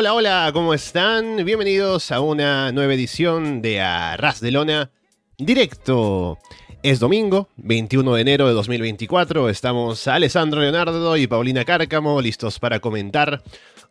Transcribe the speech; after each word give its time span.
Hola, 0.00 0.14
hola, 0.14 0.50
¿cómo 0.52 0.74
están? 0.74 1.44
Bienvenidos 1.44 2.12
a 2.12 2.20
una 2.20 2.70
nueva 2.70 2.94
edición 2.94 3.60
de 3.60 3.80
Arras 3.80 4.40
de 4.40 4.52
Lona 4.52 4.92
Directo. 5.36 6.38
Es 6.84 7.00
domingo, 7.00 7.48
21 7.56 8.14
de 8.14 8.20
enero 8.20 8.46
de 8.46 8.54
2024. 8.54 9.48
Estamos 9.48 10.06
Alessandro 10.06 10.60
Leonardo 10.60 11.16
y 11.16 11.26
Paulina 11.26 11.64
Cárcamo 11.64 12.22
listos 12.22 12.60
para 12.60 12.78
comentar 12.78 13.42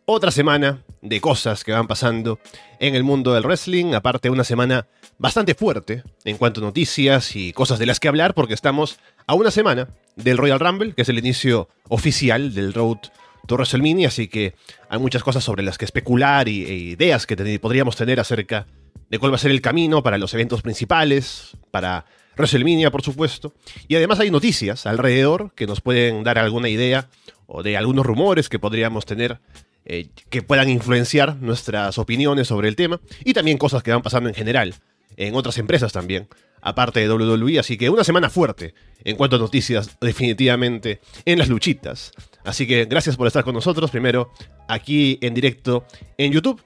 otra 0.06 0.30
semana 0.30 0.82
de 1.02 1.20
cosas 1.20 1.62
que 1.62 1.72
van 1.72 1.86
pasando 1.86 2.38
en 2.80 2.94
el 2.94 3.04
mundo 3.04 3.34
del 3.34 3.44
wrestling. 3.44 3.92
Aparte, 3.92 4.30
una 4.30 4.44
semana 4.44 4.86
bastante 5.18 5.54
fuerte 5.54 6.04
en 6.24 6.38
cuanto 6.38 6.62
a 6.62 6.64
noticias 6.64 7.36
y 7.36 7.52
cosas 7.52 7.78
de 7.78 7.84
las 7.84 8.00
que 8.00 8.08
hablar, 8.08 8.32
porque 8.32 8.54
estamos 8.54 8.98
a 9.26 9.34
una 9.34 9.50
semana 9.50 9.88
del 10.16 10.38
Royal 10.38 10.58
Rumble, 10.58 10.94
que 10.94 11.02
es 11.02 11.08
el 11.10 11.18
inicio 11.18 11.68
oficial 11.90 12.54
del 12.54 12.72
Road 12.72 13.00
to 13.48 13.56
WrestleMania. 13.56 14.06
Así 14.06 14.28
que 14.28 14.54
hay 14.88 15.00
muchas 15.00 15.24
cosas 15.24 15.42
sobre 15.42 15.64
las 15.64 15.76
que 15.76 15.84
especular 15.84 16.46
y, 16.48 16.64
e 16.64 16.74
ideas 16.74 17.26
que 17.26 17.58
podríamos 17.58 17.96
tener 17.96 18.20
acerca 18.20 18.66
de 19.10 19.18
cuál 19.18 19.32
va 19.32 19.36
a 19.36 19.40
ser 19.40 19.50
el 19.50 19.60
camino 19.60 20.02
para 20.02 20.18
los 20.18 20.32
eventos 20.34 20.62
principales, 20.62 21.56
para 21.72 22.04
WrestleMania, 22.36 22.92
por 22.92 23.02
supuesto. 23.02 23.52
Y 23.88 23.96
además 23.96 24.20
hay 24.20 24.30
noticias 24.30 24.86
alrededor 24.86 25.52
que 25.54 25.66
nos 25.66 25.80
pueden 25.80 26.22
dar 26.22 26.38
alguna 26.38 26.68
idea 26.68 27.08
o 27.46 27.62
de 27.62 27.76
algunos 27.76 28.06
rumores 28.06 28.48
que 28.48 28.58
podríamos 28.58 29.06
tener 29.06 29.40
eh, 29.84 30.08
que 30.30 30.42
puedan 30.42 30.68
influenciar 30.68 31.36
nuestras 31.36 31.98
opiniones 31.98 32.46
sobre 32.46 32.68
el 32.68 32.76
tema. 32.76 33.00
Y 33.24 33.32
también 33.32 33.58
cosas 33.58 33.82
que 33.82 33.90
van 33.90 34.02
pasando 34.02 34.28
en 34.28 34.34
general 34.34 34.74
en 35.16 35.34
otras 35.34 35.58
empresas 35.58 35.92
también, 35.92 36.28
aparte 36.60 37.00
de 37.00 37.10
WWE. 37.10 37.58
Así 37.58 37.76
que 37.76 37.90
una 37.90 38.04
semana 38.04 38.30
fuerte 38.30 38.74
en 39.04 39.16
cuanto 39.16 39.36
a 39.36 39.38
noticias, 39.38 39.98
definitivamente, 40.00 41.00
en 41.24 41.38
las 41.38 41.48
luchitas. 41.48 42.12
Así 42.44 42.66
que 42.66 42.84
gracias 42.86 43.16
por 43.16 43.26
estar 43.26 43.44
con 43.44 43.54
nosotros. 43.54 43.90
Primero, 43.90 44.30
aquí 44.68 45.18
en 45.20 45.34
directo 45.34 45.84
en 46.16 46.32
YouTube 46.32 46.62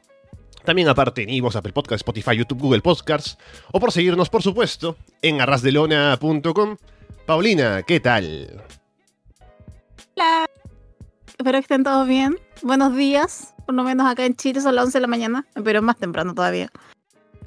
también 0.64 0.89
aparte 0.89 1.23
en 1.23 1.31
Evox, 1.31 1.56
Apple 1.56 1.73
Podcast, 1.73 2.01
Spotify, 2.01 2.37
YouTube, 2.37 2.61
Google 2.61 2.81
Podcasts. 2.81 3.37
O 3.73 3.81
por 3.81 3.92
seguirnos, 3.92 4.29
por 4.29 4.42
supuesto, 4.42 4.97
en 5.20 5.41
arrasdelona.com. 5.41 6.77
Paulina, 7.27 7.83
¿qué 7.83 8.01
tal? 8.01 8.62
Hola. 10.17 10.48
Espero 11.27 11.59
que 11.59 11.62
estén 11.62 11.83
todos 11.83 12.07
bien. 12.07 12.39
Buenos 12.62 12.95
días. 12.95 13.55
Por 13.67 13.75
lo 13.75 13.83
menos 13.83 14.07
acá 14.07 14.25
en 14.25 14.36
Chile 14.36 14.61
son 14.61 14.77
las 14.77 14.86
11 14.86 14.98
de 14.98 15.03
la 15.03 15.09
mañana, 15.09 15.47
pero 15.64 15.83
más 15.83 15.97
temprano 15.97 16.34
todavía. 16.34 16.70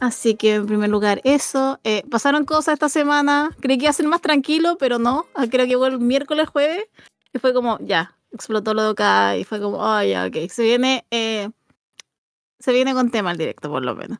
Así 0.02 0.36
que 0.36 0.56
en 0.56 0.66
primer 0.66 0.90
lugar 0.90 1.22
eso. 1.24 1.80
Eh, 1.86 2.04
pasaron 2.12 2.44
cosas 2.44 2.74
esta 2.74 2.90
semana. 2.90 3.56
Creí 3.62 3.78
que 3.78 3.86
iba 3.86 3.92
a 3.92 3.94
ser 3.94 4.08
más 4.08 4.22
tranquilo, 4.22 4.78
pero 4.78 5.00
no. 5.00 5.26
Ah, 5.34 5.46
creo 5.50 5.64
que 5.66 5.70
llegó 5.70 5.86
el 5.88 6.00
miércoles, 6.00 6.50
jueves. 6.50 6.86
Y 7.36 7.40
fue 7.40 7.54
como, 7.54 7.78
ya, 7.82 8.16
explotó 8.32 8.74
lo 8.74 8.84
de 8.84 8.90
acá. 8.92 9.36
Y 9.36 9.44
fue 9.44 9.60
como, 9.60 9.78
oh, 9.78 10.02
ya, 10.02 10.26
ok. 10.26 10.50
Se 10.50 10.64
viene 10.64 11.06
eh, 11.12 11.50
se 12.60 12.72
viene 12.72 12.94
con 12.94 13.12
tema 13.12 13.32
el 13.32 13.38
directo, 13.38 13.70
por 13.70 13.84
lo 13.84 13.94
menos. 13.94 14.20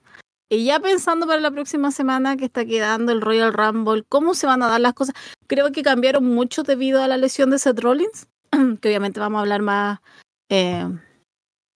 Y 0.50 0.66
ya 0.66 0.80
pensando 0.80 1.26
para 1.26 1.40
la 1.40 1.50
próxima 1.50 1.92
semana 1.92 2.38
que 2.38 2.46
está 2.46 2.66
quedando 2.66 3.12
el 3.12 3.22
Royal 3.22 3.54
Rumble, 3.54 4.04
¿cómo 4.08 4.36
se 4.36 4.46
van 4.46 4.62
a 4.62 4.68
dar 4.68 4.82
las 4.82 4.94
cosas? 4.94 5.16
Creo 5.48 5.72
que 5.72 5.82
cambiaron 5.82 6.26
mucho 6.26 6.64
debido 6.64 7.02
a 7.02 7.08
la 7.08 7.18
lesión 7.18 7.50
de 7.50 7.58
Seth 7.58 7.80
Rollins, 7.80 8.28
que 8.82 8.90
obviamente 8.90 9.20
vamos 9.20 9.40
a 9.40 9.42
hablar 9.42 9.62
más 9.62 10.00
eh, 10.50 10.88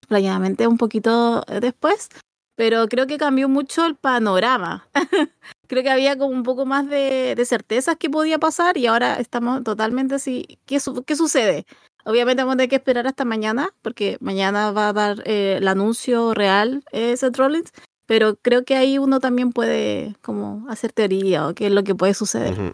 un 0.10 0.78
poquito 0.78 1.42
después, 1.62 2.10
pero 2.56 2.88
creo 2.88 3.08
que 3.08 3.18
cambió 3.18 3.50
mucho 3.50 3.86
el 3.86 3.96
panorama. 3.96 4.88
creo 5.70 5.84
que 5.84 5.92
había 5.92 6.18
como 6.18 6.34
un 6.34 6.44
poco 6.44 6.66
más 6.66 6.90
de, 6.90 7.36
de, 7.36 7.46
certezas 7.46 7.96
que 7.96 8.10
podía 8.10 8.40
pasar 8.40 8.76
y 8.78 8.88
ahora 8.88 9.20
estamos 9.20 9.64
totalmente 9.64 10.16
así. 10.16 10.60
¿Qué, 10.66 10.80
qué 11.06 11.16
sucede? 11.16 11.66
Obviamente 12.06 12.42
vamos 12.42 12.56
a 12.56 12.58
tener 12.58 12.70
que 12.70 12.78
esperar 12.78 13.06
hasta 13.06 13.24
mañana, 13.24 13.70
porque 13.84 14.18
mañana 14.20 14.72
va 14.72 14.90
a 14.90 14.94
dar 14.94 15.22
eh, 15.26 15.58
el 15.58 15.68
anuncio 15.68 16.34
real 16.34 16.84
eh, 16.92 17.16
Seth 17.16 17.38
Rollins, 17.38 17.72
pero 18.08 18.36
creo 18.42 18.66
que 18.66 18.76
ahí 18.76 18.98
uno 18.98 19.20
también 19.20 19.52
puede 19.52 20.16
como 20.22 20.66
hacer 20.70 20.92
teoría 20.92 21.48
o 21.48 21.54
qué 21.54 21.68
es 21.68 21.72
lo 21.72 21.84
que 21.84 21.94
puede 21.94 22.16
suceder. 22.16 22.74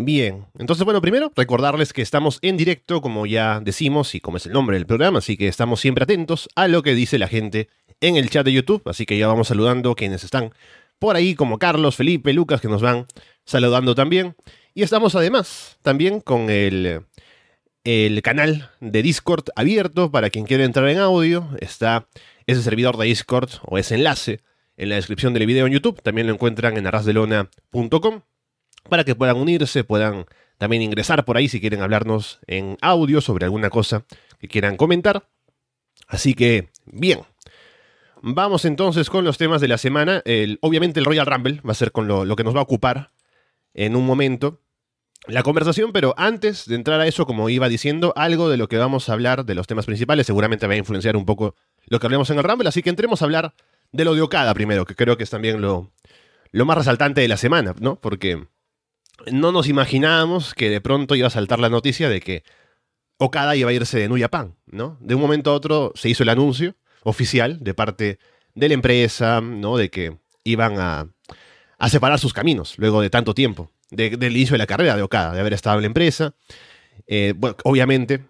Bien, 0.00 0.46
entonces 0.58 0.84
bueno, 0.84 1.00
primero 1.00 1.32
recordarles 1.34 1.92
que 1.92 2.02
estamos 2.02 2.38
en 2.42 2.56
directo, 2.56 3.02
como 3.02 3.26
ya 3.26 3.58
decimos 3.58 4.14
y 4.14 4.20
como 4.20 4.36
es 4.36 4.46
el 4.46 4.52
nombre 4.52 4.76
del 4.76 4.86
programa, 4.86 5.18
así 5.18 5.36
que 5.36 5.48
estamos 5.48 5.80
siempre 5.80 6.04
atentos 6.04 6.48
a 6.54 6.68
lo 6.68 6.84
que 6.84 6.94
dice 6.94 7.18
la 7.18 7.26
gente 7.26 7.68
en 8.00 8.16
el 8.16 8.30
chat 8.30 8.44
de 8.44 8.52
YouTube, 8.52 8.82
así 8.86 9.06
que 9.06 9.18
ya 9.18 9.26
vamos 9.26 9.48
saludando 9.48 9.96
quienes 9.96 10.22
están 10.22 10.52
por 11.00 11.16
ahí, 11.16 11.34
como 11.34 11.58
Carlos, 11.58 11.96
Felipe, 11.96 12.32
Lucas, 12.32 12.60
que 12.60 12.68
nos 12.68 12.80
van 12.80 13.06
saludando 13.44 13.96
también. 13.96 14.36
Y 14.72 14.82
estamos 14.82 15.16
además 15.16 15.78
también 15.82 16.20
con 16.20 16.48
el, 16.48 17.02
el 17.82 18.22
canal 18.22 18.70
de 18.80 19.02
Discord 19.02 19.46
abierto 19.56 20.12
para 20.12 20.30
quien 20.30 20.46
quiera 20.46 20.64
entrar 20.64 20.88
en 20.88 20.98
audio. 20.98 21.48
Está 21.60 22.06
ese 22.46 22.62
servidor 22.62 22.96
de 22.98 23.06
Discord 23.06 23.50
o 23.62 23.78
ese 23.78 23.96
enlace 23.96 24.40
en 24.76 24.90
la 24.90 24.94
descripción 24.94 25.34
del 25.34 25.46
video 25.46 25.66
en 25.66 25.72
YouTube. 25.72 26.00
También 26.02 26.28
lo 26.28 26.32
encuentran 26.32 26.76
en 26.76 26.86
arrasdelona.com 26.86 28.22
para 28.88 29.04
que 29.04 29.14
puedan 29.14 29.36
unirse, 29.36 29.84
puedan 29.84 30.26
también 30.58 30.82
ingresar 30.82 31.24
por 31.24 31.36
ahí 31.36 31.48
si 31.48 31.60
quieren 31.60 31.82
hablarnos 31.82 32.40
en 32.46 32.76
audio 32.80 33.20
sobre 33.20 33.44
alguna 33.44 33.70
cosa 33.70 34.04
que 34.38 34.48
quieran 34.48 34.76
comentar. 34.76 35.28
Así 36.06 36.34
que, 36.34 36.70
bien. 36.86 37.20
Vamos 38.20 38.64
entonces 38.64 39.10
con 39.10 39.24
los 39.24 39.38
temas 39.38 39.60
de 39.60 39.68
la 39.68 39.78
semana. 39.78 40.22
El, 40.24 40.58
obviamente 40.60 40.98
el 40.98 41.06
Royal 41.06 41.26
Rumble 41.26 41.60
va 41.66 41.72
a 41.72 41.76
ser 41.76 41.92
con 41.92 42.08
lo, 42.08 42.34
que 42.34 42.44
nos 42.44 42.54
va 42.54 42.60
a 42.60 42.64
ocupar 42.64 43.12
en 43.74 43.94
un 43.94 44.04
momento 44.04 44.60
la 45.28 45.42
conversación, 45.42 45.92
pero 45.92 46.14
antes 46.16 46.66
de 46.66 46.74
entrar 46.74 47.00
a 47.00 47.06
eso, 47.06 47.26
como 47.26 47.48
iba 47.48 47.68
diciendo, 47.68 48.12
algo 48.16 48.48
de 48.48 48.56
lo 48.56 48.68
que 48.68 48.78
vamos 48.78 49.08
a 49.08 49.12
hablar 49.12 49.44
de 49.44 49.54
los 49.54 49.66
temas 49.66 49.86
principales 49.86 50.26
seguramente 50.26 50.66
va 50.66 50.72
a 50.72 50.78
influenciar 50.78 51.16
un 51.16 51.26
poco 51.26 51.54
lo 51.86 52.00
que 52.00 52.06
hablemos 52.06 52.30
en 52.30 52.38
el 52.38 52.44
Rumble, 52.44 52.68
así 52.68 52.82
que 52.82 52.90
entremos 52.90 53.20
a 53.20 53.26
hablar 53.26 53.54
de 53.92 54.04
lo 54.04 54.14
de 54.14 54.22
Okada 54.22 54.54
primero, 54.54 54.84
que 54.84 54.94
creo 54.94 55.16
que 55.16 55.24
es 55.24 55.30
también 55.30 55.60
lo, 55.60 55.92
lo 56.50 56.66
más 56.66 56.78
resaltante 56.78 57.20
de 57.20 57.28
la 57.28 57.36
semana, 57.36 57.74
¿no? 57.78 57.96
Porque 58.00 58.46
no 59.30 59.52
nos 59.52 59.68
imaginábamos 59.68 60.54
que 60.54 60.70
de 60.70 60.80
pronto 60.80 61.14
iba 61.14 61.26
a 61.26 61.30
saltar 61.30 61.58
la 61.58 61.68
noticia 61.68 62.08
de 62.08 62.20
que 62.20 62.44
Okada 63.18 63.56
iba 63.56 63.70
a 63.70 63.72
irse 63.72 63.98
de 63.98 64.08
New 64.08 64.18
Japan, 64.18 64.54
¿no? 64.66 64.96
De 65.00 65.14
un 65.14 65.20
momento 65.20 65.50
a 65.50 65.54
otro 65.54 65.92
se 65.96 66.08
hizo 66.08 66.22
el 66.22 66.28
anuncio 66.28 66.76
oficial 67.02 67.58
de 67.62 67.74
parte 67.74 68.18
de 68.54 68.68
la 68.68 68.74
empresa, 68.74 69.40
¿no? 69.40 69.76
De 69.76 69.90
que 69.90 70.18
iban 70.44 70.78
a, 70.78 71.08
separar 71.88 72.18
sus 72.18 72.32
caminos 72.32 72.74
luego 72.78 73.00
de 73.00 73.10
tanto 73.10 73.34
tiempo 73.34 73.70
del 73.90 74.36
inicio 74.36 74.54
de 74.54 74.58
la 74.58 74.66
carrera 74.66 74.96
de 74.96 75.02
Okada, 75.02 75.32
de 75.32 75.40
haber 75.40 75.52
estado 75.52 75.76
en 75.76 75.82
la 75.82 75.86
empresa. 75.86 76.34
Eh, 77.06 77.34
obviamente, 77.64 78.24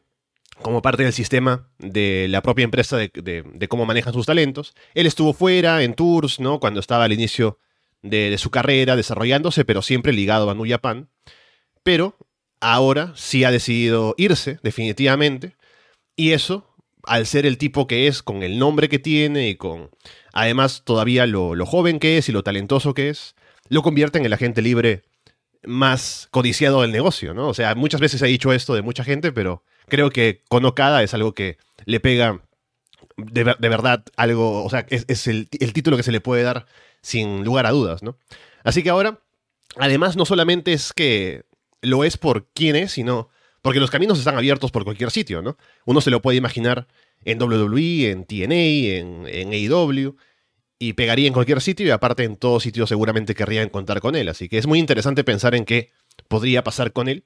como 0.62 0.82
parte 0.82 1.02
del 1.02 1.12
sistema 1.12 1.68
de 1.78 2.26
la 2.28 2.42
propia 2.42 2.64
empresa 2.64 2.96
de, 2.96 3.66
cómo 3.68 3.86
manejan 3.86 4.12
sus 4.12 4.26
talentos. 4.26 4.74
Él 4.94 5.06
estuvo 5.06 5.32
fuera 5.32 5.82
en 5.82 5.94
tours, 5.94 6.40
¿no? 6.40 6.60
Cuando 6.60 6.80
estaba 6.80 7.04
al 7.04 7.12
inicio 7.12 7.58
de, 8.02 8.36
su 8.38 8.50
carrera, 8.50 8.96
desarrollándose, 8.96 9.64
pero 9.64 9.82
siempre 9.82 10.12
ligado 10.12 10.50
a 10.50 10.54
New 10.54 10.68
Japan. 10.68 11.08
Pero 11.82 12.16
ahora 12.60 13.12
sí 13.16 13.44
ha 13.44 13.50
decidido 13.50 14.14
irse, 14.18 14.58
definitivamente. 14.62 15.56
Y 16.16 16.32
eso, 16.32 16.74
al 17.04 17.26
ser 17.26 17.46
el 17.46 17.58
tipo 17.58 17.86
que 17.86 18.06
es, 18.06 18.22
con 18.22 18.42
el 18.42 18.58
nombre 18.58 18.88
que 18.88 18.98
tiene 18.98 19.48
y 19.48 19.56
con, 19.56 19.90
además, 20.32 20.82
todavía 20.84 21.26
lo, 21.26 21.54
joven 21.66 21.98
que 21.98 22.18
es 22.18 22.28
y 22.28 22.32
lo 22.32 22.42
talentoso 22.42 22.94
que 22.94 23.08
es, 23.10 23.34
lo 23.68 23.82
convierte 23.82 24.18
en 24.18 24.26
el 24.26 24.32
agente 24.32 24.62
libre 24.62 25.02
más 25.64 26.28
codiciado 26.30 26.82
del 26.82 26.92
negocio, 26.92 27.34
¿no? 27.34 27.48
O 27.48 27.54
sea, 27.54 27.74
muchas 27.74 28.00
veces 28.00 28.22
he 28.22 28.26
dicho 28.26 28.52
esto 28.52 28.74
de 28.74 28.82
mucha 28.82 29.04
gente, 29.04 29.32
pero 29.32 29.64
creo 29.88 30.10
que 30.10 30.42
con 30.48 30.64
Okada 30.64 31.02
es 31.02 31.14
algo 31.14 31.34
que 31.34 31.58
le 31.84 32.00
pega 32.00 32.42
de, 33.18 33.42
verdad 33.68 34.04
algo, 34.16 34.64
o 34.64 34.70
sea, 34.70 34.86
es, 34.88 35.26
el, 35.26 35.48
título 35.48 35.96
que 35.96 36.02
se 36.02 36.12
le 36.12 36.20
puede 36.20 36.44
dar 36.44 36.66
sin 37.02 37.44
lugar 37.44 37.66
a 37.66 37.70
dudas, 37.70 38.02
¿no? 38.02 38.16
Así 38.64 38.82
que 38.82 38.90
ahora, 38.90 39.20
además, 39.76 40.16
no 40.16 40.24
solamente 40.24 40.72
es 40.72 40.92
que 40.92 41.44
lo 41.80 42.04
es 42.04 42.16
por 42.16 42.48
quién 42.52 42.76
es, 42.76 42.92
sino 42.92 43.28
porque 43.62 43.80
los 43.80 43.90
caminos 43.90 44.18
están 44.18 44.36
abiertos 44.36 44.70
por 44.70 44.84
cualquier 44.84 45.10
sitio, 45.10 45.42
¿no? 45.42 45.56
Uno 45.84 46.00
se 46.00 46.10
lo 46.10 46.22
puede 46.22 46.38
imaginar 46.38 46.86
en 47.24 47.42
WWE, 47.42 48.10
en 48.10 48.24
TNA, 48.24 48.98
en, 48.98 49.26
en 49.26 49.52
AEW, 49.52 50.16
y 50.78 50.92
pegaría 50.92 51.26
en 51.26 51.32
cualquier 51.32 51.60
sitio 51.60 51.86
y 51.86 51.90
aparte 51.90 52.24
en 52.24 52.36
todo 52.36 52.60
sitio 52.60 52.86
seguramente 52.86 53.34
querrían 53.34 53.68
contar 53.68 54.00
con 54.00 54.14
él. 54.14 54.28
Así 54.28 54.48
que 54.48 54.58
es 54.58 54.66
muy 54.66 54.78
interesante 54.78 55.24
pensar 55.24 55.54
en 55.54 55.64
qué 55.64 55.90
podría 56.28 56.62
pasar 56.62 56.92
con 56.92 57.08
él. 57.08 57.24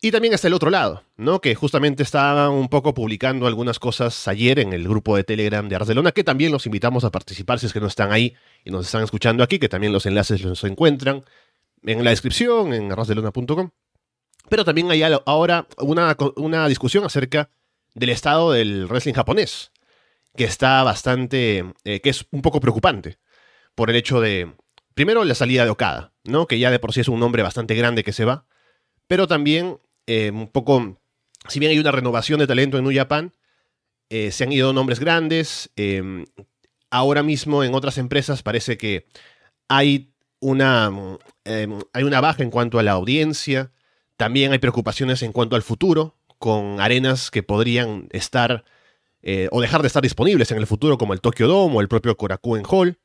Y 0.00 0.10
también 0.10 0.34
está 0.34 0.48
el 0.48 0.54
otro 0.54 0.70
lado, 0.70 1.02
¿no? 1.16 1.40
Que 1.40 1.54
justamente 1.54 2.02
estaba 2.02 2.50
un 2.50 2.68
poco 2.68 2.92
publicando 2.92 3.46
algunas 3.46 3.78
cosas 3.78 4.28
ayer 4.28 4.58
en 4.58 4.72
el 4.72 4.86
grupo 4.86 5.16
de 5.16 5.24
Telegram 5.24 5.66
de 5.66 5.78
Barcelona, 5.78 6.12
que 6.12 6.24
también 6.24 6.52
los 6.52 6.66
invitamos 6.66 7.04
a 7.04 7.10
participar 7.10 7.58
si 7.58 7.66
es 7.66 7.72
que 7.72 7.80
no 7.80 7.86
están 7.86 8.12
ahí 8.12 8.34
y 8.64 8.70
nos 8.70 8.86
están 8.86 9.02
escuchando 9.02 9.42
aquí, 9.42 9.58
que 9.58 9.68
también 9.68 9.92
los 9.92 10.04
enlaces 10.04 10.42
los 10.42 10.62
encuentran 10.64 11.24
en 11.84 12.04
la 12.04 12.10
descripción, 12.10 12.74
en 12.74 12.92
arrasdelona.com. 12.92 13.70
Pero 14.50 14.64
también 14.64 14.90
hay 14.90 15.02
ahora 15.02 15.66
una, 15.78 16.14
una 16.36 16.68
discusión 16.68 17.04
acerca 17.04 17.48
del 17.94 18.10
estado 18.10 18.52
del 18.52 18.86
wrestling 18.86 19.14
japonés 19.14 19.70
que 20.36 20.44
está 20.44 20.82
bastante, 20.82 21.64
eh, 21.84 22.00
que 22.00 22.10
es 22.10 22.26
un 22.30 22.42
poco 22.42 22.60
preocupante 22.60 23.18
por 23.74 23.90
el 23.90 23.96
hecho 23.96 24.20
de, 24.20 24.52
primero, 24.94 25.24
la 25.24 25.34
salida 25.34 25.64
de 25.64 25.70
Okada, 25.70 26.12
¿no? 26.24 26.46
Que 26.46 26.58
ya 26.58 26.70
de 26.70 26.78
por 26.78 26.92
sí 26.92 27.00
es 27.00 27.08
un 27.08 27.20
nombre 27.20 27.42
bastante 27.42 27.74
grande 27.74 28.04
que 28.04 28.12
se 28.12 28.24
va, 28.24 28.46
pero 29.06 29.26
también 29.26 29.78
eh, 30.06 30.30
un 30.30 30.48
poco, 30.48 31.00
si 31.48 31.58
bien 31.60 31.70
hay 31.70 31.78
una 31.78 31.92
renovación 31.92 32.38
de 32.40 32.46
talento 32.46 32.78
en 32.78 32.84
New 32.84 32.94
Japan, 32.94 33.32
eh, 34.10 34.30
se 34.30 34.44
han 34.44 34.52
ido 34.52 34.72
nombres 34.72 35.00
grandes. 35.00 35.70
em, 35.76 36.24
ahora 36.90 37.22
mismo 37.22 37.64
en 37.64 37.74
otras 37.74 37.98
empresas 37.98 38.42
parece 38.42 38.78
que 38.78 39.06
hay 39.68 40.12
una, 40.40 40.92
em, 41.44 41.80
hay 41.92 42.04
una 42.04 42.20
baja 42.20 42.42
en 42.42 42.50
cuanto 42.50 42.78
a 42.78 42.82
la 42.82 42.92
audiencia. 42.92 43.72
También 44.16 44.52
hay 44.52 44.58
preocupaciones 44.58 45.22
en 45.22 45.32
cuanto 45.32 45.56
al 45.56 45.62
futuro, 45.62 46.16
con 46.38 46.80
arenas 46.80 47.30
que 47.30 47.42
podrían 47.42 48.08
estar 48.12 48.64
eh, 49.26 49.48
o 49.52 49.62
dejar 49.62 49.80
de 49.80 49.86
estar 49.86 50.02
disponibles 50.02 50.50
en 50.50 50.58
el 50.58 50.66
futuro, 50.66 50.98
como 50.98 51.14
el 51.14 51.22
Tokyo 51.22 51.48
Dome 51.48 51.76
o 51.76 51.80
el 51.80 51.88
propio 51.88 52.14
Korakuen 52.14 52.62
Hall. 52.68 52.98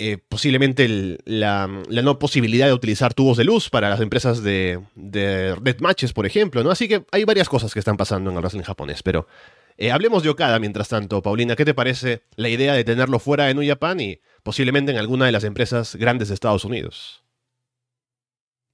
Eh, 0.00 0.18
posiblemente 0.18 0.88
la, 1.24 1.70
la 1.88 2.02
no 2.02 2.18
posibilidad 2.18 2.66
de 2.66 2.72
utilizar 2.72 3.14
tubos 3.14 3.36
de 3.36 3.44
luz 3.44 3.70
para 3.70 3.88
las 3.88 4.00
empresas 4.00 4.42
de, 4.42 4.80
de 4.96 5.54
Red 5.54 5.78
Matches, 5.78 6.12
por 6.12 6.26
ejemplo, 6.26 6.64
¿no? 6.64 6.70
Así 6.70 6.88
que 6.88 7.04
hay 7.12 7.24
varias 7.24 7.48
cosas 7.48 7.72
que 7.72 7.78
están 7.78 7.96
pasando 7.96 8.30
en 8.30 8.36
el 8.36 8.42
wrestling 8.42 8.64
japonés, 8.64 9.04
pero 9.04 9.28
eh, 9.76 9.92
hablemos 9.92 10.24
de 10.24 10.30
Okada 10.30 10.58
mientras 10.58 10.88
tanto. 10.88 11.22
Paulina, 11.22 11.54
¿qué 11.54 11.64
te 11.64 11.74
parece 11.74 12.22
la 12.34 12.48
idea 12.48 12.74
de 12.74 12.82
tenerlo 12.82 13.20
fuera 13.20 13.44
de 13.44 13.54
New 13.54 13.66
Japan 13.66 14.00
y 14.00 14.20
posiblemente 14.42 14.90
en 14.90 14.98
alguna 14.98 15.26
de 15.26 15.32
las 15.32 15.44
empresas 15.44 15.94
grandes 15.94 16.26
de 16.26 16.34
Estados 16.34 16.64
Unidos? 16.64 17.22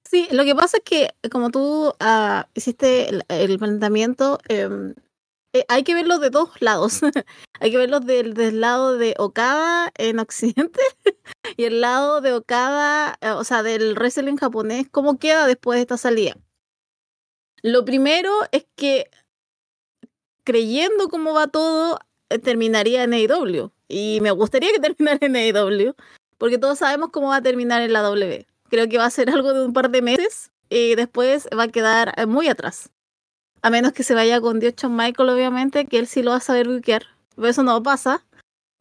Sí, 0.09 0.27
lo 0.33 0.45
que 0.45 0.55
pasa 0.55 0.79
es 0.79 0.83
que 0.85 1.11
como 1.31 1.51
tú 1.51 1.95
ah, 2.01 2.49
hiciste 2.55 3.11
el, 3.11 3.25
el 3.29 3.59
planteamiento, 3.59 4.39
em, 4.49 4.95
eh, 5.53 5.65
hay 5.69 5.83
que 5.83 5.95
verlo 5.95 6.19
de 6.19 6.31
dos 6.31 6.51
lados. 6.61 7.01
hay 7.61 7.71
que 7.71 7.77
verlo 7.77 8.01
del, 8.01 8.35
del 8.35 8.61
lado 8.61 8.97
de 8.97 9.15
Okada 9.19 9.93
en 9.97 10.19
Occidente 10.19 10.81
y 11.57 11.65
el 11.65 11.81
lado 11.81 12.21
de 12.21 12.35
Okada, 12.35 13.19
eh, 13.21 13.31
o 13.31 13.45
sea, 13.45 13.63
del 13.63 13.95
wrestling 13.95 14.37
japonés, 14.37 14.87
cómo 14.91 15.19
queda 15.19 15.47
después 15.47 15.77
de 15.77 15.83
esta 15.83 15.97
salida. 15.97 16.37
Lo 17.63 17.85
primero 17.85 18.33
es 18.53 18.67
que 18.77 19.11
creyendo 20.45 21.09
cómo 21.09 21.35
va 21.35 21.49
todo, 21.49 21.99
eh, 22.31 22.39
terminaría 22.39 23.03
en 23.03 23.13
AEW. 23.13 23.73
Y 23.89 24.21
me 24.23 24.31
gustaría 24.31 24.73
que 24.73 24.79
terminara 24.95 25.19
en 25.21 25.37
AEW, 25.37 25.95
porque 26.39 26.59
todos 26.59 26.79
sabemos 26.79 27.11
cómo 27.11 27.29
va 27.29 27.37
a 27.37 27.43
terminar 27.43 27.83
en 27.83 27.93
la 27.93 28.03
W. 28.03 28.47
Creo 28.71 28.89
que 28.89 28.99
va 28.99 29.07
a 29.07 29.11
ser 29.11 29.31
algo 29.31 29.53
de 29.53 29.65
un 29.65 29.73
par 29.73 29.91
de 29.91 30.01
meses 30.01 30.53
y 30.69 30.95
después 30.95 31.49
va 31.59 31.65
a 31.65 31.69
quedar 31.69 32.15
muy 32.29 32.47
atrás. 32.47 32.91
A 33.63 33.71
menos 33.71 33.93
que 33.93 34.03
se 34.03 34.15
vaya 34.15 34.41
con 34.41 34.61
Dios 34.61 34.75
Shawn 34.77 34.97
Michael, 34.97 35.29
obviamente, 35.29 35.87
que 35.87 35.99
él 35.99 36.07
sí 36.07 36.23
lo 36.23 36.31
va 36.31 36.39
a 36.39 36.41
saber 36.41 36.69
buquear. 36.69 37.05
Pero 37.37 37.49
eso 37.49 37.63
no 37.63 37.83
pasa. 37.83 38.25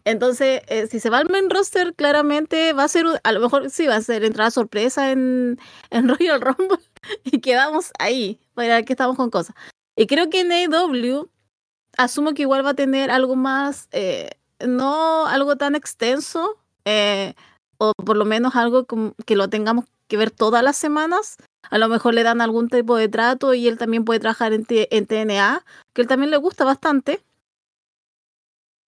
Entonces, 0.06 0.62
eh, 0.68 0.88
si 0.88 1.00
se 1.00 1.10
va 1.10 1.20
al 1.20 1.30
main 1.30 1.50
roster, 1.50 1.94
claramente 1.94 2.74
va 2.74 2.86
a 2.86 2.88
ser, 2.88 3.06
a 3.24 3.32
lo 3.32 3.42
mejor 3.42 3.70
sí, 3.70 3.86
va 3.88 3.98
a 3.98 4.02
ser 4.02 4.24
entrada 4.24 4.50
sorpresa 4.50 5.12
en, 5.12 5.60
en 5.90 6.08
Royal 6.18 6.42
Rumble 6.42 6.80
y 7.26 7.42
quedamos 7.42 7.92
ahí, 8.00 8.40
para 8.54 8.84
que 8.84 8.94
estamos 8.94 9.18
con 9.18 9.30
cosas. 9.30 9.56
Y 9.96 10.08
creo 10.08 10.30
que 10.30 10.42
en 10.42 10.52
AEW, 10.52 11.30
asumo 11.98 12.34
que 12.34 12.44
igual 12.44 12.66
va 12.66 12.72
a 12.72 12.76
tener 12.76 13.12
algo 13.12 13.36
más, 13.36 13.90
eh, 13.92 14.30
no 14.66 15.28
algo 15.28 15.58
tan 15.58 15.76
extenso, 15.76 16.58
eh, 16.86 17.34
o 17.78 17.94
por 17.94 18.18
lo 18.18 18.26
menos 18.26 18.56
algo 18.56 18.86
que 19.26 19.36
lo 19.36 19.50
tengamos 19.50 19.86
que 20.08 20.18
ver 20.18 20.32
todas 20.32 20.64
las 20.64 20.78
semanas. 20.78 21.38
A 21.70 21.78
lo 21.78 21.90
mejor 21.90 22.14
le 22.14 22.24
dan 22.24 22.42
algún 22.42 22.70
tipo 22.70 22.96
de 22.98 23.10
trato 23.10 23.54
y 23.54 23.68
él 23.68 23.78
también 23.78 24.06
puede 24.06 24.20
trabajar 24.20 24.54
en, 24.54 24.66
TNA, 24.66 25.66
que 25.94 26.02
él 26.02 26.08
también 26.08 26.32
le 26.32 26.38
gusta 26.38 26.64
bastante. 26.66 27.22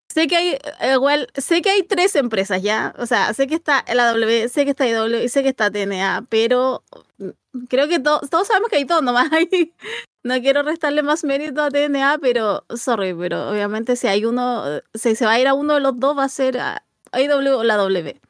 Sé 0.08 0.26
que 0.28 0.36
hay, 0.36 0.48
eh, 0.80 0.92
igual, 0.94 1.28
sé 1.34 1.62
que 1.62 1.70
hay 1.70 1.82
tres 1.84 2.14
empresas 2.16 2.60
ya, 2.62 2.94
o 2.98 3.06
sea, 3.06 3.32
sé 3.32 3.46
que 3.46 3.54
está 3.54 3.82
la 3.94 4.08
W, 4.12 4.48
sé 4.50 4.64
que 4.64 4.70
está 4.72 4.86
IW 4.86 5.22
y 5.24 5.28
sé 5.30 5.42
que 5.42 5.48
está 5.48 5.70
TNA, 5.70 6.26
pero 6.28 6.84
mm, 7.18 7.30
creo 7.68 7.88
que 7.88 7.98
to- 7.98 8.20
todos 8.30 8.46
sabemos 8.48 8.68
que 8.68 8.76
hay 8.76 8.84
todo 8.84 9.00
nomás. 9.02 9.32
Hay, 9.32 9.48
no 10.22 10.34
quiero 10.42 10.62
restarle 10.62 11.02
más 11.02 11.24
mérito 11.24 11.62
a 11.62 11.70
TNA, 11.70 12.18
pero 12.20 12.64
sorry, 12.76 13.14
pero 13.14 13.48
obviamente 13.50 13.96
si 13.96 14.06
hay 14.06 14.24
uno, 14.26 14.64
si 14.94 15.14
se 15.16 15.24
va 15.24 15.32
a 15.32 15.40
ir 15.40 15.48
a 15.48 15.54
uno 15.54 15.74
de 15.74 15.80
los 15.80 15.98
dos 15.98 16.16
va 16.18 16.24
a 16.24 16.28
ser 16.28 16.58
a 16.58 16.84
IW 17.14 17.56
o 17.58 17.64
la 17.64 17.76
W. 17.76 18.20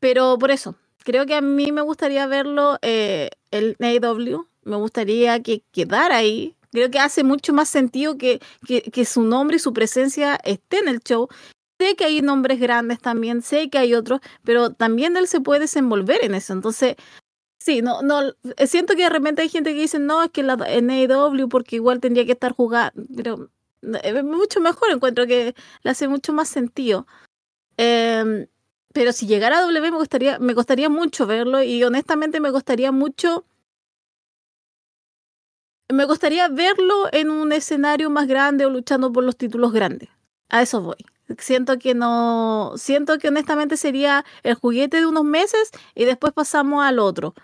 Pero 0.00 0.38
por 0.38 0.50
eso, 0.50 0.74
creo 1.06 1.24
que 1.24 1.36
a 1.36 1.40
mí 1.40 1.70
me 1.70 1.82
gustaría 1.82 2.26
verlo 2.26 2.78
eh, 2.82 3.30
el 3.52 3.76
AEW, 3.78 4.48
me 4.64 4.76
gustaría 4.76 5.40
que 5.40 5.62
quedara 5.70 6.16
ahí. 6.16 6.56
Creo 6.72 6.90
que 6.90 6.98
hace 6.98 7.22
mucho 7.22 7.52
más 7.52 7.68
sentido 7.68 8.18
que, 8.18 8.40
que, 8.66 9.04
su 9.04 9.22
nombre 9.22 9.56
y 9.56 9.60
su 9.60 9.72
presencia 9.72 10.34
esté 10.44 10.80
en 10.80 10.88
el 10.88 11.00
show. 11.00 11.28
Sé 11.78 11.94
que 11.94 12.04
hay 12.04 12.20
nombres 12.22 12.58
grandes 12.58 12.98
también, 12.98 13.40
sé 13.40 13.70
que 13.70 13.78
hay 13.78 13.94
otros, 13.94 14.20
pero 14.42 14.70
también 14.70 15.16
él 15.16 15.28
se 15.28 15.40
puede 15.40 15.60
desenvolver 15.60 16.24
en 16.24 16.34
eso. 16.34 16.52
Entonces, 16.52 16.96
sí, 17.60 17.82
no, 17.82 18.02
no, 18.02 18.22
eh, 18.56 18.66
siento 18.66 18.96
que 18.96 19.04
de 19.04 19.10
repente 19.10 19.42
hay 19.42 19.48
gente 19.48 19.72
que 19.74 19.80
dice, 19.80 20.00
no, 20.00 20.24
es 20.24 20.30
que 20.32 20.42
la, 20.42 20.58
en 20.66 20.90
AEW 20.90 21.48
porque 21.48 21.76
igual 21.76 22.00
tendría 22.00 22.26
que 22.26 22.32
estar 22.32 22.52
jugando, 22.52 22.92
pero 23.14 23.48
eh, 23.82 24.00
es 24.02 24.24
mucho 24.24 24.60
mejor, 24.60 24.90
encuentro 24.90 25.26
que 25.26 25.54
le 25.82 25.90
hace 25.90 26.08
mucho 26.08 26.32
más 26.32 26.48
sentido. 26.48 27.06
Em, 27.76 28.48
pero 28.96 29.12
si 29.12 29.26
llegara 29.26 29.58
a 29.58 29.60
W 29.60 29.90
me 29.90 29.98
gustaría, 29.98 30.38
me 30.38 30.54
costaría 30.54 30.88
mucho 30.88 31.26
verlo 31.26 31.62
y 31.62 31.84
honestamente 31.84 32.40
me 32.40 32.50
costaría 32.50 32.92
mucho. 32.92 33.44
Me 35.92 36.06
gustaría 36.06 36.48
verlo 36.48 37.06
en 37.12 37.28
un 37.28 37.52
escenario 37.52 38.08
más 38.08 38.26
grande 38.26 38.64
o 38.64 38.70
luchando 38.70 39.12
por 39.12 39.22
los 39.22 39.36
títulos 39.36 39.74
grandes. 39.74 40.08
A 40.48 40.62
eso 40.62 40.80
voy. 40.80 40.96
Siento 41.36 41.78
que 41.78 41.94
no. 41.94 42.72
Siento 42.78 43.18
que 43.18 43.28
honestamente 43.28 43.76
sería 43.76 44.24
el 44.42 44.54
juguete 44.54 44.96
de 44.96 45.06
unos 45.06 45.24
meses 45.24 45.72
y 45.94 46.06
después 46.06 46.32
pasamos 46.32 46.82
al 46.82 46.98
otro. 46.98 47.34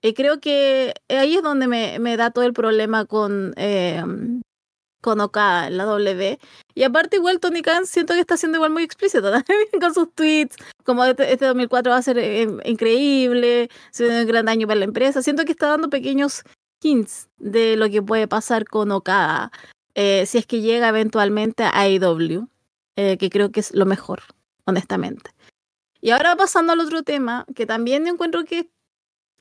Y 0.00 0.14
creo 0.14 0.40
que 0.40 0.94
ahí 1.10 1.36
es 1.36 1.42
donde 1.42 1.66
me, 1.66 1.98
me 1.98 2.16
da 2.16 2.30
todo 2.30 2.46
el 2.46 2.54
problema 2.54 3.04
con, 3.04 3.52
eh, 3.58 4.02
con 5.06 5.20
Okada 5.20 5.68
en 5.68 5.76
la 5.76 5.84
W. 5.84 6.36
Y 6.74 6.82
aparte, 6.82 7.14
igual 7.16 7.38
Tony 7.38 7.62
Khan 7.62 7.86
siento 7.86 8.14
que 8.14 8.20
está 8.20 8.36
siendo 8.36 8.58
igual 8.58 8.72
muy 8.72 8.82
explícito 8.82 9.30
también 9.30 9.68
con 9.80 9.94
sus 9.94 10.12
tweets. 10.12 10.56
Como 10.84 11.04
este, 11.04 11.32
este 11.32 11.46
2004 11.46 11.92
va 11.92 11.98
a 11.98 12.02
ser 12.02 12.18
eh, 12.18 12.48
increíble, 12.64 13.70
se 13.92 14.08
un 14.08 14.26
gran 14.26 14.48
año 14.48 14.66
para 14.66 14.80
la 14.80 14.84
empresa. 14.84 15.22
Siento 15.22 15.44
que 15.44 15.52
está 15.52 15.68
dando 15.68 15.88
pequeños 15.90 16.42
hints 16.82 17.28
de 17.38 17.76
lo 17.76 17.88
que 17.88 18.02
puede 18.02 18.26
pasar 18.26 18.64
con 18.64 18.90
Okada 18.90 19.52
eh, 19.94 20.26
si 20.26 20.38
es 20.38 20.46
que 20.46 20.60
llega 20.60 20.88
eventualmente 20.88 21.62
a 21.62 21.70
AEW, 21.82 22.48
eh, 22.96 23.16
que 23.16 23.30
creo 23.30 23.52
que 23.52 23.60
es 23.60 23.72
lo 23.72 23.86
mejor, 23.86 24.22
honestamente. 24.64 25.30
Y 26.00 26.10
ahora 26.10 26.34
pasando 26.34 26.72
al 26.72 26.80
otro 26.80 27.04
tema, 27.04 27.46
que 27.54 27.64
también 27.64 28.08
encuentro 28.08 28.44
que 28.44 28.68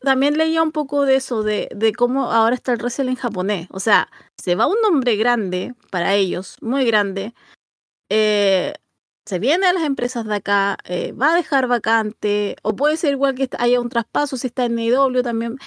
también 0.01 0.37
leía 0.37 0.61
un 0.63 0.71
poco 0.71 1.05
de 1.05 1.15
eso, 1.17 1.43
de, 1.43 1.69
de 1.75 1.93
cómo 1.93 2.31
ahora 2.31 2.55
está 2.55 2.73
el 2.73 2.79
wrestling 2.79 3.15
japonés. 3.15 3.67
O 3.71 3.79
sea, 3.79 4.09
se 4.37 4.55
va 4.55 4.67
un 4.67 4.77
nombre 4.83 5.15
grande 5.15 5.73
para 5.91 6.13
ellos, 6.15 6.57
muy 6.61 6.85
grande. 6.85 7.33
Eh, 8.09 8.73
se 9.25 9.39
viene 9.39 9.67
a 9.67 9.73
las 9.73 9.83
empresas 9.83 10.25
de 10.25 10.35
acá, 10.35 10.77
eh, 10.85 11.11
va 11.13 11.33
a 11.33 11.35
dejar 11.35 11.67
vacante, 11.67 12.57
o 12.63 12.75
puede 12.75 12.97
ser 12.97 13.11
igual 13.13 13.35
que 13.35 13.49
haya 13.57 13.81
un 13.81 13.89
traspaso 13.89 14.37
si 14.37 14.47
está 14.47 14.65
en 14.65 14.77
AEW 14.79 15.23
también. 15.23 15.57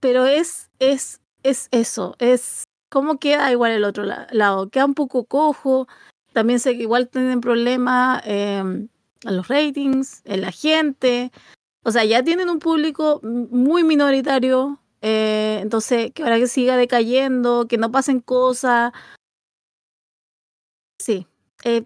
Pero 0.00 0.26
es, 0.26 0.70
es, 0.78 1.20
es 1.42 1.68
eso, 1.72 2.14
es 2.18 2.64
cómo 2.90 3.18
queda 3.18 3.50
igual 3.52 3.72
el 3.72 3.84
otro 3.84 4.04
la- 4.04 4.26
lado. 4.32 4.68
Queda 4.70 4.84
un 4.86 4.94
poco 4.94 5.24
cojo. 5.26 5.88
También 6.32 6.60
sé 6.60 6.76
que 6.76 6.82
igual 6.82 7.08
tienen 7.08 7.40
problemas 7.40 8.22
eh, 8.26 8.58
en 8.58 8.90
los 9.22 9.48
ratings, 9.48 10.22
en 10.24 10.42
la 10.42 10.52
gente. 10.52 11.32
O 11.84 11.92
sea, 11.92 12.04
ya 12.04 12.22
tienen 12.24 12.48
un 12.50 12.58
público 12.58 13.20
muy 13.22 13.84
minoritario. 13.84 14.80
eh, 15.02 15.58
entonces, 15.62 16.12
que 16.14 16.22
ahora 16.22 16.38
que 16.38 16.46
siga 16.48 16.76
decayendo, 16.78 17.66
que 17.68 17.76
no 17.78 17.92
pasen 17.92 18.20
cosas. 18.20 18.92
Sí. 20.98 21.26
eh, 21.64 21.84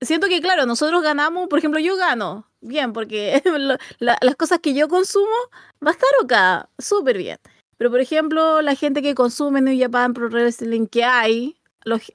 siento 0.00 0.28
que, 0.28 0.40
claro, 0.42 0.66
nosotros 0.66 1.02
ganamos, 1.02 1.48
por 1.48 1.58
ejemplo, 1.58 1.80
yo 1.80 1.96
gano. 1.96 2.48
Bien, 2.60 2.92
porque 2.92 3.42
las 4.00 4.36
cosas 4.36 4.60
que 4.60 4.74
yo 4.74 4.88
consumo 4.88 5.36
va 5.86 5.90
a 5.90 5.94
estar 5.94 6.10
acá, 6.22 6.70
súper 6.78 7.18
bien. 7.18 7.38
Pero, 7.78 7.90
por 7.90 8.00
ejemplo, 8.00 8.62
la 8.62 8.74
gente 8.76 9.02
que 9.02 9.14
consume 9.14 9.60
New 9.60 9.78
Japan 9.78 10.14
Pro 10.14 10.28
Wrestling, 10.30 10.86
que 10.86 11.04
hay, 11.04 11.56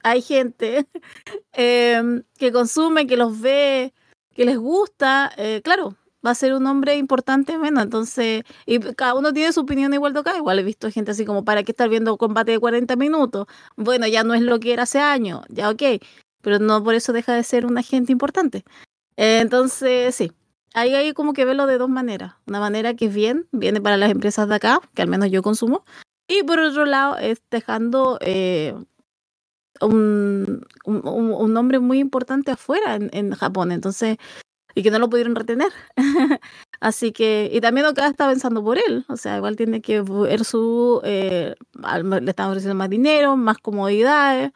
hay 0.02 0.22
gente 0.22 0.86
eh, 1.52 2.22
que 2.38 2.52
consume, 2.52 3.06
que 3.06 3.16
los 3.16 3.40
ve, 3.40 3.94
que 4.34 4.44
les 4.44 4.58
gusta, 4.58 5.32
eh, 5.36 5.60
claro, 5.62 5.96
va 6.24 6.30
a 6.32 6.34
ser 6.34 6.54
un 6.54 6.66
hombre 6.66 6.96
importante 6.96 7.56
menos. 7.58 7.82
Entonces, 7.84 8.42
y 8.66 8.78
cada 8.80 9.14
uno 9.14 9.32
tiene 9.32 9.52
su 9.52 9.60
opinión 9.60 9.92
igual 9.94 10.12
de 10.12 10.20
acá. 10.20 10.36
Igual 10.36 10.58
he 10.58 10.62
visto 10.62 10.90
gente 10.90 11.12
así 11.12 11.24
como, 11.24 11.44
¿para 11.44 11.62
qué 11.62 11.72
estar 11.72 11.88
viendo 11.88 12.16
combate 12.18 12.52
de 12.52 12.58
40 12.58 12.96
minutos? 12.96 13.46
Bueno, 13.76 14.06
ya 14.06 14.24
no 14.24 14.34
es 14.34 14.42
lo 14.42 14.58
que 14.60 14.72
era 14.72 14.84
hace 14.84 14.98
años, 15.00 15.42
ya 15.48 15.70
ok. 15.70 15.82
Pero 16.42 16.58
no 16.58 16.82
por 16.82 16.94
eso 16.94 17.12
deja 17.12 17.34
de 17.34 17.42
ser 17.44 17.66
un 17.66 17.76
agente 17.78 18.12
importante. 18.12 18.64
Entonces, 19.16 20.14
sí. 20.14 20.32
Ahí 20.74 20.94
hay 20.94 21.12
como 21.14 21.32
que 21.32 21.44
verlo 21.44 21.66
de 21.66 21.78
dos 21.78 21.88
maneras. 21.90 22.34
Una 22.46 22.60
manera 22.60 22.94
que 22.94 23.06
es 23.06 23.14
bien, 23.14 23.48
viene 23.52 23.80
para 23.80 23.96
las 23.96 24.10
empresas 24.10 24.48
de 24.48 24.54
acá, 24.54 24.80
que 24.94 25.02
al 25.02 25.08
menos 25.08 25.30
yo 25.30 25.42
consumo. 25.42 25.84
Y 26.28 26.44
por 26.44 26.60
otro 26.60 26.84
lado, 26.86 27.18
es 27.18 27.42
dejando 27.50 28.18
eh, 28.20 28.74
un, 29.80 30.64
un- 30.84 31.02
un 31.04 31.52
nombre 31.52 31.78
muy 31.78 31.98
importante 31.98 32.50
afuera 32.52 32.96
en, 32.96 33.10
en 33.12 33.32
Japón. 33.34 33.72
Entonces, 33.72 34.18
y 34.74 34.82
que 34.82 34.90
no 34.90 34.98
lo 34.98 35.08
pudieron 35.10 35.34
retener. 35.34 35.72
Así 36.80 37.12
que, 37.12 37.50
y 37.52 37.60
también 37.60 37.86
acá 37.86 38.06
está 38.06 38.28
pensando 38.28 38.62
por 38.64 38.78
él. 38.78 39.04
O 39.08 39.16
sea, 39.16 39.36
igual 39.36 39.56
tiene 39.56 39.80
que 39.82 40.00
ver 40.02 40.44
su. 40.44 41.00
eh, 41.04 41.54
le 42.22 42.30
están 42.30 42.48
ofreciendo 42.50 42.74
más 42.74 42.90
dinero, 42.90 43.36
más 43.36 43.58
comodidades. 43.58 44.52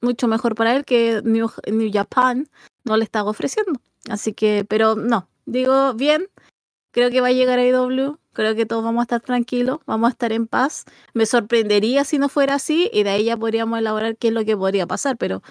mucho 0.00 0.28
mejor 0.28 0.54
para 0.54 0.76
él 0.76 0.84
que 0.84 1.22
New, 1.24 1.50
Japan 1.92 2.48
no 2.84 2.96
le 2.96 3.04
está 3.04 3.24
ofreciendo. 3.24 3.80
Así 4.08 4.32
que, 4.32 4.64
pero 4.68 4.94
no, 4.96 5.28
digo 5.46 5.94
bien, 5.94 6.28
creo 6.92 7.10
que 7.10 7.20
va 7.20 7.28
a 7.28 7.32
llegar 7.32 7.58
a 7.58 7.66
IW, 7.66 8.18
creo 8.32 8.54
que 8.54 8.66
todos 8.66 8.84
vamos 8.84 9.00
a 9.02 9.04
estar 9.04 9.20
tranquilos, 9.20 9.80
vamos 9.86 10.08
a 10.08 10.12
estar 10.12 10.32
en 10.32 10.46
paz. 10.46 10.84
Me 11.14 11.26
sorprendería 11.26 12.04
si 12.04 12.18
no 12.18 12.28
fuera 12.28 12.54
así 12.54 12.90
y 12.92 13.02
de 13.04 13.10
ahí 13.10 13.24
ya 13.24 13.36
podríamos 13.36 13.78
elaborar 13.78 14.16
qué 14.16 14.28
es 14.28 14.34
lo 14.34 14.44
que 14.44 14.56
podría 14.56 14.86
pasar, 14.86 15.16
pero 15.18 15.42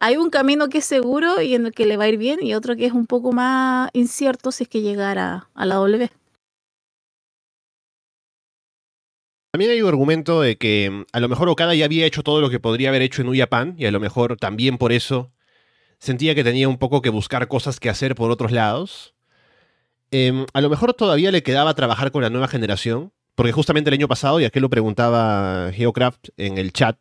hay 0.00 0.16
un 0.16 0.30
camino 0.30 0.68
que 0.68 0.78
es 0.78 0.84
seguro 0.84 1.40
y 1.40 1.54
en 1.54 1.66
el 1.66 1.72
que 1.72 1.86
le 1.86 1.96
va 1.96 2.04
a 2.04 2.08
ir 2.08 2.18
bien 2.18 2.38
y 2.42 2.54
otro 2.54 2.76
que 2.76 2.86
es 2.86 2.92
un 2.92 3.06
poco 3.06 3.32
más 3.32 3.90
incierto 3.92 4.52
si 4.52 4.64
es 4.64 4.68
que 4.68 4.80
llegara 4.80 5.48
a 5.54 5.66
la 5.66 5.76
W. 5.76 6.08
También 9.50 9.72
hay 9.72 9.82
un 9.82 9.88
argumento 9.88 10.42
de 10.42 10.56
que 10.56 10.90
mm, 10.90 11.04
a 11.12 11.20
lo 11.20 11.28
mejor 11.28 11.48
Okada 11.48 11.74
ya 11.74 11.86
había 11.86 12.06
hecho 12.06 12.22
todo 12.22 12.40
lo 12.40 12.50
que 12.50 12.60
podría 12.60 12.90
haber 12.90 13.02
hecho 13.02 13.22
en 13.22 13.28
Uyapan 13.28 13.74
y 13.78 13.86
a 13.86 13.90
lo 13.90 13.98
mejor 13.98 14.36
también 14.36 14.78
por 14.78 14.92
eso 14.92 15.32
sentía 15.98 16.34
que 16.34 16.44
tenía 16.44 16.68
un 16.68 16.78
poco 16.78 17.02
que 17.02 17.10
buscar 17.10 17.48
cosas 17.48 17.80
que 17.80 17.90
hacer 17.90 18.14
por 18.14 18.30
otros 18.30 18.52
lados. 18.52 19.14
Em, 20.10 20.46
a 20.52 20.60
lo 20.60 20.70
mejor 20.70 20.94
todavía 20.94 21.32
le 21.32 21.42
quedaba 21.42 21.74
trabajar 21.74 22.12
con 22.12 22.22
la 22.22 22.30
nueva 22.30 22.48
generación, 22.48 23.12
porque 23.34 23.52
justamente 23.52 23.90
el 23.90 23.94
año 23.94 24.08
pasado, 24.08 24.40
y 24.40 24.44
aquí 24.44 24.60
lo 24.60 24.70
preguntaba 24.70 25.70
Geocraft 25.72 26.28
en 26.36 26.56
el 26.58 26.72
chat, 26.72 26.96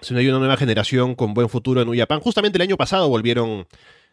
si 0.00 0.14
no 0.14 0.20
hay 0.20 0.28
una 0.28 0.38
nueva 0.38 0.56
generación 0.56 1.14
con 1.14 1.34
buen 1.34 1.48
futuro 1.48 1.82
en 1.82 1.88
Uyapan, 1.88 2.20
justamente 2.20 2.58
el 2.58 2.62
año 2.62 2.76
pasado 2.76 3.08
volvieron 3.08 3.66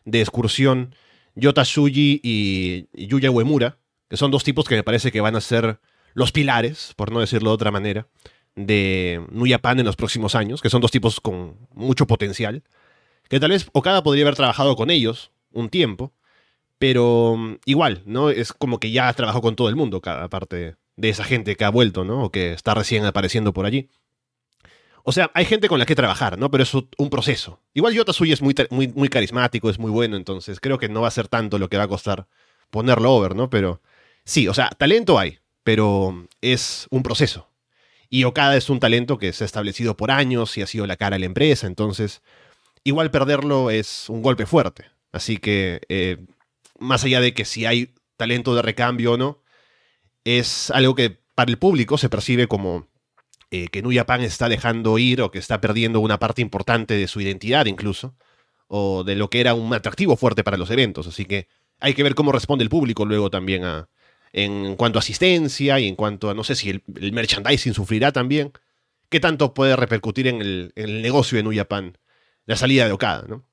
de 0.05 0.21
excursión 0.21 0.95
Yota 1.35 1.63
Shuji 1.63 2.21
y 2.23 2.87
Yuya 2.93 3.31
Uemura, 3.31 3.77
que 4.09 4.17
son 4.17 4.31
dos 4.31 4.43
tipos 4.43 4.67
que 4.67 4.75
me 4.75 4.83
parece 4.83 5.11
que 5.11 5.21
van 5.21 5.35
a 5.35 5.41
ser 5.41 5.79
los 6.13 6.31
pilares, 6.31 6.93
por 6.95 7.11
no 7.11 7.19
decirlo 7.19 7.49
de 7.49 7.55
otra 7.55 7.71
manera, 7.71 8.07
de 8.55 9.21
Nuyapan 9.31 9.79
en 9.79 9.85
los 9.85 9.95
próximos 9.95 10.33
años, 10.33 10.61
que 10.61 10.69
son 10.69 10.81
dos 10.81 10.91
tipos 10.91 11.19
con 11.19 11.57
mucho 11.73 12.07
potencial, 12.07 12.63
que 13.27 13.39
tal 13.39 13.51
vez 13.51 13.69
Okada 13.73 14.03
podría 14.03 14.23
haber 14.23 14.35
trabajado 14.35 14.75
con 14.75 14.89
ellos 14.89 15.31
un 15.51 15.69
tiempo, 15.69 16.13
pero 16.77 17.35
mm, 17.37 17.55
igual, 17.65 18.01
¿no? 18.05 18.29
Es 18.29 18.53
como 18.53 18.79
que 18.79 18.91
ya 18.91 19.11
trabajó 19.13 19.41
con 19.41 19.55
todo 19.55 19.69
el 19.69 19.75
mundo, 19.75 20.01
cada 20.01 20.29
parte 20.29 20.75
de 20.95 21.09
esa 21.09 21.23
gente 21.23 21.55
que 21.55 21.65
ha 21.65 21.69
vuelto, 21.69 22.05
¿no? 22.05 22.23
O 22.23 22.31
que 22.31 22.53
está 22.53 22.73
recién 22.73 23.05
apareciendo 23.05 23.53
por 23.53 23.65
allí. 23.65 23.89
O 25.07 25.11
sea, 25.11 25.29
hay 25.35 25.45
gente 25.45 25.67
con 25.67 25.79
la 25.79 25.85
que 25.85 25.95
trabajar, 25.95 26.37
¿no? 26.39 26.49
Pero 26.49 26.63
es 26.63 26.73
un 26.73 27.09
proceso. 27.11 27.61
Igual 27.73 27.93
Yota 27.93 28.11
Suy 28.11 28.31
es 28.31 28.41
muy, 28.41 28.55
muy, 28.71 28.87
muy 28.87 29.07
carismático, 29.07 29.69
es 29.69 29.77
muy 29.77 29.91
bueno, 29.91 30.17
entonces 30.17 30.59
creo 30.59 30.79
que 30.79 30.89
no 30.89 31.01
va 31.01 31.09
a 31.09 31.11
ser 31.11 31.27
tanto 31.27 31.59
lo 31.59 31.69
que 31.69 31.77
va 31.77 31.83
a 31.83 31.87
costar 31.87 32.27
ponerlo 32.71 33.13
over, 33.13 33.35
¿no? 33.35 33.49
Pero 33.49 33.81
sí, 34.23 34.47
o 34.47 34.53
sea, 34.53 34.69
talento 34.69 35.19
hay 35.19 35.39
pero 35.65 36.27
es 36.41 36.87
un 36.91 37.01
proceso. 37.01 37.49
Y 38.07 38.23
Okada 38.23 38.55
es 38.55 38.69
un 38.69 38.79
talento 38.79 39.17
que 39.17 39.33
se 39.33 39.43
ha 39.43 39.47
establecido 39.47 39.97
por 39.97 40.11
años 40.11 40.55
y 40.57 40.61
ha 40.61 40.67
sido 40.67 40.85
la 40.85 40.95
cara 40.95 41.15
de 41.15 41.21
la 41.21 41.25
empresa, 41.25 41.65
entonces 41.65 42.21
igual 42.83 43.09
perderlo 43.09 43.71
es 43.71 44.07
un 44.09 44.21
golpe 44.21 44.45
fuerte. 44.45 44.85
Así 45.11 45.37
que, 45.37 45.81
eh, 45.89 46.17
más 46.79 47.03
allá 47.03 47.19
de 47.19 47.33
que 47.33 47.45
si 47.45 47.65
hay 47.65 47.95
talento 48.15 48.53
de 48.55 48.61
recambio 48.61 49.13
o 49.13 49.17
no, 49.17 49.41
es 50.23 50.69
algo 50.69 50.93
que 50.93 51.19
para 51.33 51.49
el 51.49 51.57
público 51.57 51.97
se 51.97 52.09
percibe 52.09 52.47
como 52.47 52.87
eh, 53.55 53.69
que 53.69 53.81
Nuya 53.81 54.05
Pan 54.05 54.21
está 54.21 54.49
dejando 54.49 54.97
ir 54.97 55.21
o 55.21 55.31
que 55.31 55.39
está 55.39 55.61
perdiendo 55.61 56.01
una 56.01 56.19
parte 56.19 56.41
importante 56.41 56.95
de 56.95 57.07
su 57.07 57.21
identidad 57.21 57.67
incluso, 57.67 58.13
o 58.67 59.05
de 59.05 59.15
lo 59.15 59.29
que 59.29 59.39
era 59.39 59.53
un 59.53 59.73
atractivo 59.73 60.17
fuerte 60.17 60.43
para 60.43 60.57
los 60.57 60.69
eventos. 60.71 61.07
Así 61.07 61.23
que 61.23 61.47
hay 61.79 61.93
que 61.93 62.03
ver 62.03 62.15
cómo 62.15 62.33
responde 62.33 62.63
el 62.63 62.69
público 62.69 63.05
luego 63.05 63.29
también 63.29 63.63
a, 63.63 63.87
en 64.33 64.75
cuanto 64.75 64.99
a 64.99 65.01
asistencia 65.01 65.79
y 65.79 65.87
en 65.87 65.95
cuanto 65.95 66.29
a, 66.29 66.33
no 66.33 66.43
sé 66.43 66.55
si 66.55 66.69
el, 66.69 66.83
merchandising 67.13 67.73
sufrirá 67.73 68.11
también. 68.11 68.51
¿Qué 69.07 69.21
tanto 69.21 69.53
puede 69.53 69.77
repercutir 69.77 70.27
en 70.27 70.41
el, 70.41 71.01
negocio 71.01 71.37
de 71.37 71.43
Nuyapan 71.43 71.97
la 72.45 72.57
salida 72.57 72.85
de 72.85 72.91
Okada? 72.91 73.23
¿no? 73.29 73.45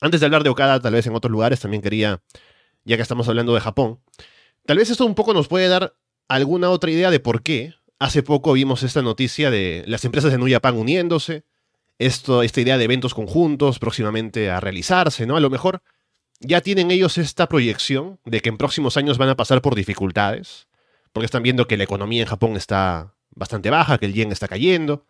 Antes 0.00 0.18
de 0.18 0.26
hablar 0.26 0.42
de 0.42 0.50
Okada, 0.50 0.80
tal 0.80 0.94
vez 0.94 1.06
en 1.06 1.14
otros 1.14 1.30
lugares, 1.30 1.60
también 1.60 1.80
quería, 1.80 2.22
ya 2.84 2.96
que 2.96 3.02
estamos 3.02 3.28
hablando 3.28 3.54
de 3.54 3.60
Japón, 3.60 4.00
tal 4.66 4.78
vez 4.78 4.90
esto 4.90 5.06
un 5.06 5.14
poco 5.14 5.32
nos 5.32 5.46
puede 5.46 5.68
dar 5.68 5.94
alguna 6.26 6.70
otra 6.70 6.90
idea 6.90 7.12
de 7.12 7.20
por 7.20 7.44
qué 7.44 7.77
hace 7.98 8.22
poco 8.22 8.52
vimos 8.52 8.82
esta 8.82 9.02
noticia 9.02 9.50
de 9.50 9.84
las 9.86 10.04
empresas 10.04 10.30
de 10.30 10.38
Nuyapan 10.38 10.76
uniéndose, 10.76 11.44
esto, 11.98 12.42
esta 12.42 12.60
idea 12.60 12.78
de 12.78 12.84
eventos 12.84 13.14
conjuntos 13.14 13.78
próximamente 13.78 14.50
a 14.50 14.60
realizarse, 14.60 15.26
¿no? 15.26 15.36
A 15.36 15.40
lo 15.40 15.50
mejor 15.50 15.82
ya 16.40 16.60
tienen 16.60 16.90
ellos 16.90 17.18
esta 17.18 17.48
proyección 17.48 18.20
de 18.24 18.40
que 18.40 18.48
en 18.48 18.58
próximos 18.58 18.96
años 18.96 19.18
van 19.18 19.28
a 19.28 19.36
pasar 19.36 19.60
por 19.62 19.74
dificultades, 19.74 20.68
porque 21.12 21.26
están 21.26 21.42
viendo 21.42 21.66
que 21.66 21.76
la 21.76 21.84
economía 21.84 22.22
en 22.22 22.28
Japón 22.28 22.56
está 22.56 23.14
bastante 23.34 23.70
baja, 23.70 23.98
que 23.98 24.06
el 24.06 24.14
yen 24.14 24.30
está 24.30 24.46
cayendo, 24.46 25.04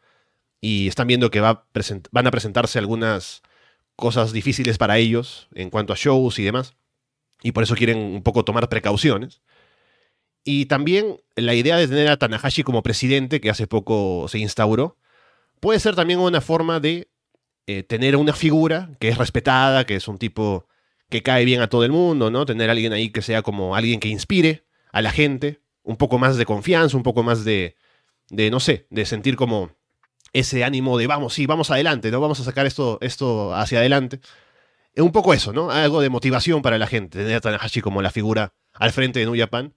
y 0.61 0.89
están 0.89 1.07
viendo 1.07 1.31
que 1.31 1.41
va 1.41 1.67
van 2.11 2.27
a 2.27 2.31
presentarse 2.31 2.79
algunas 2.79 3.43
cosas 3.97 4.33
difíciles 4.33 4.79
para 4.79 4.99
ellos 4.99 5.49
en 5.55 5.71
cuanto 5.71 5.93
a 5.93 5.97
shows 5.97 6.39
y 6.39 6.45
demás, 6.45 6.75
y 7.43 7.53
por 7.53 7.63
eso 7.63 7.75
quieren 7.75 7.99
un 7.99 8.23
poco 8.23 8.45
tomar 8.45 8.69
precauciones. 8.69 9.43
Y 10.51 10.65
también 10.65 11.21
la 11.37 11.53
idea 11.53 11.77
de 11.77 11.87
tener 11.87 12.09
a 12.09 12.17
Tanahashi 12.17 12.63
como 12.63 12.83
presidente, 12.83 13.39
que 13.39 13.51
hace 13.51 13.67
poco 13.67 14.29
se 14.29 14.39
instauró, 14.39 14.97
puede 15.61 15.79
ser 15.79 15.95
también 15.95 16.21
una 16.21 16.41
forma 16.41 16.81
de 16.81 17.11
eh, 17.67 17.83
tener 17.83 18.17
una 18.17 18.33
figura 18.33 18.89
que 18.99 19.11
es 19.11 19.19
respetada, 19.19 19.85
que 19.85 19.97
es 19.97 20.09
un 20.09 20.17
tipo 20.17 20.67
que 21.11 21.23
cae 21.23 21.45
bien 21.45 21.61
a 21.61 21.69
todo 21.69 21.85
el 21.85 21.93
mundo, 21.93 22.31
¿no? 22.31 22.47
Tener 22.47 22.71
alguien 22.71 22.95
ahí 22.95 23.11
que 23.11 23.21
sea 23.21 23.43
como 23.43 23.77
alguien 23.77 24.01
que 24.01 24.09
inspire 24.09 24.65
a 24.91 25.03
la 25.03 25.11
gente, 25.11 25.61
un 25.83 25.99
poco 25.99 26.19
más 26.19 26.39
de 26.39 26.47
confianza, 26.47 26.97
un 26.97 27.03
poco 27.03 27.23
más 27.23 27.45
de, 27.45 27.77
de 28.31 28.51
no 28.51 28.59
sé, 28.59 28.87
de 28.89 29.05
sentir 29.05 29.37
como 29.37 29.73
ese 30.33 30.65
ánimo 30.65 30.97
de 30.97 31.09
vamos, 31.09 31.35
sí, 31.35 31.45
vamos 31.45 31.71
adelante, 31.71 32.11
¿no? 32.11 32.23
Vamos 32.23 32.41
a 32.41 32.45
sacar 32.45 32.65
esto, 32.65 32.97
esto 33.03 33.55
hacia 33.55 33.81
adelante. 33.81 34.21
Es 34.95 35.03
un 35.03 35.13
poco 35.13 35.35
eso, 35.35 35.53
¿no? 35.53 35.71
Algo 35.71 36.01
de 36.01 36.09
motivación 36.09 36.63
para 36.63 36.79
la 36.79 36.87
gente, 36.87 37.19
tener 37.19 37.37
a 37.37 37.41
Tanahashi 37.43 37.83
como 37.83 38.01
la 38.01 38.11
figura 38.11 38.55
al 38.73 38.93
frente 38.93 39.21
de 39.21 39.27
New 39.27 39.39
Japan, 39.39 39.75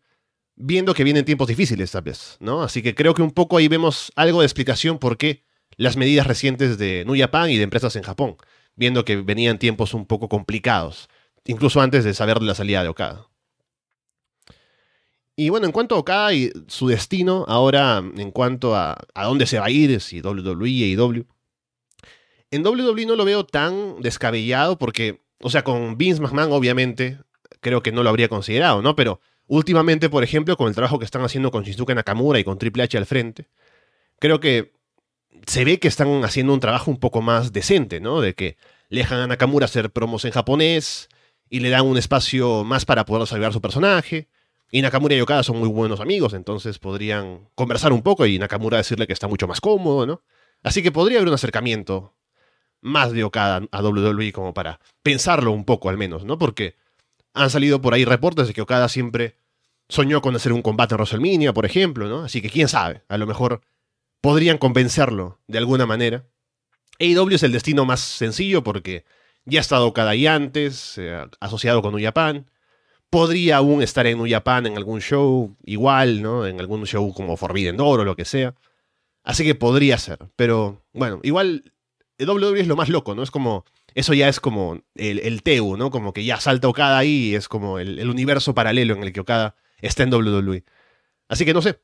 viendo 0.56 0.94
que 0.94 1.04
vienen 1.04 1.26
tiempos 1.26 1.48
difíciles 1.48 1.92
tal 1.92 2.04
vez, 2.04 2.38
¿no? 2.40 2.62
Así 2.64 2.82
que 2.82 2.96
creo 2.96 3.14
que 3.14 3.22
un 3.22 3.32
poco 3.32 3.58
ahí 3.58 3.68
vemos 3.68 4.12
algo 4.16 4.42
de 4.42 4.46
explicación 4.46 5.00
por 5.00 5.18
qué 5.18 5.44
las 5.78 5.98
medidas 5.98 6.28
recientes 6.28 6.78
de 6.78 7.04
New 7.06 7.18
Japan 7.18 7.50
y 7.50 7.58
de 7.58 7.64
empresas 7.64 7.96
en 7.96 8.04
Japón, 8.04 8.38
viendo 8.76 9.06
que 9.06 9.18
venían 9.18 9.60
tiempos 9.60 9.94
un 9.94 10.06
poco 10.06 10.30
complicados 10.30 11.10
incluso 11.46 11.82
antes 11.82 12.04
de 12.04 12.14
saber 12.14 12.42
la 12.42 12.56
salida 12.56 12.84
de 12.84 12.90
Okada. 12.90 13.28
Y 15.36 15.50
bueno, 15.50 15.66
en 15.66 15.72
cuanto 15.72 15.96
a 15.96 16.00
Okada 16.00 16.34
y 16.34 16.52
su 16.68 16.88
destino, 16.88 17.46
ahora 17.48 17.98
en 17.98 18.32
cuanto 18.32 18.76
a, 18.76 18.98
a 19.14 19.26
dónde 19.26 19.48
se 19.48 19.60
va 19.60 19.66
a 19.66 19.72
ir, 19.72 20.00
si 20.02 20.22
WWE 20.22 20.68
e 20.68 20.88
IW. 20.90 21.26
En 22.52 22.66
WWE 22.68 23.06
no 23.06 23.16
lo 23.16 23.26
veo 23.26 23.46
tan 23.46 24.02
descabellado 24.02 24.78
porque, 24.78 25.22
o 25.40 25.50
sea, 25.50 25.64
con 25.64 25.98
Vince 25.98 26.22
McMahon 26.22 26.52
obviamente 26.52 27.20
creo 27.62 27.82
que 27.82 27.92
no 27.92 28.04
lo 28.04 28.10
habría 28.10 28.28
considerado, 28.28 28.82
¿no? 28.82 28.96
Pero 28.96 29.22
últimamente, 29.52 30.10
por 30.10 30.24
ejemplo, 30.24 30.56
con 30.56 30.70
el 30.70 30.76
trabajo 30.76 30.98
que 30.98 31.06
están 31.06 31.24
haciendo 31.24 31.52
con 31.52 31.64
Shinsuke 31.64 31.94
Nakamura 31.94 32.40
y 32.40 32.44
con 32.44 32.58
Triple 32.58 32.84
H 32.84 32.98
al 32.98 33.06
frente, 33.06 33.50
creo 34.18 34.40
que 34.40 34.72
se 35.46 35.66
ve 35.66 35.80
que 35.80 35.90
están 35.90 36.24
haciendo 36.24 36.54
un 36.54 36.62
trabajo 36.62 36.90
un 36.90 36.98
poco 36.98 37.22
más 37.22 37.52
decente, 37.52 38.00
¿no? 38.00 38.22
De 38.22 38.34
que 38.34 38.56
dejan 38.90 39.20
a 39.20 39.28
Nakamura 39.28 39.66
hacer 39.66 39.92
promos 39.92 40.24
en 40.24 40.32
japonés, 40.32 41.10
y 41.52 41.60
le 41.60 41.70
dan 41.70 41.86
un 41.86 41.98
espacio 41.98 42.64
más 42.64 42.86
para 42.86 43.06
poder 43.06 43.28
salvar 43.28 43.52
su 43.52 43.62
personaje. 43.62 44.30
Y 44.72 44.82
Nakamura 44.82 45.16
y 45.16 45.22
Okada 45.22 45.44
son 45.44 45.60
muy 45.60 45.68
buenos 45.68 46.00
amigos, 46.00 46.34
entonces 46.34 46.80
podrían 46.80 47.50
conversar 47.56 47.92
un 47.92 48.02
poco 48.04 48.26
y 48.26 48.40
Nakamura 48.40 48.78
decirle 48.78 49.06
que 49.06 49.12
está 49.12 49.28
mucho 49.28 49.48
más 49.50 49.60
cómodo, 49.60 50.06
¿no? 50.06 50.24
Así 50.64 50.82
que 50.82 50.94
podría 50.94 51.18
haber 51.18 51.28
un 51.28 51.34
acercamiento 51.34 52.16
más 52.80 53.12
de 53.12 53.26
Okada 53.26 53.68
a 53.70 53.82
WWE 53.84 54.32
como 54.32 54.54
para 54.54 54.80
pensarlo 55.04 55.52
un 55.52 55.66
poco 55.66 55.90
al 55.90 55.98
menos, 55.98 56.24
¿no? 56.24 56.38
Porque 56.38 56.78
han 57.34 57.50
salido 57.50 57.82
por 57.82 57.94
ahí 57.94 58.06
reportes 58.06 58.48
de 58.48 58.54
que 58.54 58.62
Okada 58.62 58.90
siempre 58.90 59.36
soñó 59.88 60.22
con 60.22 60.36
hacer 60.36 60.54
un 60.54 60.62
combate 60.62 60.96
en 60.96 61.00
WrestleMania, 61.00 61.54
por 61.54 61.66
ejemplo, 61.66 62.08
¿no? 62.08 62.24
Así 62.24 62.42
que 62.42 62.50
quién 62.50 62.68
sabe, 62.68 63.04
a 63.08 63.18
lo 63.18 63.28
mejor 63.28 63.62
podrían 64.22 64.58
convencerlo 64.58 65.40
de 65.48 65.58
alguna 65.58 65.86
manera. 65.86 66.26
AEW 67.00 67.36
es 67.36 67.44
el 67.44 67.52
destino 67.52 67.86
más 67.86 68.00
sencillo 68.00 68.64
porque 68.64 69.06
ya 69.46 69.60
ha 69.60 69.62
estado 69.62 69.92
cada 69.94 70.12
ahí 70.12 70.28
antes, 70.28 71.00
asociado 71.40 71.82
con 71.82 71.96
Uyapan. 71.96 72.50
Podría 73.10 73.58
aún 73.58 73.82
estar 73.82 74.08
en 74.08 74.20
Uyapan 74.22 74.68
en 74.68 74.78
algún 74.78 75.02
show 75.02 75.58
igual, 75.66 76.22
¿no? 76.22 76.46
En 76.46 76.60
algún 76.60 76.86
show 76.86 77.14
como 77.14 77.36
Forbidden 77.36 77.76
Door 77.76 78.02
o 78.02 78.06
lo 78.06 78.16
que 78.16 78.24
sea. 78.24 78.56
Así 79.24 79.44
que 79.44 79.56
podría 79.56 79.98
ser. 79.98 80.20
Pero 80.36 80.84
bueno, 80.94 81.20
igual 81.24 81.74
WWE 82.20 82.62
es 82.62 82.68
lo 82.68 82.76
más 82.76 82.90
loco, 82.90 83.16
¿no? 83.16 83.24
Es 83.24 83.32
como. 83.32 83.66
Eso 83.94 84.14
ya 84.14 84.30
es 84.30 84.40
como 84.40 84.82
el, 84.96 85.20
el 85.20 85.44
TEU, 85.44 85.78
¿no? 85.78 85.92
Como 85.92 86.14
que 86.14 86.24
ya 86.24 86.40
salta 86.40 86.68
Okada 86.68 86.98
ahí 86.98 87.30
y 87.30 87.36
es 87.36 87.48
como 87.48 87.80
el, 87.80 88.00
el 88.00 88.10
universo 88.10 88.54
paralelo 88.54 88.94
en 88.94 89.04
el 89.04 89.14
que 89.14 89.20
Okada 89.20 89.56
está 89.82 90.04
en 90.04 90.14
WWE. 90.14 90.64
Así 91.28 91.46
que 91.46 91.54
no 91.54 91.62
sé. 91.62 91.80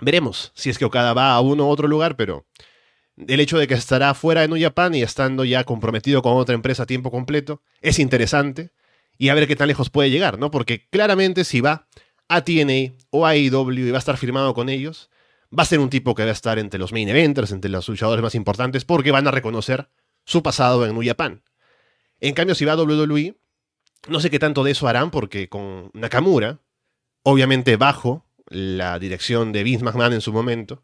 Veremos 0.00 0.52
si 0.54 0.70
es 0.70 0.78
que 0.78 0.84
Okada 0.84 1.12
va 1.12 1.32
a 1.32 1.40
uno 1.40 1.66
u 1.66 1.70
otro 1.70 1.88
lugar, 1.88 2.16
pero 2.16 2.46
el 3.26 3.40
hecho 3.40 3.58
de 3.58 3.66
que 3.66 3.74
estará 3.74 4.14
fuera 4.14 4.42
de 4.42 4.48
New 4.48 4.60
Japan 4.60 4.94
y 4.94 5.02
estando 5.02 5.44
ya 5.44 5.64
comprometido 5.64 6.22
con 6.22 6.36
otra 6.36 6.54
empresa 6.54 6.84
a 6.84 6.86
tiempo 6.86 7.10
completo 7.10 7.62
es 7.80 7.98
interesante 7.98 8.70
y 9.16 9.30
a 9.30 9.34
ver 9.34 9.48
qué 9.48 9.56
tan 9.56 9.68
lejos 9.68 9.90
puede 9.90 10.10
llegar, 10.10 10.38
¿no? 10.38 10.50
Porque 10.50 10.86
claramente 10.88 11.44
si 11.44 11.60
va 11.60 11.88
a 12.28 12.44
TNA 12.44 12.94
o 13.10 13.26
a 13.26 13.30
AEW 13.30 13.72
y 13.72 13.90
va 13.90 13.96
a 13.96 13.98
estar 13.98 14.16
firmado 14.16 14.54
con 14.54 14.68
ellos, 14.68 15.10
va 15.56 15.64
a 15.64 15.66
ser 15.66 15.80
un 15.80 15.90
tipo 15.90 16.14
que 16.14 16.22
va 16.22 16.28
a 16.28 16.32
estar 16.32 16.58
entre 16.58 16.78
los 16.78 16.92
main 16.92 17.08
eventers, 17.08 17.50
entre 17.50 17.70
los 17.70 17.88
luchadores 17.88 18.22
más 18.22 18.34
importantes, 18.34 18.84
porque 18.84 19.10
van 19.10 19.26
a 19.26 19.30
reconocer 19.30 19.88
su 20.28 20.42
pasado 20.42 20.84
en 20.84 20.92
New 20.92 21.02
Japan. 21.02 21.42
En 22.20 22.34
cambio, 22.34 22.54
si 22.54 22.66
va 22.66 22.72
a 22.72 22.76
WWE, 22.76 23.34
no 24.08 24.20
sé 24.20 24.28
qué 24.28 24.38
tanto 24.38 24.62
de 24.62 24.72
eso 24.72 24.86
harán 24.86 25.10
porque 25.10 25.48
con 25.48 25.90
Nakamura, 25.94 26.60
obviamente 27.22 27.76
bajo 27.76 28.26
la 28.46 28.98
dirección 28.98 29.52
de 29.52 29.62
Vince 29.62 29.82
McMahon 29.82 30.12
en 30.12 30.20
su 30.20 30.30
momento, 30.30 30.82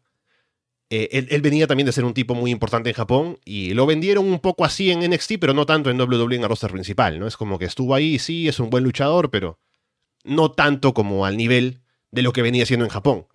eh, 0.89 1.27
él, 1.29 1.41
venía 1.41 1.67
también 1.67 1.85
de 1.85 1.91
ser 1.91 2.05
un 2.05 2.15
tipo 2.15 2.33
muy 2.33 2.49
importante 2.49 2.89
en 2.89 2.95
Japón 2.95 3.39
y 3.45 3.75
lo 3.75 3.85
vendieron 3.85 4.25
un 4.25 4.39
poco 4.39 4.65
así 4.65 4.89
en 4.89 5.07
NXT, 5.07 5.33
pero 5.39 5.53
no 5.53 5.67
tanto 5.67 5.91
en 5.91 6.01
WWE 6.01 6.37
en 6.37 6.43
el 6.43 6.49
roster 6.49 6.71
principal, 6.71 7.19
¿no? 7.19 7.27
Es 7.27 7.37
como 7.37 7.59
que 7.59 7.65
estuvo 7.65 7.93
ahí, 7.93 8.17
sí, 8.17 8.47
es 8.47 8.59
un 8.59 8.71
buen 8.71 8.83
luchador, 8.83 9.29
pero 9.29 9.59
no 10.23 10.51
tanto 10.51 10.95
como 10.95 11.23
al 11.23 11.37
nivel 11.37 11.81
de 12.09 12.23
lo 12.23 12.33
que 12.33 12.41
venía 12.41 12.65
siendo 12.65 12.85
en 12.85 12.91
Japón. 12.91 13.27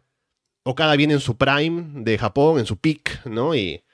Okada 0.64 0.97
viene 0.97 1.14
en 1.14 1.21
su 1.21 1.37
prime 1.37 2.02
de 2.02 2.19
Japón, 2.19 2.59
en 2.59 2.67
su 2.67 2.79
peak, 2.79 3.26
¿no? 3.26 3.55
Y 3.55 3.85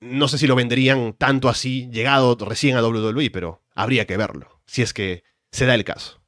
no 0.00 0.28
sé 0.28 0.38
si 0.38 0.46
lo 0.46 0.54
venderían 0.54 1.12
tanto 1.12 1.48
así, 1.48 1.88
llegado 1.90 2.36
recién 2.40 2.76
a 2.76 2.86
WWE, 2.86 3.30
pero 3.30 3.62
habría 3.74 4.06
que 4.06 4.16
verlo, 4.16 4.60
si 4.66 4.82
es 4.82 4.92
que 4.92 5.24
se 5.50 5.66
da 5.66 5.74
el 5.74 5.84
caso. 5.84 6.20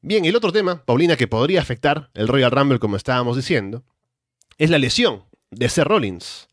Bien, 0.00 0.24
el 0.24 0.34
otro 0.34 0.52
tema, 0.52 0.84
Paulina, 0.84 1.16
que 1.16 1.28
podría 1.28 1.60
afectar 1.60 2.10
el 2.14 2.26
Royal 2.26 2.50
Rumble, 2.50 2.80
como 2.80 2.96
estábamos 2.96 3.36
diciendo, 3.36 3.84
es 4.58 4.68
la 4.68 4.78
lesión 4.78 5.24
de 5.50 5.68
Seth 5.68 5.84
Rollins, 5.84 6.48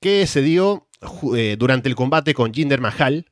que 0.00 0.26
se 0.26 0.42
dio 0.42 0.86
eh, 1.34 1.56
durante 1.58 1.88
el 1.88 1.94
combate 1.94 2.34
con 2.34 2.52
Jinder 2.52 2.82
Mahal, 2.82 3.30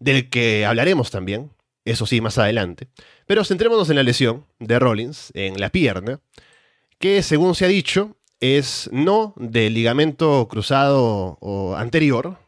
del 0.00 0.28
que 0.28 0.66
hablaremos 0.66 1.12
también, 1.12 1.52
eso 1.84 2.06
sí, 2.06 2.20
más 2.20 2.38
adelante. 2.38 2.88
Pero 3.26 3.44
centrémonos 3.44 3.88
en 3.88 3.96
la 3.96 4.02
lesión 4.02 4.46
de 4.58 4.78
Rollins, 4.80 5.30
en 5.34 5.60
la 5.60 5.70
pierna, 5.70 6.20
que 6.98 7.22
según 7.22 7.54
se 7.54 7.64
ha 7.64 7.68
dicho, 7.68 8.16
es 8.40 8.88
no 8.92 9.34
del 9.36 9.74
ligamento 9.74 10.46
cruzado 10.48 11.38
anterior, 11.76 12.38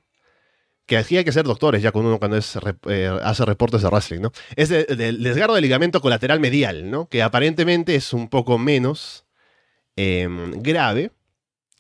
que 0.87 0.97
aquí 0.97 1.17
hay 1.17 1.25
que 1.25 1.33
ser 1.33 1.45
doctores 1.45 1.83
ya 1.83 1.93
con 1.93 2.05
uno 2.05 2.19
cuando 2.19 2.37
eh, 2.37 3.19
hace 3.23 3.45
reportes 3.45 3.83
de 3.83 3.89
wrestling, 3.89 4.21
¿no? 4.21 4.33
Es 4.57 4.69
del 4.71 5.23
desgarro 5.23 5.55
del 5.55 5.63
ligamento 5.63 6.01
colateral 6.01 6.41
medial, 6.41 6.91
¿no? 6.91 7.09
Que 7.09 7.23
aparentemente 7.23 7.95
es 7.95 8.13
un 8.13 8.29
poco 8.29 8.59
menos 8.59 9.25
em, 9.95 10.61
grave, 10.63 11.13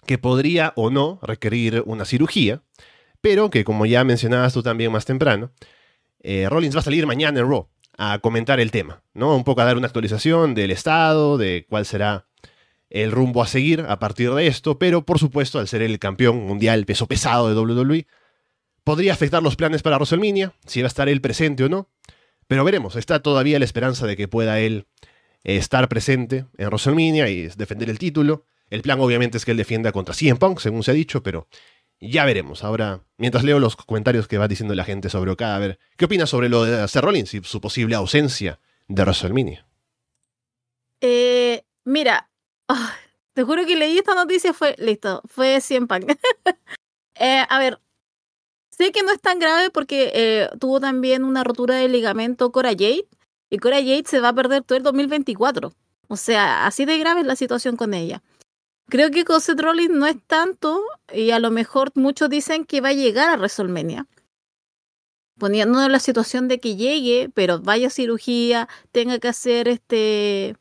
que 0.06 0.18
podría 0.18 0.72
o 0.76 0.90
no 0.90 1.18
requerir 1.22 1.82
una 1.86 2.04
cirugía, 2.04 2.62
pero 3.20 3.50
que 3.50 3.64
como 3.64 3.84
ya 3.84 4.04
mencionabas 4.04 4.52
tú 4.52 4.62
también 4.62 4.92
más 4.92 5.06
temprano, 5.06 5.50
eh, 6.20 6.48
Rollins 6.48 6.76
va 6.76 6.80
a 6.80 6.84
salir 6.84 7.06
mañana 7.06 7.40
en 7.40 7.48
Raw 7.50 7.68
a 7.98 8.18
comentar 8.20 8.60
el 8.60 8.70
tema, 8.70 9.02
¿no? 9.12 9.34
Un 9.34 9.44
poco 9.44 9.60
a 9.60 9.64
dar 9.64 9.76
una 9.76 9.86
actualización 9.86 10.54
del 10.54 10.70
estado, 10.70 11.36
de 11.36 11.66
cuál 11.68 11.84
será 11.84 12.28
el 12.90 13.12
rumbo 13.12 13.42
a 13.42 13.46
seguir 13.46 13.86
a 13.88 13.98
partir 13.98 14.32
de 14.32 14.46
esto, 14.48 14.78
pero 14.78 15.06
por 15.06 15.18
supuesto, 15.18 15.58
al 15.58 15.68
ser 15.68 15.82
el 15.82 15.98
campeón 15.98 16.44
mundial 16.44 16.84
peso 16.84 17.06
pesado 17.06 17.48
de 17.48 17.54
WWE, 17.54 18.06
podría 18.84 19.12
afectar 19.12 19.42
los 19.42 19.56
planes 19.56 19.82
para 19.82 19.96
WrestleMania, 19.96 20.52
si 20.66 20.82
va 20.82 20.86
a 20.86 20.88
estar 20.88 21.08
él 21.08 21.20
presente 21.20 21.64
o 21.64 21.68
no. 21.68 21.88
Pero 22.48 22.64
veremos, 22.64 22.96
está 22.96 23.22
todavía 23.22 23.60
la 23.60 23.64
esperanza 23.64 24.06
de 24.06 24.16
que 24.16 24.26
pueda 24.26 24.58
él 24.58 24.86
eh, 25.44 25.56
estar 25.56 25.88
presente 25.88 26.46
en 26.58 26.66
WrestleMania 26.66 27.28
y 27.28 27.46
defender 27.48 27.88
el 27.88 28.00
título. 28.00 28.44
El 28.70 28.82
plan 28.82 29.00
obviamente 29.00 29.38
es 29.38 29.44
que 29.44 29.52
él 29.52 29.56
defienda 29.56 29.92
contra 29.92 30.14
CM 30.14 30.38
Punk, 30.38 30.58
según 30.58 30.82
se 30.82 30.90
ha 30.90 30.94
dicho, 30.94 31.22
pero 31.22 31.46
ya 32.00 32.24
veremos. 32.24 32.64
Ahora, 32.64 33.04
mientras 33.18 33.44
leo 33.44 33.60
los 33.60 33.76
comentarios 33.76 34.26
que 34.26 34.38
va 34.38 34.48
diciendo 34.48 34.74
la 34.74 34.84
gente 34.84 35.10
sobre 35.10 35.30
Okada, 35.30 35.56
a 35.56 35.58
ver, 35.60 35.78
¿qué 35.96 36.06
opinas 36.06 36.30
sobre 36.30 36.48
lo 36.48 36.64
de 36.64 36.88
Seth 36.88 37.04
Rollins 37.04 37.34
y 37.34 37.40
su 37.44 37.60
posible 37.60 37.94
ausencia 37.94 38.58
de 38.88 39.02
WrestleMania? 39.02 39.66
Eh, 41.00 41.62
mira, 41.84 42.29
te 43.40 43.44
juro 43.44 43.64
que 43.64 43.74
leí 43.74 43.96
esta 43.96 44.14
noticia, 44.14 44.52
fue, 44.52 44.74
listo, 44.76 45.22
fue 45.24 45.62
100 45.62 45.86
pan. 45.86 46.04
Eh, 47.22 47.44
a 47.50 47.58
ver, 47.58 47.78
sé 48.70 48.92
que 48.92 49.02
no 49.02 49.10
es 49.10 49.20
tan 49.20 49.38
grave 49.38 49.68
porque 49.68 50.10
eh, 50.14 50.48
tuvo 50.58 50.80
también 50.80 51.22
una 51.22 51.44
rotura 51.44 51.74
de 51.74 51.86
ligamento 51.86 52.50
Cora 52.50 52.70
Jade 52.70 53.06
y 53.50 53.58
Cora 53.58 53.76
Jade 53.76 54.04
se 54.06 54.20
va 54.20 54.28
a 54.28 54.34
perder 54.34 54.62
todo 54.62 54.78
el 54.78 54.84
2024. 54.84 55.74
O 56.08 56.16
sea, 56.16 56.66
así 56.66 56.86
de 56.86 56.96
grave 56.96 57.20
es 57.20 57.26
la 57.26 57.36
situación 57.36 57.76
con 57.76 57.92
ella. 57.92 58.22
Creo 58.88 59.10
que 59.10 59.26
con 59.26 59.38
Rollins 59.58 59.94
no 59.94 60.06
es 60.06 60.16
tanto 60.26 60.82
y 61.12 61.32
a 61.32 61.40
lo 61.40 61.50
mejor 61.50 61.92
muchos 61.94 62.30
dicen 62.30 62.64
que 62.64 62.80
va 62.80 62.88
a 62.88 62.94
llegar 62.94 63.28
a 63.28 63.36
WrestleMania. 63.36 64.06
Poniendo 65.38 65.84
en 65.84 65.92
la 65.92 66.00
situación 66.00 66.48
de 66.48 66.58
que 66.58 66.76
llegue, 66.76 67.30
pero 67.34 67.60
vaya 67.60 67.88
a 67.88 67.90
cirugía, 67.90 68.66
tenga 68.92 69.18
que 69.18 69.28
hacer 69.28 69.68
este 69.68 70.56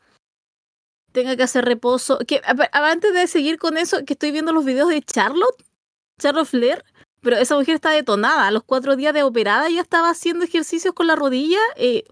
tenga 1.12 1.36
que 1.36 1.44
hacer 1.44 1.66
reposo. 1.66 2.20
Que, 2.28 2.42
antes 2.72 3.14
de 3.14 3.28
seguir 3.28 3.58
con 3.58 3.78
eso, 3.78 4.06
que 4.06 4.14
estoy 4.14 4.32
viendo 4.32 4.54
los 4.54 4.66
videos 4.66 4.90
de 4.90 5.02
Charlotte, 5.02 5.64
Charlotte 6.20 6.48
Flair, 6.48 6.84
pero 7.22 7.38
esa 7.38 7.56
mujer 7.56 7.76
está 7.76 7.92
detonada. 7.92 8.48
A 8.48 8.52
los 8.52 8.64
cuatro 8.64 8.96
días 8.96 9.14
de 9.14 9.24
operada 9.24 9.70
ya 9.70 9.82
estaba 9.82 10.10
haciendo 10.10 10.46
ejercicios 10.46 10.94
con 10.94 11.08
la 11.08 11.16
rodilla. 11.16 11.60
Eh, 11.76 12.04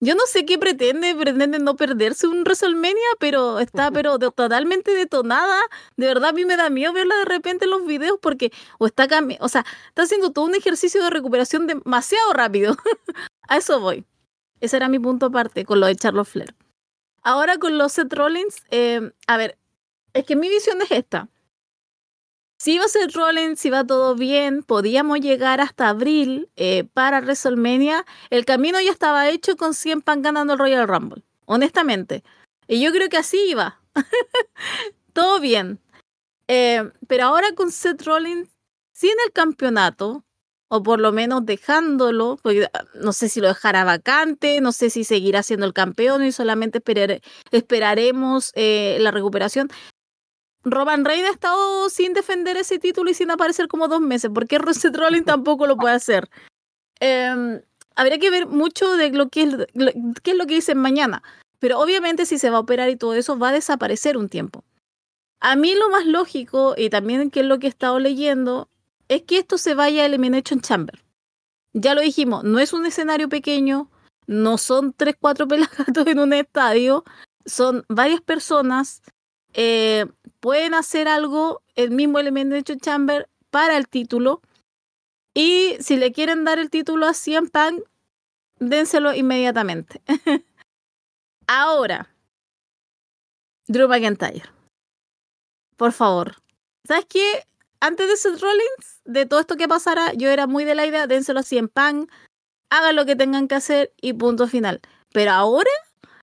yo 0.00 0.14
no 0.14 0.26
sé 0.26 0.44
qué 0.44 0.58
pretende, 0.58 1.14
pretende 1.14 1.58
no 1.58 1.76
perderse 1.76 2.26
un 2.26 2.42
WrestleMania, 2.42 3.08
pero 3.18 3.58
está 3.58 3.90
pero 3.90 4.18
totalmente 4.18 4.92
detonada. 4.92 5.58
De 5.96 6.06
verdad 6.06 6.30
a 6.30 6.32
mí 6.32 6.44
me 6.44 6.56
da 6.56 6.68
miedo 6.70 6.92
verla 6.92 7.16
de 7.16 7.24
repente 7.24 7.64
en 7.64 7.70
los 7.70 7.86
videos 7.86 8.18
porque 8.20 8.52
o 8.78 8.86
está 8.86 9.08
o 9.40 9.48
sea, 9.48 9.64
está 9.88 10.02
haciendo 10.02 10.30
todo 10.32 10.44
un 10.44 10.54
ejercicio 10.54 11.02
de 11.02 11.10
recuperación 11.10 11.66
demasiado 11.66 12.32
rápido. 12.32 12.76
a 13.48 13.56
eso 13.56 13.80
voy. 13.80 14.04
Ese 14.60 14.76
era 14.76 14.88
mi 14.88 14.98
punto 14.98 15.26
aparte 15.26 15.64
con 15.64 15.80
lo 15.80 15.86
de 15.86 15.96
Charlotte 15.96 16.28
Flair. 16.28 16.54
Ahora 17.24 17.56
con 17.58 17.78
los 17.78 17.92
Seth 17.92 18.12
Rollins, 18.12 18.62
eh, 18.70 19.10
a 19.26 19.36
ver, 19.38 19.58
es 20.12 20.24
que 20.24 20.36
mi 20.36 20.48
visión 20.48 20.80
es 20.82 20.90
esta. 20.90 21.28
Si 22.58 22.78
va 22.78 22.86
Seth 22.86 23.14
Rollins, 23.14 23.58
si 23.58 23.70
va 23.70 23.84
todo 23.84 24.14
bien, 24.14 24.62
podíamos 24.62 25.20
llegar 25.20 25.60
hasta 25.60 25.88
abril 25.88 26.50
eh, 26.56 26.84
para 26.84 27.20
WrestleMania. 27.20 28.04
El 28.30 28.44
camino 28.44 28.80
ya 28.80 28.90
estaba 28.90 29.28
hecho 29.28 29.56
con 29.56 29.74
100 29.74 30.02
Pan 30.02 30.22
ganando 30.22 30.52
el 30.52 30.58
Royal 30.58 30.86
Rumble, 30.86 31.24
honestamente. 31.46 32.22
Y 32.68 32.80
yo 32.80 32.92
creo 32.92 33.08
que 33.08 33.16
así 33.16 33.38
iba. 33.48 33.80
todo 35.12 35.40
bien. 35.40 35.80
Eh, 36.48 36.90
pero 37.08 37.24
ahora 37.24 37.54
con 37.54 37.70
Seth 37.72 38.02
Rollins, 38.02 38.50
sin 38.92 39.12
el 39.26 39.32
campeonato, 39.32 40.24
o 40.68 40.82
por 40.82 41.00
lo 41.00 41.12
menos 41.12 41.44
dejándolo, 41.44 42.38
porque 42.42 42.68
ah, 42.72 42.84
no 42.94 43.12
sé 43.12 43.28
si 43.28 43.40
lo 43.40 43.48
dejará 43.48 43.84
vacante, 43.84 44.60
no 44.60 44.72
sé 44.72 44.90
si 44.90 45.04
seguirá 45.04 45.42
siendo 45.42 45.66
el 45.66 45.72
campeón 45.72 46.24
y 46.24 46.32
solamente 46.32 46.82
esperaremos 47.50 48.52
eh, 48.54 48.96
la 49.00 49.10
recuperación. 49.10 49.68
Roman 50.64 51.04
Reigns 51.04 51.28
ha 51.28 51.32
estado 51.32 51.90
sin 51.90 52.14
defender 52.14 52.56
ese 52.56 52.78
título 52.78 53.10
y 53.10 53.14
sin 53.14 53.30
aparecer 53.30 53.68
como 53.68 53.86
dos 53.88 54.00
meses. 54.00 54.30
¿Por 54.32 54.48
qué 54.48 54.58
Seth 54.72 54.96
Rollins 54.96 55.26
tampoco 55.26 55.66
lo 55.66 55.76
puede 55.76 55.94
hacer? 55.94 56.30
Em, 57.00 57.60
habría 57.96 58.18
que 58.18 58.30
ver 58.30 58.46
mucho 58.46 58.96
de 58.96 59.10
lo 59.10 59.28
que 59.28 59.42
es, 59.42 59.56
qué 60.22 60.30
es 60.30 60.36
lo 60.36 60.46
que 60.46 60.54
dicen 60.54 60.78
mañana. 60.78 61.22
Pero 61.58 61.78
obviamente 61.80 62.26
si 62.26 62.38
se 62.38 62.50
va 62.50 62.56
a 62.56 62.60
operar 62.60 62.88
y 62.88 62.96
todo 62.96 63.14
eso, 63.14 63.38
va 63.38 63.50
a 63.50 63.52
desaparecer 63.52 64.16
un 64.16 64.28
tiempo. 64.28 64.64
A 65.40 65.56
mí 65.56 65.74
lo 65.74 65.90
más 65.90 66.06
lógico, 66.06 66.74
y 66.76 66.88
también 66.88 67.30
que 67.30 67.40
es 67.40 67.46
lo 67.46 67.58
que 67.58 67.66
he 67.66 67.70
estado 67.70 67.98
leyendo, 67.98 68.68
es 69.08 69.22
que 69.22 69.38
esto 69.38 69.58
se 69.58 69.74
vaya 69.74 70.02
a 70.02 70.06
Elimination 70.06 70.60
Chamber. 70.60 71.04
Ya 71.72 71.94
lo 71.94 72.00
dijimos, 72.00 72.44
no 72.44 72.58
es 72.58 72.72
un 72.72 72.86
escenario 72.86 73.28
pequeño, 73.28 73.90
no 74.26 74.58
son 74.58 74.92
tres, 74.92 75.16
cuatro 75.18 75.46
pelagatos 75.48 76.06
en 76.06 76.18
un 76.18 76.32
estadio, 76.32 77.04
son 77.44 77.84
varias 77.88 78.20
personas. 78.20 79.02
Eh, 79.52 80.06
pueden 80.40 80.74
hacer 80.74 81.08
algo, 81.08 81.62
el 81.74 81.90
mismo 81.90 82.18
Elimination 82.18 82.78
Chamber, 82.78 83.28
para 83.50 83.76
el 83.76 83.88
título. 83.88 84.40
Y 85.34 85.76
si 85.80 85.96
le 85.96 86.12
quieren 86.12 86.44
dar 86.44 86.58
el 86.58 86.70
título 86.70 87.06
a 87.06 87.14
CM 87.14 87.48
Punk, 87.48 87.82
dénselo 88.58 89.14
inmediatamente. 89.14 90.00
Ahora, 91.46 92.14
Drew 93.66 93.88
McIntyre. 93.88 94.42
Por 95.76 95.92
favor. 95.92 96.36
¿Sabes 96.86 97.06
qué? 97.06 97.44
Antes 97.84 98.08
de 98.08 98.16
Seth 98.16 98.40
Rollins, 98.40 99.02
de 99.04 99.26
todo 99.26 99.40
esto 99.40 99.56
que 99.56 99.68
pasara, 99.68 100.14
yo 100.14 100.30
era 100.30 100.46
muy 100.46 100.64
de 100.64 100.74
la 100.74 100.86
idea, 100.86 101.06
dénselo 101.06 101.40
así 101.40 101.58
en 101.58 101.68
pan, 101.68 102.08
hagan 102.70 102.96
lo 102.96 103.04
que 103.04 103.14
tengan 103.14 103.46
que 103.46 103.56
hacer 103.56 103.92
y 104.00 104.14
punto 104.14 104.48
final. 104.48 104.80
Pero 105.12 105.32
ahora 105.32 105.70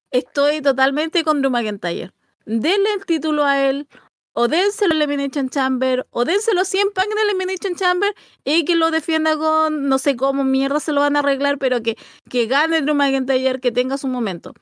estoy 0.09 0.61
totalmente 0.61 1.23
con 1.23 1.41
Drew 1.41 1.51
McIntyre. 1.51 2.13
Denle 2.45 2.93
el 2.93 3.05
título 3.05 3.45
a 3.45 3.61
él, 3.61 3.87
o 4.33 4.47
dénselo 4.47 4.93
al 4.93 5.03
Elimination 5.03 5.49
Chamber, 5.49 6.07
o 6.09 6.25
dénselo 6.25 6.65
100 6.65 6.93
pan 6.93 7.05
en 7.11 7.19
el 7.19 7.29
Elimination 7.29 7.75
Chamber 7.75 8.15
y 8.43 8.65
que 8.65 8.75
lo 8.75 8.89
defienda 8.89 9.37
con 9.37 9.87
no 9.87 9.99
sé 9.99 10.15
cómo 10.15 10.43
mierda 10.43 10.79
se 10.79 10.93
lo 10.93 11.01
van 11.01 11.15
a 11.15 11.19
arreglar, 11.19 11.59
pero 11.59 11.83
que, 11.83 11.95
que 12.27 12.47
gane 12.47 12.81
Drew 12.81 12.95
McIntyre, 12.95 13.59
que 13.59 13.71
tenga 13.71 13.99
su 13.99 14.07
momento. 14.07 14.55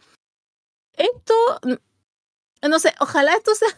Esto, 0.97 1.33
no 2.67 2.79
sé, 2.79 2.93
ojalá 2.99 3.35
esto 3.35 3.55
sea 3.55 3.69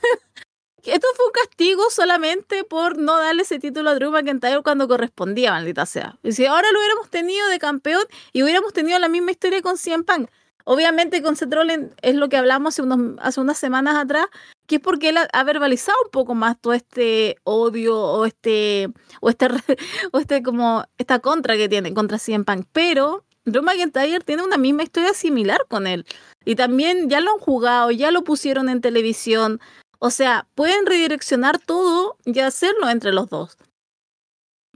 esto 0.85 1.07
fue 1.15 1.25
un 1.25 1.31
castigo 1.31 1.83
solamente 1.89 2.63
por 2.63 2.97
no 2.97 3.17
darle 3.17 3.43
ese 3.43 3.59
título 3.59 3.89
a 3.89 3.95
Drew 3.95 4.11
McIntyre 4.11 4.63
cuando 4.63 4.87
correspondía, 4.87 5.51
maldita 5.51 5.85
sea. 5.85 6.17
Y 6.23 6.31
si 6.31 6.45
ahora 6.45 6.67
lo 6.71 6.79
hubiéramos 6.79 7.09
tenido 7.09 7.47
de 7.49 7.59
campeón 7.59 8.03
y 8.33 8.43
hubiéramos 8.43 8.73
tenido 8.73 8.97
la 8.99 9.09
misma 9.09 9.31
historia 9.31 9.61
con 9.61 9.77
CM 9.77 10.03
Punk. 10.03 10.29
Obviamente 10.63 11.21
con 11.21 11.35
Seth 11.35 11.53
Rollins 11.53 11.91
es 12.01 12.15
lo 12.15 12.29
que 12.29 12.37
hablamos 12.37 12.75
hace, 12.75 12.81
unos, 12.83 13.17
hace 13.19 13.41
unas 13.41 13.57
semanas 13.57 13.95
atrás, 13.95 14.27
que 14.67 14.75
es 14.75 14.81
porque 14.81 15.09
él 15.09 15.17
ha, 15.17 15.43
verbalizado 15.43 15.97
un 16.05 16.11
poco 16.11 16.35
más 16.35 16.59
todo 16.59 16.73
este 16.73 17.37
odio 17.43 17.97
o 17.97 18.25
este, 18.25 18.89
o 19.21 19.29
este, 19.29 19.47
o 20.11 20.19
este 20.19 20.43
como, 20.43 20.85
esta 20.97 21.19
contra 21.19 21.57
que 21.57 21.67
tiene 21.67 21.93
contra 21.93 22.19
CM 22.19 22.45
Punk. 22.45 22.67
Pero 22.71 23.25
Drew 23.45 23.63
McIntyre 23.63 24.19
tiene 24.19 24.43
una 24.43 24.57
misma 24.57 24.83
historia 24.83 25.13
similar 25.13 25.65
con 25.67 25.87
él. 25.87 26.05
Y 26.45 26.55
también 26.55 27.09
ya 27.09 27.19
lo 27.21 27.31
han 27.31 27.39
jugado, 27.39 27.91
ya 27.91 28.11
lo 28.11 28.23
pusieron 28.23 28.69
en 28.69 28.81
televisión. 28.81 29.59
O 30.03 30.09
sea, 30.09 30.47
pueden 30.55 30.87
redireccionar 30.87 31.59
todo 31.59 32.17
y 32.25 32.39
hacerlo 32.39 32.89
entre 32.89 33.13
los 33.13 33.29
dos. 33.29 33.55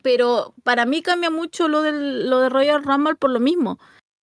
Pero 0.04 0.54
para 0.64 0.86
mí 0.86 1.02
cambia 1.02 1.32
mucho 1.32 1.68
lo, 1.68 1.82
del, 1.82 2.30
lo 2.30 2.42
de 2.42 2.50
Royal 2.50 2.84
Rumble 2.84 3.16
por 3.16 3.32
lo 3.32 3.40
mismo. 3.40 3.80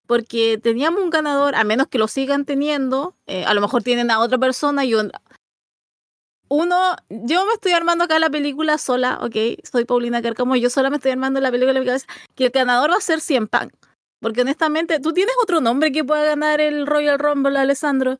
Porque 0.07 0.61
teníamos 0.63 1.03
un 1.03 1.11
ganador, 1.11 1.57
a 1.57 1.65
menos 1.65 1.89
que 1.89 1.99
lo 1.99 2.07
sigan 2.07 2.45
teniendo, 2.45 3.17
eh, 3.27 3.45
a 3.45 3.53
lo 3.53 3.61
mejor 3.61 3.83
tienen 3.83 4.13
a 4.13 4.21
otra 4.21 4.39
persona 4.39 4.85
y 4.85 4.95
uno, 4.95 5.11
yo 7.09 7.47
me 7.47 7.55
estoy 7.55 7.73
armando 7.73 8.05
acá 8.05 8.21
la 8.21 8.31
película 8.31 8.79
sola, 8.79 9.19
ok, 9.23 9.65
soy 9.65 9.85
Paulina 9.85 10.23
Carcamo, 10.23 10.55
yo 10.55 10.71
sola 10.71 10.89
me 10.89 10.97
estoy 10.97 11.11
armando 11.11 11.41
la 11.41 11.51
película 11.51 11.79
en 11.79 11.81
mi 11.81 11.87
cabeza, 11.87 12.07
que 12.37 12.45
el 12.45 12.51
ganador 12.51 12.93
va 12.93 12.97
a 12.97 13.01
ser 13.01 13.21
Cien 13.21 13.49
Punk. 13.49 13.73
Porque 14.21 14.43
honestamente, 14.43 15.01
¿tú 15.01 15.13
tienes 15.13 15.35
otro 15.43 15.61
nombre 15.61 15.91
que 15.91 16.05
pueda 16.05 16.23
ganar 16.23 16.61
el 16.61 16.87
Royal 16.87 17.19
Rumble, 17.19 17.59
Alessandro? 17.59 18.19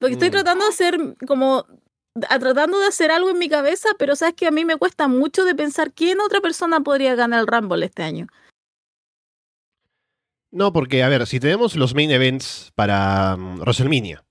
Porque 0.00 0.14
estoy 0.14 0.30
mm. 0.30 0.32
tratando 0.32 0.64
de 0.64 0.70
hacer 0.70 0.98
como 1.28 1.64
tratando 2.14 2.78
de 2.78 2.86
hacer 2.86 3.10
algo 3.10 3.30
en 3.30 3.38
mi 3.38 3.48
cabeza, 3.48 3.88
pero 3.98 4.16
sabes 4.16 4.34
que 4.34 4.46
a 4.46 4.50
mí 4.50 4.64
me 4.64 4.76
cuesta 4.76 5.08
mucho 5.08 5.44
de 5.44 5.54
pensar 5.54 5.92
quién 5.92 6.20
otra 6.20 6.40
persona 6.40 6.80
podría 6.80 7.14
ganar 7.14 7.40
el 7.40 7.46
Rumble 7.46 7.86
este 7.86 8.02
año. 8.02 8.26
No, 10.50 10.72
porque, 10.72 11.02
a 11.02 11.08
ver, 11.08 11.26
si 11.26 11.40
tenemos 11.40 11.76
los 11.76 11.94
main 11.94 12.10
events 12.10 12.72
para 12.74 13.36
um, 13.36 13.58
WrestleMania, 13.60 14.22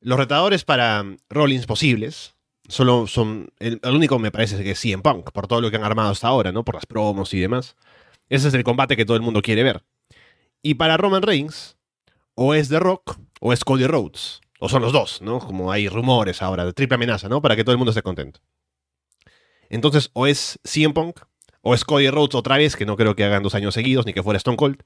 los 0.00 0.18
retadores 0.18 0.64
para 0.64 1.00
um, 1.00 1.16
Rollins 1.28 1.66
posibles, 1.66 2.36
solo 2.68 3.08
son. 3.08 3.52
El, 3.58 3.80
único 3.84 4.20
me 4.20 4.30
parece 4.30 4.62
que 4.62 4.70
es 4.70 4.80
CM 4.80 5.02
Punk, 5.02 5.32
por 5.32 5.48
todo 5.48 5.60
lo 5.60 5.70
que 5.70 5.76
han 5.76 5.82
armado 5.82 6.10
hasta 6.10 6.28
ahora, 6.28 6.52
¿no? 6.52 6.64
Por 6.64 6.76
las 6.76 6.86
promos 6.86 7.34
y 7.34 7.40
demás. 7.40 7.74
Ese 8.28 8.46
es 8.46 8.54
el 8.54 8.62
combate 8.62 8.96
que 8.96 9.04
todo 9.04 9.16
el 9.16 9.24
mundo 9.24 9.42
quiere 9.42 9.64
ver. 9.64 9.82
Y 10.62 10.74
para 10.74 10.96
Roman 10.96 11.22
Reigns, 11.22 11.76
o 12.34 12.54
es 12.54 12.68
The 12.68 12.78
Rock 12.78 13.18
o 13.40 13.52
es 13.52 13.64
Cody 13.64 13.86
Rhodes. 13.88 14.40
O 14.60 14.68
son 14.68 14.82
los 14.82 14.92
dos, 14.92 15.20
¿no? 15.22 15.40
Como 15.40 15.72
hay 15.72 15.88
rumores 15.88 16.42
ahora 16.42 16.64
de 16.64 16.72
triple 16.72 16.94
amenaza, 16.94 17.28
¿no? 17.28 17.42
Para 17.42 17.56
que 17.56 17.64
todo 17.64 17.72
el 17.72 17.78
mundo 17.78 17.90
esté 17.90 18.02
contento. 18.02 18.40
Entonces, 19.68 20.10
o 20.12 20.26
es 20.26 20.60
CM 20.62 20.94
Punk, 20.94 21.20
o 21.62 21.74
es 21.74 21.84
Cody 21.84 22.10
Rhodes 22.10 22.34
otra 22.34 22.56
vez, 22.56 22.76
que 22.76 22.86
no 22.86 22.96
creo 22.96 23.16
que 23.16 23.24
hagan 23.24 23.42
dos 23.42 23.54
años 23.54 23.74
seguidos, 23.74 24.06
ni 24.06 24.12
que 24.12 24.22
fuera 24.22 24.36
Stone 24.36 24.56
Cold. 24.56 24.82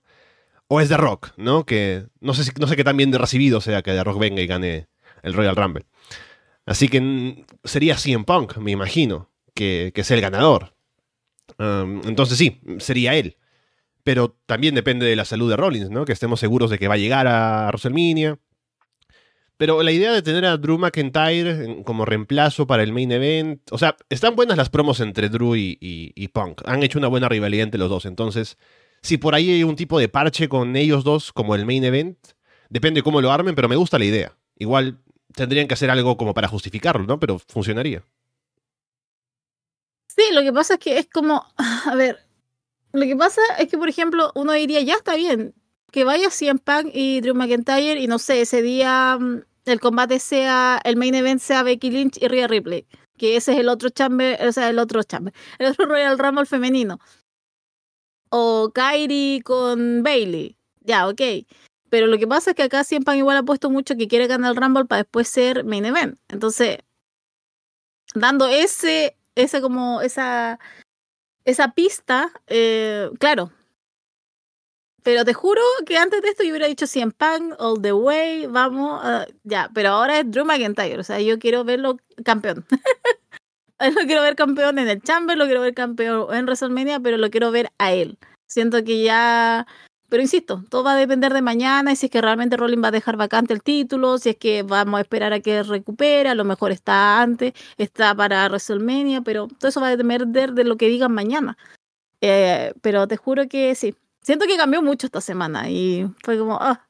O 0.69 0.81
es 0.81 0.89
The 0.89 0.97
Rock, 0.97 1.33
¿no? 1.37 1.67
Que 1.67 2.07
no 2.21 2.33
sé, 2.33 2.51
no 2.59 2.67
sé 2.67 2.77
qué 2.77 2.85
tan 2.85 2.97
bien 2.97 3.11
de 3.11 3.19
recibido 3.19 3.61
sea 3.61 3.83
que 3.83 3.93
The 3.93 4.05
Rock 4.05 4.19
venga 4.19 4.41
y 4.41 4.47
gane 4.47 4.89
el 5.23 5.35
Royal 5.35 5.57
Rumble. 5.57 5.85
Así 6.65 6.89
que 6.89 7.45
sería 7.65 7.97
CM 7.97 8.25
Punk, 8.25 8.57
me 8.57 8.71
imagino, 8.71 9.31
que, 9.55 9.93
que 9.95 10.05
sea 10.05 10.17
el 10.17 10.23
ganador. 10.23 10.75
Entonces 11.59 12.39
sí, 12.39 12.61
sería 12.79 13.15
él 13.15 13.37
pero 14.05 14.37
también 14.47 14.75
depende 14.75 15.07
de 15.07 15.17
la 15.17 15.25
salud 15.25 15.51
de 15.51 15.57
Rollins, 15.57 15.91
¿no? 15.91 16.05
Que 16.05 16.13
estemos 16.13 16.39
seguros 16.39 16.71
de 16.71 16.79
que 16.79 16.89
va 16.89 16.95
a 16.95 16.99
llegar 16.99 17.27
a 17.27 17.67
WrestleMania. 17.69 18.39
Pero 19.65 19.83
la 19.83 19.93
idea 19.93 20.13
de 20.13 20.21
tener 20.21 20.45
a 20.45 20.59
Drew 20.59 20.77
McIntyre 20.77 21.83
como 21.85 22.05
reemplazo 22.05 22.67
para 22.67 22.83
el 22.83 22.93
main 22.93 23.11
event, 23.13 23.63
o 23.73 23.79
sea, 23.79 23.97
están 24.11 24.37
buenas 24.37 24.59
las 24.59 24.69
promos 24.69 25.01
entre 25.01 25.31
Drew 25.31 25.57
y, 25.57 26.31
Punk. 26.35 26.61
Han 26.67 26.83
hecho 26.83 26.99
una 26.99 27.09
buena 27.09 27.31
rivalidad 27.31 27.63
entre 27.63 27.79
los 27.81 27.89
dos. 27.89 28.05
Entonces, 28.05 28.59
si 29.01 29.17
por 29.17 29.35
ahí 29.35 29.51
hay 29.51 29.65
un 29.65 29.75
tipo 29.75 29.99
de 29.99 30.11
parche 30.11 30.51
con 30.51 30.77
ellos 30.77 31.03
dos 31.03 31.33
como 31.33 31.55
el 31.55 31.65
main 31.65 31.83
event, 31.83 32.19
depende 32.69 33.03
cómo 33.03 33.23
lo 33.23 33.33
armen, 33.33 33.55
pero 33.55 33.67
me 33.67 33.77
gusta 33.77 33.99
la 33.99 34.05
idea. 34.05 34.37
Igual 34.59 34.99
tendrían 35.35 35.67
que 35.67 35.73
hacer 35.73 35.91
algo 35.91 36.19
como 36.19 36.35
para 36.35 36.49
justificarlo, 36.49 37.07
¿no? 37.07 37.19
Pero 37.19 37.39
funcionaría. 37.39 38.05
Sí, 40.09 40.25
lo 40.35 40.43
que 40.43 40.53
pasa 40.53 40.75
es 40.75 40.81
que 40.81 40.99
es 40.99 41.09
como, 41.09 41.43
a 41.87 41.95
ver, 41.95 42.19
lo 42.93 43.07
que 43.07 43.17
pasa 43.17 43.41
es 43.59 43.69
que, 43.69 43.79
por 43.79 43.89
ejemplo, 43.89 44.31
uno 44.35 44.53
diría, 44.53 44.83
ya 44.83 44.97
está 44.97 45.17
bien, 45.17 45.55
que 45.91 46.05
vaya 46.05 46.29
CM 46.29 46.61
Punk 46.61 46.91
y 46.93 47.23
Drew 47.23 47.35
McIntyre 47.35 47.99
y 47.99 48.07
no 48.09 48.19
sé, 48.19 48.43
ese 48.43 48.61
día 48.61 49.17
mm, 49.19 49.41
el 49.65 49.81
combate 49.81 50.19
sea, 50.19 50.81
el 50.85 50.97
main 50.97 51.15
event 51.15 51.41
sea 51.41 51.63
Becky 51.63 51.91
Lynch 51.91 52.23
y 52.23 52.29
Rhea 52.29 52.47
Ripley, 52.49 52.87
que 53.17 53.37
ese 53.37 53.53
es 53.53 53.59
el 53.59 53.69
otro 53.69 53.91
chamber, 53.91 54.45
o 54.47 54.53
sea, 54.53 54.69
el 54.71 54.79
otro 54.79 55.03
chamber, 55.03 55.35
el 55.59 55.73
otro 55.73 55.87
Royal 55.87 56.19
Rumble 56.19 56.47
femenino. 56.47 56.99
O 58.31 58.73
Kairi 58.75 59.41
con 59.45 60.03
Bailey, 60.03 60.57
ya, 60.81 61.09
ok. 61.09 61.21
Pero 61.89 62.09
lo 62.09 62.19
que 62.19 62.27
pasa 62.27 62.51
es 62.51 62.57
que 62.57 62.65
acá 62.65 62.83
Punk 63.05 63.17
igual 63.17 63.37
ha 63.37 63.43
puesto 63.45 63.71
mucho 63.71 63.95
que 63.97 64.09
quiere 64.09 64.27
ganar 64.27 64.51
el 64.51 64.57
Rumble 64.57 64.87
para 64.87 65.03
después 65.03 65.29
ser 65.29 65.65
main 65.65 65.85
event. 65.85 66.19
Entonces, 66.29 66.79
dando 68.15 68.49
ese, 68.49 69.17
ese 69.37 69.61
como, 69.61 70.01
esa 70.01 70.59
esa 71.45 71.73
pista, 71.73 72.33
eh, 72.47 73.11
claro. 73.19 73.53
Pero 75.05 75.25
te 75.25 75.35
juro 75.35 75.61
que 75.87 75.97
antes 75.99 76.23
de 76.23 76.31
esto 76.31 76.43
yo 76.43 76.51
hubiera 76.51 76.67
dicho 76.67 76.89
100 76.89 77.13
Punk, 77.13 77.55
All 77.59 77.81
the 77.81 77.93
Way, 77.93 78.47
vamos, 78.47 79.03
ya, 79.45 79.71
pero 79.73 79.91
ahora 79.91 80.19
es 80.19 80.31
Drew 80.31 80.45
McIntyre, 80.45 80.99
o 80.99 81.05
sea, 81.05 81.21
yo 81.21 81.39
quiero 81.39 81.63
verlo 81.63 81.99
campeón. 82.25 82.65
lo 83.79 84.07
quiero 84.07 84.23
ver 84.23 84.35
campeón 84.35 84.79
en 84.79 84.89
el 84.89 85.03
Chamber, 85.03 85.37
lo 85.37 85.45
quiero 85.45 85.61
ver 85.61 85.75
campeón 85.75 86.35
en 86.35 86.47
WrestleMania, 86.47 87.01
pero 87.01 87.19
lo 87.19 87.31
quiero 87.31 87.51
ver 87.53 87.71
a 87.79 87.93
él. 87.93 88.19
Siento 88.47 88.83
que 88.83 89.05
ya 89.05 89.67
pero 90.09 90.23
insisto, 90.23 90.63
todo 90.69 90.85
va 90.85 90.93
a 90.93 90.97
depender 90.97 91.33
de 91.35 91.43
mañana 91.43 91.91
y 91.91 91.97
si 91.97 92.07
es 92.07 92.13
que 92.13 92.21
realmente 92.21 92.57
Rollins 92.57 92.85
va 92.85 92.89
a 92.89 92.93
dejar 92.93 93.17
vacante 93.17 93.53
el 93.53 93.65
título, 93.65 94.19
si 94.19 94.31
es 94.31 94.37
que 94.37 94.63
vamos 94.63 94.99
a 94.99 95.01
esperar 95.01 95.33
a 95.33 95.41
que 95.41 95.65
recupere, 95.65 96.29
a 96.29 96.37
lo 96.37 96.45
mejor 96.45 96.71
está 96.71 97.21
antes, 97.21 97.53
está 97.79 98.15
para 98.15 98.47
WrestleMania, 98.47 99.23
pero 99.23 99.49
todo 99.49 99.69
eso 99.69 99.81
va 99.81 99.89
a 99.89 99.97
depender 99.97 100.53
de 100.53 100.63
lo 100.63 100.77
que 100.77 100.89
digan 100.89 101.13
mañana. 101.13 101.59
Eh, 102.21 102.75
pero 102.81 103.09
te 103.09 103.17
juro 103.17 103.49
que 103.49 103.75
sí. 103.75 103.97
Siento 104.25 104.47
que 104.47 104.57
cambió 104.57 104.83
mucho 104.83 105.07
esta 105.07 105.21
semana 105.21 105.69
y 105.69 106.09
fue 106.25 106.39
como, 106.39 106.57
ah. 106.61 106.89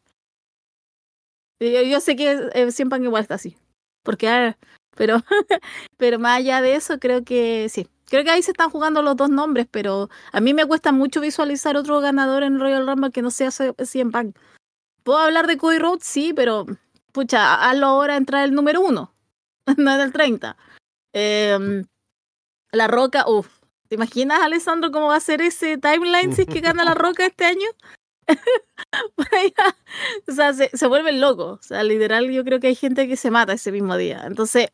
Yo, 1.61 2.01
sé 2.01 2.15
que 2.15 2.51
eh, 2.53 2.71
siempre 2.71 3.03
igual 3.03 3.23
está 3.23 3.35
así. 3.35 3.57
Porque, 4.05 4.29
ah, 4.29 4.57
pero, 4.97 5.17
pero 5.97 6.19
más 6.21 6.39
allá 6.39 6.63
de 6.63 6.77
eso, 6.77 6.99
creo 7.01 7.25
que 7.25 7.69
sí. 7.69 7.89
Creo 8.07 8.23
que 8.23 8.31
ahí 8.31 8.43
se 8.43 8.53
están 8.53 8.71
jugando 8.71 9.03
los 9.03 9.17
dos 9.17 9.31
nombres, 9.31 9.67
pero 9.69 10.11
a 10.31 10.41
mí 10.41 10.55
me 10.55 10.67
cuesta 10.67 10.93
mucho 10.93 11.21
visualizar 11.21 11.77
otro 11.77 12.01
ganador 12.01 12.45
en 12.45 12.61
Royal 12.61 12.87
Rumble 12.87 13.11
que 13.11 13.23
no 13.23 13.31
sea 13.31 13.51
CM 13.51 14.13
Punk. 14.13 14.37
Puedo 15.03 15.19
hablar 15.19 15.49
de 15.49 15.57
Cody 15.57 15.79
Rhodes, 15.79 16.05
sí, 16.05 16.33
pero 16.35 16.67
pucha, 17.13 17.69
hazlo 17.69 17.87
ahora 17.87 18.17
entrar 18.17 18.45
el 18.45 18.55
número 18.55 18.81
uno, 18.81 19.13
no 19.77 19.95
en 19.95 20.01
el 20.01 20.13
30. 20.13 20.57
Em, 21.13 21.85
la 22.71 22.87
Roca, 22.87 23.29
uff. 23.29 23.64
¿Te 23.89 23.97
imaginas, 23.97 24.41
Alessandro, 24.41 24.91
cómo 24.91 25.09
va 25.09 25.17
a 25.17 25.21
ser 25.21 25.43
ese 25.43 25.79
timeline 25.79 26.35
si 26.35 26.43
es 26.43 26.49
que 26.49 26.61
gana 26.61 26.85
la 26.85 26.95
Roca 26.95 27.27
este 27.27 27.45
año? 27.45 27.69
o 30.29 30.33
sea, 30.33 30.55
se, 30.55 30.71
se 30.73 30.87
vuelven 30.87 31.21
locos. 31.21 31.61
O 31.61 31.63
sea, 31.63 31.83
literal, 31.83 32.31
yo 32.31 32.45
creo 32.45 32.61
que 32.61 32.69
hay 32.69 32.75
gente 32.75 33.07
que 33.07 33.17
se 33.17 33.31
mata 33.31 33.53
ese 33.53 33.73
mismo 33.73 33.97
día. 33.97 34.25
Entonces, 34.27 34.69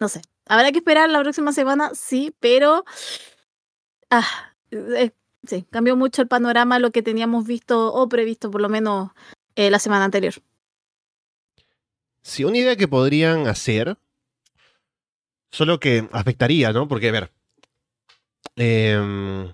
no 0.00 0.08
sé. 0.08 0.22
Habrá 0.46 0.72
que 0.72 0.78
esperar 0.78 1.08
la 1.10 1.20
próxima 1.20 1.52
semana, 1.52 1.90
sí, 1.94 2.34
pero. 2.40 2.84
Ah, 4.10 4.54
eh, 4.70 5.10
sí, 5.46 5.66
cambió 5.70 5.96
mucho 5.96 6.22
el 6.22 6.28
panorama 6.28 6.78
lo 6.78 6.90
que 6.90 7.02
teníamos 7.02 7.46
visto 7.46 7.92
o 7.92 8.08
previsto, 8.08 8.50
por 8.50 8.60
lo 8.60 8.68
menos 8.68 9.10
eh, 9.54 9.70
la 9.70 9.78
semana 9.78 10.04
anterior. 10.04 10.34
Sí, 12.22 12.44
una 12.44 12.58
idea 12.58 12.76
que 12.76 12.88
podrían 12.88 13.46
hacer, 13.46 13.96
solo 15.50 15.80
que 15.80 16.08
afectaría, 16.12 16.72
¿no? 16.72 16.88
Porque, 16.88 17.08
a 17.08 17.12
ver. 17.12 17.32
Em, 18.56 19.52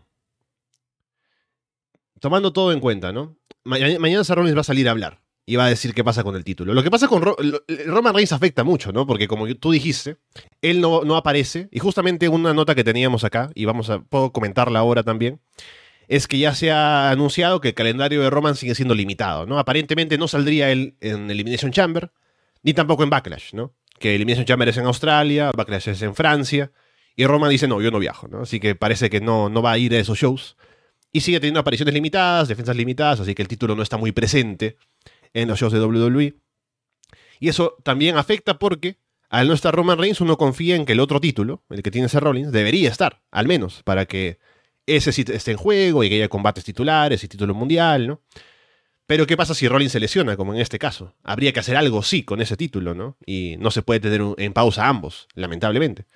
tomando 2.21 2.53
todo 2.53 2.73
en 2.73 2.81
cuenta, 2.81 3.13
¿no? 3.13 3.37
mañana 3.65 4.23
Rollins 4.23 4.57
va 4.57 4.63
a 4.63 4.65
salir 4.65 4.89
a 4.89 4.93
hablar 4.93 5.21
y 5.45 5.57
va 5.57 5.67
a 5.67 5.69
decir 5.69 5.95
qué 5.95 6.05
pasa 6.05 6.25
con 6.25 6.37
el 6.37 6.45
título. 6.45 6.75
Lo 6.75 6.83
que 6.83 6.91
pasa 6.91 7.09
con 7.09 7.23
Roman 7.23 8.15
Reigns 8.15 8.33
afecta 8.33 8.65
mucho, 8.65 8.93
¿no? 8.93 9.07
Porque 9.07 9.29
como 9.29 9.47
tú 9.55 9.71
dijiste, 9.71 10.19
él 10.61 10.83
no, 10.83 11.05
no 11.05 11.17
aparece. 11.17 11.69
Y 11.73 11.79
justamente 11.79 12.29
una 12.29 12.53
nota 12.53 12.75
que 12.75 12.85
teníamos 12.85 13.25
acá, 13.25 13.51
y 13.55 13.65
vamos 13.65 13.89
a, 13.89 14.01
puedo 14.01 14.31
comentarla 14.31 14.79
ahora 14.79 15.03
también, 15.03 15.41
es 16.07 16.27
que 16.27 16.39
ya 16.39 16.55
se 16.55 16.71
ha 16.71 17.11
anunciado 17.11 17.63
que 17.63 17.69
el 17.69 17.75
calendario 17.75 18.21
de 18.21 18.29
Roman 18.29 18.57
sigue 18.57 18.75
siendo 18.75 18.95
limitado, 18.95 19.47
¿no? 19.47 19.59
Aparentemente 19.59 20.19
no 20.19 20.29
saldría 20.29 20.71
él 20.71 20.97
en 21.01 21.31
Elimination 21.31 21.73
Chamber, 21.73 22.11
ni 22.63 22.75
tampoco 22.75 23.03
en 23.03 23.09
Backlash, 23.09 23.55
¿no? 23.55 23.75
Que 23.99 24.15
Elimination 24.15 24.45
Chamber 24.45 24.69
es 24.69 24.77
en 24.77 24.85
Australia, 24.85 25.51
Backlash 25.57 25.89
es 25.89 26.03
en 26.03 26.15
Francia, 26.15 26.73
y 27.19 27.27
Roman 27.27 27.51
dice, 27.51 27.67
no, 27.67 27.83
yo 27.83 27.91
no 27.91 27.99
viajo, 27.99 28.29
¿no? 28.29 28.43
Así 28.43 28.61
que 28.61 28.77
parece 28.77 29.11
que 29.11 29.21
no, 29.21 29.49
no 29.49 29.61
va 29.61 29.73
a 29.73 29.79
ir 29.79 29.93
a 29.93 29.99
esos 29.99 30.17
shows. 30.17 30.57
Y 31.11 31.23
sigue 31.23 31.41
teniendo 31.41 31.59
apariciones 31.59 31.93
limitadas, 31.93 32.47
defensas 32.47 32.77
limitadas, 32.77 33.19
así 33.19 33.35
que 33.35 33.43
el 33.43 33.49
título 33.49 33.75
no 33.75 33.83
está 33.83 33.97
muy 33.97 34.13
presente 34.13 34.77
en 35.35 35.49
los 35.49 35.59
shows 35.59 35.73
de 35.73 35.81
WWE. 35.81 36.37
Y 37.41 37.49
eso 37.49 37.75
también 37.83 38.17
afecta 38.19 38.61
porque 38.61 38.99
al 39.31 39.49
no 39.49 39.55
estar 39.55 39.75
Roman 39.75 39.99
Reigns 39.99 40.21
uno 40.21 40.39
confía 40.39 40.77
en 40.77 40.87
que 40.87 40.93
el 40.93 41.01
otro 41.01 41.21
título, 41.21 41.65
el 41.71 41.83
que 41.83 41.91
tiene 41.91 42.07
ese 42.07 42.21
Rollins, 42.21 42.53
debería 42.53 42.89
estar, 42.89 43.21
al 43.33 43.49
menos, 43.49 43.83
para 43.83 44.07
que 44.07 44.39
ese 44.87 45.11
sí 45.11 45.25
esté 45.27 45.51
en 45.51 45.57
juego 45.57 46.05
y 46.05 46.09
que 46.09 46.15
haya 46.15 46.29
combates 46.29 46.63
titulares 46.63 47.25
y 47.25 47.27
título 47.27 47.53
mundial, 47.53 48.07
¿no? 48.07 48.23
Pero 49.07 49.27
¿qué 49.27 49.37
pasa 49.37 49.55
si 49.55 49.67
Rollins 49.67 49.91
se 49.91 49.99
lesiona, 49.99 50.37
como 50.37 50.55
en 50.55 50.61
este 50.61 50.79
caso? 50.79 51.17
Habría 51.25 51.53
que 51.53 51.59
hacer 51.59 51.75
algo, 51.75 52.05
sí, 52.05 52.23
con 52.23 52.41
ese 52.41 52.57
título, 52.57 52.95
¿no? 52.95 53.17
Y 53.27 53.57
no 53.59 53.73
se 53.73 53.83
puede 53.83 53.99
tener 53.99 54.23
en 54.37 54.53
pausa 54.53 54.87
ambos, 54.87 55.27
lamentablemente. 55.35 56.07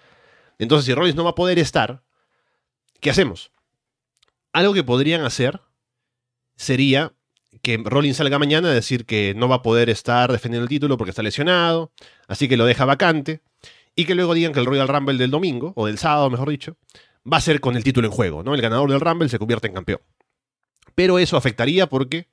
Entonces, 0.62 0.87
si 0.87 0.94
Rollins 0.94 1.16
no 1.16 1.25
va 1.25 1.31
a 1.31 1.35
poder 1.35 1.59
estar, 1.59 2.03
¿qué 3.01 3.11
hacemos? 3.11 3.51
Algo 4.53 4.75
que 4.75 4.85
podrían 4.85 5.22
hacer 5.22 5.61
sería 6.57 7.12
que 7.62 7.81
Rollins 7.85 8.16
salga 8.16 8.38
mañana 8.38 8.68
a 8.68 8.72
decir 8.72 9.05
que 9.05 9.35
no 9.37 9.48
va 9.48 9.57
a 9.57 9.62
poder 9.62 9.90
estar 9.90 10.31
defendiendo 10.31 10.64
el 10.64 10.68
título 10.68 10.96
porque 10.96 11.11
está 11.11 11.22
lesionado, 11.22 11.92
así 12.29 12.48
que 12.48 12.57
lo 12.57 12.64
deja 12.64 12.85
vacante, 12.85 13.42
y 13.94 14.05
que 14.05 14.14
luego 14.14 14.35
digan 14.35 14.53
que 14.53 14.61
el 14.61 14.66
Royal 14.66 14.88
Rumble 14.88 15.18
del 15.18 15.31
domingo, 15.31 15.72
o 15.77 15.87
del 15.87 15.98
sábado, 15.98 16.31
mejor 16.31 16.48
dicho, 16.48 16.77
va 17.31 17.37
a 17.37 17.40
ser 17.40 17.61
con 17.61 17.77
el 17.77 17.85
título 17.85 18.07
en 18.07 18.12
juego, 18.12 18.42
¿no? 18.42 18.55
El 18.55 18.62
ganador 18.62 18.90
del 18.90 19.01
Rumble 19.01 19.29
se 19.29 19.38
convierte 19.38 19.66
en 19.66 19.75
campeón. 19.75 20.01
Pero 20.94 21.18
eso 21.18 21.37
afectaría 21.37 21.88
porque 21.88 22.29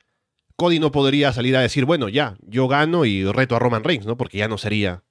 Cody 0.55 0.79
no 0.79 0.91
podría 0.91 1.33
salir 1.33 1.55
a 1.57 1.61
decir, 1.61 1.85
bueno, 1.85 2.09
ya, 2.09 2.37
yo 2.41 2.67
gano 2.67 3.05
y 3.05 3.25
reto 3.25 3.55
a 3.55 3.59
Roman 3.59 3.83
Reigns, 3.83 4.05
¿no? 4.05 4.17
Porque 4.17 4.37
ya 4.37 4.47
no 4.47 4.57
sería 4.57 5.03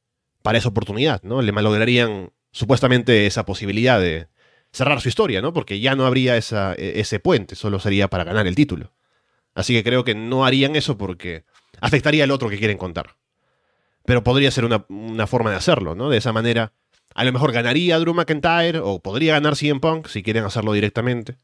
para 0.43 0.59
esa 0.59 0.69
oportunidad, 0.69 1.23
¿no? 1.23 1.43
Le 1.43 1.53
malograrían 1.53 2.33
supuestamente 2.59 3.27
esa 3.27 3.47
posibilidad 3.47 4.01
de 4.01 4.27
cerrar 4.73 5.01
su 5.01 5.09
historia, 5.09 5.41
¿no? 5.41 5.53
Porque 5.53 5.79
ya 5.79 5.95
no 5.95 6.07
habría 6.07 6.37
e, 6.37 6.43
ese 6.77 7.21
puente, 7.21 7.55
solo 7.55 7.79
sería 7.79 8.09
para 8.09 8.25
ganar 8.25 8.49
el 8.49 8.57
título. 8.57 8.93
Así 9.55 9.75
que 9.75 9.85
creo 9.85 10.03
que 10.03 10.17
no 10.17 10.45
harían 10.45 10.75
eso 10.75 10.99
porque 10.99 11.45
afectaría 11.81 12.25
al 12.25 12.33
otro 12.33 12.49
que 12.49 12.59
quieren 12.59 12.77
contar. 12.77 13.15
Pero 14.05 14.25
podría 14.25 14.51
ser 14.51 14.65
una, 14.65 14.85
una 14.89 15.29
forma 15.29 15.51
de 15.51 15.57
hacerlo, 15.57 15.95
¿no? 15.95 16.11
De 16.11 16.19
esa 16.19 16.33
manera, 16.33 16.73
a 17.15 17.23
lo 17.23 17.33
mejor 17.33 17.53
ganaría 17.53 17.97
Drew 18.01 18.13
McIntyre 18.13 18.81
o 18.81 19.01
podría 19.01 19.35
ganar 19.35 19.55
CM 19.55 19.79
Punk 19.79 20.09
si 20.09 20.25
quieren 20.25 20.43
hacerlo 20.43 20.73
directamente. 20.73 21.37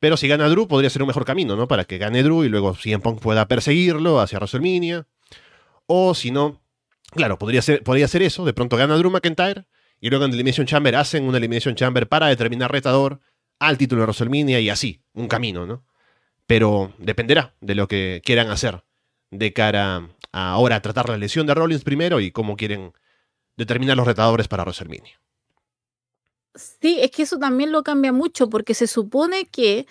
Pero 0.00 0.16
si 0.16 0.26
gana 0.26 0.48
Drew, 0.48 0.66
podría 0.66 0.90
ser 0.90 1.02
un 1.02 1.08
mejor 1.08 1.24
camino, 1.24 1.54
¿no? 1.54 1.68
Para 1.68 1.84
que 1.84 1.98
gane 1.98 2.24
Drew 2.24 2.42
y 2.42 2.48
luego 2.48 2.74
CM 2.74 3.00
Punk 3.00 3.20
pueda 3.20 3.46
perseguirlo 3.46 4.18
hacia 4.18 4.38
WrestleMania. 4.38 5.06
O 5.86 6.12
si 6.14 6.32
no, 6.32 6.60
claro, 7.12 7.38
podría 7.38 7.62
ser, 7.62 7.84
podría 7.84 8.08
ser 8.08 8.22
eso. 8.22 8.44
De 8.44 8.52
pronto 8.52 8.76
gana 8.76 8.96
Drew 8.96 9.12
McIntyre 9.12 9.66
y 10.04 10.10
luego 10.10 10.26
en 10.26 10.34
Elimination 10.34 10.66
Chamber 10.66 10.96
hacen 10.96 11.24
una 11.24 11.38
Elimination 11.38 11.76
Chamber 11.76 12.06
para 12.06 12.26
determinar 12.26 12.70
retador 12.70 13.20
al 13.58 13.78
título 13.78 14.02
de 14.02 14.08
WrestleMania 14.08 14.60
y 14.60 14.68
así, 14.68 15.00
un 15.14 15.28
camino, 15.28 15.64
¿no? 15.64 15.82
Pero 16.46 16.92
dependerá 16.98 17.54
de 17.62 17.74
lo 17.74 17.88
que 17.88 18.20
quieran 18.22 18.50
hacer 18.50 18.84
de 19.30 19.54
cara 19.54 20.10
a 20.30 20.50
ahora 20.50 20.82
tratar 20.82 21.08
la 21.08 21.16
lesión 21.16 21.46
de 21.46 21.54
Rollins 21.54 21.84
primero 21.84 22.20
y 22.20 22.32
cómo 22.32 22.54
quieren 22.54 22.92
determinar 23.56 23.96
los 23.96 24.06
retadores 24.06 24.46
para 24.46 24.64
WrestleMania. 24.64 25.18
Sí, 26.54 26.98
es 27.00 27.10
que 27.10 27.22
eso 27.22 27.38
también 27.38 27.72
lo 27.72 27.82
cambia 27.82 28.12
mucho 28.12 28.50
porque 28.50 28.74
se 28.74 28.86
supone 28.86 29.46
que... 29.46 29.86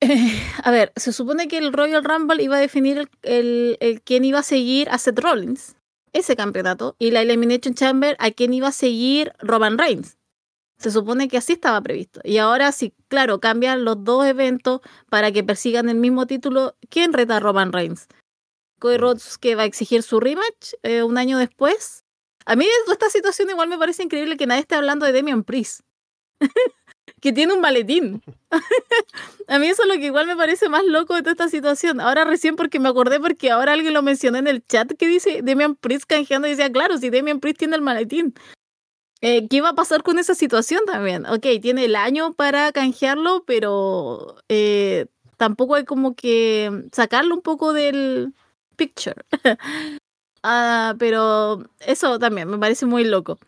a 0.64 0.70
ver, 0.70 0.94
se 0.96 1.12
supone 1.12 1.46
que 1.46 1.58
el 1.58 1.74
Royal 1.74 2.04
Rumble 2.04 2.42
iba 2.42 2.56
a 2.56 2.60
definir 2.60 3.10
el, 3.20 3.76
el 3.80 4.00
quién 4.00 4.24
iba 4.24 4.38
a 4.38 4.42
seguir 4.42 4.88
a 4.88 4.96
Seth 4.96 5.18
Rollins, 5.18 5.76
ese 6.18 6.36
campeonato, 6.36 6.96
y 6.98 7.10
la 7.10 7.22
Elimination 7.22 7.74
Chamber 7.74 8.16
a 8.18 8.30
quién 8.30 8.52
iba 8.52 8.68
a 8.68 8.72
seguir 8.72 9.32
Roman 9.38 9.78
Reigns. 9.78 10.18
Se 10.78 10.92
supone 10.92 11.28
que 11.28 11.38
así 11.38 11.54
estaba 11.54 11.80
previsto. 11.80 12.20
Y 12.22 12.38
ahora 12.38 12.70
sí, 12.70 12.94
claro, 13.08 13.40
cambian 13.40 13.84
los 13.84 14.04
dos 14.04 14.26
eventos 14.26 14.80
para 15.08 15.32
que 15.32 15.42
persigan 15.42 15.88
el 15.88 15.96
mismo 15.96 16.26
título. 16.26 16.76
¿Quién 16.88 17.12
reta 17.12 17.36
a 17.36 17.40
Roman 17.40 17.72
Reigns? 17.72 18.06
Cody 18.78 18.96
Rhodes 18.96 19.38
que 19.38 19.56
va 19.56 19.62
a 19.62 19.66
exigir 19.66 20.04
su 20.04 20.20
rematch 20.20 20.74
eh, 20.82 21.02
un 21.02 21.18
año 21.18 21.38
después. 21.38 22.04
A 22.46 22.54
mí 22.54 22.66
esta 22.90 23.10
situación 23.10 23.50
igual 23.50 23.68
me 23.68 23.76
parece 23.76 24.04
increíble 24.04 24.36
que 24.36 24.46
nadie 24.46 24.60
esté 24.62 24.76
hablando 24.76 25.04
de 25.04 25.12
Damian 25.12 25.42
Priest. 25.42 25.80
que 27.20 27.32
tiene 27.32 27.54
un 27.54 27.60
maletín. 27.60 28.22
a 29.48 29.58
mí 29.58 29.66
eso 29.66 29.82
es 29.82 29.88
lo 29.88 29.94
que 29.94 30.06
igual 30.06 30.26
me 30.26 30.36
parece 30.36 30.68
más 30.68 30.84
loco 30.84 31.14
de 31.14 31.20
toda 31.20 31.32
esta 31.32 31.48
situación. 31.48 32.00
Ahora 32.00 32.24
recién 32.24 32.56
porque 32.56 32.80
me 32.80 32.88
acordé 32.88 33.20
porque 33.20 33.50
ahora 33.50 33.72
alguien 33.72 33.94
lo 33.94 34.02
mencionó 34.02 34.38
en 34.38 34.46
el 34.46 34.64
chat 34.66 34.92
que 34.92 35.06
dice 35.06 35.40
Damian 35.42 35.76
Priest 35.76 36.04
canjeando 36.06 36.48
y 36.48 36.52
decía, 36.52 36.70
claro, 36.70 36.98
si 36.98 37.10
Damian 37.10 37.40
Priest 37.40 37.58
tiene 37.58 37.76
el 37.76 37.82
maletín. 37.82 38.34
Eh, 39.20 39.48
¿Qué 39.48 39.56
iba 39.56 39.70
a 39.70 39.74
pasar 39.74 40.02
con 40.02 40.18
esa 40.18 40.34
situación 40.34 40.82
también? 40.86 41.26
Ok, 41.26 41.46
tiene 41.60 41.84
el 41.86 41.96
año 41.96 42.34
para 42.34 42.70
canjearlo, 42.70 43.42
pero 43.44 44.36
eh, 44.48 45.06
tampoco 45.36 45.74
hay 45.74 45.84
como 45.84 46.14
que 46.14 46.84
sacarlo 46.92 47.34
un 47.34 47.42
poco 47.42 47.72
del 47.72 48.34
picture. 48.76 49.16
Ah, 50.44 50.94
pero 51.00 51.64
eso 51.80 52.18
también 52.20 52.48
me 52.48 52.58
parece 52.58 52.86
muy 52.86 53.04
loco. 53.04 53.38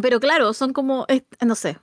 Pero 0.00 0.20
claro, 0.20 0.52
son 0.54 0.72
como, 0.72 1.04
no 1.44 1.54
sé, 1.56 1.78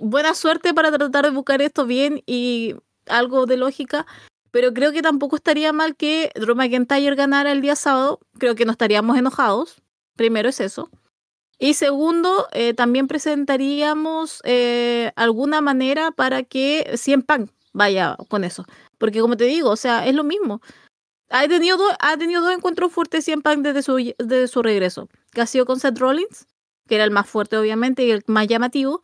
buena 0.00 0.34
suerte 0.34 0.74
para 0.74 0.90
tratar 0.92 1.24
de 1.24 1.30
buscar 1.30 1.62
esto 1.62 1.86
bien 1.86 2.22
y 2.26 2.74
algo 3.06 3.46
de 3.46 3.56
lógica. 3.56 4.06
Pero 4.50 4.74
creo 4.74 4.92
que 4.92 5.00
tampoco 5.02 5.36
estaría 5.36 5.72
mal 5.72 5.96
que 5.96 6.30
Drew 6.34 6.54
McIntyre 6.54 7.14
ganara 7.14 7.52
el 7.52 7.62
día 7.62 7.74
sábado. 7.76 8.20
Creo 8.38 8.54
que 8.54 8.64
no 8.66 8.72
estaríamos 8.72 9.16
enojados. 9.16 9.82
Primero 10.16 10.48
es 10.50 10.60
eso. 10.60 10.90
Y 11.58 11.74
segundo, 11.74 12.48
eh, 12.52 12.74
también 12.74 13.06
presentaríamos 13.08 14.40
eh, 14.44 15.12
alguna 15.16 15.60
manera 15.60 16.10
para 16.10 16.42
que 16.42 16.92
CM 16.96 17.22
Punk 17.22 17.50
vaya 17.72 18.16
con 18.28 18.44
eso. 18.44 18.64
Porque 18.98 19.20
como 19.20 19.36
te 19.36 19.44
digo, 19.44 19.70
o 19.70 19.76
sea, 19.76 20.06
es 20.06 20.14
lo 20.14 20.24
mismo. 20.24 20.60
Ha 21.30 21.48
tenido, 21.48 21.78
do- 21.78 21.96
ha 22.00 22.16
tenido 22.18 22.42
dos 22.42 22.52
encuentros 22.52 22.92
fuertes 22.92 23.24
CM 23.24 23.42
Punk 23.42 23.58
desde 23.60 23.82
su, 23.82 23.96
desde 24.18 24.48
su 24.48 24.62
regreso. 24.62 25.08
Que 25.32 25.40
ha 25.40 25.46
sido 25.46 25.64
con 25.64 25.80
Seth 25.80 25.98
Rollins, 25.98 26.46
que 26.88 26.96
era 26.96 27.04
el 27.04 27.10
más 27.10 27.26
fuerte 27.28 27.56
obviamente 27.56 28.04
y 28.04 28.10
el 28.10 28.22
más 28.26 28.46
llamativo. 28.48 29.00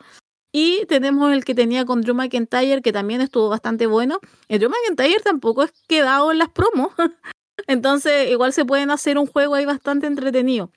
Y 0.52 0.86
tenemos 0.86 1.32
el 1.32 1.44
que 1.44 1.54
tenía 1.54 1.84
con 1.84 2.00
Drew 2.00 2.14
McIntyre, 2.14 2.80
que 2.80 2.92
también 2.92 3.20
estuvo 3.20 3.48
bastante 3.48 3.86
bueno. 3.86 4.18
El 4.48 4.60
Drew 4.60 4.70
McIntyre 4.70 5.20
tampoco 5.22 5.62
es 5.62 5.72
quedado 5.86 6.32
en 6.32 6.38
las 6.38 6.48
promos. 6.48 6.92
Entonces, 7.66 8.30
igual 8.30 8.52
se 8.52 8.64
pueden 8.64 8.90
hacer 8.90 9.18
un 9.18 9.26
juego 9.26 9.54
ahí 9.54 9.66
bastante 9.66 10.06
entretenido. 10.06 10.70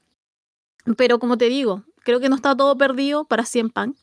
Pero 0.97 1.19
como 1.19 1.37
te 1.37 1.45
digo, 1.45 1.83
creo 2.03 2.19
que 2.19 2.29
no 2.29 2.35
está 2.35 2.55
todo 2.55 2.77
perdido 2.77 3.25
para 3.25 3.45
CM 3.45 3.69
Punk. 3.69 3.95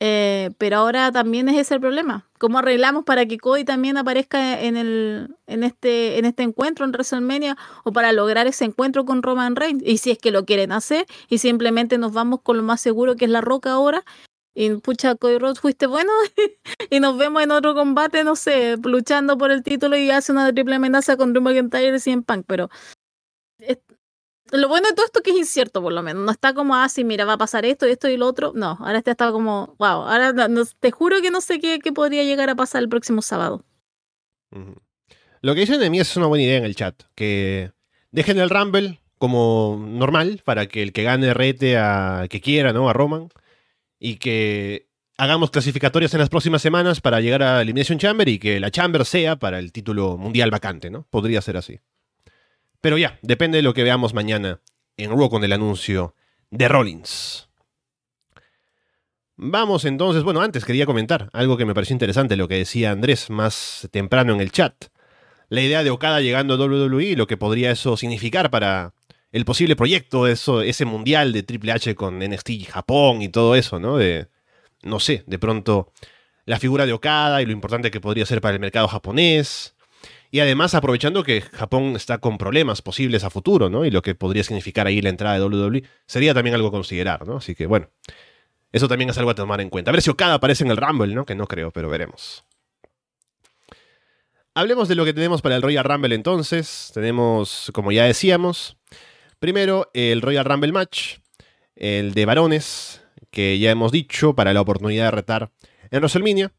Eh, 0.00 0.50
pero 0.58 0.78
ahora 0.78 1.12
también 1.12 1.48
es 1.48 1.56
ese 1.56 1.74
el 1.74 1.80
problema. 1.80 2.28
¿Cómo 2.38 2.58
arreglamos 2.58 3.04
para 3.04 3.26
que 3.26 3.38
Cody 3.38 3.64
también 3.64 3.96
aparezca 3.96 4.60
en, 4.60 4.76
el, 4.76 5.36
en, 5.46 5.62
este, 5.62 6.18
en 6.18 6.24
este 6.24 6.42
encuentro 6.42 6.84
en 6.84 6.90
WrestleMania 6.90 7.56
o 7.84 7.92
para 7.92 8.12
lograr 8.12 8.46
ese 8.46 8.64
encuentro 8.64 9.04
con 9.04 9.22
Roman 9.22 9.56
Reigns? 9.56 9.82
Y 9.86 9.98
si 9.98 10.10
es 10.10 10.18
que 10.18 10.30
lo 10.30 10.44
quieren 10.44 10.72
hacer 10.72 11.06
y 11.28 11.38
simplemente 11.38 11.96
nos 11.96 12.12
vamos 12.12 12.40
con 12.42 12.56
lo 12.56 12.62
más 12.62 12.80
seguro 12.80 13.16
que 13.16 13.24
es 13.26 13.30
la 13.30 13.40
roca 13.40 13.72
ahora. 13.72 14.04
Y 14.54 14.70
pucha, 14.76 15.16
Rhodes, 15.20 15.58
fuiste 15.58 15.86
bueno 15.86 16.12
y 16.90 17.00
nos 17.00 17.18
vemos 17.18 17.42
en 17.42 17.50
otro 17.50 17.74
combate, 17.74 18.22
no 18.22 18.36
sé, 18.36 18.76
luchando 18.82 19.36
por 19.36 19.50
el 19.50 19.62
título 19.64 19.96
y 19.96 20.10
hace 20.10 20.30
una 20.30 20.52
triple 20.52 20.76
amenaza 20.76 21.16
con 21.16 21.32
Drew 21.32 21.42
McIntyre 21.42 21.96
y 21.96 21.98
CM 22.00 22.22
Punk. 22.22 22.44
Pero 22.46 22.70
lo 24.52 24.68
bueno 24.68 24.86
de 24.88 24.94
todo 24.94 25.06
esto 25.06 25.18
es 25.18 25.24
que 25.24 25.30
es 25.32 25.36
incierto, 25.36 25.82
por 25.82 25.92
lo 25.92 26.02
menos. 26.02 26.24
No 26.24 26.30
está 26.30 26.54
como, 26.54 26.76
ah, 26.76 26.88
sí, 26.88 27.02
mira, 27.02 27.24
va 27.24 27.32
a 27.32 27.38
pasar 27.38 27.64
esto, 27.64 27.86
esto 27.86 28.08
y 28.08 28.16
lo 28.16 28.26
otro. 28.26 28.52
No, 28.54 28.76
ahora 28.80 28.98
este 28.98 29.10
está 29.10 29.32
como, 29.32 29.74
wow, 29.78 30.02
ahora 30.06 30.32
no- 30.32 30.64
te 30.64 30.90
juro 30.92 31.20
que 31.20 31.30
no 31.32 31.40
sé 31.40 31.58
qué, 31.58 31.80
qué 31.80 31.92
podría 31.92 32.22
llegar 32.22 32.48
a 32.48 32.54
pasar 32.54 32.82
el 32.82 32.88
próximo 32.88 33.22
sábado. 33.22 33.64
Lo 35.40 35.54
que 35.54 35.60
dicen 35.60 35.80
de 35.80 35.90
mí 35.90 35.98
es 35.98 36.16
una 36.16 36.26
buena 36.26 36.44
idea 36.44 36.58
en 36.58 36.64
el 36.64 36.76
chat. 36.76 37.02
Que 37.16 37.72
dejen 38.12 38.38
el 38.38 38.50
Rumble 38.50 39.00
como 39.18 39.84
normal 39.84 40.42
para 40.44 40.66
que 40.66 40.82
el 40.82 40.92
que 40.92 41.02
gane 41.02 41.34
rete 41.34 41.76
a 41.76 42.26
que 42.30 42.40
quiera, 42.40 42.72
¿no? 42.72 42.88
A 42.88 42.92
Roman. 42.92 43.30
Y 43.98 44.16
que 44.16 44.88
hagamos 45.16 45.50
clasificatorias 45.50 46.12
en 46.14 46.20
las 46.20 46.28
próximas 46.28 46.62
semanas 46.62 47.00
para 47.00 47.20
llegar 47.20 47.42
a 47.42 47.62
Elimination 47.62 47.98
Chamber 47.98 48.28
y 48.28 48.38
que 48.38 48.60
la 48.60 48.70
Chamber 48.70 49.04
sea 49.04 49.36
para 49.36 49.58
el 49.58 49.72
título 49.72 50.16
mundial 50.16 50.50
vacante, 50.50 50.90
¿no? 50.90 51.06
Podría 51.10 51.40
ser 51.40 51.56
así. 51.56 51.80
Pero 52.80 52.98
ya, 52.98 53.18
depende 53.22 53.56
de 53.56 53.62
lo 53.62 53.74
que 53.74 53.82
veamos 53.82 54.12
mañana 54.12 54.60
en 54.96 55.10
Raw 55.10 55.30
con 55.30 55.44
el 55.44 55.52
anuncio 55.52 56.14
de 56.50 56.68
Rollins. 56.68 57.48
Vamos 59.36 59.84
entonces, 59.84 60.22
bueno, 60.22 60.42
antes 60.42 60.64
quería 60.64 60.86
comentar 60.86 61.28
algo 61.32 61.56
que 61.56 61.64
me 61.64 61.74
pareció 61.74 61.94
interesante, 61.94 62.36
lo 62.36 62.46
que 62.46 62.56
decía 62.56 62.92
Andrés 62.92 63.30
más 63.30 63.88
temprano 63.90 64.32
en 64.32 64.40
el 64.40 64.52
chat. 64.52 64.74
La 65.48 65.60
idea 65.60 65.82
de 65.82 65.90
Okada 65.90 66.20
llegando 66.20 66.54
a 66.54 66.56
WWE 66.56 67.16
lo 67.16 67.26
que 67.26 67.36
podría 67.36 67.70
eso 67.70 67.96
significar 67.96 68.50
para 68.50 68.94
el 69.34 69.44
posible 69.44 69.74
proyecto, 69.74 70.28
eso, 70.28 70.62
ese 70.62 70.84
mundial 70.84 71.32
de 71.32 71.42
Triple 71.42 71.72
H 71.72 71.96
con 71.96 72.20
NXT 72.20 72.50
y 72.50 72.64
Japón 72.66 73.20
y 73.20 73.28
todo 73.28 73.56
eso, 73.56 73.80
¿no? 73.80 73.96
De, 73.96 74.28
no 74.84 75.00
sé, 75.00 75.24
de 75.26 75.40
pronto 75.40 75.92
la 76.46 76.60
figura 76.60 76.86
de 76.86 76.92
Okada 76.92 77.42
y 77.42 77.46
lo 77.46 77.50
importante 77.50 77.90
que 77.90 78.00
podría 78.00 78.26
ser 78.26 78.40
para 78.40 78.54
el 78.54 78.60
mercado 78.60 78.86
japonés. 78.86 79.74
Y 80.30 80.38
además 80.38 80.76
aprovechando 80.76 81.24
que 81.24 81.40
Japón 81.40 81.96
está 81.96 82.18
con 82.18 82.38
problemas 82.38 82.80
posibles 82.80 83.24
a 83.24 83.30
futuro, 83.30 83.68
¿no? 83.68 83.84
Y 83.84 83.90
lo 83.90 84.02
que 84.02 84.14
podría 84.14 84.44
significar 84.44 84.86
ahí 84.86 85.00
la 85.00 85.08
entrada 85.08 85.36
de 85.36 85.44
WWE 85.44 85.82
sería 86.06 86.32
también 86.32 86.54
algo 86.54 86.68
a 86.68 86.70
considerar, 86.70 87.26
¿no? 87.26 87.38
Así 87.38 87.56
que 87.56 87.66
bueno, 87.66 87.90
eso 88.70 88.86
también 88.86 89.10
es 89.10 89.18
algo 89.18 89.30
a 89.30 89.34
tomar 89.34 89.60
en 89.60 89.68
cuenta. 89.68 89.90
A 89.90 89.92
ver 89.92 90.02
si 90.02 90.10
Okada 90.10 90.34
aparece 90.34 90.62
en 90.62 90.70
el 90.70 90.76
Rumble, 90.76 91.12
¿no? 91.12 91.26
Que 91.26 91.34
no 91.34 91.48
creo, 91.48 91.72
pero 91.72 91.88
veremos. 91.88 92.44
Hablemos 94.54 94.86
de 94.86 94.94
lo 94.94 95.04
que 95.04 95.12
tenemos 95.12 95.42
para 95.42 95.56
el 95.56 95.62
Royal 95.62 95.82
Rumble 95.82 96.14
entonces. 96.14 96.92
Tenemos, 96.94 97.72
como 97.74 97.90
ya 97.90 98.04
decíamos, 98.04 98.76
primero 99.44 99.90
el 99.92 100.22
Royal 100.22 100.46
Rumble 100.46 100.72
Match, 100.72 101.18
el 101.76 102.14
de 102.14 102.24
varones, 102.24 103.02
que 103.30 103.58
ya 103.58 103.70
hemos 103.70 103.92
dicho, 103.92 104.34
para 104.34 104.54
la 104.54 104.62
oportunidad 104.62 105.04
de 105.04 105.10
retar 105.10 105.50
en 105.90 105.98
WrestleMania. 105.98 106.50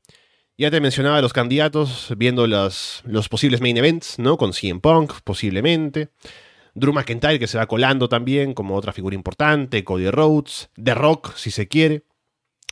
Ya 0.56 0.70
te 0.70 0.80
mencionaba 0.80 1.20
los 1.20 1.34
candidatos, 1.34 2.14
viendo 2.16 2.46
los, 2.46 3.02
los 3.08 3.28
posibles 3.28 3.60
main 3.60 3.78
events, 3.78 4.20
¿no? 4.20 4.38
Con 4.38 4.54
CM 4.54 4.82
Punk, 4.82 5.14
posiblemente. 5.24 6.10
Drew 6.76 6.94
McIntyre, 6.94 7.40
que 7.40 7.48
se 7.48 7.58
va 7.58 7.66
colando 7.66 8.08
también 8.08 8.54
como 8.54 8.76
otra 8.76 8.94
figura 8.94 9.16
importante. 9.16 9.84
Cody 9.84 10.12
Rhodes. 10.12 10.70
The 10.76 10.94
Rock, 10.94 11.34
si 11.36 11.50
se 11.50 11.68
quiere. 11.68 12.04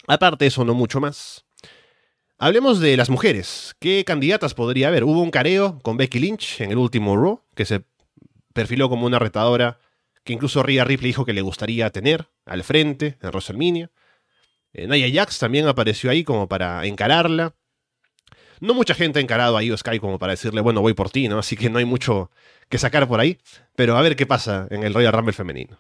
Aparte 0.06 0.46
eso, 0.46 0.64
no 0.64 0.76
mucho 0.76 1.00
más. 1.00 1.44
Hablemos 2.38 2.80
de 2.80 2.96
las 2.98 3.10
mujeres. 3.10 3.74
¿Qué 3.80 4.04
candidatas 4.06 4.54
podría 4.54 4.90
haber? 4.90 5.06
Hubo 5.06 5.24
un 5.24 5.32
careo 5.32 5.80
con 5.82 5.98
Becky 5.98 6.20
Lynch 6.20 6.62
en 6.62 6.70
el 6.70 6.78
último 6.78 7.18
Raw, 7.18 7.42
que 7.56 7.66
se 7.66 7.82
perfiló 8.54 8.90
como 8.90 9.08
una 9.08 9.18
retadora 9.18 9.80
que 10.24 10.34
incluso 10.34 10.64
Rhea 10.64 10.84
Ripley 10.84 11.10
dijo 11.10 11.26
que 11.26 11.34
le 11.34 11.42
gustaría 11.42 11.90
tener 11.90 12.30
al 12.46 12.64
frente 12.64 13.18
en 13.22 13.30
WrestleMania. 13.30 13.92
Eh, 14.74 14.88
Nia 14.88 15.10
Jax 15.12 15.40
también 15.40 15.68
apareció 15.68 16.10
ahí 16.10 16.24
como 16.24 16.48
para 16.48 16.86
encararla. 16.86 17.56
No 18.60 18.74
mucha 18.74 18.94
gente 18.94 19.20
ha 19.20 19.22
encarado 19.22 19.58
a 19.58 19.64
Io 19.64 19.78
Sky 19.78 20.00
como 20.00 20.18
para 20.18 20.32
decirle, 20.34 20.62
bueno, 20.62 20.82
voy 20.82 20.94
por 20.94 21.10
ti, 21.10 21.28
¿no? 21.28 21.40
Así 21.40 21.58
que 21.58 21.70
no 21.70 21.80
hay 21.80 21.86
mucho 21.86 22.32
que 22.70 22.78
sacar 22.78 23.08
por 23.08 23.20
ahí. 23.20 23.38
Pero 23.76 23.98
a 23.98 24.02
ver 24.02 24.16
qué 24.16 24.26
pasa 24.26 24.68
en 24.72 24.84
el 24.84 24.94
Royal 24.94 25.14
Rumble 25.14 25.34
femenino. 25.34 25.78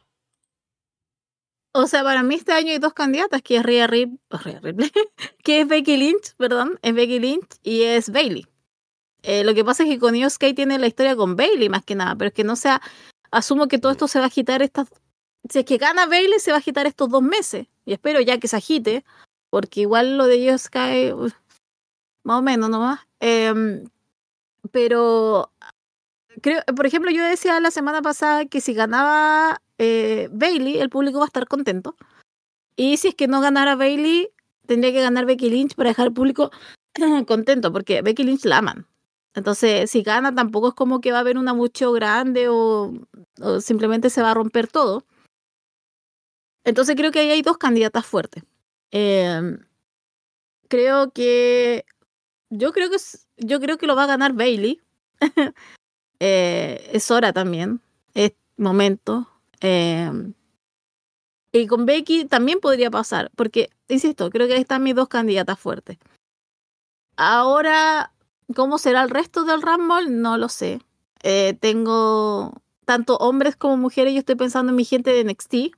O 1.75 1.88
sea, 1.88 2.03
para 2.03 2.21
mí 2.21 2.36
este 2.36 2.51
año 2.51 2.71
hay 2.71 2.77
dos 2.77 2.93
candidatas, 2.93 3.41
que 3.41 3.58
es 3.58 3.63
Rhea 3.63 3.88
Ripley, 3.88 4.19
que 5.43 5.62
es 5.62 5.67
Becky 5.67 5.97
Lynch, 5.97 6.36
perdón, 6.38 6.77
es 6.84 6.93
Becky 6.93 7.19
Lynch 7.19 7.47
y 7.63 7.84
es 7.84 8.12
Bailey. 8.12 8.45
Eh, 9.23 9.43
lo 9.43 9.56
que 9.56 9.63
pasa 9.63 9.84
es 9.84 9.89
que 9.89 9.97
con 9.97 10.15
Io 10.15 10.29
Sky 10.29 10.53
tiene 10.53 10.77
la 10.77 10.86
historia 10.86 11.15
con 11.15 11.36
Bailey 11.36 11.69
más 11.69 11.84
que 11.84 11.95
nada, 11.95 12.15
pero 12.15 12.27
es 12.27 12.34
que 12.34 12.43
no 12.43 12.56
sea, 12.56 12.82
asumo 13.34 13.67
que 13.67 13.80
todo 13.80 13.91
esto 13.91 14.08
se 14.08 14.19
va 14.19 14.26
a 14.26 14.28
agitar 14.28 14.62
estas, 14.62 14.88
si 15.50 15.60
es 15.60 15.65
que 15.65 15.78
gana 15.78 16.06
Bailey 16.06 16.39
se 16.39 16.52
va 16.52 16.58
a 16.58 16.60
agitar 16.60 16.86
estos 16.86 17.10
dos 17.10 17.22
meses 17.22 17.67
y 17.86 17.93
espero 17.93 18.22
ya 18.22 18.39
que 18.39 18.48
se 18.48 18.58
agite, 18.58 19.04
porque 19.50 19.82
igual 19.82 20.17
lo 20.17 20.26
de 20.28 20.38
Io 20.39 20.58
Sky 20.58 21.13
más 22.24 22.39
o 22.39 22.41
menos 22.41 22.69
nomás. 22.69 23.02
Eh, 23.19 23.84
pero 24.72 25.52
creo, 26.41 26.63
por 26.76 26.86
ejemplo, 26.86 27.12
yo 27.12 27.24
decía 27.24 27.60
la 27.60 27.72
semana 27.72 28.02
pasada 28.02 28.46
que 28.46 28.62
si 28.62 28.74
ganaba 28.74 29.62
eh, 29.78 30.30
Bailey, 30.32 30.80
el 30.80 30.89
público 30.89 31.19
va 31.19 31.26
a 31.26 31.28
estar 31.28 31.48
contento. 31.48 31.96
Y 32.76 32.98
si 32.98 33.10
es 33.10 33.15
que 33.15 33.28
no 33.28 33.41
ganara 33.41 33.76
Bailey, 33.76 34.30
tendría 34.65 34.93
que 34.93 35.02
ganar 35.02 35.26
Becky 35.26 35.50
Lynch 35.50 35.76
para 35.76 35.89
dejar 35.89 36.08
al 36.08 36.13
público 36.13 36.52
contento, 37.28 37.72
porque 37.72 38.02
Becky 38.02 38.24
Lynch 38.24 38.46
la 38.46 38.60
aman. 38.60 38.88
Entonces, 39.36 39.89
si 39.89 40.04
gana, 40.04 40.34
tampoco 40.34 40.69
es 40.69 40.74
como 40.74 41.02
que 41.02 41.12
va 41.12 41.17
a 41.17 41.22
haber 41.22 41.38
una 41.38 41.54
mucho 41.54 41.91
grande 41.91 42.48
o, 42.50 42.93
simplemente 43.62 44.10
se 44.10 44.22
va 44.22 44.32
a 44.32 44.36
romper 44.36 44.67
todo. 44.67 45.06
Entonces, 46.63 46.96
creo 46.96 47.12
que 47.12 47.19
ahí 47.19 47.32
hay 47.32 47.41
dos 47.41 47.58
candidatas 47.58 48.06
fuertes. 48.06 48.43
Eh, 48.91 49.58
creo 50.69 51.12
que 51.12 51.86
yo 52.50 52.72
creo 52.72 52.89
que 52.89 52.98
yo 53.38 53.60
creo 53.60 53.78
que 53.78 53.88
lo 53.88 53.96
va 53.96 54.04
a 54.04 54.08
ganar 54.08 54.34
Bailey. 54.34 54.82
eh, 56.19 56.89
es 56.93 57.10
hora 57.12 57.34
también, 57.34 57.82
es 58.13 58.34
momento. 58.58 59.28
Eh, 59.62 60.12
y 61.52 61.67
con 61.67 61.86
Becky 61.86 62.26
también 62.26 62.60
podría 62.60 62.89
pasar, 62.89 63.32
porque, 63.36 63.69
insisto, 63.88 64.32
creo 64.32 64.48
que 64.48 64.56
ahí 64.56 64.62
están 64.62 64.82
mis 64.82 64.96
dos 64.96 65.08
candidatas 65.08 65.60
fuertes. 65.60 65.98
Ahora, 67.15 68.12
¿cómo 68.56 68.77
será 68.77 69.03
el 69.03 69.10
resto 69.10 69.43
del 69.43 69.62
Rumble? 69.62 70.10
No 70.10 70.38
lo 70.38 70.49
sé. 70.49 70.82
Eh, 71.23 71.58
tengo 71.60 72.53
tanto 72.86 73.17
hombres 73.17 73.56
como 73.56 73.77
mujeres, 73.77 74.13
yo 74.13 74.19
estoy 74.19 74.36
pensando 74.36 74.71
en 74.71 74.75
mi 74.75 74.86
gente 74.86 75.12
de 75.12 75.23
NXT. 75.23 75.75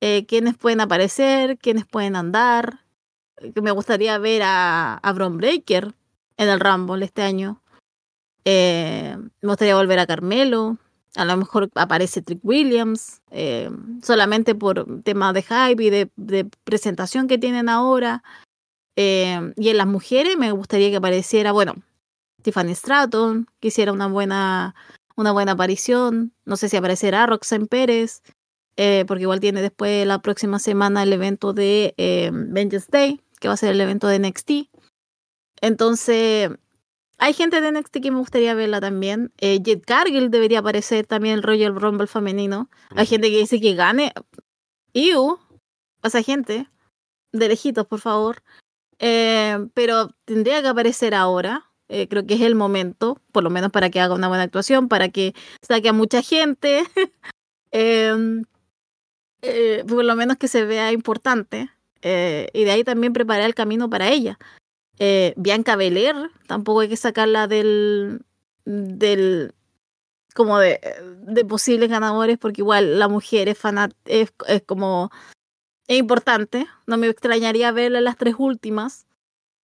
Eh, 0.00 0.26
quiénes 0.26 0.56
pueden 0.56 0.80
aparecer, 0.80 1.58
quiénes 1.58 1.86
pueden 1.86 2.16
andar, 2.16 2.80
que 3.54 3.60
me 3.60 3.70
gustaría 3.70 4.16
ver 4.18 4.42
a, 4.42 4.94
a 4.94 5.12
Bron 5.12 5.40
en 5.42 6.48
el 6.48 6.60
Rumble 6.60 7.04
este 7.04 7.22
año. 7.22 7.62
Eh, 8.44 9.16
me 9.42 9.48
gustaría 9.48 9.76
volver 9.76 9.98
a 9.98 10.06
Carmelo. 10.06 10.78
A 11.16 11.24
lo 11.24 11.36
mejor 11.36 11.70
aparece 11.74 12.22
Trick 12.22 12.40
Williams, 12.42 13.20
eh, 13.30 13.68
solamente 14.02 14.54
por 14.54 15.02
temas 15.02 15.34
de 15.34 15.42
hype 15.42 15.82
y 15.82 15.90
de, 15.90 16.10
de 16.16 16.44
presentación 16.64 17.26
que 17.26 17.36
tienen 17.36 17.68
ahora. 17.68 18.22
Eh, 18.96 19.52
y 19.56 19.68
en 19.68 19.76
las 19.76 19.86
mujeres 19.86 20.36
me 20.36 20.52
gustaría 20.52 20.90
que 20.90 20.96
apareciera, 20.96 21.52
bueno, 21.52 21.74
Tiffany 22.42 22.74
Stratton, 22.74 23.46
que 23.60 23.68
hiciera 23.68 23.92
una 23.92 24.06
buena, 24.06 24.74
una 25.16 25.32
buena 25.32 25.52
aparición. 25.52 26.32
No 26.44 26.56
sé 26.56 26.68
si 26.68 26.76
aparecerá 26.76 27.26
Roxanne 27.26 27.66
Pérez, 27.66 28.22
eh, 28.76 29.04
porque 29.06 29.22
igual 29.22 29.40
tiene 29.40 29.62
después 29.62 30.06
la 30.06 30.20
próxima 30.20 30.58
semana 30.58 31.02
el 31.02 31.12
evento 31.12 31.52
de 31.52 31.94
eh, 31.96 32.30
Vengeance 32.32 32.88
Day, 32.90 33.20
que 33.38 33.48
va 33.48 33.54
a 33.54 33.58
ser 33.58 33.72
el 33.72 33.80
evento 33.80 34.08
de 34.08 34.18
NXT. 34.18 34.50
Entonces, 35.60 36.50
hay 37.18 37.34
gente 37.34 37.60
de 37.60 37.72
NXT 37.72 38.00
que 38.00 38.10
me 38.10 38.18
gustaría 38.18 38.54
verla 38.54 38.80
también. 38.80 39.32
Eh, 39.38 39.60
Jet 39.62 39.84
Cargill 39.84 40.30
debería 40.30 40.60
aparecer 40.60 41.06
también 41.06 41.34
el 41.34 41.42
Royal 41.42 41.78
Rumble 41.78 42.06
femenino. 42.06 42.70
Hay 42.96 43.06
gente 43.06 43.30
que 43.30 43.38
dice 43.38 43.60
que 43.60 43.74
gane. 43.74 44.12
Iu, 44.94 45.38
esa 46.02 46.22
gente, 46.22 46.66
de 47.32 47.48
lejitos, 47.48 47.86
por 47.86 48.00
favor. 48.00 48.42
Eh, 49.00 49.66
pero 49.74 50.10
tendría 50.26 50.62
que 50.62 50.68
aparecer 50.68 51.14
ahora. 51.14 51.64
Eh, 51.88 52.06
creo 52.06 52.24
que 52.24 52.34
es 52.34 52.42
el 52.42 52.54
momento, 52.54 53.20
por 53.32 53.42
lo 53.42 53.50
menos 53.50 53.72
para 53.72 53.90
que 53.90 53.98
haga 53.98 54.14
una 54.14 54.28
buena 54.28 54.44
actuación, 54.44 54.88
para 54.88 55.08
que 55.08 55.34
saque 55.66 55.88
a 55.88 55.92
mucha 55.92 56.22
gente. 56.22 56.84
eh, 57.72 58.42
eh, 59.42 59.84
por 59.88 60.04
lo 60.04 60.14
menos 60.14 60.36
que 60.36 60.46
se 60.46 60.64
vea 60.64 60.92
importante. 60.92 61.70
Eh, 62.02 62.48
y 62.52 62.64
de 62.64 62.70
ahí 62.70 62.84
también 62.84 63.12
preparar 63.12 63.44
el 63.44 63.54
camino 63.54 63.90
para 63.90 64.08
ella. 64.08 64.38
Bianca 65.36 65.76
Belair, 65.76 66.14
tampoco 66.46 66.80
hay 66.80 66.90
que 66.90 66.96
sacarla 66.98 67.46
del, 67.46 68.20
del 68.66 69.54
como 70.34 70.58
de, 70.58 70.78
de 71.22 71.42
posibles 71.46 71.88
ganadores, 71.88 72.36
porque 72.36 72.60
igual 72.60 72.98
la 72.98 73.08
mujer 73.08 73.48
es, 73.48 73.56
fanat 73.56 73.92
es, 74.04 74.34
es 74.46 74.62
como 74.62 75.10
es 75.90 75.98
importante. 75.98 76.68
No 76.86 76.96
me 76.98 77.08
extrañaría 77.08 77.72
verla 77.72 78.00
las 78.00 78.16
tres 78.16 78.36
últimas. 78.38 79.06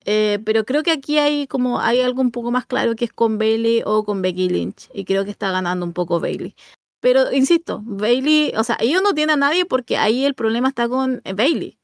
Eh, 0.05 0.41
pero 0.45 0.65
creo 0.65 0.83
que 0.83 0.91
aquí 0.91 1.19
hay 1.19 1.47
como 1.47 1.81
hay 1.81 2.01
algo 2.01 2.21
un 2.21 2.33
poco 2.33 2.51
más 2.51 2.67
claro 2.67 2.97
que 2.97 3.05
es 3.05 3.13
con 3.13 3.39
Bailey 3.39 3.83
o 3.87 4.05
con 4.05 4.23
Becky 4.23 4.49
Lynch. 4.49 4.91
Y 4.93 5.05
creo 5.05 5.25
que 5.25 5.31
está 5.31 5.53
ganando 5.53 5.87
un 5.87 5.93
poco 5.93 6.19
Bailey. 6.19 6.57
Pero 6.99 7.33
insisto, 7.33 7.81
Bailey, 7.85 8.53
o 8.57 8.65
sea, 8.65 8.77
ellos 8.81 9.03
no 9.03 9.15
tienen 9.15 9.35
a 9.35 9.47
nadie 9.49 9.67
porque 9.67 9.99
ahí 9.99 10.25
el 10.25 10.35
problema 10.35 10.69
está 10.69 10.89
con 10.89 11.23
Bailey. 11.37 11.79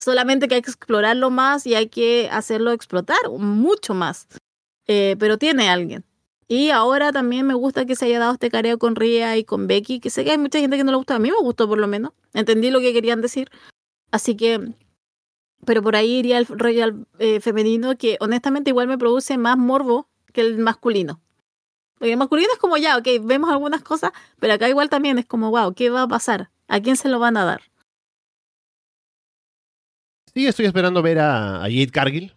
Solamente 0.00 0.48
que 0.48 0.56
hay 0.56 0.62
que 0.62 0.70
explorarlo 0.70 1.30
más 1.30 1.64
y 1.64 1.76
hay 1.76 1.88
que 1.88 2.28
hacerlo 2.32 2.72
explotar 2.72 3.30
mucho 3.38 3.94
más. 3.94 4.26
Eh, 4.88 5.14
pero 5.20 5.38
tiene 5.38 5.68
alguien. 5.68 6.04
Y 6.48 6.70
ahora 6.70 7.12
también 7.12 7.46
me 7.46 7.54
gusta 7.54 7.86
que 7.86 7.94
se 7.94 8.06
haya 8.06 8.18
dado 8.18 8.32
este 8.32 8.50
careo 8.50 8.76
con 8.76 8.96
Ria 8.96 9.36
y 9.36 9.44
con 9.44 9.68
Becky, 9.68 10.00
que 10.00 10.10
sé 10.10 10.24
que 10.24 10.32
hay 10.32 10.38
mucha 10.38 10.58
gente 10.58 10.76
que 10.76 10.84
no 10.84 10.90
le 10.90 10.96
gusta. 10.96 11.14
A 11.14 11.20
mí 11.20 11.30
me 11.30 11.38
gustó 11.38 11.68
por 11.68 11.78
lo 11.78 11.86
menos. 11.86 12.12
Entendí 12.32 12.72
lo 12.72 12.80
que 12.80 12.92
querían 12.92 13.20
decir. 13.20 13.50
Así 14.10 14.36
que, 14.36 14.60
pero 15.64 15.82
por 15.82 15.96
ahí 15.96 16.18
iría 16.18 16.38
el 16.38 16.46
Royal 16.46 17.06
eh, 17.18 17.40
femenino, 17.40 17.96
que 17.96 18.16
honestamente 18.20 18.70
igual 18.70 18.88
me 18.88 18.98
produce 18.98 19.38
más 19.38 19.56
morbo 19.56 20.08
que 20.32 20.40
el 20.40 20.58
masculino. 20.58 21.20
Porque 21.98 22.12
el 22.12 22.18
masculino 22.18 22.48
es 22.52 22.58
como 22.58 22.76
ya, 22.76 22.96
ok, 22.96 23.08
vemos 23.22 23.50
algunas 23.50 23.82
cosas, 23.82 24.12
pero 24.38 24.54
acá 24.54 24.68
igual 24.68 24.88
también 24.88 25.18
es 25.18 25.26
como, 25.26 25.50
wow, 25.50 25.74
¿qué 25.74 25.90
va 25.90 26.02
a 26.02 26.08
pasar? 26.08 26.50
¿A 26.68 26.80
quién 26.80 26.96
se 26.96 27.08
lo 27.08 27.18
van 27.18 27.36
a 27.36 27.44
dar? 27.44 27.62
Sí, 30.34 30.46
estoy 30.46 30.66
esperando 30.66 31.02
ver 31.02 31.20
a, 31.20 31.58
a 31.58 31.62
Jade 31.62 31.90
Cargill. 31.92 32.34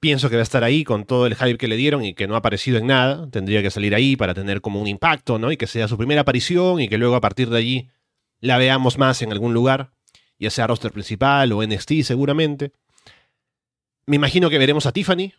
Pienso 0.00 0.30
que 0.30 0.36
va 0.36 0.40
a 0.40 0.42
estar 0.42 0.64
ahí 0.64 0.84
con 0.84 1.04
todo 1.04 1.26
el 1.26 1.34
hype 1.34 1.58
que 1.58 1.68
le 1.68 1.76
dieron 1.76 2.02
y 2.02 2.14
que 2.14 2.26
no 2.26 2.34
ha 2.34 2.38
aparecido 2.38 2.78
en 2.78 2.86
nada. 2.86 3.28
Tendría 3.30 3.62
que 3.62 3.70
salir 3.70 3.94
ahí 3.94 4.16
para 4.16 4.32
tener 4.32 4.62
como 4.62 4.80
un 4.80 4.86
impacto, 4.86 5.38
¿no? 5.38 5.52
Y 5.52 5.56
que 5.56 5.66
sea 5.66 5.88
su 5.88 5.98
primera 5.98 6.22
aparición 6.22 6.80
y 6.80 6.88
que 6.88 6.96
luego 6.96 7.14
a 7.14 7.20
partir 7.20 7.50
de 7.50 7.58
allí 7.58 7.90
la 8.40 8.56
veamos 8.56 8.96
más 8.98 9.20
en 9.22 9.32
algún 9.32 9.52
lugar, 9.52 9.92
ya 10.38 10.50
sea 10.50 10.66
roster 10.66 10.92
principal 10.92 11.52
o 11.52 11.64
NXT 11.64 12.02
seguramente. 12.02 12.72
Me 14.06 14.16
imagino 14.16 14.50
que 14.50 14.58
veremos 14.58 14.86
a 14.86 14.92
Tiffany, 14.92 15.32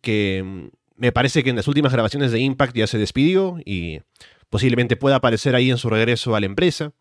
que 0.00 0.42
mm, 0.44 0.66
me 0.96 1.12
parece 1.12 1.42
que 1.42 1.50
en 1.50 1.56
las 1.56 1.68
últimas 1.68 1.92
grabaciones 1.92 2.32
de 2.32 2.40
Impact 2.40 2.76
ya 2.76 2.86
se 2.86 2.98
despidió 2.98 3.58
y 3.64 4.00
posiblemente 4.50 4.96
pueda 4.96 5.16
aparecer 5.16 5.54
ahí 5.54 5.70
en 5.70 5.78
su 5.78 5.90
regreso 5.90 6.36
a 6.36 6.40
la 6.40 6.46
empresa. 6.46 6.92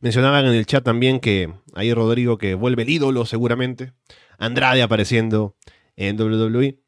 Mencionaban 0.00 0.46
en 0.46 0.54
el 0.54 0.66
chat 0.66 0.84
también 0.84 1.20
que 1.20 1.52
ahí 1.74 1.92
Rodrigo 1.92 2.38
que 2.38 2.54
vuelve 2.54 2.82
el 2.82 2.90
ídolo 2.90 3.26
seguramente. 3.26 3.92
Andrade 4.38 4.82
apareciendo 4.82 5.56
en 5.96 6.20
WWE. 6.20 6.80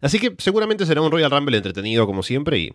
Así 0.00 0.18
que 0.18 0.34
seguramente 0.38 0.86
será 0.86 1.00
un 1.00 1.10
Royal 1.10 1.30
Rumble 1.30 1.56
entretenido 1.56 2.06
como 2.06 2.22
siempre 2.22 2.58
y 2.58 2.74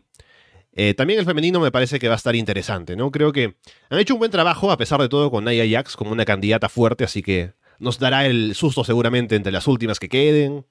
eh, 0.76 0.94
también 0.94 1.20
el 1.20 1.26
femenino 1.26 1.60
me 1.60 1.72
parece 1.72 2.00
que 2.00 2.08
va 2.08 2.16
a 2.16 2.18
estar 2.18 2.36
interesante, 2.36 2.96
¿no? 2.96 3.12
Creo 3.12 3.32
que 3.32 3.56
han 3.90 4.00
hecho 4.00 4.16
un 4.16 4.20
buen 4.20 4.32
trabajo 4.32 4.72
a 4.72 4.78
pesar 4.78 5.02
de 5.02 5.10
todo 5.10 5.30
con 5.30 5.46
Nia 5.46 5.66
Jax 5.70 5.96
como 5.96 6.12
una 6.12 6.26
candidata 6.26 6.70
fuerte, 6.70 7.04
así 7.04 7.22
que 7.22 7.54
nos 7.80 8.00
dará 8.00 8.26
el 8.26 8.56
susto 8.56 8.84
seguramente 8.84 9.36
entre 9.36 9.52
las 9.52 9.68
últimas 9.68 10.00
que 10.00 10.10
queden. 10.10 10.66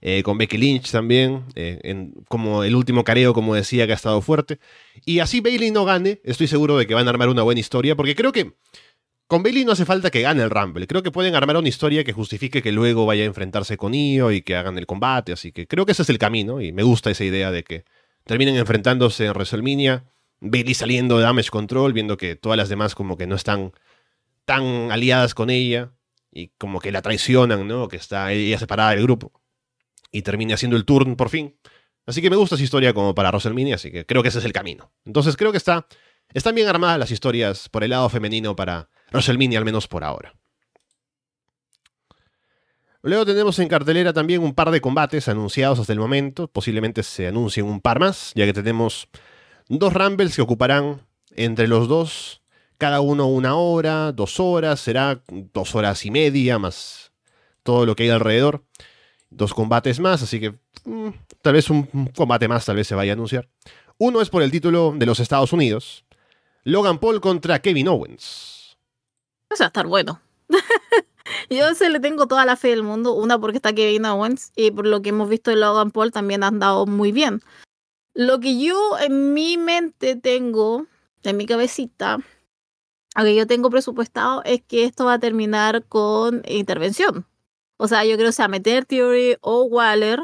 Eh, 0.00 0.22
con 0.22 0.38
Becky 0.38 0.58
Lynch 0.58 0.92
también, 0.92 1.44
eh, 1.56 2.12
como 2.28 2.62
el 2.62 2.76
último 2.76 3.02
careo, 3.02 3.34
como 3.34 3.56
decía, 3.56 3.84
que 3.86 3.92
ha 3.92 3.96
estado 3.96 4.20
fuerte. 4.22 4.60
Y 5.04 5.18
así 5.18 5.40
Bailey 5.40 5.72
no 5.72 5.84
gane, 5.84 6.20
estoy 6.22 6.46
seguro 6.46 6.76
de 6.78 6.86
que 6.86 6.94
van 6.94 7.08
a 7.08 7.10
armar 7.10 7.28
una 7.28 7.42
buena 7.42 7.58
historia, 7.58 7.96
porque 7.96 8.14
creo 8.14 8.30
que 8.30 8.52
con 9.26 9.42
Bailey 9.42 9.64
no 9.64 9.72
hace 9.72 9.84
falta 9.84 10.10
que 10.10 10.22
gane 10.22 10.42
el 10.42 10.50
Rumble. 10.50 10.86
Creo 10.86 11.02
que 11.02 11.10
pueden 11.10 11.34
armar 11.34 11.56
una 11.56 11.68
historia 11.68 12.04
que 12.04 12.12
justifique 12.12 12.62
que 12.62 12.72
luego 12.72 13.06
vaya 13.06 13.24
a 13.24 13.26
enfrentarse 13.26 13.76
con 13.76 13.92
Io 13.92 14.30
y 14.30 14.40
que 14.42 14.56
hagan 14.56 14.78
el 14.78 14.86
combate. 14.86 15.32
Así 15.32 15.52
que 15.52 15.66
creo 15.66 15.84
que 15.84 15.92
ese 15.92 16.02
es 16.02 16.10
el 16.10 16.18
camino 16.18 16.60
y 16.60 16.72
me 16.72 16.82
gusta 16.82 17.10
esa 17.10 17.24
idea 17.24 17.50
de 17.50 17.64
que 17.64 17.84
terminen 18.28 18.56
enfrentándose 18.56 19.24
en 19.24 19.32
WrestleMania. 19.32 20.04
Bailey 20.40 20.74
saliendo 20.74 21.16
de 21.16 21.24
Damage 21.24 21.50
Control, 21.50 21.92
viendo 21.92 22.16
que 22.16 22.36
todas 22.36 22.56
las 22.56 22.68
demás 22.68 22.94
como 22.94 23.16
que 23.16 23.26
no 23.26 23.34
están 23.34 23.72
tan 24.44 24.92
aliadas 24.92 25.34
con 25.34 25.50
ella 25.50 25.92
y 26.30 26.48
como 26.58 26.78
que 26.78 26.92
la 26.92 27.02
traicionan, 27.02 27.66
¿no? 27.66 27.88
Que 27.88 27.96
está 27.96 28.30
ella 28.30 28.58
separada 28.58 28.90
del 28.90 29.02
grupo 29.02 29.32
y 30.12 30.22
termine 30.22 30.54
haciendo 30.54 30.76
el 30.76 30.84
turn 30.84 31.16
por 31.16 31.30
fin. 31.30 31.58
Así 32.06 32.22
que 32.22 32.30
me 32.30 32.36
gusta 32.36 32.54
esa 32.54 32.64
historia 32.64 32.92
como 32.92 33.14
para 33.14 33.30
WrestleMania, 33.30 33.74
así 33.74 33.90
que 33.90 34.06
creo 34.06 34.22
que 34.22 34.28
ese 34.28 34.38
es 34.38 34.44
el 34.44 34.52
camino. 34.52 34.92
Entonces 35.04 35.36
creo 35.36 35.50
que 35.50 35.58
está, 35.58 35.86
están 36.32 36.54
bien 36.54 36.68
armadas 36.68 36.98
las 36.98 37.10
historias 37.10 37.68
por 37.68 37.82
el 37.82 37.90
lado 37.90 38.08
femenino 38.10 38.54
para 38.54 38.88
WrestleMania, 39.10 39.58
al 39.58 39.64
menos 39.64 39.88
por 39.88 40.04
ahora. 40.04 40.37
Luego 43.02 43.24
tenemos 43.24 43.58
en 43.58 43.68
cartelera 43.68 44.12
también 44.12 44.42
un 44.42 44.54
par 44.54 44.70
de 44.70 44.80
combates 44.80 45.28
anunciados 45.28 45.78
hasta 45.78 45.92
el 45.92 46.00
momento. 46.00 46.48
Posiblemente 46.48 47.02
se 47.02 47.28
anuncien 47.28 47.66
un 47.66 47.80
par 47.80 48.00
más, 48.00 48.32
ya 48.34 48.44
que 48.44 48.52
tenemos 48.52 49.08
dos 49.68 49.92
Rumbles 49.92 50.34
que 50.34 50.42
ocuparán 50.42 51.02
entre 51.36 51.68
los 51.68 51.86
dos, 51.86 52.42
cada 52.76 53.00
uno 53.00 53.26
una 53.26 53.56
hora, 53.56 54.12
dos 54.12 54.40
horas, 54.40 54.80
será 54.80 55.22
dos 55.28 55.74
horas 55.74 56.04
y 56.04 56.10
media, 56.10 56.58
más 56.58 57.12
todo 57.62 57.86
lo 57.86 57.94
que 57.94 58.04
hay 58.04 58.10
alrededor. 58.10 58.64
Dos 59.30 59.52
combates 59.52 60.00
más, 60.00 60.22
así 60.22 60.40
que 60.40 60.54
mm, 60.84 61.10
tal 61.42 61.52
vez 61.52 61.68
un 61.68 62.10
combate 62.16 62.48
más, 62.48 62.64
tal 62.64 62.76
vez 62.76 62.86
se 62.86 62.94
vaya 62.94 63.12
a 63.12 63.14
anunciar. 63.14 63.48
Uno 63.98 64.22
es 64.22 64.30
por 64.30 64.42
el 64.42 64.50
título 64.50 64.94
de 64.96 65.06
los 65.06 65.20
Estados 65.20 65.52
Unidos. 65.52 66.04
Logan 66.64 66.98
Paul 66.98 67.20
contra 67.20 67.60
Kevin 67.60 67.88
Owens. 67.88 68.78
Eso 69.50 69.62
va 69.62 69.66
a 69.66 69.68
estar 69.68 69.86
bueno. 69.86 70.20
Yo 71.50 71.74
se 71.74 71.90
le 71.90 72.00
tengo 72.00 72.26
toda 72.26 72.44
la 72.44 72.56
fe 72.56 72.68
del 72.68 72.82
mundo. 72.82 73.12
Una 73.14 73.38
porque 73.38 73.56
está 73.56 73.72
Kevin 73.72 74.06
Owens 74.06 74.52
y 74.56 74.70
por 74.70 74.86
lo 74.86 75.02
que 75.02 75.10
hemos 75.10 75.28
visto 75.28 75.50
de 75.50 75.56
Logan 75.56 75.90
Paul 75.90 76.12
también 76.12 76.42
han 76.42 76.58
dado 76.58 76.86
muy 76.86 77.12
bien. 77.12 77.40
Lo 78.14 78.40
que 78.40 78.58
yo 78.58 78.98
en 78.98 79.32
mi 79.32 79.56
mente 79.56 80.16
tengo, 80.16 80.86
en 81.22 81.36
mi 81.36 81.46
cabecita, 81.46 82.18
lo 83.16 83.24
que 83.24 83.36
yo 83.36 83.46
tengo 83.46 83.70
presupuestado 83.70 84.42
es 84.44 84.62
que 84.62 84.84
esto 84.84 85.04
va 85.04 85.14
a 85.14 85.18
terminar 85.18 85.84
con 85.84 86.42
intervención. 86.46 87.26
O 87.76 87.86
sea, 87.86 88.04
yo 88.04 88.16
creo 88.16 88.28
que 88.28 88.32
sea 88.32 88.48
meter 88.48 88.84
Theory 88.84 89.36
o 89.40 89.62
Waller 89.62 90.20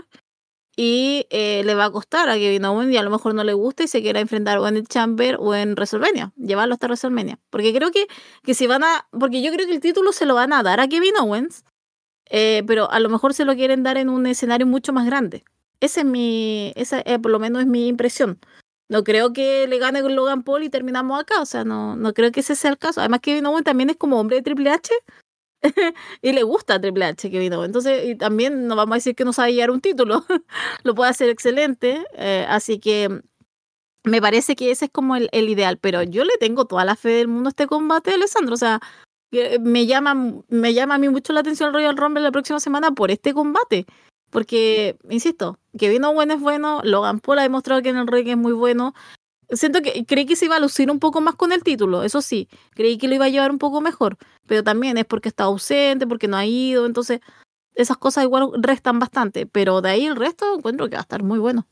y 0.76 1.26
eh, 1.30 1.62
le 1.64 1.74
va 1.74 1.86
a 1.86 1.90
costar 1.90 2.28
a 2.28 2.34
Kevin 2.34 2.64
Owens 2.64 2.92
y 2.92 2.96
a 2.96 3.02
lo 3.02 3.10
mejor 3.10 3.34
no 3.34 3.44
le 3.44 3.52
gusta 3.52 3.84
y 3.84 3.88
se 3.88 4.02
quiera 4.02 4.20
enfrentar 4.20 4.58
o 4.58 4.66
en 4.66 4.76
el 4.76 4.88
Chamber 4.88 5.36
o 5.38 5.54
en 5.54 5.72
WrestleMania, 5.72 6.32
llevarlo 6.36 6.74
hasta 6.74 6.86
WrestleMania. 6.86 7.38
Porque 7.50 7.72
creo 7.72 7.90
que, 7.90 8.06
que 8.42 8.54
si 8.54 8.66
van 8.66 8.82
a, 8.82 9.06
porque 9.10 9.42
yo 9.42 9.52
creo 9.52 9.66
que 9.66 9.74
el 9.74 9.80
título 9.80 10.12
se 10.12 10.26
lo 10.26 10.34
van 10.34 10.52
a 10.52 10.62
dar 10.62 10.80
a 10.80 10.88
Kevin 10.88 11.14
Owens, 11.20 11.64
eh, 12.26 12.62
pero 12.66 12.90
a 12.90 12.98
lo 13.00 13.08
mejor 13.08 13.34
se 13.34 13.44
lo 13.44 13.54
quieren 13.54 13.82
dar 13.82 13.98
en 13.98 14.08
un 14.08 14.26
escenario 14.26 14.66
mucho 14.66 14.92
más 14.92 15.06
grande. 15.06 15.44
Esa 15.80 16.00
es 16.00 16.06
mi, 16.06 16.72
esa 16.76 17.00
eh, 17.04 17.18
por 17.18 17.30
lo 17.30 17.38
menos 17.38 17.62
es 17.62 17.68
mi 17.68 17.88
impresión. 17.88 18.38
No 18.88 19.02
creo 19.02 19.32
que 19.32 19.66
le 19.66 19.78
gane 19.78 20.02
Logan 20.02 20.42
Paul 20.42 20.62
y 20.62 20.70
terminamos 20.70 21.18
acá, 21.20 21.40
o 21.40 21.46
sea, 21.46 21.64
no, 21.64 21.96
no 21.96 22.12
creo 22.12 22.32
que 22.32 22.40
ese 22.40 22.54
sea 22.54 22.70
el 22.70 22.78
caso. 22.78 23.00
Además, 23.00 23.20
Kevin 23.20 23.46
Owens 23.46 23.64
también 23.64 23.90
es 23.90 23.96
como 23.96 24.20
hombre 24.20 24.36
de 24.36 24.42
Triple 24.42 24.70
H, 24.70 24.92
y 26.22 26.32
le 26.32 26.42
gusta 26.42 26.80
Triple 26.80 27.04
H 27.06 27.30
que 27.30 27.38
vino. 27.38 27.64
Entonces, 27.64 28.06
y 28.06 28.14
también 28.14 28.66
no 28.66 28.76
vamos 28.76 28.94
a 28.94 28.96
decir 28.96 29.14
que 29.14 29.24
no 29.24 29.32
sabe 29.32 29.54
llevar 29.54 29.70
un 29.70 29.80
título, 29.80 30.24
lo 30.84 30.94
puede 30.94 31.10
hacer 31.10 31.30
excelente. 31.30 32.04
Eh, 32.14 32.46
así 32.48 32.78
que 32.78 33.22
me 34.04 34.20
parece 34.20 34.54
que 34.56 34.70
ese 34.70 34.86
es 34.86 34.90
como 34.90 35.16
el, 35.16 35.28
el, 35.32 35.48
ideal. 35.48 35.78
Pero 35.78 36.02
yo 36.02 36.24
le 36.24 36.36
tengo 36.38 36.66
toda 36.66 36.84
la 36.84 36.96
fe 36.96 37.10
del 37.10 37.28
mundo 37.28 37.48
a 37.48 37.50
este 37.50 37.66
combate, 37.66 38.12
Alessandro. 38.12 38.54
O 38.54 38.58
sea, 38.58 38.80
me 39.60 39.86
llama, 39.86 40.14
me 40.48 40.74
llama 40.74 40.94
a 40.96 40.98
mí 40.98 41.08
mucho 41.08 41.32
la 41.32 41.40
atención 41.40 41.68
el 41.68 41.74
Royal 41.74 41.96
Rumble 41.96 42.22
la 42.22 42.32
próxima 42.32 42.60
semana 42.60 42.92
por 42.92 43.10
este 43.10 43.34
combate. 43.34 43.86
Porque, 44.30 44.96
insisto, 45.10 45.58
que 45.78 45.88
vino 45.88 46.12
bueno 46.12 46.34
es 46.34 46.40
bueno, 46.40 46.80
Logan 46.82 47.20
Paul 47.20 47.38
ha 47.38 47.42
demostrado 47.42 47.82
que 47.82 47.90
en 47.90 47.96
el 47.96 48.08
ring 48.08 48.28
es 48.28 48.36
muy 48.36 48.52
bueno, 48.52 48.92
siento 49.50 49.82
que 49.82 50.04
creí 50.06 50.26
que 50.26 50.36
se 50.36 50.46
iba 50.46 50.56
a 50.56 50.60
lucir 50.60 50.90
un 50.90 50.98
poco 50.98 51.20
más 51.20 51.34
con 51.34 51.52
el 51.52 51.62
título, 51.62 52.02
eso 52.02 52.22
sí, 52.22 52.48
creí 52.72 52.98
que 52.98 53.08
lo 53.08 53.14
iba 53.14 53.26
a 53.26 53.28
llevar 53.28 53.50
un 53.50 53.58
poco 53.58 53.80
mejor, 53.80 54.18
pero 54.46 54.62
también 54.62 54.98
es 54.98 55.04
porque 55.04 55.28
está 55.28 55.44
ausente, 55.44 56.06
porque 56.06 56.28
no 56.28 56.36
ha 56.36 56.46
ido, 56.46 56.86
entonces 56.86 57.20
esas 57.74 57.96
cosas 57.96 58.24
igual 58.24 58.50
restan 58.56 58.98
bastante, 58.98 59.46
pero 59.46 59.80
de 59.80 59.90
ahí 59.90 60.06
el 60.06 60.16
resto 60.16 60.54
encuentro 60.56 60.88
que 60.88 60.96
va 60.96 61.00
a 61.00 61.02
estar 61.02 61.22
muy 61.22 61.38
bueno. 61.38 61.66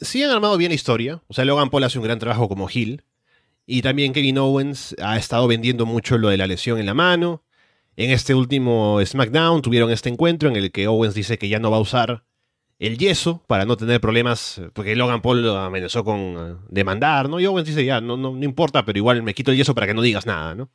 Sí 0.00 0.22
han 0.22 0.30
armado 0.30 0.56
bien 0.56 0.70
la 0.70 0.76
historia, 0.76 1.22
o 1.26 1.34
sea, 1.34 1.44
Logan 1.44 1.70
Paul 1.70 1.84
hace 1.84 1.98
un 1.98 2.04
gran 2.04 2.18
trabajo 2.18 2.48
como 2.48 2.68
Hill, 2.72 3.04
y 3.66 3.82
también 3.82 4.14
Kevin 4.14 4.38
Owens 4.38 4.96
ha 5.02 5.18
estado 5.18 5.46
vendiendo 5.46 5.84
mucho 5.84 6.16
lo 6.16 6.30
de 6.30 6.38
la 6.38 6.46
lesión 6.46 6.78
en 6.78 6.86
la 6.86 6.94
mano. 6.94 7.44
En 7.96 8.10
este 8.10 8.34
último 8.34 8.98
SmackDown 9.04 9.60
tuvieron 9.60 9.90
este 9.90 10.08
encuentro 10.08 10.48
en 10.48 10.56
el 10.56 10.72
que 10.72 10.88
Owens 10.88 11.14
dice 11.14 11.36
que 11.36 11.50
ya 11.50 11.58
no 11.58 11.70
va 11.70 11.76
a 11.76 11.80
usar 11.80 12.24
el 12.78 12.96
yeso 12.96 13.42
para 13.46 13.64
no 13.64 13.76
tener 13.76 14.00
problemas, 14.00 14.60
porque 14.72 14.94
Logan 14.94 15.20
Paul 15.20 15.42
lo 15.42 15.56
amenazó 15.58 16.04
con 16.04 16.18
eh, 16.20 16.56
demandar, 16.68 17.28
¿no? 17.28 17.40
Y 17.40 17.46
Owens 17.46 17.66
dice, 17.66 17.84
ya, 17.84 18.00
no, 18.00 18.16
no, 18.16 18.32
no, 18.32 18.44
importa, 18.44 18.84
pero 18.84 18.98
igual 18.98 19.22
me 19.22 19.34
quito 19.34 19.50
el 19.50 19.56
yeso 19.56 19.74
para 19.74 19.86
que 19.86 19.94
no 19.94 20.02
digas 20.02 20.26
nada, 20.26 20.54
¿no? 20.54 20.70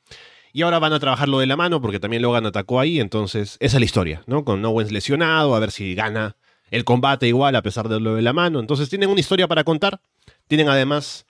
Y 0.51 0.61
ahora 0.61 0.79
van 0.79 0.93
a 0.93 0.99
trabajar 0.99 1.29
lo 1.29 1.39
de 1.39 1.47
la 1.47 1.55
mano, 1.55 1.81
porque 1.81 1.99
también 1.99 2.21
Logan 2.21 2.45
atacó 2.45 2.79
ahí, 2.79 2.99
entonces 2.99 3.57
esa 3.59 3.77
es 3.77 3.79
la 3.79 3.85
historia, 3.85 4.23
¿no? 4.27 4.43
Con 4.43 4.63
Owens 4.63 4.91
lesionado, 4.91 5.55
a 5.55 5.59
ver 5.59 5.71
si 5.71 5.95
gana 5.95 6.35
el 6.69 6.83
combate 6.83 7.27
igual 7.27 7.55
a 7.55 7.61
pesar 7.61 7.87
de 7.87 7.99
lo 7.99 8.15
de 8.15 8.21
la 8.21 8.33
mano. 8.33 8.59
Entonces 8.59 8.89
tienen 8.89 9.09
una 9.09 9.19
historia 9.19 9.47
para 9.47 9.63
contar. 9.63 10.01
Tienen 10.47 10.69
además 10.69 11.25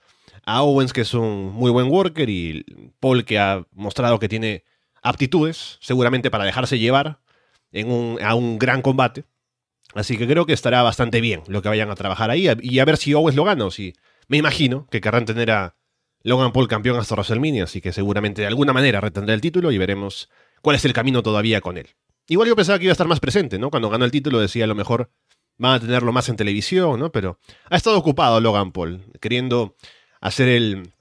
a 0.45 0.63
Owens, 0.63 0.93
que 0.93 1.01
es 1.01 1.13
un 1.13 1.51
muy 1.53 1.69
buen 1.69 1.89
worker, 1.89 2.29
y 2.29 2.65
Paul, 2.99 3.25
que 3.25 3.39
ha 3.39 3.65
mostrado 3.73 4.19
que 4.19 4.29
tiene 4.29 4.63
aptitudes, 5.01 5.77
seguramente 5.81 6.31
para 6.31 6.45
dejarse 6.45 6.79
llevar 6.79 7.19
en 7.71 7.91
un, 7.91 8.21
a 8.21 8.35
un 8.35 8.57
gran 8.57 8.81
combate. 8.81 9.25
Así 9.93 10.17
que 10.17 10.27
creo 10.27 10.45
que 10.45 10.53
estará 10.53 10.81
bastante 10.81 11.21
bien 11.21 11.43
lo 11.47 11.61
que 11.61 11.69
vayan 11.69 11.91
a 11.91 11.95
trabajar 11.95 12.31
ahí 12.31 12.49
y 12.61 12.79
a 12.79 12.85
ver 12.85 12.97
si 12.97 13.13
Owens 13.13 13.35
lo 13.35 13.43
gana 13.43 13.65
o 13.65 13.71
si. 13.71 13.93
Me 14.27 14.37
imagino 14.37 14.87
que 14.89 15.01
querrán 15.01 15.25
tener 15.25 15.51
a 15.51 15.75
Logan 16.23 16.53
Paul 16.53 16.67
campeón 16.67 16.97
hasta 16.97 17.15
WrestleMania, 17.15 17.65
así 17.65 17.81
que 17.81 17.91
seguramente 17.91 18.41
de 18.41 18.47
alguna 18.47 18.73
manera 18.73 19.01
retendrá 19.01 19.33
el 19.33 19.41
título 19.41 19.71
y 19.71 19.77
veremos 19.77 20.29
cuál 20.61 20.77
es 20.77 20.85
el 20.85 20.93
camino 20.93 21.21
todavía 21.21 21.61
con 21.61 21.77
él. 21.77 21.89
Igual 22.27 22.47
yo 22.47 22.55
pensaba 22.55 22.79
que 22.79 22.85
iba 22.85 22.91
a 22.91 22.93
estar 22.93 23.07
más 23.07 23.19
presente, 23.19 23.59
¿no? 23.59 23.69
Cuando 23.69 23.89
ganó 23.89 24.05
el 24.05 24.11
título 24.11 24.39
decía 24.39 24.63
a 24.63 24.67
lo 24.67 24.75
mejor 24.75 25.11
van 25.57 25.73
a 25.73 25.79
tenerlo 25.79 26.11
más 26.11 26.29
en 26.29 26.37
televisión, 26.37 26.99
¿no? 26.99 27.11
Pero 27.11 27.37
ha 27.69 27.75
estado 27.75 27.97
ocupado 27.97 28.39
Logan 28.39 28.71
Paul, 28.71 29.01
queriendo 29.19 29.75
hacer 30.21 30.47
el, 30.47 30.93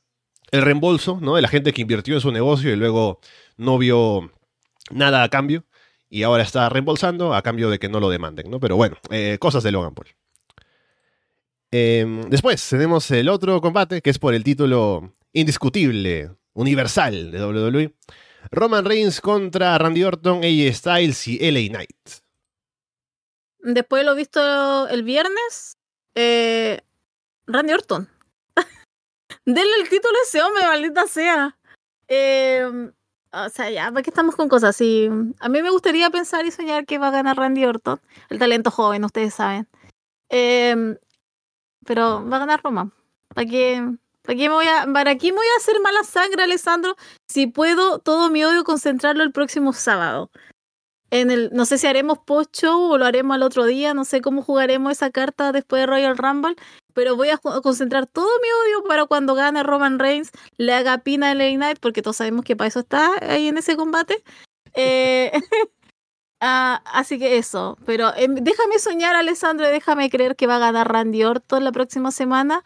el 0.51 0.62
reembolso, 0.62 1.18
¿no? 1.22 1.36
De 1.36 1.43
la 1.43 1.49
gente 1.49 1.72
que 1.72 1.82
invirtió 1.82 2.14
en 2.14 2.20
su 2.20 2.32
negocio 2.32 2.72
y 2.72 2.76
luego 2.76 3.20
no 3.57 3.78
vio 3.78 4.32
nada 4.90 5.22
a 5.22 5.28
cambio 5.28 5.64
y 6.12 6.24
ahora 6.24 6.42
está 6.42 6.68
reembolsando 6.68 7.34
a 7.34 7.40
cambio 7.40 7.70
de 7.70 7.78
que 7.78 7.88
no 7.88 7.98
lo 7.98 8.10
demanden, 8.10 8.50
¿no? 8.50 8.60
Pero 8.60 8.76
bueno, 8.76 8.98
eh, 9.08 9.38
cosas 9.40 9.62
de 9.62 9.72
Logan 9.72 9.94
Paul. 9.94 10.08
Eh, 11.70 12.04
después 12.28 12.68
tenemos 12.68 13.10
el 13.12 13.30
otro 13.30 13.58
combate 13.62 14.02
que 14.02 14.10
es 14.10 14.18
por 14.18 14.34
el 14.34 14.44
título 14.44 15.14
indiscutible, 15.32 16.36
universal 16.52 17.30
de 17.30 17.42
WWE. 17.42 17.94
Roman 18.50 18.84
Reigns 18.84 19.22
contra 19.22 19.78
Randy 19.78 20.04
Orton, 20.04 20.44
AJ 20.44 20.74
Styles 20.74 21.28
y 21.28 21.38
LA 21.50 21.70
Knight. 21.70 22.08
Después 23.60 24.02
de 24.02 24.04
lo 24.04 24.14
visto 24.14 24.88
el 24.88 25.04
viernes, 25.04 25.78
eh, 26.14 26.82
Randy 27.46 27.72
Orton. 27.72 28.06
Denle 29.46 29.76
el 29.80 29.88
título 29.88 30.18
a 30.18 30.26
ese 30.26 30.42
hombre, 30.42 30.64
maldita 30.66 31.06
sea. 31.06 31.56
Eh, 32.06 32.92
o 33.33 33.49
sea, 33.49 33.70
ya, 33.70 33.91
¿para 33.91 34.03
qué 34.03 34.11
estamos 34.11 34.37
con 34.37 34.49
cosas 34.49 34.70
así? 34.70 35.09
A 35.41 35.49
mí 35.49 35.62
me 35.62 35.70
gustaría 35.70 36.11
pensar 36.11 36.45
y 36.47 36.51
soñar 36.51 36.87
que 36.87 36.99
va 36.99 37.09
a 37.09 37.12
ganar 37.12 37.37
Randy 37.37 37.64
Orton, 37.64 38.01
el 38.28 38.39
talento 38.39 38.70
joven, 38.70 39.05
ustedes 39.05 39.35
saben. 39.35 39.68
Eh, 40.28 40.97
pero 41.85 42.28
va 42.28 42.37
a 42.37 42.41
ganar 42.41 42.62
Roma. 42.62 42.91
¿Para 43.28 43.47
qué, 43.49 43.83
para 44.22 44.37
qué 44.37 44.49
me 44.49 44.55
voy 44.55 44.66
a, 44.66 44.87
para 44.93 45.16
qué 45.16 45.33
me 45.33 45.39
voy 45.39 45.47
a 45.55 45.59
hacer 45.59 45.80
mala 45.80 46.05
sangre, 46.05 46.43
Alessandro? 46.43 46.97
Si 47.28 47.47
puedo 47.47 47.99
todo 47.99 48.30
mi 48.30 48.45
odio 48.45 48.64
concentrarlo 48.64 49.22
el 49.22 49.33
próximo 49.33 49.72
sábado. 49.72 50.30
En 51.11 51.30
el, 51.30 51.51
no 51.53 51.66
sé 51.66 51.76
si 51.76 51.87
haremos 51.87 52.18
post-show 52.18 52.91
o 52.91 52.99
lo 52.99 53.05
haremos 53.05 53.35
al 53.35 53.43
otro 53.43 53.66
día, 53.66 53.93
no 53.93 54.05
sé 54.07 54.22
cómo 54.22 54.43
jugaremos 54.43 54.93
esa 54.93 55.11
carta 55.11 55.53
después 55.53 55.83
de 55.83 55.87
Royal 55.87 56.16
Rumble, 56.16 56.57
pero 56.95 57.16
voy 57.16 57.30
a 57.30 57.38
concentrar 57.38 58.07
todo 58.07 58.28
mi 58.43 58.49
odio 58.49 58.84
para 58.88 59.07
cuando 59.07 59.34
gane 59.34 59.62
Roman 59.62 59.99
Reigns, 59.99 60.30
le 60.57 60.72
haga 60.72 60.99
pina 60.99 61.30
a 61.30 61.34
LA 61.34 61.55
Knight, 61.57 61.78
porque 61.80 62.03
todos 62.03 62.16
sabemos 62.16 62.45
que 62.45 62.57
para 62.57 62.68
eso 62.68 62.80
está 62.80 63.12
ahí 63.20 63.49
en 63.49 63.59
ese 63.59 63.76
combate. 63.76 64.22
Eh, 64.74 65.32
ah, 66.40 66.82
así 66.86 67.18
que 67.18 67.38
eso, 67.38 67.78
pero 67.84 68.14
eh, 68.16 68.26
déjame 68.28 68.78
soñar, 68.78 69.16
Alessandro, 69.16 69.68
déjame 69.68 70.11
creer 70.11 70.36
que 70.36 70.47
va 70.47 70.57
a 70.57 70.61
ganar 70.61 70.90
Randy 70.90 71.24
Orton 71.24 71.64
la 71.64 71.72
próxima 71.72 72.11
semana, 72.11 72.64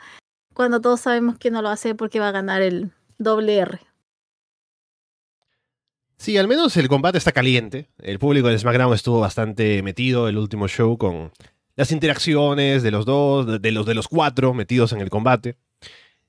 cuando 0.54 0.80
todos 0.80 1.00
sabemos 1.00 1.38
que 1.38 1.50
no 1.50 1.62
lo 1.62 1.68
hace 1.68 1.94
porque 1.94 2.20
va 2.20 2.28
a 2.28 2.32
ganar 2.32 2.62
el 2.62 2.92
doble 3.18 3.56
R. 3.58 3.80
Sí, 6.18 6.38
al 6.38 6.48
menos 6.48 6.76
el 6.76 6.88
combate 6.88 7.18
está 7.18 7.32
caliente. 7.32 7.88
El 7.98 8.18
público 8.18 8.48
de 8.48 8.58
SmackDown 8.58 8.94
estuvo 8.94 9.20
bastante 9.20 9.82
metido 9.82 10.28
el 10.28 10.38
último 10.38 10.66
show 10.66 10.96
con 10.96 11.30
las 11.76 11.92
interacciones 11.92 12.82
de 12.82 12.90
los 12.90 13.06
dos, 13.06 13.60
de 13.60 13.70
los 13.70 13.86
de 13.86 13.94
los 13.94 14.08
cuatro 14.08 14.54
metidos 14.54 14.92
en 14.92 15.00
el 15.00 15.10
combate. 15.10 15.56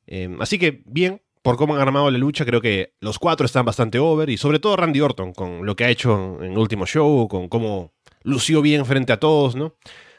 Eh, 0.06 0.36
así 0.39 0.60
que 0.60 0.84
bien, 0.86 1.22
por 1.41 1.58
cómo 1.58 1.76
han 1.76 1.82
armado 1.82 2.12
la 2.12 2.18
lucha, 2.18 2.45
creo 2.45 2.62
que 2.62 2.93
los 3.00 3.20
cuatro 3.20 3.45
están 3.45 3.66
bastante 3.66 4.00
over 4.00 4.30
y 4.30 4.38
sobre 4.38 4.60
todo 4.60 4.76
Randy 4.76 5.02
Orton 5.02 5.34
con 5.34 5.66
lo 5.66 5.76
que 5.76 5.86
ha 5.86 5.89
hecho 5.89 6.38
en 6.41 6.52
el 6.52 6.58
último 6.58 6.86
show, 6.86 7.28
con 7.28 7.48
cómo 7.48 7.93
lució 8.24 8.62
bien 8.62 8.86
frente 8.86 9.14
a 9.14 9.20
todos, 9.20 9.56
¿no? 9.56 9.76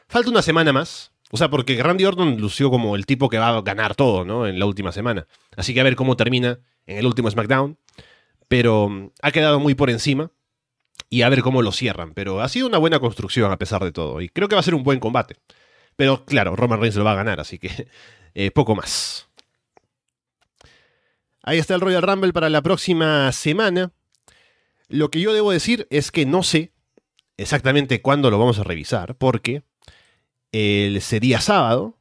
Falta 0.07 0.29
una 0.29 0.41
semana 0.41 0.73
más. 0.73 1.13
O 1.31 1.37
sea, 1.37 1.49
porque 1.49 1.81
Randy 1.81 2.05
Orton 2.05 2.37
lució 2.41 2.71
como 2.71 2.95
el 2.95 3.05
tipo 3.05 3.29
que 3.29 3.37
va 3.37 3.49
a 3.49 3.61
ganar 3.61 3.93
todo, 3.93 4.25
¿no? 4.25 4.47
En 4.47 4.57
la 4.57 4.65
última 4.65 4.91
semana. 4.91 5.27
Así 5.55 5.75
que 5.75 5.79
a 5.79 5.83
ver 5.83 5.95
cómo 5.95 6.17
termina 6.17 6.59
en 6.87 6.97
el 6.97 7.05
último 7.05 7.29
SmackDown. 7.29 7.77
Pero 8.47 8.89
mm, 8.89 9.11
ha 9.21 9.31
quedado 9.31 9.59
muy 9.59 9.75
por 9.75 9.91
encima. 9.91 10.31
Y 11.09 11.21
a 11.21 11.29
ver 11.29 11.41
cómo 11.41 11.61
lo 11.61 11.71
cierran. 11.71 12.13
Pero 12.13 12.41
ha 12.41 12.49
sido 12.49 12.67
una 12.67 12.77
buena 12.77 12.99
construcción 12.99 13.51
a 13.51 13.57
pesar 13.57 13.83
de 13.83 13.91
todo. 13.91 14.21
Y 14.21 14.29
creo 14.29 14.47
que 14.47 14.55
va 14.55 14.61
a 14.61 14.63
ser 14.63 14.75
un 14.75 14.83
buen 14.83 14.99
combate. 14.99 15.37
Pero 15.95 16.25
claro, 16.25 16.55
Roman 16.55 16.79
Reigns 16.79 16.95
lo 16.95 17.03
va 17.03 17.11
a 17.11 17.15
ganar, 17.15 17.39
así 17.39 17.59
que 17.59 17.87
eh, 18.33 18.51
poco 18.51 18.75
más. 18.75 19.27
Ahí 21.43 21.57
está 21.57 21.75
el 21.75 21.81
Royal 21.81 22.01
Rumble 22.01 22.33
para 22.33 22.49
la 22.49 22.61
próxima 22.61 23.31
semana. 23.31 23.91
Lo 24.87 25.11
que 25.11 25.21
yo 25.21 25.33
debo 25.33 25.51
decir 25.51 25.87
es 25.89 26.11
que 26.11 26.25
no 26.25 26.43
sé 26.43 26.73
exactamente 27.37 28.01
cuándo 28.01 28.29
lo 28.31 28.39
vamos 28.39 28.59
a 28.59 28.63
revisar, 28.63 29.15
porque 29.15 29.63
ese 30.51 31.19
día 31.19 31.39
sábado 31.41 31.97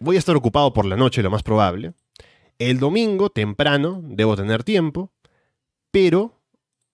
voy 0.00 0.16
a 0.16 0.18
estar 0.18 0.36
ocupado 0.36 0.72
por 0.72 0.84
la 0.84 0.96
noche, 0.96 1.22
lo 1.22 1.30
más 1.30 1.42
probable. 1.42 1.94
El 2.58 2.78
domingo, 2.78 3.30
temprano, 3.30 4.00
debo 4.02 4.36
tener 4.36 4.64
tiempo, 4.64 5.12
pero 5.90 6.35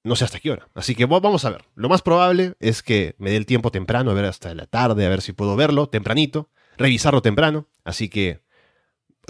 no 0.05 0.17
sé 0.17 0.25
hasta 0.25 0.41
qué 0.41 0.51
hora. 0.51 0.69
Así 0.75 0.95
que 0.95 1.07
vamos 1.07 1.45
a 1.45 1.51
ver. 1.51 1.65
Lo 1.75 1.89
más 1.89 2.03
probable 2.03 2.55
es 2.61 2.83
que 2.83 3.15
me 3.19 3.31
dé 3.31 3.37
el 3.37 3.47
tiempo 3.47 3.71
temprano, 3.71 4.11
a 4.11 4.15
ver 4.15 4.25
hasta 4.25 4.55
la 4.55 4.67
tarde, 4.67 5.07
a 5.07 5.09
ver 5.09 5.23
si 5.23 5.33
puedo 5.33 5.57
verlo 5.57 5.89
tempranito, 5.89 6.51
revisarlo 6.77 7.23
temprano. 7.23 7.69
Así 7.85 8.09
que, 8.09 8.41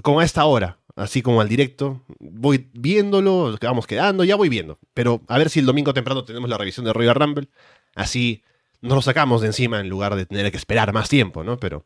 como 0.02 0.20
a 0.20 0.24
esta 0.24 0.44
hora, 0.44 0.78
así 0.96 1.22
como 1.22 1.40
al 1.40 1.48
directo. 1.48 2.02
Voy 2.18 2.70
viéndolo, 2.72 3.56
vamos 3.60 3.86
quedando, 3.86 4.24
ya 4.24 4.36
voy 4.36 4.48
viendo. 4.48 4.78
Pero 4.94 5.22
a 5.28 5.38
ver 5.38 5.50
si 5.50 5.60
el 5.60 5.66
domingo 5.66 5.94
temprano 5.94 6.24
tenemos 6.24 6.48
la 6.48 6.58
revisión 6.58 6.84
de 6.84 6.92
Royal 6.92 7.14
Rumble. 7.14 7.48
Así 7.94 8.42
nos 8.80 8.96
lo 8.96 9.02
sacamos 9.02 9.40
de 9.40 9.48
encima 9.48 9.80
en 9.80 9.88
lugar 9.88 10.16
de 10.16 10.26
tener 10.26 10.50
que 10.50 10.56
esperar 10.56 10.92
más 10.92 11.08
tiempo, 11.08 11.44
¿no? 11.44 11.58
Pero 11.58 11.84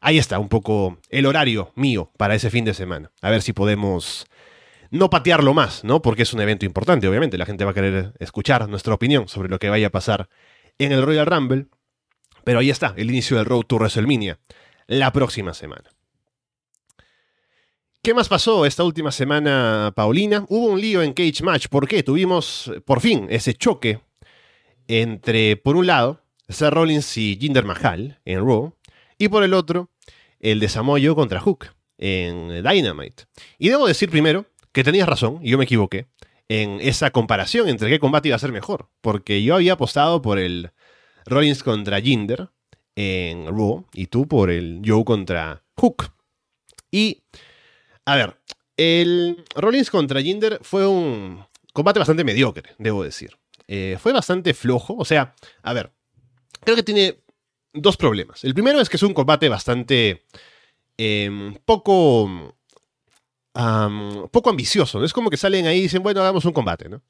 ahí 0.00 0.18
está 0.18 0.38
un 0.38 0.48
poco 0.48 0.98
el 1.08 1.26
horario 1.26 1.72
mío 1.74 2.10
para 2.16 2.34
ese 2.34 2.50
fin 2.50 2.64
de 2.64 2.74
semana. 2.74 3.10
A 3.20 3.30
ver 3.30 3.42
si 3.42 3.52
podemos 3.52 4.26
no 4.90 5.10
patearlo 5.10 5.54
más, 5.54 5.84
¿no? 5.84 6.02
Porque 6.02 6.22
es 6.22 6.32
un 6.32 6.40
evento 6.40 6.66
importante, 6.66 7.08
obviamente. 7.08 7.38
La 7.38 7.46
gente 7.46 7.64
va 7.64 7.70
a 7.70 7.74
querer 7.74 8.12
escuchar 8.18 8.68
nuestra 8.68 8.94
opinión 8.94 9.28
sobre 9.28 9.48
lo 9.48 9.58
que 9.58 9.68
vaya 9.68 9.88
a 9.88 9.90
pasar 9.90 10.28
en 10.78 10.92
el 10.92 11.02
Royal 11.02 11.26
Rumble. 11.26 11.66
Pero 12.44 12.58
ahí 12.58 12.70
está, 12.70 12.94
el 12.96 13.10
inicio 13.10 13.36
del 13.36 13.46
Road 13.46 13.62
to 13.62 13.76
WrestleMania, 13.76 14.38
la 14.86 15.12
próxima 15.12 15.54
semana. 15.54 15.90
¿Qué 18.02 18.14
más 18.14 18.28
pasó 18.28 18.64
esta 18.64 18.82
última 18.82 19.12
semana, 19.12 19.92
Paulina? 19.94 20.46
Hubo 20.48 20.68
un 20.68 20.80
lío 20.80 21.02
en 21.02 21.12
Cage 21.12 21.42
Match. 21.42 21.68
¿Por 21.68 21.86
qué? 21.86 22.02
Tuvimos 22.02 22.72
por 22.86 23.00
fin 23.00 23.26
ese 23.28 23.52
choque 23.52 24.00
entre, 24.88 25.56
por 25.56 25.76
un 25.76 25.86
lado, 25.86 26.22
Seth 26.48 26.72
Rollins 26.72 27.16
y 27.18 27.36
Jinder 27.38 27.64
Mahal 27.64 28.18
en 28.24 28.38
Raw, 28.38 28.74
y 29.18 29.28
por 29.28 29.44
el 29.44 29.52
otro, 29.52 29.90
el 30.40 30.60
de 30.60 30.68
Samoyo 30.70 31.14
contra 31.14 31.40
Hook 31.40 31.66
en 31.98 32.62
Dynamite. 32.62 33.24
Y 33.58 33.68
debo 33.68 33.86
decir 33.86 34.10
primero 34.10 34.46
que 34.72 34.84
tenías 34.84 35.08
razón, 35.08 35.40
y 35.42 35.50
yo 35.50 35.58
me 35.58 35.64
equivoqué, 35.64 36.06
en 36.48 36.80
esa 36.80 37.10
comparación 37.10 37.68
entre 37.68 37.88
qué 37.88 38.00
combate 38.00 38.28
iba 38.28 38.36
a 38.36 38.40
ser 38.40 38.52
mejor, 38.52 38.88
porque 39.00 39.42
yo 39.42 39.54
había 39.54 39.74
apostado 39.74 40.20
por 40.20 40.38
el 40.38 40.70
Rollins 41.26 41.62
contra 41.62 42.00
Jinder 42.00 42.50
en 42.96 43.46
Raw, 43.46 43.86
y 43.92 44.06
tú 44.06 44.26
por 44.26 44.50
el 44.50 44.82
Joe 44.84 45.04
contra 45.04 45.62
Hook. 45.76 46.12
Y 46.90 47.22
a 48.04 48.16
ver, 48.16 48.36
el 48.76 49.44
Rollins 49.54 49.90
contra 49.90 50.20
Jinder 50.22 50.58
fue 50.62 50.86
un 50.86 51.44
combate 51.72 51.98
bastante 51.98 52.24
mediocre, 52.24 52.74
debo 52.78 53.04
decir. 53.04 53.36
Eh, 53.68 53.96
fue 54.00 54.12
bastante 54.12 54.52
flojo, 54.52 54.96
o 54.96 55.04
sea, 55.04 55.34
a 55.62 55.72
ver, 55.72 55.92
creo 56.64 56.76
que 56.76 56.82
tiene 56.82 57.20
dos 57.72 57.96
problemas. 57.96 58.42
El 58.44 58.54
primero 58.54 58.80
es 58.80 58.88
que 58.88 58.96
es 58.96 59.02
un 59.02 59.14
combate 59.14 59.48
bastante 59.48 60.24
em, 60.96 61.54
poco, 61.64 62.56
poco 63.52 64.50
ambicioso. 64.50 65.04
Es 65.04 65.12
como 65.12 65.30
que 65.30 65.36
salen 65.36 65.66
ahí 65.66 65.78
y 65.78 65.82
dicen, 65.82 66.02
bueno, 66.02 66.20
hagamos 66.20 66.44
un 66.44 66.52
combate, 66.52 66.88
¿no? 66.88 67.02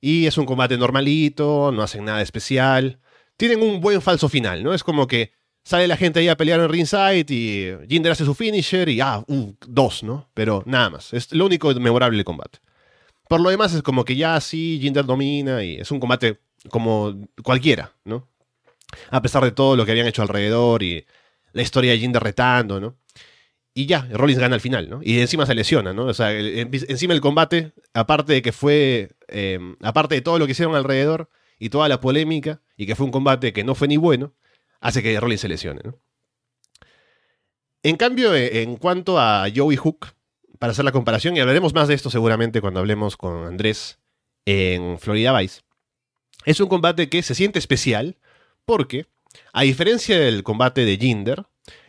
Y 0.00 0.26
es 0.26 0.38
un 0.38 0.46
combate 0.46 0.78
normalito, 0.78 1.72
no 1.72 1.82
hacen 1.82 2.04
nada 2.04 2.22
especial. 2.22 3.00
Tienen 3.36 3.62
un 3.62 3.80
buen 3.80 4.00
falso 4.00 4.28
final, 4.28 4.62
¿no? 4.62 4.74
Es 4.74 4.84
como 4.84 5.06
que 5.06 5.32
sale 5.64 5.86
la 5.88 5.96
gente 5.96 6.20
ahí 6.20 6.28
a 6.28 6.36
pelear 6.36 6.60
en 6.60 6.68
ringside 6.68 7.26
y 7.28 7.86
Jinder 7.88 8.12
hace 8.12 8.24
su 8.24 8.34
finisher 8.34 8.88
y 8.88 9.00
ah, 9.00 9.22
uh, 9.26 9.52
dos, 9.66 10.02
¿no? 10.02 10.28
Pero 10.34 10.62
nada 10.66 10.90
más. 10.90 11.12
Es 11.12 11.32
lo 11.32 11.46
único 11.46 11.72
memorable 11.74 12.16
del 12.16 12.24
combate. 12.24 12.60
Por 13.28 13.40
lo 13.40 13.50
demás 13.50 13.74
es 13.74 13.82
como 13.82 14.04
que 14.04 14.16
ya 14.16 14.40
sí, 14.40 14.78
Jinder 14.80 15.04
domina 15.04 15.62
y 15.62 15.76
es 15.76 15.90
un 15.90 16.00
combate 16.00 16.40
como 16.70 17.14
cualquiera, 17.42 17.92
¿no? 18.04 18.26
A 19.10 19.20
pesar 19.20 19.44
de 19.44 19.50
todo 19.50 19.76
lo 19.76 19.84
que 19.84 19.90
habían 19.90 20.06
hecho 20.06 20.22
alrededor 20.22 20.82
y 20.82 21.04
la 21.52 21.62
historia 21.62 21.92
de 21.92 21.98
Jinder 21.98 22.22
retando, 22.22 22.80
¿no? 22.80 22.96
Y 23.78 23.86
ya, 23.86 24.08
Rollins 24.10 24.40
gana 24.40 24.56
al 24.56 24.60
final, 24.60 24.90
¿no? 24.90 24.98
Y 25.04 25.20
encima 25.20 25.46
se 25.46 25.54
lesiona, 25.54 25.92
¿no? 25.92 26.06
O 26.06 26.12
sea, 26.12 26.32
encima 26.32 27.14
el 27.14 27.20
combate, 27.20 27.74
aparte 27.94 28.32
de 28.32 28.42
que 28.42 28.50
fue, 28.50 29.12
em, 29.28 29.76
aparte 29.82 30.16
de 30.16 30.20
todo 30.20 30.36
lo 30.40 30.46
que 30.46 30.50
hicieron 30.50 30.74
alrededor 30.74 31.30
y 31.60 31.68
toda 31.68 31.88
la 31.88 32.00
polémica, 32.00 32.60
y 32.76 32.86
que 32.86 32.96
fue 32.96 33.06
un 33.06 33.12
combate 33.12 33.52
que 33.52 33.62
no 33.62 33.76
fue 33.76 33.86
ni 33.86 33.96
bueno, 33.96 34.34
hace 34.80 35.00
que 35.00 35.20
Rollins 35.20 35.42
se 35.42 35.48
lesione. 35.48 35.80
En 37.84 37.96
cambio, 37.96 38.34
eh, 38.34 38.62
en 38.62 38.74
cuanto 38.74 39.20
a 39.20 39.46
Joey 39.54 39.76
Hook, 39.76 40.08
para 40.58 40.72
hacer 40.72 40.84
la 40.84 40.90
comparación, 40.90 41.36
y 41.36 41.40
hablaremos 41.40 41.72
más 41.72 41.86
de 41.86 41.94
esto 41.94 42.10
seguramente 42.10 42.60
cuando 42.60 42.80
hablemos 42.80 43.16
con 43.16 43.46
Andrés 43.46 44.00
en 44.44 44.98
Florida 44.98 45.38
Vice, 45.38 45.60
es 46.46 46.58
un 46.58 46.66
combate 46.66 47.08
que 47.08 47.22
se 47.22 47.36
siente 47.36 47.60
especial 47.60 48.16
porque, 48.64 49.06
a 49.52 49.62
diferencia 49.62 50.18
del 50.18 50.42
combate 50.42 50.84
de 50.84 50.96
Jinder, 50.96 51.46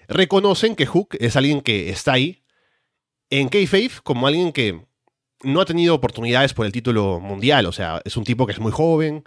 reconocen 0.10 0.76
que 0.76 0.86
Hook 0.86 1.16
es 1.20 1.36
alguien 1.36 1.62
que 1.62 1.90
está 1.90 2.14
ahí 2.14 2.44
en 3.30 3.48
Kayfabe 3.48 3.92
como 4.04 4.28
alguien 4.28 4.52
que 4.52 4.86
no 5.44 5.62
ha 5.62 5.66
tenido 5.66 5.96
oportunidades 5.96 6.54
por 6.54 6.66
el 6.66 6.72
título 6.72 7.20
mundial, 7.20 7.66
o 7.66 7.72
sea, 7.72 8.02
es 8.04 8.18
un 8.18 8.26
tipo 8.26 8.46
que 8.46 8.52
es 8.52 8.60
muy 8.60 8.72
joven, 8.72 9.24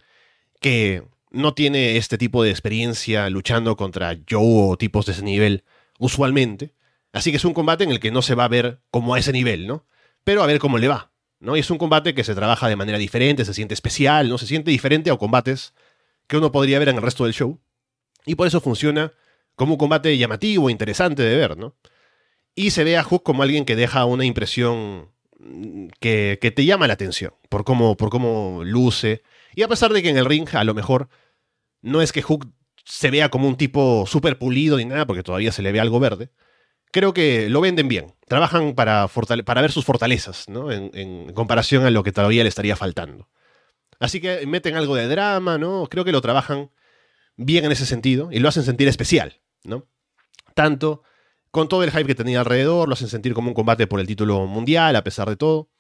que 0.61 1.05
no 1.31 1.55
tiene 1.55 1.97
este 1.97 2.19
tipo 2.19 2.43
de 2.43 2.51
experiencia 2.51 3.31
luchando 3.31 3.77
contra 3.77 4.19
Joe 4.29 4.73
o 4.73 4.77
tipos 4.77 5.07
de 5.07 5.13
ese 5.13 5.23
nivel 5.23 5.65
usualmente. 5.99 6.75
Así 7.13 7.31
que 7.31 7.39
es 7.39 7.45
un 7.45 7.55
combate 7.55 7.85
en 7.85 7.91
el 7.91 8.01
que 8.01 8.11
no 8.11 8.21
se 8.21 8.35
va 8.35 8.45
a 8.45 8.49
ver 8.49 8.81
como 8.91 9.15
a 9.15 9.19
ese 9.19 9.33
nivel, 9.33 9.67
¿no? 9.67 9.87
Pero 10.25 10.43
a 10.43 10.47
ver 10.47 10.59
cómo 10.59 10.79
le 10.79 10.89
va, 10.89 11.13
¿no? 11.41 11.57
Y 11.57 11.61
es 11.61 11.71
un 11.71 11.79
combate 11.79 12.15
que 12.15 12.25
se 12.25 12.35
trabaja 12.35 12.69
de 12.69 12.77
manera 12.77 12.99
diferente, 12.99 13.45
se 13.45 13.55
siente 13.55 13.75
especial, 13.75 14.29
¿no? 14.29 14.37
Se 14.37 14.47
siente 14.47 14.71
diferente 14.71 15.11
a 15.11 15.17
combates 15.17 15.75
que 16.27 16.37
uno 16.37 16.53
podría 16.53 16.79
ver 16.79 16.89
en 16.89 16.97
el 16.97 17.03
resto 17.03 17.25
del 17.25 17.35
show. 17.35 17.61
Y 18.27 18.35
por 18.35 18.47
eso 18.47 18.61
funciona 18.61 19.13
como 19.57 19.75
un 19.75 19.79
combate 19.79 20.17
llamativo, 20.17 20.71
interesante 20.71 21.23
de 21.23 21.37
ver, 21.37 21.57
¿no? 21.57 21.77
Y 22.55 22.71
se 22.71 22.85
ve 22.85 22.97
a 22.97 23.03
Hook 23.03 23.23
como 23.23 23.43
alguien 23.43 23.65
que 23.65 23.77
deja 23.77 24.05
una 24.05 24.25
impresión 24.25 25.11
que, 26.01 26.39
que 26.41 26.51
te 26.51 26.65
llama 26.65 26.87
la 26.87 26.95
atención 26.95 27.33
por 27.49 27.65
cómo, 27.65 27.97
por 27.97 28.11
cómo 28.11 28.63
luce. 28.65 29.23
Y 29.55 29.63
a 29.63 29.69
pesar 29.69 29.93
de 29.93 30.03
que 30.03 30.11
en 30.11 30.19
el 30.19 30.27
ring 30.27 30.49
a 30.53 30.65
lo 30.65 30.75
mejor 30.75 31.09
no 31.83 32.03
es 32.03 32.13
que 32.13 32.23
Hook 32.23 32.53
se 32.85 33.11
vea 33.11 33.31
como 33.31 33.49
un 33.49 33.57
tipo 33.57 34.05
súper 34.07 34.39
pulido 34.39 34.77
ni 34.77 34.85
nada, 34.85 35.07
porque 35.07 35.23
todavía 35.23 35.53
se 35.53 35.63
le 35.63 35.73
ve 35.73 35.81
algo 35.81 36.01
verde. 36.01 36.31
Creo 36.91 37.15
que 37.15 37.49
lo 37.49 37.61
venden 37.61 37.89
bien. 37.89 38.15
Trabajan 38.29 38.75
para, 38.75 39.09
para 39.45 39.63
ver 39.63 39.73
sus 39.73 39.85
fortalezas, 39.85 40.49
¿no? 40.49 40.71
En, 40.71 41.33
comparación 41.33 41.85
a 41.85 41.91
lo 41.91 42.03
que 42.03 42.13
todavía 42.13 42.43
le 42.43 42.49
estaría 42.49 42.77
faltando. 42.77 43.29
Así 43.99 44.21
que 44.21 44.47
meten 44.47 44.77
algo 44.77 44.97
de 44.97 45.09
drama, 45.09 45.59
¿no? 45.59 45.87
Creo 45.89 46.05
que 46.05 46.13
lo 46.13 46.21
trabajan 46.21 46.71
bien 47.37 47.65
en 47.65 47.73
ese 47.73 47.87
sentido 47.87 48.29
y 48.33 48.39
lo 48.39 48.49
hacen 48.49 48.65
sentir 48.65 48.89
especial, 48.89 49.41
¿no? 49.65 49.87
Tanto 50.55 51.03
con 51.51 51.69
todo 51.69 51.85
el 51.85 51.91
hype 51.91 52.07
que 52.07 52.15
tenía 52.15 52.41
alrededor, 52.41 52.89
lo 52.89 52.95
hacen 52.95 53.09
sentir 53.09 53.35
como 53.35 53.49
un 53.49 53.55
combate 53.55 53.87
por 53.87 54.01
el 54.01 54.07
título 54.07 54.47
mundial, 54.47 54.97
a 54.97 55.05
pesar 55.05 55.29
de 55.29 55.37
todo. 55.37 55.71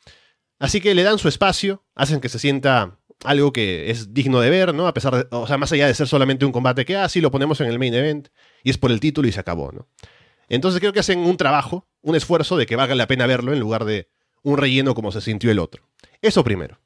Así 0.58 0.80
que 0.80 0.94
le 0.94 1.02
dan 1.02 1.18
su 1.18 1.28
espacio, 1.28 1.84
hacen 1.94 2.20
que 2.20 2.28
se 2.28 2.38
sienta 2.38 2.98
algo 3.24 3.52
que 3.52 3.90
es 3.90 4.12
digno 4.12 4.40
de 4.40 4.50
ver, 4.50 4.74
¿no? 4.74 4.86
A 4.86 4.94
pesar 4.94 5.16
de, 5.16 5.26
o 5.30 5.46
sea, 5.46 5.58
más 5.58 5.72
allá 5.72 5.86
de 5.86 5.94
ser 5.94 6.08
solamente 6.08 6.44
un 6.44 6.52
combate 6.52 6.84
que, 6.84 6.96
ah, 6.96 7.08
lo 7.14 7.30
ponemos 7.30 7.60
en 7.60 7.68
el 7.68 7.78
main 7.78 7.94
event 7.94 8.28
y 8.62 8.70
es 8.70 8.78
por 8.78 8.92
el 8.92 9.00
título 9.00 9.28
y 9.28 9.32
se 9.32 9.40
acabó, 9.40 9.72
¿no? 9.72 9.88
Entonces 10.48 10.80
creo 10.80 10.92
que 10.92 11.00
hacen 11.00 11.20
un 11.20 11.36
trabajo, 11.36 11.88
un 12.02 12.16
esfuerzo 12.16 12.56
de 12.56 12.66
que 12.66 12.76
valga 12.76 12.94
la 12.94 13.06
pena 13.06 13.26
verlo 13.26 13.52
en 13.52 13.60
lugar 13.60 13.84
de 13.84 14.08
un 14.42 14.58
relleno 14.58 14.94
como 14.94 15.10
se 15.12 15.20
sintió 15.20 15.50
el 15.50 15.58
otro. 15.58 15.88
Eso 16.20 16.44
primero. 16.44 16.78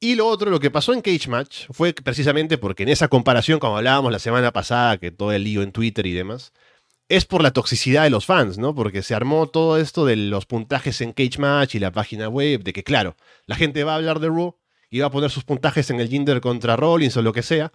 Y 0.00 0.14
lo 0.14 0.28
otro, 0.28 0.50
lo 0.50 0.60
que 0.60 0.70
pasó 0.70 0.92
en 0.92 1.00
Cage 1.00 1.28
Match 1.28 1.66
fue 1.70 1.92
precisamente 1.92 2.56
porque 2.56 2.84
en 2.84 2.88
esa 2.88 3.08
comparación, 3.08 3.58
como 3.58 3.78
hablábamos 3.78 4.12
la 4.12 4.20
semana 4.20 4.52
pasada, 4.52 4.96
que 4.98 5.10
todo 5.10 5.32
el 5.32 5.42
lío 5.42 5.62
en 5.62 5.72
Twitter 5.72 6.06
y 6.06 6.12
demás, 6.12 6.52
es 7.08 7.24
por 7.24 7.42
la 7.42 7.52
toxicidad 7.52 8.04
de 8.04 8.10
los 8.10 8.24
fans, 8.24 8.58
¿no? 8.58 8.74
Porque 8.74 9.02
se 9.02 9.14
armó 9.14 9.48
todo 9.48 9.76
esto 9.76 10.04
de 10.06 10.14
los 10.14 10.46
puntajes 10.46 11.00
en 11.00 11.12
Cage 11.12 11.38
Match 11.38 11.74
y 11.74 11.80
la 11.80 11.90
página 11.90 12.28
web, 12.28 12.62
de 12.62 12.72
que 12.72 12.84
claro, 12.84 13.16
la 13.46 13.56
gente 13.56 13.82
va 13.82 13.92
a 13.92 13.96
hablar 13.96 14.20
de 14.20 14.28
Raw 14.28 14.56
iba 14.90 15.06
a 15.06 15.10
poner 15.10 15.30
sus 15.30 15.44
puntajes 15.44 15.90
en 15.90 16.00
el 16.00 16.08
Jinder 16.08 16.40
contra 16.40 16.76
Rollins 16.76 17.16
o 17.16 17.22
lo 17.22 17.32
que 17.32 17.42
sea, 17.42 17.72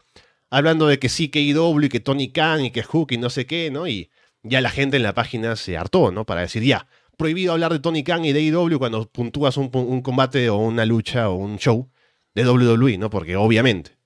hablando 0.49 0.87
de 0.87 0.99
que 0.99 1.09
sí, 1.09 1.29
que 1.29 1.41
IW 1.41 1.83
y 1.83 1.89
que 1.89 1.99
Tony 1.99 2.31
Khan 2.31 2.65
y 2.65 2.71
que 2.71 2.83
Hook 2.83 3.11
y 3.11 3.17
no 3.17 3.29
sé 3.29 3.45
qué, 3.45 3.69
¿no? 3.69 3.87
Y 3.87 4.09
ya 4.43 4.61
la 4.61 4.69
gente 4.69 4.97
en 4.97 5.03
la 5.03 5.13
página 5.13 5.55
se 5.55 5.77
hartó, 5.77 6.11
¿no? 6.11 6.25
Para 6.25 6.41
decir, 6.41 6.63
ya, 6.63 6.87
prohibido 7.17 7.53
hablar 7.53 7.71
de 7.73 7.79
Tony 7.79 8.03
Khan 8.03 8.25
y 8.25 8.33
de 8.33 8.39
AEW 8.39 8.79
cuando 8.79 9.07
puntúas 9.09 9.57
un, 9.57 9.69
un 9.73 10.01
combate 10.01 10.49
o 10.49 10.57
una 10.57 10.85
lucha 10.85 11.29
o 11.29 11.35
un 11.35 11.57
show 11.57 11.89
de 12.35 12.49
WWE, 12.49 12.97
¿no? 12.97 13.09
Porque 13.09 13.35
obviamente. 13.35 13.97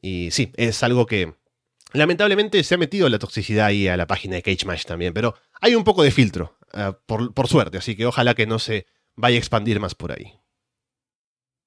Y 0.00 0.30
sí, 0.30 0.52
es 0.56 0.82
algo 0.82 1.06
que 1.06 1.34
lamentablemente 1.92 2.62
se 2.62 2.74
ha 2.74 2.78
metido 2.78 3.08
la 3.08 3.18
toxicidad 3.18 3.66
ahí 3.66 3.88
a 3.88 3.96
la 3.96 4.06
página 4.06 4.36
de 4.36 4.42
Cage 4.42 4.66
Match 4.66 4.84
también, 4.84 5.14
pero 5.14 5.34
hay 5.60 5.74
un 5.74 5.84
poco 5.84 6.02
de 6.02 6.10
filtro, 6.10 6.58
uh, 6.74 6.92
por, 7.06 7.32
por 7.32 7.48
suerte, 7.48 7.78
así 7.78 7.96
que 7.96 8.04
ojalá 8.04 8.34
que 8.34 8.46
no 8.46 8.58
se 8.58 8.86
vaya 9.16 9.36
a 9.36 9.38
expandir 9.38 9.80
más 9.80 9.94
por 9.94 10.12
ahí. 10.12 10.38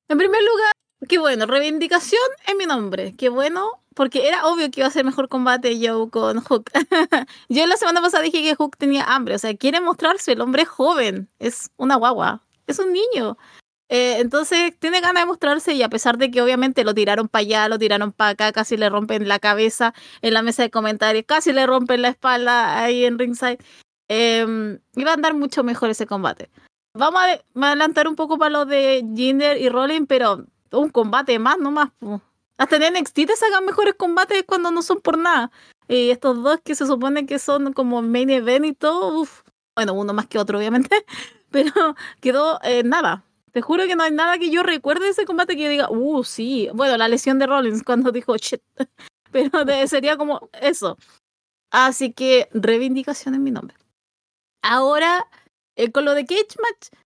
En 0.10 0.18
primer 0.18 0.42
lugar, 0.42 0.72
qué 1.08 1.18
bueno, 1.18 1.46
reivindicación 1.46 2.22
en 2.48 2.58
mi 2.58 2.66
nombre. 2.66 3.14
Qué 3.18 3.30
bueno, 3.30 3.84
porque 3.94 4.28
era 4.28 4.46
obvio 4.46 4.70
que 4.72 4.82
iba 4.82 4.88
a 4.88 4.92
ser 4.92 5.04
mejor 5.04 5.28
combate 5.28 5.76
Joe 5.82 6.10
con 6.10 6.42
Hook. 6.42 6.72
Yo 7.50 7.66
la 7.66 7.78
semana 7.78 8.02
pasada 8.02 8.24
dije 8.24 8.42
que 8.42 8.56
Hook 8.56 8.78
tenía 8.78 9.04
hambre, 9.04 9.36
o 9.36 9.40
sea, 9.40 9.56
quiere 9.56 9.82
mostrarse, 9.82 10.34
el 10.34 10.42
hombre 10.42 10.64
es 10.64 10.70
joven, 10.70 11.30
es 11.40 11.72
una 11.78 11.96
guagua, 11.96 12.42
es 12.68 12.80
un 12.80 12.94
niño. 12.94 13.38
Eh, 13.90 14.20
entonces 14.20 14.74
tiene 14.80 15.00
ganas 15.00 15.24
de 15.24 15.28
mostrarse 15.28 15.74
y 15.74 15.82
a 15.82 15.90
pesar 15.90 16.18
de 16.18 16.30
que 16.30 16.42
obviamente 16.42 16.84
lo 16.84 16.94
tiraron 16.94 17.30
para 17.30 17.42
allá, 17.42 17.70
lo 17.70 17.80
tiraron 17.80 18.12
para 18.12 18.32
acá, 18.32 18.52
casi 18.52 18.76
le 18.76 18.90
rompen 18.90 19.28
la 19.28 19.40
cabeza 19.40 19.94
en 20.22 20.34
la 20.34 20.42
mesa 20.42 20.64
de 20.64 20.70
comentarios, 20.70 21.24
casi 21.26 21.54
le 21.54 21.66
rompen 21.66 22.02
la 22.02 22.10
espalda 22.10 22.84
ahí 22.84 23.06
en 23.06 23.18
ringside, 23.18 23.60
eh, 24.10 24.80
iba 24.96 25.12
a 25.12 25.14
andar 25.14 25.34
mucho 25.36 25.64
mejor 25.64 25.90
ese 25.90 26.06
combate. 26.06 26.50
Vamos 26.94 27.22
a, 27.22 27.68
adelantar 27.68 28.08
un 28.08 28.16
poco 28.16 28.38
para 28.38 28.50
lo 28.50 28.66
de 28.66 29.06
Jinder 29.16 29.62
y 29.62 29.70
Rollin, 29.70 30.08
pero 30.08 30.46
un 30.72 30.90
combate 30.90 31.38
más 31.40 31.60
nomás. 31.60 31.92
Hasta 32.58 32.78
en 32.78 32.94
NXT 32.94 33.14
te 33.14 33.36
sacan 33.36 33.66
mejores 33.66 33.94
combates 33.94 34.44
cuando 34.48 34.72
no 34.72 34.82
son 34.82 35.00
por 35.00 35.18
nada. 35.18 35.52
Y 35.88 36.10
estos 36.10 36.42
dos 36.42 36.60
que 36.64 36.76
se 36.76 36.88
supone 36.88 37.26
que 37.26 37.40
son 37.40 37.72
como 37.74 38.02
main 38.02 38.30
event 38.30 38.66
y 38.66 38.74
todo, 38.74 39.26
bueno, 39.76 39.94
uno 39.94 40.14
más 40.14 40.28
que 40.28 40.40
otro 40.40 40.58
obviamente, 40.58 41.06
pero 41.52 41.96
quedó 42.20 42.60
eh, 42.64 42.84
nada. 42.84 43.24
Te 43.58 43.62
juro 43.64 43.88
que 43.88 43.96
no 43.96 44.04
hay 44.04 44.12
nada 44.12 44.38
que 44.38 44.52
yo 44.52 44.62
recuerde 44.62 45.06
de 45.06 45.10
ese 45.10 45.26
combate 45.26 45.56
que 45.56 45.64
yo 45.64 45.70
diga, 45.70 45.90
uh, 45.90 46.24
sí. 46.24 46.70
Bueno, 46.76 46.96
la 46.96 47.08
lesión 47.08 47.40
de 47.40 47.48
Rollins 47.48 47.82
cuando 47.82 48.12
dijo 48.12 48.38
shit. 48.38 48.62
Pero 49.32 49.50
sería 49.88 50.16
como 50.16 50.48
eso. 50.62 50.96
Así 51.72 52.14
que 52.14 52.50
reivindicación 52.54 53.34
en 53.34 53.44
mi 53.44 53.50
nombre. 53.50 53.76
Ahora, 54.62 55.26
eh, 55.76 55.92
con 55.92 56.06
lo 56.06 56.14
de 56.14 56.28
Cage 56.28 56.56
Match, 56.62 57.02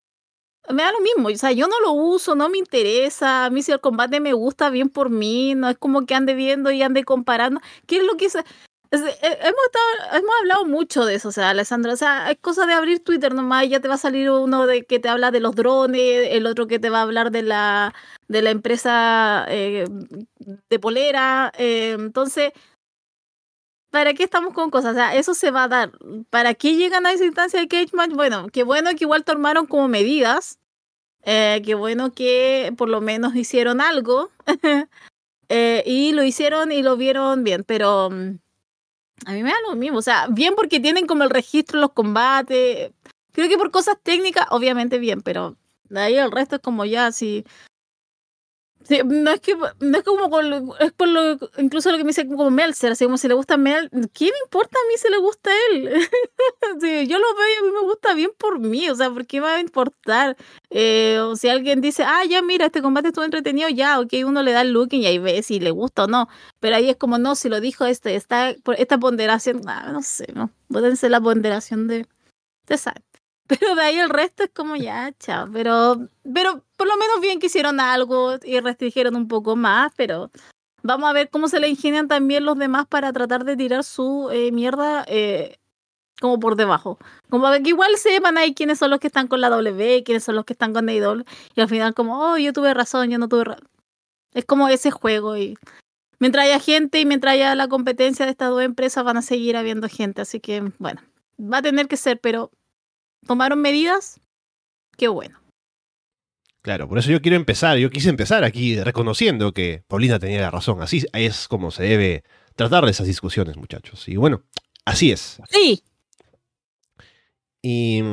me 0.76 0.84
da 0.84 0.92
lo 0.92 1.00
mismo. 1.00 1.30
O 1.30 1.38
sea, 1.38 1.54
yo 1.54 1.70
no 1.70 1.80
lo 1.80 1.94
uso, 1.94 2.36
no 2.36 2.50
me 2.50 2.58
interesa. 2.58 3.46
A 3.46 3.50
mí 3.50 3.64
si 3.64 3.72
el 3.72 3.80
combate 3.80 4.20
me 4.20 4.34
gusta, 4.34 4.70
bien 4.70 4.90
por 4.90 5.10
mí. 5.10 5.56
No 5.56 5.70
es 5.70 5.78
como 5.78 6.06
que 6.06 6.16
ande 6.16 6.34
viendo 6.34 6.70
y 6.70 6.82
ande 6.82 7.06
comparando. 7.06 7.62
¿Qué 7.88 8.00
es 8.00 8.04
lo 8.04 8.18
que 8.18 8.30
es? 8.92 9.02
hemos, 9.02 9.66
estado, 9.66 10.20
hemos 10.20 10.32
hablado 10.42 10.66
mucho 10.66 11.06
de 11.06 11.16
eso, 11.16 11.30
o 11.30 11.32
sea, 11.32 11.50
Alessandra, 11.50 11.94
o 11.94 11.96
sea, 11.96 12.32
es 12.32 12.38
cosa 12.40 12.66
de 12.66 12.74
abrir 12.74 13.04
Twitter 13.04 13.34
nomás, 13.34 13.68
ya 13.70 13.80
te 13.80 13.88
va 13.88 13.96
a 13.96 13.98
salir 13.98 14.30
uno 14.30 14.68
de 14.68 14.86
que 14.86 15.00
te 15.00 15.10
habla 15.10 15.32
de 15.32 15.40
los 15.40 15.56
drones, 15.56 16.28
el 16.32 16.46
otro 16.46 16.68
que 16.68 16.80
te 16.80 16.90
va 16.90 17.00
a 17.00 17.04
hablar 17.04 17.32
de 17.32 17.42
la, 17.44 17.94
de 18.28 18.42
la 18.42 18.52
empresa 18.52 19.46
eh, 19.50 19.86
de 20.70 20.80
polera, 20.80 21.52
eh, 21.58 21.96
entonces, 21.98 22.52
¿para 23.90 24.14
qué 24.14 24.24
estamos 24.24 24.54
con 24.54 24.70
cosas? 24.72 24.92
O 24.94 24.96
sea, 24.96 25.16
eso 25.16 25.34
se 25.34 25.52
va 25.52 25.66
a 25.66 25.68
dar. 25.68 25.92
¿Para 26.30 26.54
qué 26.54 26.76
llegan 26.76 27.06
a 27.06 27.14
esa 27.14 27.26
instancia 27.26 27.60
de 27.60 27.68
cage 27.68 27.90
match? 27.94 28.12
Bueno, 28.14 28.48
qué 28.52 28.64
bueno 28.64 28.90
que 28.92 29.06
igual 29.06 29.24
tomaron 29.24 29.68
como 29.68 29.88
medidas, 29.88 30.60
eh, 31.24 31.62
qué 31.66 31.76
bueno 31.76 32.14
que 32.14 32.74
por 32.78 32.90
lo 32.90 33.02
menos 33.02 33.36
hicieron 33.36 33.82
algo, 33.82 34.32
y 35.86 36.12
lo 36.14 36.24
hicieron 36.24 36.72
y 36.72 36.84
lo 36.84 36.98
vieron 36.98 37.44
bien, 37.44 37.64
pero... 37.66 38.10
A 39.26 39.34
mí 39.34 39.44
me 39.44 39.52
da 39.52 39.56
lo 39.68 39.76
mismo, 39.76 40.00
o 40.00 40.02
sea, 40.02 40.28
bien 40.28 40.56
porque 40.56 40.80
tienen 40.80 41.06
como 41.06 41.24
el 41.24 41.30
registro 41.30 41.80
los 41.80 41.94
combates. 41.94 42.92
Creo 43.34 43.48
que 43.48 43.58
por 43.58 43.72
cosas 43.72 43.98
técnicas, 44.02 44.48
obviamente 44.50 44.98
bien, 44.98 45.22
pero 45.22 45.58
de 45.90 46.00
ahí 46.00 46.18
el 46.18 46.32
resto 46.32 46.56
es 46.56 46.62
como 46.62 46.86
ya, 46.86 47.12
si 47.12 47.46
Sí, 48.84 49.00
no 49.06 49.32
es 49.32 49.40
que 49.42 49.56
no 49.56 49.98
es 49.98 50.04
como 50.04 50.40
es 50.80 50.92
por 50.94 51.08
lo 51.08 51.38
incluso 51.58 51.92
lo 51.92 51.98
que 51.98 52.04
me 52.04 52.10
dice 52.10 52.28
como 52.28 52.50
Melzer, 52.50 52.94
así 52.94 53.06
como 53.06 53.18
si 53.18 53.28
le 53.28 53.36
gusta 53.36 53.58
Mel, 53.58 53.90
¿qué 54.14 54.26
me 54.26 54.38
importa 54.44 54.78
a 54.78 54.88
mí 54.88 54.98
si 54.98 55.10
le 55.10 55.18
gusta 55.18 55.52
a 55.52 55.54
él? 55.72 55.90
sí, 56.82 57.08
yo 57.08 57.20
lo 57.20 57.36
veo 57.36 57.46
y 57.56 57.60
a 57.60 57.64
mí 57.64 57.72
me 57.80 57.82
gusta 57.88 58.14
bien 58.14 58.32
por 58.38 58.60
mí, 58.60 58.90
o 58.90 58.96
sea, 58.96 59.12
¿por 59.12 59.28
qué 59.28 59.40
me 59.40 59.48
va 59.48 59.56
a 59.56 59.60
importar? 59.60 60.36
Eh, 60.72 61.20
o 61.22 61.36
si 61.36 61.48
alguien 61.50 61.82
dice, 61.82 62.04
ah, 62.04 62.24
ya 62.26 62.42
mira, 62.42 62.66
este 62.68 62.82
combate 62.82 63.10
estuvo 63.10 63.26
entretenido, 63.26 63.70
ya, 63.70 64.00
ok, 64.00 64.14
uno 64.26 64.42
le 64.42 64.52
da 64.52 64.62
el 64.62 64.72
looking 64.74 65.02
y 65.02 65.06
ahí 65.06 65.20
ve 65.20 65.44
si 65.44 65.60
le 65.60 65.72
gusta 65.72 66.06
o 66.06 66.08
no, 66.08 66.28
pero 66.60 66.76
ahí 66.76 66.90
es 66.90 66.98
como, 66.98 67.18
no, 67.20 67.36
si 67.36 67.50
lo 67.50 67.62
dijo 67.62 67.86
este, 67.86 68.16
está, 68.16 68.56
esta 68.78 68.98
ponderación, 69.00 69.62
ah, 69.68 69.92
no 69.92 70.02
sé, 70.02 70.28
no, 70.34 70.52
pueden 70.70 70.98
ser 70.98 71.12
la 71.12 71.22
ponderación 71.22 71.88
de, 71.88 72.08
de 72.68 72.78
pero 73.60 73.76
de 73.76 73.82
ahí 73.82 74.00
el 74.00 74.10
resto 74.10 74.44
es 74.44 74.52
como 74.54 74.76
ya, 74.76 75.12
chao. 75.20 75.50
Pero, 75.52 76.08
pero 76.34 76.64
por 76.78 76.88
lo 76.88 76.96
menos 76.96 77.20
bien 77.22 77.40
que 77.40 77.48
hicieron 77.48 77.80
algo 77.80 78.38
y 78.44 78.60
restringieron 78.60 79.16
un 79.16 79.28
poco 79.28 79.56
más, 79.56 79.92
pero 79.98 80.32
vamos 80.84 81.10
a 81.10 81.14
ver 81.14 81.30
cómo 81.30 81.50
se 81.50 81.60
le 81.60 81.68
ingenian 81.68 82.08
también 82.08 82.46
los 82.46 82.58
demás 82.58 82.88
para 82.88 83.12
tratar 83.12 83.44
de 83.44 83.58
tirar 83.58 83.84
su 83.84 84.30
eh, 84.32 84.52
mierda 84.52 85.04
eh, 85.08 85.58
como 86.22 86.40
por 86.40 86.56
debajo. 86.56 86.98
Como 87.30 87.52
que 87.52 87.70
igual 87.70 87.98
sepan 87.98 88.38
ahí 88.38 88.54
quiénes 88.54 88.80
son 88.80 88.90
los 88.90 89.00
que 89.00 89.08
están 89.08 89.28
con 89.28 89.42
la 89.42 89.50
W, 89.50 90.04
quiénes 90.04 90.24
son 90.24 90.36
los 90.36 90.46
que 90.46 90.54
están 90.54 90.74
con 90.74 90.88
AEW. 90.88 91.26
Y 91.56 91.62
al 91.62 91.68
final 91.68 91.94
como, 91.94 92.20
oh, 92.20 92.38
yo 92.38 92.54
tuve 92.54 92.74
razón, 92.74 93.10
yo 93.10 93.18
no 93.18 93.28
tuve 93.28 93.44
razón. 93.46 93.68
Es 94.34 94.46
como 94.46 94.70
ese 94.70 94.92
juego 94.92 95.36
y 95.36 95.58
mientras 96.20 96.46
haya 96.46 96.60
gente 96.60 97.02
y 97.02 97.06
mientras 97.06 97.34
haya 97.34 97.54
la 97.56 97.68
competencia 97.68 98.26
de 98.26 98.32
estas 98.32 98.50
dos 98.50 98.62
empresas 98.62 99.04
van 99.04 99.18
a 99.18 99.22
seguir 99.22 99.58
habiendo 99.58 99.90
gente. 99.90 100.22
Así 100.22 100.40
que, 100.40 100.72
bueno, 100.80 101.02
va 101.38 101.58
a 101.58 101.62
tener 101.62 101.90
que 101.90 101.98
ser, 101.98 102.20
pero 102.22 102.50
tomaron 103.26 103.62
medidas, 103.62 104.20
qué 104.98 105.08
bueno. 105.08 105.42
Claro, 106.62 106.88
por 106.88 107.00
eso 107.00 107.10
yo 107.10 107.22
quiero 107.22 107.38
empezar, 107.38 107.78
yo 107.78 107.90
quise 107.90 108.10
empezar 108.10 108.44
aquí 108.44 108.80
reconociendo 108.80 109.52
que 109.52 109.84
Paulina 109.88 110.20
tenía 110.20 110.42
la 110.42 110.52
razón. 110.52 110.82
Así 110.82 111.04
es 111.14 111.48
como 111.48 111.72
se 111.72 111.84
debe 111.84 112.24
tratar 112.56 112.86
de 112.86 112.92
esas 112.92 113.08
discusiones, 113.08 113.58
muchachos. 113.58 114.08
Y 114.08 114.16
bueno, 114.16 114.44
así 114.86 115.12
es. 115.12 115.42
Sí. 115.50 115.84
Y 117.64 118.04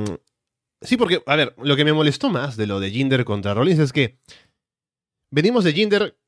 sí, 0.80 0.96
porque, 0.96 1.22
a 1.26 1.36
ver, 1.36 1.54
lo 1.58 1.76
que 1.76 1.84
me 1.84 1.92
molestó 1.92 2.30
más 2.30 2.56
de 2.56 2.66
lo 2.66 2.80
de 2.80 2.90
Jinder 2.90 3.26
contra 3.26 3.52
Rollins 3.52 3.80
es 3.80 3.92
que 3.92 4.18
venimos 5.30 5.64
de 5.64 5.74
Jinder 5.74 6.18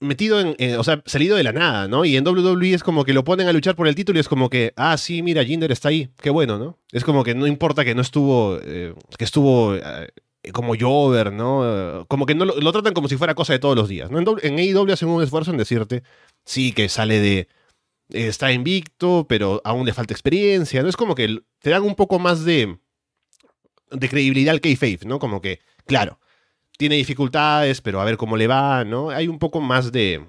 metido 0.00 0.40
en, 0.40 0.56
o 0.78 0.84
sea, 0.84 1.02
salido 1.06 1.36
de 1.36 1.42
la 1.42 1.52
nada, 1.52 1.86
¿no? 1.86 2.04
Y 2.04 2.16
en 2.16 2.26
WWE 2.26 2.74
es 2.74 2.82
como 2.82 3.04
que 3.04 3.12
lo 3.12 3.22
ponen 3.22 3.46
a 3.48 3.52
luchar 3.52 3.76
por 3.76 3.86
el 3.86 3.94
título 3.94 4.18
y 4.18 4.20
es 4.20 4.28
como 4.28 4.50
que, 4.50 4.72
ah, 4.76 4.96
sí, 4.96 5.22
mira, 5.22 5.44
Jinder 5.44 5.70
está 5.70 5.90
ahí, 5.90 6.10
qué 6.20 6.30
bueno, 6.30 6.58
¿no? 6.58 6.78
Es 6.90 7.04
como 7.04 7.22
que 7.22 7.34
no 7.34 7.46
importa 7.46 7.84
que 7.84 7.94
no 7.94 8.00
estuvo, 8.00 8.58
eh, 8.62 8.94
que 9.18 9.24
estuvo 9.24 9.74
eh, 9.74 10.08
como 10.52 10.74
Jover, 10.78 11.32
¿no? 11.32 12.06
Como 12.08 12.26
que 12.26 12.34
no 12.34 12.46
lo, 12.46 12.72
tratan 12.72 12.94
como 12.94 13.08
si 13.08 13.16
fuera 13.16 13.34
cosa 13.34 13.52
de 13.52 13.58
todos 13.58 13.76
los 13.76 13.88
días, 13.88 14.10
¿no? 14.10 14.18
En, 14.18 14.26
en 14.42 14.58
AEW 14.58 14.92
hacen 14.92 15.08
un 15.08 15.22
esfuerzo 15.22 15.50
en 15.50 15.58
decirte, 15.58 16.02
sí, 16.44 16.72
que 16.72 16.88
sale 16.88 17.20
de, 17.20 17.48
está 18.08 18.52
invicto, 18.52 19.26
pero 19.28 19.60
aún 19.64 19.86
le 19.86 19.92
falta 19.92 20.14
experiencia, 20.14 20.82
¿no? 20.82 20.88
Es 20.88 20.96
como 20.96 21.14
que 21.14 21.42
te 21.60 21.70
dan 21.70 21.82
un 21.82 21.94
poco 21.94 22.18
más 22.18 22.44
de, 22.44 22.78
de 23.90 24.08
credibilidad 24.08 24.54
al 24.54 24.60
K-Faith, 24.60 25.04
¿no? 25.04 25.18
Como 25.18 25.40
que, 25.40 25.60
claro, 25.86 26.18
tiene 26.80 26.96
dificultades, 26.96 27.82
pero 27.82 28.00
a 28.00 28.06
ver 28.06 28.16
cómo 28.16 28.38
le 28.38 28.46
va, 28.46 28.84
¿no? 28.84 29.10
Hay 29.10 29.28
un 29.28 29.38
poco 29.38 29.60
más 29.60 29.92
de, 29.92 30.24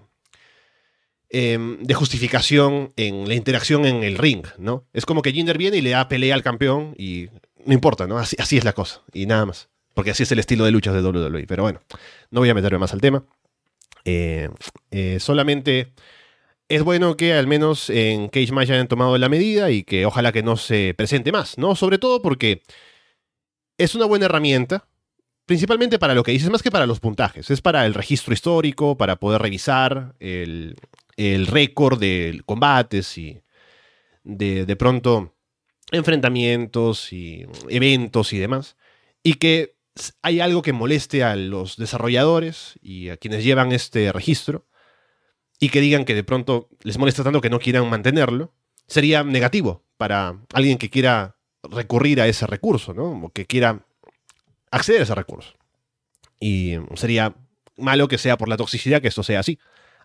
em, 1.30 1.82
de 1.82 1.94
justificación 1.94 2.92
en 2.98 3.26
la 3.26 3.36
interacción 3.36 3.86
en 3.86 4.04
el 4.04 4.18
ring, 4.18 4.46
¿no? 4.58 4.86
Es 4.92 5.06
como 5.06 5.22
que 5.22 5.32
Jinder 5.32 5.58
viene 5.58 5.78
y 5.78 5.82
le 5.82 5.92
da 5.92 6.10
pelea 6.10 6.36
al 6.36 6.44
campeón 6.44 6.94
y 6.98 7.30
no 7.66 7.74
importa, 7.74 8.06
¿no? 8.06 8.18
Así, 8.18 8.36
así 8.38 8.58
es 8.58 8.66
la 8.66 8.74
cosa 8.74 9.02
y 9.14 9.28
nada 9.28 9.46
más. 9.46 9.70
Porque 9.94 10.12
así 10.12 10.24
es 10.24 10.32
el 10.34 10.40
estilo 10.40 10.66
de 10.66 10.72
luchas 10.72 10.94
de 10.94 11.02
WWE. 11.02 11.48
Pero 11.48 11.64
bueno, 11.64 11.82
no 12.32 12.42
voy 12.42 12.50
a 12.50 12.54
meterme 12.54 12.80
más 12.80 12.92
al 12.92 13.00
tema. 13.00 13.24
Eh, 14.04 14.50
eh, 14.92 15.22
solamente 15.22 15.94
es 16.68 16.84
bueno 16.84 17.16
que 17.16 17.34
al 17.34 17.48
menos 17.48 17.90
en 17.90 18.28
Cage 18.28 18.52
Match 18.52 18.72
hayan 18.72 18.90
tomado 18.90 19.18
la 19.18 19.30
medida 19.30 19.72
y 19.72 19.84
que 19.84 20.06
ojalá 20.06 20.34
que 20.34 20.44
no 20.44 20.58
se 20.58 20.94
presente 20.98 21.32
más, 21.32 21.58
¿no? 21.58 21.76
Sobre 21.76 21.98
todo 21.98 22.22
porque 22.22 22.62
es 23.78 23.96
una 23.96 24.06
buena 24.06 24.26
herramienta 24.26 24.91
principalmente 25.52 26.00
para 26.00 26.16
lo 26.16 26.24
que 26.24 26.32
dices, 26.32 26.50
más 26.50 26.64
que 26.64 26.72
para 26.72 26.86
los 26.86 27.02
puntajes, 27.02 27.52
es 27.52 27.60
para 27.60 27.86
el 27.86 27.94
registro 27.94 28.34
histórico, 28.34 28.96
para 28.96 29.18
poder 29.18 29.42
revisar 29.42 30.16
el, 30.22 30.78
récord 31.18 32.00
de 32.00 32.42
combates 32.46 33.18
y 33.18 33.42
de, 34.24 34.66
de 34.66 34.76
pronto 34.78 35.36
enfrentamientos 35.92 37.12
y 37.12 37.46
eventos 37.68 38.32
y 38.32 38.38
demás, 38.38 38.78
y 39.24 39.34
que 39.34 39.76
hay 40.22 40.40
algo 40.40 40.62
que 40.62 40.72
moleste 40.72 41.22
a 41.26 41.36
los 41.36 41.76
desarrolladores 41.76 42.80
y 42.82 43.10
a 43.10 43.18
quienes 43.18 43.44
llevan 43.44 43.74
este 43.74 44.10
registro, 44.14 44.70
y 45.60 45.68
que 45.68 45.82
digan 45.82 46.06
que 46.06 46.16
de 46.16 46.24
pronto 46.24 46.70
les 46.82 46.98
molesta 46.98 47.26
tanto 47.26 47.42
que 47.42 47.50
no 47.50 47.60
quieran 47.60 47.90
mantenerlo, 47.90 48.54
sería 48.88 49.26
negativo 49.26 49.84
para 49.98 50.40
alguien 50.54 50.78
que 50.78 50.90
quiera 50.90 51.36
recurrir 51.62 52.22
a 52.22 52.28
ese 52.28 52.48
recurso, 52.48 52.94
¿no? 52.94 53.26
O 53.26 53.34
que 53.34 53.46
quiera 53.46 53.86
acceder 54.72 55.02
a 55.02 55.04
ese 55.04 55.16
recurso. 55.16 55.54
Y 56.40 56.76
sería 56.96 57.36
malo 57.78 58.08
que 58.08 58.18
sea 58.18 58.38
por 58.38 58.50
la 58.50 58.58
toxicidad 58.58 59.02
que 59.02 59.08
esto 59.08 59.24
sea 59.24 59.42
así. 59.42 59.60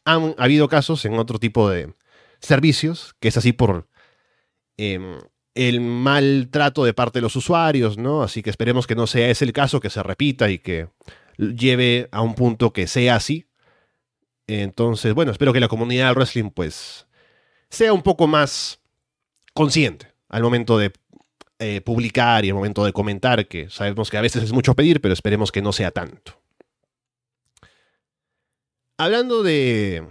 Han 0.05 0.35
habido 0.39 0.69
casos 0.69 1.05
en 1.05 1.15
otro 1.15 1.39
tipo 1.39 1.71
de 1.71 1.95
servicios 2.41 3.15
que 3.21 3.29
es 3.29 3.37
así 3.37 3.53
por 3.53 3.89
em, 4.77 5.19
el 5.55 5.81
maltrato 5.81 6.85
de 6.85 6.95
parte 6.95 7.19
de 7.19 7.23
los 7.23 7.35
usuarios, 7.37 7.97
¿no? 7.97 8.23
Así 8.23 8.43
que 8.43 8.51
esperemos 8.51 8.87
que 8.87 8.95
no 8.95 9.07
sea 9.07 9.31
ese 9.31 9.45
el 9.45 9.53
caso, 9.53 9.81
que 9.81 9.91
se 9.91 10.03
repita 10.03 10.51
y 10.51 10.59
que 10.59 10.89
lleve 11.39 12.09
a 12.13 12.21
un 12.21 12.35
punto 12.35 12.73
que 12.73 12.87
sea 12.87 13.17
así. 13.17 13.49
Entonces, 14.47 15.15
bueno, 15.15 15.33
espero 15.33 15.53
que 15.53 15.61
la 15.61 15.69
comunidad 15.69 16.09
del 16.09 16.17
wrestling 16.17 16.51
pues 16.51 17.07
sea 17.71 17.93
un 17.93 18.03
poco 18.03 18.27
más 18.27 18.81
consciente 19.55 20.13
al 20.29 20.43
momento 20.43 20.79
de 20.79 20.93
eh, 21.59 21.81
publicar 21.81 22.45
y 22.45 22.51
al 22.51 22.55
momento 22.55 22.85
de 22.85 22.93
comentar, 22.93 23.49
que 23.49 23.71
sabemos 23.71 24.11
que 24.11 24.19
a 24.19 24.21
veces 24.21 24.43
es 24.43 24.53
mucho 24.53 24.75
pedir, 24.75 25.01
pero 25.01 25.15
esperemos 25.15 25.51
que 25.51 25.63
no 25.63 25.73
sea 25.73 25.91
tanto. 25.91 26.39
Hablando 28.99 29.43
de 29.43 30.07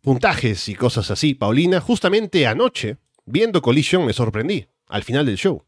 puntajes 0.00 0.68
y 0.68 0.74
cosas 0.74 1.10
así, 1.10 1.34
Paulina, 1.34 1.80
justamente 1.80 2.46
anoche, 2.46 2.96
viendo 3.26 3.60
Collision, 3.60 4.06
me 4.06 4.14
sorprendí 4.14 4.66
al 4.88 5.02
final 5.02 5.26
del 5.26 5.36
show. 5.36 5.64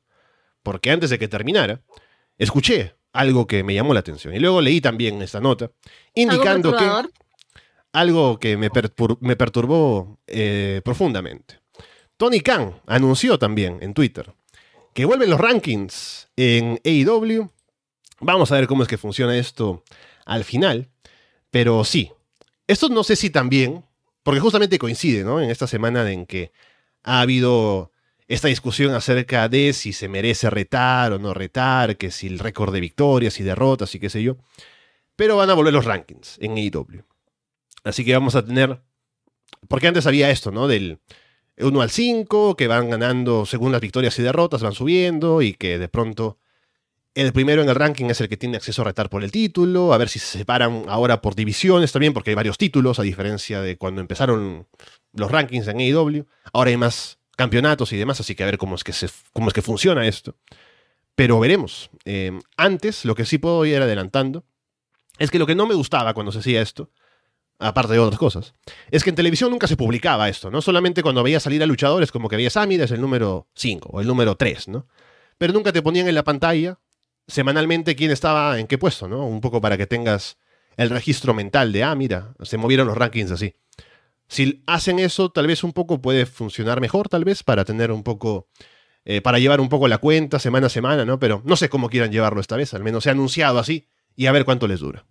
Porque 0.63 0.91
antes 0.91 1.11
de 1.11 1.19
que 1.19 1.29
terminara, 1.29 1.83
escuché 2.39 2.95
algo 3.13 3.47
que 3.47 3.63
me 3.63 3.75
llamó 3.75 3.93
la 3.93 4.01
atención. 4.01 4.35
Y 4.35 4.39
luego 4.39 4.61
leí 4.61 4.81
también 4.81 5.21
esta 5.21 5.41
nota, 5.41 5.71
indicando 6.15 6.77
que 6.77 6.91
algo 7.93 8.39
que 8.39 8.57
me, 8.57 8.71
perturbó 8.71 10.19
eh, 10.27 10.81
profundamente. 10.85 11.61
Tony 12.17 12.41
Khan 12.41 12.81
anunció 12.87 13.39
también 13.39 13.79
en 13.83 13.93
Twitter 13.93 14.33
que 14.95 15.05
vuelven 15.05 15.29
los 15.29 15.41
rankings 15.41 16.29
en 16.37 16.81
AEW. 16.85 17.51
Vamos 18.21 18.53
a 18.53 18.55
ver 18.55 18.69
cómo 18.69 18.85
es 18.85 18.89
que 18.89 18.97
funciona 18.97 19.37
esto 19.37 19.83
al 20.25 20.45
final. 20.45 20.89
Pero 21.51 21.85
sí, 21.85 22.13
esto 22.67 22.89
no 22.89 23.05
sé 23.05 23.17
si 23.17 23.29
también, 23.29 23.85
porque 24.23 24.41
justamente 24.41 24.79
coincide, 24.79 25.25
¿no? 25.25 25.41
En 25.41 25.51
esta 25.51 25.67
semana 25.67 26.11
en 26.11 26.27
que 26.27 26.53
ha 27.03 27.21
habido 27.21 27.93
esta 28.29 28.49
discusión 28.49 28.95
acerca 28.95 29.49
de 29.49 29.73
si 29.73 29.93
se 29.93 30.09
merece 30.09 30.49
retar 30.49 31.13
o 31.13 31.19
no 31.19 31.35
retar, 31.35 31.97
que 31.97 32.11
si 32.11 32.29
el 32.29 32.39
récord 32.39 32.73
de 32.73 32.81
victorias 32.81 33.39
y 33.41 33.43
derrotas 33.43 33.95
y 33.95 34.01
qué 34.01 34.09
sé 34.09 34.23
yo. 34.23 34.37
Pero 35.17 35.37
van 35.37 35.51
a 35.51 35.55
volver 35.55 35.75
los 35.75 35.85
rankings 35.85 36.39
en 36.41 36.57
AEW. 36.57 37.05
Así 37.83 38.05
que 38.05 38.15
vamos 38.15 38.37
a 38.37 38.45
tener. 38.45 38.81
Porque 39.69 39.89
antes 39.89 40.07
había 40.07 40.31
esto, 40.31 40.53
¿no? 40.53 40.69
Del 40.69 41.01
1 41.59 41.81
al 41.81 41.91
5, 41.91 42.57
que 42.57 42.67
van 42.67 42.91
ganando 42.91 43.47
según 43.47 43.73
las 43.73 43.81
victorias 43.81 44.19
y 44.19 44.23
derrotas, 44.23 44.63
van 44.63 44.73
subiendo 44.73 45.43
y 45.43 45.55
que 45.55 45.79
de 45.79 45.89
pronto 45.89 46.39
el 47.15 47.33
primero 47.33 47.63
en 47.63 47.69
el 47.69 47.77
ranking 47.77 48.07
es 48.07 48.21
el 48.21 48.29
que 48.29 48.37
tiene 48.37 48.57
acceso 48.57 48.83
a 48.83 48.87
retar 48.87 49.09
por 49.09 49.23
el 49.23 49.31
título, 49.31 49.93
a 49.93 49.99
ver 49.99 50.09
si 50.09 50.19
se 50.19 50.39
separan 50.39 50.85
ahora 50.89 51.21
por 51.21 51.37
divisiones 51.37 51.93
también, 51.93 52.13
porque 52.13 52.31
hay 52.31 52.35
varios 52.35 52.59
títulos, 52.59 52.99
a 52.99 53.03
diferencia 53.03 53.61
de 53.61 53.77
cuando 53.77 54.01
empezaron 54.01 54.67
los 55.13 55.31
rankings 55.31 55.69
en 55.69 55.79
AEW. 55.79 56.27
Ahora 56.53 56.71
hay 56.71 56.77
más 56.77 57.19
campeonatos 57.37 57.93
y 57.93 57.97
demás, 57.97 58.21
así 58.21 58.35
que 58.35 58.43
a 58.43 58.47
ver 58.47 58.59
cómo 58.59 58.75
es 58.75 58.83
que, 58.83 58.93
cómo 59.33 59.49
es 59.49 59.55
que 59.55 59.63
funciona 59.63 60.07
esto. 60.07 60.37
Pero 61.15 61.39
veremos. 61.39 61.91
Eh, 62.05 62.37
antes, 62.57 63.05
lo 63.05 63.15
que 63.15 63.25
sí 63.25 63.39
puedo 63.39 63.65
ir 63.65 63.81
adelantando, 63.81 64.45
es 65.19 65.31
que 65.31 65.39
lo 65.39 65.47
que 65.47 65.55
no 65.55 65.67
me 65.67 65.75
gustaba 65.75 66.15
cuando 66.15 66.33
se 66.33 66.41
hacía 66.41 66.61
esto, 66.61 66.91
aparte 67.65 67.95
de 67.95 67.99
otras 67.99 68.19
cosas, 68.19 68.55
es 68.91 69.03
que 69.03 69.11
en 69.11 69.17
televisión 69.17 69.51
nunca 69.51 69.67
se 69.67 69.77
publicaba 69.77 70.29
esto, 70.29 70.51
¿no? 70.51 70.61
Solamente 70.61 71.03
cuando 71.03 71.23
veía 71.23 71.41
salir 71.41 71.63
a 71.63 71.67
luchadores, 71.67 72.13
como 72.13 72.29
que 72.29 72.37
veías, 72.37 72.57
ah, 72.57 72.67
mira, 72.67 72.85
es 72.85 72.91
el 72.91 73.01
número 73.01 73.49
5 73.55 73.91
o 73.93 74.01
el 74.01 74.07
número 74.07 74.37
3, 74.37 74.69
¿no? 74.69 74.87
Pero 75.39 75.53
nunca 75.53 75.73
te 75.73 75.83
ponían 75.83 76.07
en 76.09 76.15
la 76.15 76.25
pantalla 76.25 76.79
semanalmente 77.27 77.97
quién 77.97 78.11
estaba 78.11 78.59
en 78.59 78.67
qué 78.67 78.79
puesto, 78.79 79.09
¿no? 79.09 79.27
Un 79.27 79.41
poco 79.41 79.61
para 79.61 79.77
que 79.77 79.87
tengas 79.87 80.37
el 80.77 80.91
registro 80.91 81.35
mental 81.35 81.73
de, 81.73 81.85
ah, 81.85 81.95
mira, 81.95 82.35
se 82.43 82.59
movieron 82.59 82.87
los 82.87 82.97
rankings 82.97 83.31
así. 83.31 83.55
Si 84.29 84.63
hacen 84.67 84.99
eso, 84.99 85.31
tal 85.31 85.47
vez 85.47 85.65
un 85.65 85.73
poco 85.73 86.01
puede 86.01 86.27
funcionar 86.27 86.81
mejor, 86.81 87.09
tal 87.09 87.25
vez, 87.25 87.43
para 87.43 87.65
tener 87.65 87.93
un 87.93 88.03
poco, 88.03 88.49
eh, 89.05 89.21
para 89.21 89.39
llevar 89.39 89.61
un 89.61 89.69
poco 89.69 89.89
la 89.89 89.99
cuenta 89.99 90.39
semana 90.39 90.67
a 90.67 90.71
semana, 90.71 91.05
¿no? 91.05 91.19
Pero 91.19 91.43
no 91.45 91.57
sé 91.57 91.69
cómo 91.69 91.89
quieran 91.89 92.11
llevarlo 92.11 92.41
esta 92.41 92.57
vez, 92.57 92.75
al 92.75 92.83
menos 92.83 93.05
se 93.05 93.11
ha 93.11 93.13
anunciado 93.13 93.59
así 93.59 93.89
y 94.17 94.27
a 94.27 94.33
ver 94.33 94.45
cuánto 94.45 94.67
les 94.67 94.81
dura. 94.81 95.07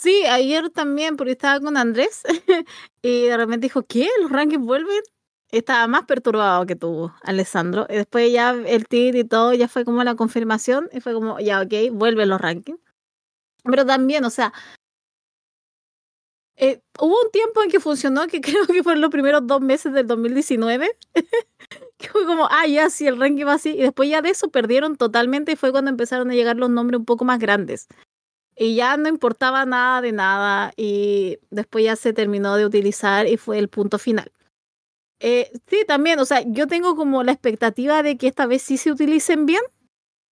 Sí, 0.00 0.24
ayer 0.26 0.70
también, 0.70 1.16
porque 1.16 1.32
estaba 1.32 1.58
con 1.60 1.76
Andrés 1.76 2.22
y 3.02 3.26
de 3.26 3.36
repente 3.36 3.66
dijo, 3.66 3.82
¿qué? 3.84 4.08
¿Los 4.22 4.30
rankings 4.30 4.64
vuelven? 4.64 5.00
Estaba 5.50 5.86
más 5.88 6.04
perturbado 6.04 6.66
que 6.66 6.76
tú, 6.76 7.10
Alessandro. 7.22 7.84
Después 7.88 8.32
ya 8.32 8.50
el 8.50 8.86
tir 8.86 9.16
y 9.16 9.24
todo 9.24 9.54
ya 9.54 9.66
fue 9.66 9.84
como 9.84 10.04
la 10.04 10.14
confirmación 10.14 10.88
y 10.92 11.00
fue 11.00 11.14
como, 11.14 11.40
ya, 11.40 11.60
ok, 11.62 11.90
vuelven 11.92 12.28
los 12.28 12.40
rankings. 12.40 12.78
Pero 13.64 13.86
también, 13.86 14.24
o 14.24 14.30
sea, 14.30 14.52
eh, 16.56 16.80
hubo 16.98 17.14
un 17.24 17.30
tiempo 17.30 17.62
en 17.62 17.70
que 17.70 17.80
funcionó, 17.80 18.26
que 18.26 18.40
creo 18.40 18.66
que 18.66 18.82
fueron 18.82 19.00
los 19.00 19.10
primeros 19.10 19.46
dos 19.46 19.60
meses 19.60 19.92
del 19.92 20.06
2019, 20.06 20.90
que 21.98 22.08
fue 22.08 22.26
como, 22.26 22.48
ah, 22.50 22.66
ya, 22.66 22.90
sí, 22.90 23.06
el 23.06 23.18
ranking 23.20 23.46
va 23.46 23.54
así, 23.54 23.70
y 23.70 23.82
después 23.82 24.08
ya 24.10 24.22
de 24.22 24.30
eso 24.30 24.50
perdieron 24.50 24.96
totalmente 24.96 25.52
y 25.52 25.56
fue 25.56 25.72
cuando 25.72 25.90
empezaron 25.90 26.30
a 26.30 26.34
llegar 26.34 26.56
los 26.56 26.70
nombres 26.70 26.98
un 27.00 27.06
poco 27.06 27.24
más 27.24 27.38
grandes. 27.38 27.88
Y 28.58 28.74
ya 28.74 28.96
no 28.96 29.08
importaba 29.08 29.64
nada 29.64 30.00
de 30.00 30.12
nada 30.12 30.72
y 30.76 31.38
después 31.50 31.84
ya 31.84 31.94
se 31.94 32.12
terminó 32.12 32.56
de 32.56 32.66
utilizar 32.66 33.28
y 33.28 33.36
fue 33.36 33.58
el 33.58 33.68
punto 33.68 33.98
final. 33.98 34.32
Eh, 35.20 35.50
sí, 35.68 35.84
también, 35.86 36.18
o 36.18 36.24
sea, 36.24 36.42
yo 36.44 36.66
tengo 36.66 36.96
como 36.96 37.22
la 37.22 37.32
expectativa 37.32 38.02
de 38.02 38.16
que 38.16 38.26
esta 38.26 38.46
vez 38.46 38.62
sí 38.62 38.76
se 38.76 38.90
utilicen 38.90 39.46
bien, 39.46 39.62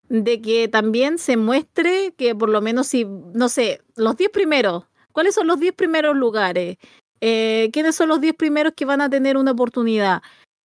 de 0.10 0.42
que 0.42 0.68
también 0.68 1.20
se 1.20 1.38
muestre 1.38 2.14
que 2.18 2.36
por 2.36 2.50
lo 2.50 2.62
menos 2.62 2.88
si, 2.88 3.06
no 3.06 3.50
sé, 3.50 3.82
los 3.96 4.18
10 4.18 4.32
primeros 4.32 4.86
¿Cuáles 5.16 5.34
son 5.34 5.48
los 5.48 5.62
10 5.62 5.74
primeros 5.76 6.14
lugares? 6.14 6.78
Eh, 7.22 7.70
¿Quiénes 7.72 7.96
son 7.96 8.10
los 8.10 8.20
10 8.20 8.36
primeros 8.36 8.74
que 8.76 8.84
van 8.84 9.00
a 9.00 9.10
tener 9.10 9.38
una 9.38 9.52
oportunidad? 9.52 10.22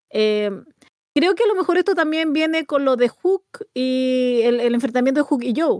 Eh, 0.09 0.51
creo 1.15 1.35
que 1.35 1.45
a 1.45 1.47
lo 1.47 1.55
mejor 1.55 1.77
esto 1.77 1.95
también 1.95 2.33
viene 2.33 2.65
con 2.65 2.83
lo 2.83 2.97
de 2.97 3.07
Hook 3.07 3.45
y 3.73 4.41
el, 4.43 4.59
enfrentamiento 4.75 5.21
de 5.21 5.25
Hook 5.25 5.43
y 5.43 5.53
Joe, 5.55 5.79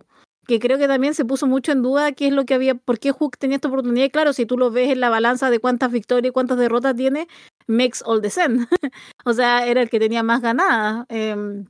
que 0.51 0.59
creo 0.59 0.77
que 0.77 0.89
también 0.89 1.13
se 1.13 1.23
puso 1.23 1.47
mucho 1.47 1.71
en 1.71 1.81
duda 1.81 2.11
qué 2.11 2.27
es 2.27 2.33
lo 2.33 2.45
que 2.45 2.53
había, 2.53 2.75
por 2.75 2.99
qué 2.99 3.13
Hook 3.13 3.37
tenía 3.37 3.55
esta 3.55 3.69
oportunidad. 3.69 4.05
Y 4.05 4.09
claro, 4.09 4.33
si 4.33 4.45
tú 4.45 4.57
lo 4.57 4.69
ves 4.69 4.91
en 4.91 4.99
la 4.99 5.09
balanza 5.09 5.49
de 5.49 5.59
cuántas 5.59 5.93
victorias 5.93 6.29
y 6.29 6.33
cuántas 6.33 6.57
derrotas 6.57 6.93
tiene, 6.93 7.29
makes 7.67 7.99
all 8.03 8.21
the 8.21 8.29
sense. 8.29 8.67
o 9.25 9.31
sea, 9.31 9.65
era 9.65 9.81
el 9.81 9.89
que 9.89 9.97
tenía 9.97 10.23
más 10.23 10.41
ganadas. 10.41 11.05
Em, 11.07 11.67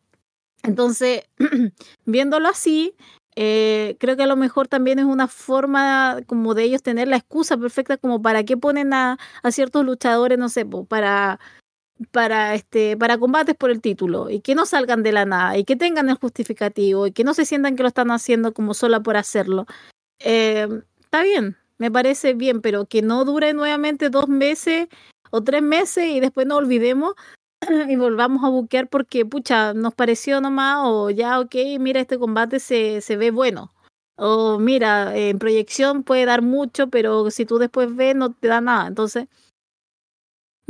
entonces, 0.64 1.26
viéndolo 2.06 2.48
así, 2.50 2.96
eh, 3.36 3.98
creo 4.00 4.18
que 4.18 4.24
a 4.24 4.28
lo 4.28 4.36
mejor 4.36 4.68
también 4.68 4.98
es 4.98 5.06
una 5.06 5.28
forma 5.28 6.18
como 6.26 6.56
de 6.56 6.64
ellos 6.64 6.82
tener 6.82 7.08
la 7.08 7.18
excusa 7.18 7.58
perfecta 7.58 7.98
como 7.98 8.20
para 8.20 8.44
qué 8.46 8.58
ponen 8.58 8.94
a, 8.94 9.20
a 9.44 9.52
ciertos 9.52 9.86
luchadores, 9.86 10.40
no 10.40 10.50
sé, 10.50 10.66
para 10.66 11.40
para 12.12 12.56
este 12.56 12.98
para 12.98 13.18
combates 13.18 13.56
por 13.56 13.70
el 13.72 13.82
título 13.82 14.30
y 14.30 14.42
que 14.42 14.56
no 14.56 14.66
salgan 14.66 15.04
de 15.04 15.12
la 15.12 15.26
nada 15.26 15.58
y 15.58 15.64
que 15.64 15.76
tengan 15.76 16.10
el 16.10 16.16
justificativo 16.16 17.08
y 17.08 17.12
que 17.12 17.24
no 17.24 17.34
se 17.34 17.46
sientan 17.46 17.76
que 17.76 17.84
lo 17.84 17.90
están 17.90 18.12
haciendo 18.12 18.54
como 18.54 18.74
sola 18.74 19.02
por 19.02 19.18
hacerlo. 19.18 19.66
Eh, 20.20 20.68
está 21.00 21.24
bien, 21.24 21.58
me 21.78 21.92
parece 21.92 22.34
bien, 22.34 22.62
pero 22.62 22.86
que 22.86 23.02
no 23.02 23.26
dure 23.26 23.54
nuevamente 23.54 24.10
dos 24.10 24.28
meses 24.28 24.88
o 25.32 25.42
tres 25.44 25.62
meses 25.62 26.06
y 26.06 26.20
después 26.20 26.46
no 26.48 26.58
olvidemos 26.58 27.14
y 27.90 27.96
volvamos 27.96 28.44
a 28.44 28.50
buquear 28.50 28.88
porque, 28.90 29.26
pucha, 29.26 29.74
nos 29.74 29.94
pareció 29.96 30.42
nomás, 30.42 30.80
o 30.84 31.10
ya, 31.10 31.40
ok, 31.40 31.56
mira, 31.80 32.00
este 32.02 32.20
combate 32.20 32.60
se, 32.60 33.02
se 33.02 33.18
ve 33.18 33.32
bueno. 33.32 33.72
O 34.18 34.60
mira, 34.60 35.16
en 35.18 35.40
proyección 35.40 36.04
puede 36.04 36.26
dar 36.26 36.42
mucho, 36.44 36.88
pero 36.90 37.32
si 37.32 37.46
tú 37.46 37.58
después 37.58 37.96
ves, 37.96 38.16
no 38.16 38.32
te 38.34 38.48
da 38.48 38.62
nada. 38.62 38.88
Entonces, 38.88 39.28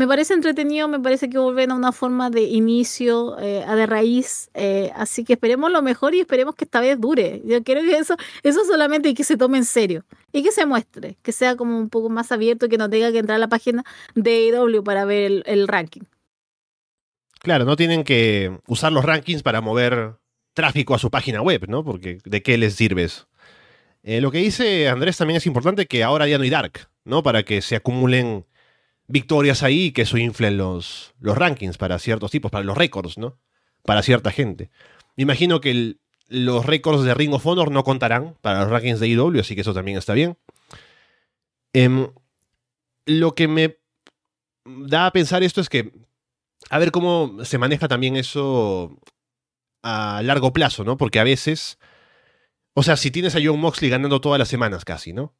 me 0.02 0.08
parece 0.08 0.34
entretenido, 0.34 0.88
me 0.88 1.00
parece 1.00 1.30
que 1.30 1.38
vuelven 1.38 1.70
a 1.70 1.76
una 1.76 1.92
forma 1.92 2.32
de 2.32 2.42
inicio, 2.42 3.38
eh, 3.38 3.64
a 3.68 3.76
de 3.76 3.86
raíz, 3.86 4.50
eh, 4.56 4.92
así 4.96 5.24
que 5.24 5.34
esperemos 5.34 5.72
lo 5.72 5.84
mejor 5.84 6.16
y 6.16 6.22
esperemos 6.22 6.56
que 6.56 6.66
esta 6.66 6.80
vez 6.80 7.00
dure. 7.00 7.44
Yo 7.46 7.64
creo 7.64 7.84
que 7.84 7.98
eso, 7.98 8.16
eso 8.42 8.66
solamente 8.66 9.10
y 9.10 9.14
que 9.14 9.24
se 9.24 9.38
tome 9.38 9.60
en 9.60 9.66
serio 9.66 10.04
y 10.32 10.42
que 10.42 10.52
se 10.52 10.66
muestre, 10.66 11.20
que 11.22 11.32
sea 11.32 11.56
como 11.56 11.78
un 11.78 11.88
poco 11.92 12.10
más 12.10 12.32
abierto, 12.32 12.68
que 12.68 12.80
no 12.80 12.90
tenga 12.90 13.12
que 13.12 13.20
entrar 13.20 13.36
a 13.36 13.40
la 13.40 13.48
página 13.48 13.84
de 14.16 14.48
IW 14.48 14.84
para 14.84 15.06
ver 15.06 15.44
el 15.46 15.68
ranking. 15.68 16.02
Claro, 17.38 17.66
no 17.66 17.76
tienen 17.76 18.04
que 18.04 18.58
usar 18.66 18.92
los 18.92 19.06
rankings 19.06 19.44
para 19.44 19.62
mover 19.62 20.16
tráfico 20.56 20.96
a 20.96 21.00
su 21.00 21.12
página 21.12 21.44
web, 21.44 21.66
¿no? 21.68 21.84
Porque 21.84 22.18
¿de 22.26 22.42
qué 22.42 22.58
les 22.58 22.74
sirve 22.74 23.04
eso? 23.04 23.28
Eh, 24.02 24.20
lo 24.20 24.32
que 24.32 24.40
dice 24.40 24.90
Andrés 24.90 25.18
también 25.18 25.38
es 25.38 25.46
importante 25.46 25.86
que 25.86 26.04
ahora 26.04 26.28
ya 26.28 26.40
no 26.40 26.44
hay 26.44 26.50
Dark, 26.50 26.90
¿no? 27.06 27.22
Para 27.22 27.44
que 27.44 27.62
se 27.62 27.76
acumulen 27.76 28.48
victorias 29.12 29.64
ahí 29.64 29.92
que 29.92 30.04
eso 30.04 30.18
infle 30.18 30.52
los, 30.52 31.14
los 31.20 31.38
rankings 31.38 31.78
para 31.78 32.00
ciertos 32.00 32.32
tipos, 32.32 32.52
para 32.52 32.64
los 32.64 32.78
récords, 32.78 33.18
¿no? 33.18 33.38
Para 33.84 34.04
cierta 34.04 34.32
gente. 34.32 34.70
Me 35.16 35.24
imagino 35.24 35.62
que 35.62 35.98
los 36.28 36.66
récords 36.66 37.04
de 37.04 37.14
Ring 37.14 37.34
of 37.34 37.46
Honor 37.46 37.72
no 37.72 37.84
contarán 37.84 38.38
para 38.42 38.62
los 38.62 38.70
rankings 38.70 39.00
de 39.00 39.08
IW, 39.10 39.42
así 39.42 39.56
que 39.56 39.62
eso 39.62 39.74
también 39.74 39.98
está 39.98 40.14
bien. 40.14 40.38
Em, 41.74 42.08
lo 43.06 43.36
que 43.36 43.48
me 43.48 43.78
da 44.66 45.08
a 45.08 45.12
pensar 45.12 45.44
esto 45.44 45.62
es 45.62 45.70
que 45.70 45.92
a 46.70 46.80
ver 46.80 46.92
cómo 46.92 47.44
se 47.44 47.58
maneja 47.58 47.88
también 47.88 48.16
eso 48.16 48.98
a 49.84 50.22
largo 50.24 50.54
plazo, 50.54 50.84
¿no? 50.84 50.98
Porque 50.98 51.20
a 51.20 51.24
veces, 51.24 51.80
o 52.74 52.84
sea, 52.84 52.96
si 52.96 53.12
tienes 53.12 53.36
a 53.36 53.40
John 53.44 53.60
Moxley 53.60 53.90
ganando 53.90 54.22
todas 54.22 54.40
las 54.40 54.48
semanas 54.48 54.86
casi, 54.86 55.12
¿no? 55.12 55.34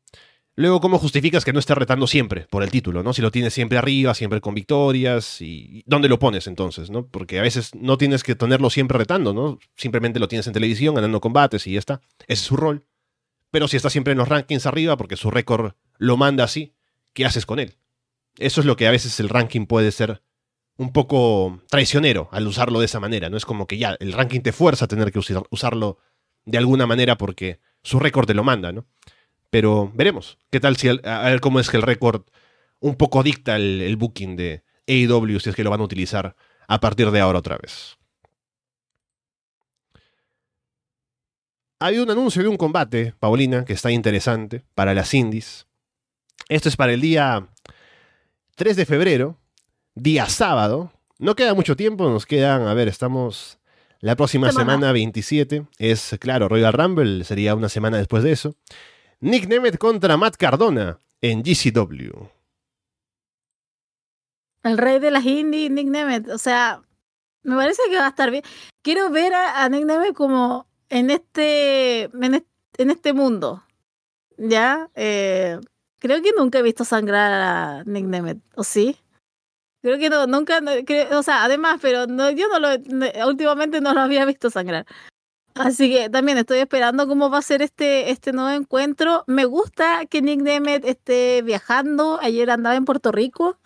Luego, 0.56 0.82
¿cómo 0.82 1.00
justificas 1.00 1.46
que 1.46 1.54
no 1.54 1.60
esté 1.60 1.76
retando 1.76 2.08
siempre 2.08 2.46
por 2.50 2.62
el 2.62 2.72
título, 2.72 3.04
¿no? 3.04 3.14
Si 3.14 3.22
lo 3.22 3.32
tienes 3.32 3.54
siempre 3.54 3.78
arriba, 3.78 4.14
siempre 4.14 4.42
con 4.42 4.54
victorias, 4.54 5.42
y 5.42 5.82
¿dónde 5.86 6.10
lo 6.10 6.20
pones 6.20 6.46
entonces, 6.46 6.90
no? 6.90 7.08
Porque 7.08 7.40
a 7.40 7.42
veces 7.42 7.74
no 7.74 7.98
tienes 7.98 8.22
que 8.24 8.36
tenerlo 8.36 8.70
siempre 8.70 8.98
retando, 8.98 9.34
¿no? 9.34 9.60
Simplemente 9.76 10.20
lo 10.20 10.28
tienes 10.28 10.48
en 10.48 10.54
televisión, 10.54 10.96
ganando 10.96 11.22
combates 11.22 11.66
y 11.68 11.74
ya 11.74 11.80
está. 11.80 12.02
Ese 12.28 12.34
es 12.34 12.40
su 12.42 12.58
rol. 12.58 12.86
Pero 13.50 13.68
si 13.68 13.78
está 13.78 13.90
siempre 13.90 14.12
en 14.12 14.18
los 14.18 14.28
rankings 14.28 14.66
arriba, 14.66 14.98
porque 14.98 15.16
su 15.16 15.32
récord 15.32 15.74
lo 15.98 16.18
manda 16.18 16.44
así, 16.44 16.74
¿qué 17.14 17.26
haces 17.26 17.46
con 17.46 17.60
él? 17.60 17.78
Eso 18.38 18.60
es 18.60 18.66
lo 18.66 18.76
que 18.76 18.88
a 18.88 18.92
veces 18.92 19.20
el 19.20 19.30
ranking 19.30 19.66
puede 19.66 19.92
ser 19.92 20.22
un 20.78 20.92
poco 20.92 21.62
traicionero 21.70 22.30
al 22.32 22.48
usarlo 22.48 22.80
de 22.80 22.86
esa 22.86 23.00
manera, 23.00 23.30
¿no? 23.30 23.38
Es 23.38 23.46
como 23.46 23.68
que 23.68 23.78
ya 23.78 23.96
el 24.00 24.14
ranking 24.14 24.42
te 24.42 24.52
fuerza 24.52 24.86
a 24.86 24.88
tener 24.88 25.12
que 25.12 25.20
usarlo 25.20 25.98
de 26.46 26.58
alguna 26.58 26.88
manera 26.88 27.18
porque 27.18 27.60
su 27.84 28.00
récord 28.00 28.26
te 28.26 28.34
lo 28.34 28.44
manda, 28.44 28.72
¿no? 28.72 28.86
Pero 29.52 29.92
veremos. 29.94 30.40
¿Qué 30.50 30.60
tal 30.60 30.78
si 30.78 30.88
a 30.90 31.30
ver 31.30 31.42
cómo 31.42 31.60
es 31.60 31.70
que 31.70 31.78
el 31.78 31.84
récord 31.84 32.24
un 32.80 32.96
poco 32.96 33.22
dicta 33.22 33.58
el, 33.58 33.96
booking 33.98 34.36
de 34.36 34.64
AEW 34.88 35.40
si 35.40 35.50
es 35.50 35.56
que 35.56 35.64
lo 35.64 35.70
van 35.70 35.82
a 35.82 35.84
utilizar 35.84 36.36
a 36.68 36.80
partir 36.80 37.12
de 37.12 37.20
ahora 37.20 37.40
otra 37.40 37.58
vez? 37.58 37.98
Hay 41.80 41.98
un 41.98 42.10
anuncio 42.10 42.42
de 42.42 42.48
un 42.48 42.58
combate, 42.58 43.14
Paulina, 43.20 43.66
que 43.66 43.74
está 43.74 43.92
interesante 43.92 44.64
para 44.74 44.94
las 44.94 45.14
indies. 45.14 45.68
Esto 46.48 46.70
es 46.70 46.76
para 46.76 46.94
el 46.94 47.02
día 47.02 47.48
3 48.56 48.76
de 48.76 48.86
febrero, 48.86 49.38
día 49.96 50.28
sábado. 50.28 50.94
No 51.18 51.36
queda 51.36 51.54
mucho 51.54 51.76
tiempo, 51.76 52.10
nos 52.10 52.26
quedan, 52.26 52.68
a 52.68 52.74
ver, 52.74 52.88
estamos 52.88 53.58
la 54.00 54.16
próxima 54.16 54.52
semana, 54.52 54.74
semana 54.74 54.92
27. 54.94 55.66
Es, 55.78 56.16
claro, 56.20 56.48
Royal 56.48 56.72
Rumble, 56.72 57.24
sería 57.26 57.54
una 57.54 57.68
semana 57.68 57.98
después 57.98 58.24
de 58.24 58.32
eso. 58.32 58.56
Nick 59.22 59.48
Nemeth 59.48 59.78
contra 59.78 60.18
Matt 60.18 60.36
Cardona 60.36 60.98
en 61.22 61.44
GCW. 61.44 62.28
El 64.64 64.78
rey 64.78 65.00
de 65.00 65.12
las 65.12 65.24
indies, 65.26 65.70
Nick 65.70 65.88
Nemeth. 65.88 66.28
O 66.30 66.40
sea, 66.40 66.82
me 67.44 67.56
parece 67.56 67.84
que 67.90 67.98
va 67.98 68.08
a 68.08 68.10
estar 68.10 68.32
bien. 68.32 68.44
Quiero 68.82 69.12
ver 69.12 69.34
a, 69.36 69.70
Nick 69.70 69.86
Nemeth 69.86 70.16
como 70.16 70.68
en 70.90 71.12
este, 71.12 72.04
en 72.04 72.90
este, 72.90 73.14
mundo. 73.14 73.64
¿Ya? 74.38 74.90
Eh, 74.96 75.60
creo 76.00 76.22
que 76.24 76.32
nunca 76.36 76.58
he 76.58 76.64
visto 76.64 76.84
sangrar 76.84 77.32
a 77.32 77.84
Nick 77.86 78.06
Nemeth. 78.06 78.42
¿O 78.56 78.64
sí? 78.64 78.98
Creo 79.84 80.00
que 80.00 80.10
no, 80.10 80.26
nunca, 80.26 80.62
o 81.12 81.24
sea, 81.24 81.44
además, 81.44 81.80
pero 81.82 82.06
no, 82.08 82.30
yo 82.32 82.48
no 82.50 82.60
lo, 82.60 82.70
últimamente 83.28 83.82
no 83.82 83.94
lo 83.94 84.02
había 84.02 84.26
visto 84.26 84.50
sangrar. 84.50 84.86
Así 85.56 85.92
que 85.92 86.10
también 86.10 86.38
estoy 86.38 86.60
esperando 86.60 87.08
cómo 87.08 87.30
va 87.30 87.40
a 87.40 87.42
ser 87.42 87.62
este, 87.62 88.12
este 88.12 88.34
nuevo 88.34 88.50
encuentro. 88.50 89.24
Me 89.28 89.46
gusta 89.46 90.06
que 90.06 90.22
Nick 90.22 90.42
Nemeth 90.42 90.86
esté 90.86 91.42
viajando. 91.42 92.20
Ayer 92.22 92.50
andaba 92.50 92.76
en 92.76 92.86
Puerto 92.86 93.12
Rico. 93.12 93.58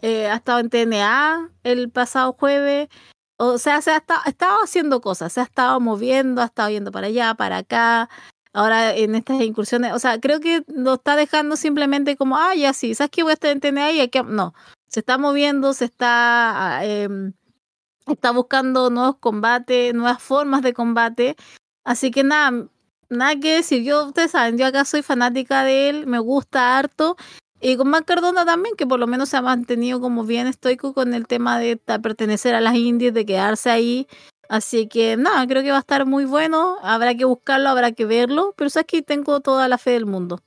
Eh, 0.00 0.28
ha 0.28 0.36
estado 0.36 0.60
en 0.60 0.70
TNA 0.70 1.50
el 1.64 1.90
pasado 1.90 2.32
jueves. 2.32 2.88
O 3.36 3.58
sea, 3.58 3.80
se 3.82 3.92
ha 3.92 3.96
estado, 3.98 4.56
haciendo 4.62 5.00
cosas. 5.00 5.32
Se 5.32 5.40
ha 5.40 5.44
estado 5.44 5.78
moviendo, 5.80 6.42
ha 6.42 6.46
estado 6.46 6.70
yendo 6.70 6.90
para 6.92 7.08
allá, 7.08 7.34
para 7.34 7.58
acá. 7.58 8.08
Ahora 8.52 8.94
en 8.94 9.14
estas 9.14 9.40
incursiones. 9.42 9.92
O 9.92 9.98
sea, 9.98 10.18
creo 10.20 10.40
que 10.40 10.62
lo 10.66 10.94
está 10.94 11.16
dejando 11.16 11.56
simplemente 11.56 12.16
como, 12.16 12.36
ah, 12.36 12.54
ya 12.54 12.72
sí, 12.72 12.94
¿sabes 12.94 13.10
que 13.10 13.22
voy 13.22 13.30
a 13.30 13.34
estar 13.34 13.50
en 13.50 13.60
TNA 13.60 13.92
y 13.92 14.00
aquí? 14.00 14.20
No. 14.26 14.54
Se 14.88 15.00
está 15.00 15.18
moviendo, 15.18 15.74
se 15.74 15.84
está. 15.84 16.80
Eh, 16.82 17.08
está 18.14 18.30
buscando 18.30 18.90
nuevos 18.90 19.16
combates, 19.18 19.94
nuevas 19.94 20.22
formas 20.22 20.62
de 20.62 20.72
combate. 20.72 21.36
Así 21.84 22.10
que 22.10 22.24
nada, 22.24 22.66
nada 23.08 23.36
que 23.36 23.56
decir. 23.56 23.82
Yo, 23.82 24.06
ustedes 24.06 24.32
saben, 24.32 24.58
yo 24.58 24.66
acá 24.66 24.84
soy 24.84 25.02
fanática 25.02 25.64
de 25.64 25.88
él, 25.88 26.06
me 26.06 26.18
gusta 26.18 26.78
harto. 26.78 27.16
Y 27.60 27.76
con 27.76 27.88
Matt 27.88 28.04
Cardona 28.04 28.44
también, 28.44 28.76
que 28.76 28.86
por 28.86 29.00
lo 29.00 29.06
menos 29.06 29.30
se 29.30 29.36
ha 29.36 29.42
mantenido 29.42 30.00
como 30.00 30.24
bien 30.24 30.46
estoico 30.46 30.94
con 30.94 31.12
el 31.12 31.26
tema 31.26 31.58
de 31.58 31.76
pertenecer 31.76 32.54
a 32.54 32.60
las 32.60 32.76
indies, 32.76 33.12
de 33.14 33.26
quedarse 33.26 33.70
ahí. 33.70 34.06
Así 34.48 34.86
que 34.88 35.16
nada, 35.16 35.46
creo 35.46 35.62
que 35.62 35.70
va 35.70 35.78
a 35.78 35.80
estar 35.80 36.06
muy 36.06 36.24
bueno. 36.24 36.78
Habrá 36.82 37.14
que 37.14 37.24
buscarlo, 37.24 37.68
habrá 37.68 37.92
que 37.92 38.04
verlo. 38.06 38.54
Pero 38.56 38.70
sabes 38.70 38.86
que 38.86 39.02
tengo 39.02 39.40
toda 39.40 39.68
la 39.68 39.76
fe 39.76 39.90
del 39.90 40.06
mundo. 40.06 40.40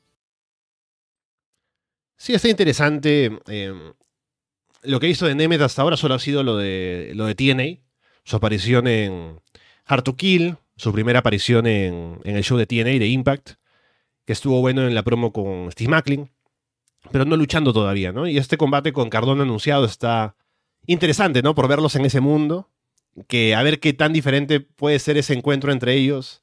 Sí, 2.17 2.33
está 2.33 2.47
interesante. 2.47 3.39
Eh, 3.47 3.93
lo 4.83 4.99
que 4.99 5.09
hizo 5.09 5.25
de 5.25 5.35
Nemeth 5.35 5.61
hasta 5.61 5.81
ahora 5.81 5.97
solo 5.97 6.15
ha 6.15 6.19
sido 6.19 6.43
lo 6.43 6.57
de, 6.57 7.11
lo 7.15 7.25
de 7.25 7.35
TNA, 7.35 7.81
su 8.23 8.35
aparición 8.35 8.87
en 8.87 9.39
Hard 9.85 10.03
to 10.03 10.15
Kill, 10.15 10.57
su 10.75 10.91
primera 10.91 11.19
aparición 11.19 11.67
en, 11.67 12.19
el 12.23 12.43
show 12.43 12.57
de 12.57 12.65
TNA 12.65 12.99
de 12.99 13.07
Impact, 13.07 13.51
que 14.25 14.33
estuvo 14.33 14.59
bueno 14.61 14.87
en 14.87 14.95
la 14.95 15.03
promo 15.03 15.31
con 15.31 15.71
Steve 15.71 15.89
Macklin, 15.89 16.29
pero 17.11 17.25
no 17.25 17.35
luchando 17.35 17.73
todavía, 17.73 18.11
¿no? 18.11 18.27
Y 18.27 18.37
este 18.37 18.57
combate 18.57 18.93
con 18.93 19.09
Cardona 19.09 19.43
anunciado 19.43 19.85
está 19.85 20.35
interesante, 20.85 21.41
¿no? 21.41 21.55
Por 21.55 21.67
verlos 21.67 21.95
en 21.95 22.05
ese 22.05 22.21
mundo, 22.21 22.69
que 23.27 23.55
a 23.55 23.63
ver 23.63 23.79
qué 23.79 23.93
tan 23.93 24.13
diferente 24.13 24.59
puede 24.59 24.99
ser 24.99 25.17
ese 25.17 25.33
encuentro 25.33 25.71
entre 25.71 25.93
ellos 25.95 26.41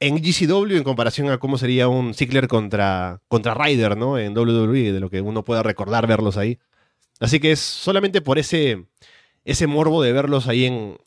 en 0.00 0.16
GCW 0.16 0.76
en 0.76 0.84
comparación 0.84 1.30
a 1.30 1.38
cómo 1.38 1.58
sería 1.58 1.88
un 1.88 2.14
Ziggler 2.14 2.48
contra, 2.48 3.22
contra 3.28 3.54
Ryder, 3.54 3.96
¿no? 3.96 4.18
En 4.18 4.36
WWE, 4.36 4.92
de 4.92 5.00
lo 5.00 5.10
que 5.10 5.20
uno 5.20 5.44
pueda 5.44 5.62
recordar 5.62 6.06
verlos 6.06 6.36
ahí. 6.36 6.58
Así 7.20 7.40
que 7.40 7.52
es 7.52 7.60
solamente 7.60 8.20
por 8.20 8.38
ese, 8.38 8.86
ese 9.44 9.66
morbo 9.66 10.02
de 10.02 10.12
verlos 10.12 10.48
ahí 10.48 10.66
en. 10.66 10.98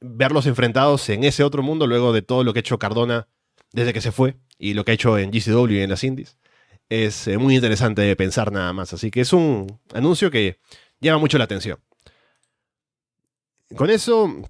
verlos 0.00 0.46
enfrentados 0.46 1.08
en 1.08 1.24
ese 1.24 1.44
otro 1.44 1.62
mundo, 1.62 1.86
luego 1.86 2.12
de 2.12 2.22
todo 2.22 2.44
lo 2.44 2.52
que 2.52 2.60
ha 2.60 2.60
hecho 2.60 2.78
Cardona 2.78 3.28
desde 3.72 3.92
que 3.92 4.00
se 4.00 4.12
fue 4.12 4.36
y 4.58 4.74
lo 4.74 4.84
que 4.84 4.92
ha 4.92 4.94
hecho 4.94 5.18
en 5.18 5.30
GCW 5.30 5.70
y 5.70 5.80
en 5.80 5.90
las 5.90 6.04
Indies. 6.04 6.36
Es 6.88 7.28
eh, 7.28 7.38
muy 7.38 7.54
interesante 7.54 8.02
de 8.02 8.16
pensar 8.16 8.52
nada 8.52 8.72
más. 8.72 8.92
Así 8.92 9.10
que 9.10 9.20
es 9.20 9.32
un 9.32 9.80
anuncio 9.94 10.30
que 10.30 10.58
llama 11.00 11.18
mucho 11.18 11.38
la 11.38 11.44
atención. 11.44 11.78
Con 13.76 13.90
eso, 13.90 14.42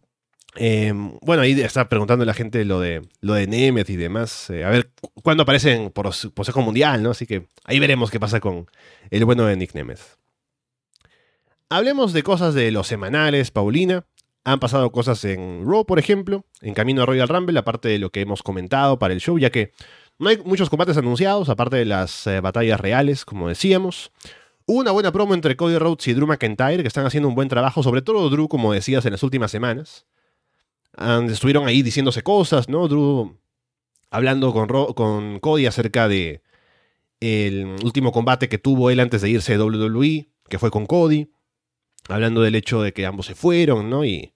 em, 0.56 1.18
bueno, 1.20 1.42
ahí 1.42 1.60
está 1.60 1.88
preguntando 1.88 2.24
la 2.24 2.32
gente 2.32 2.64
lo 2.64 2.80
de, 2.80 3.02
lo 3.20 3.34
de 3.34 3.46
Nemeth 3.46 3.90
y 3.90 3.96
demás. 3.96 4.48
Eh, 4.50 4.64
a 4.64 4.70
ver 4.70 4.90
cuándo 5.22 5.42
aparecen 5.42 5.90
por 5.90 6.10
Consejo 6.34 6.62
Mundial, 6.62 7.02
¿no? 7.02 7.10
Así 7.10 7.26
que 7.26 7.46
ahí 7.64 7.78
veremos 7.78 8.10
qué 8.10 8.18
pasa 8.18 8.40
con 8.40 8.66
el 9.10 9.24
bueno 9.26 9.44
de 9.44 9.56
Nick 9.56 9.74
Nemeth. 9.74 10.00
Hablemos 11.72 12.12
de 12.12 12.24
cosas 12.24 12.52
de 12.54 12.72
los 12.72 12.88
semanales, 12.88 13.52
Paulina. 13.52 14.04
Han 14.42 14.58
pasado 14.58 14.90
cosas 14.90 15.24
en 15.24 15.64
Raw, 15.64 15.86
por 15.86 16.00
ejemplo, 16.00 16.44
en 16.62 16.74
camino 16.74 17.02
a 17.02 17.06
Royal 17.06 17.28
Rumble, 17.28 17.56
aparte 17.60 17.88
de 17.88 18.00
lo 18.00 18.10
que 18.10 18.22
hemos 18.22 18.42
comentado 18.42 18.98
para 18.98 19.14
el 19.14 19.20
show, 19.20 19.38
ya 19.38 19.50
que 19.50 19.70
no 20.18 20.30
hay 20.30 20.38
muchos 20.38 20.68
combates 20.68 20.96
anunciados, 20.96 21.48
aparte 21.48 21.76
de 21.76 21.84
las 21.84 22.26
eh, 22.26 22.40
batallas 22.40 22.80
reales, 22.80 23.24
como 23.24 23.48
decíamos. 23.48 24.10
Hubo 24.66 24.80
una 24.80 24.90
buena 24.90 25.12
promo 25.12 25.32
entre 25.32 25.54
Cody 25.54 25.78
Rhodes 25.78 26.08
y 26.08 26.12
Drew 26.12 26.26
McIntyre, 26.26 26.82
que 26.82 26.88
están 26.88 27.06
haciendo 27.06 27.28
un 27.28 27.36
buen 27.36 27.48
trabajo, 27.48 27.84
sobre 27.84 28.02
todo 28.02 28.28
Drew, 28.30 28.48
como 28.48 28.72
decías, 28.72 29.06
en 29.06 29.12
las 29.12 29.22
últimas 29.22 29.52
semanas. 29.52 30.06
estuvieron 31.28 31.68
ahí 31.68 31.82
diciéndose 31.82 32.24
cosas, 32.24 32.68
¿no? 32.68 32.88
Drew 32.88 33.38
hablando 34.10 34.52
con, 34.52 34.66
con 34.94 35.38
Cody 35.38 35.66
acerca 35.66 36.08
de 36.08 36.42
el 37.20 37.76
último 37.84 38.10
combate 38.10 38.48
que 38.48 38.58
tuvo 38.58 38.90
él 38.90 38.98
antes 38.98 39.22
de 39.22 39.30
irse 39.30 39.56
de 39.56 39.62
WWE, 39.62 40.32
que 40.48 40.58
fue 40.58 40.72
con 40.72 40.86
Cody 40.86 41.30
hablando 42.12 42.42
del 42.42 42.54
hecho 42.54 42.82
de 42.82 42.92
que 42.92 43.06
ambos 43.06 43.26
se 43.26 43.34
fueron, 43.34 43.90
¿no? 43.90 44.04
Y 44.04 44.34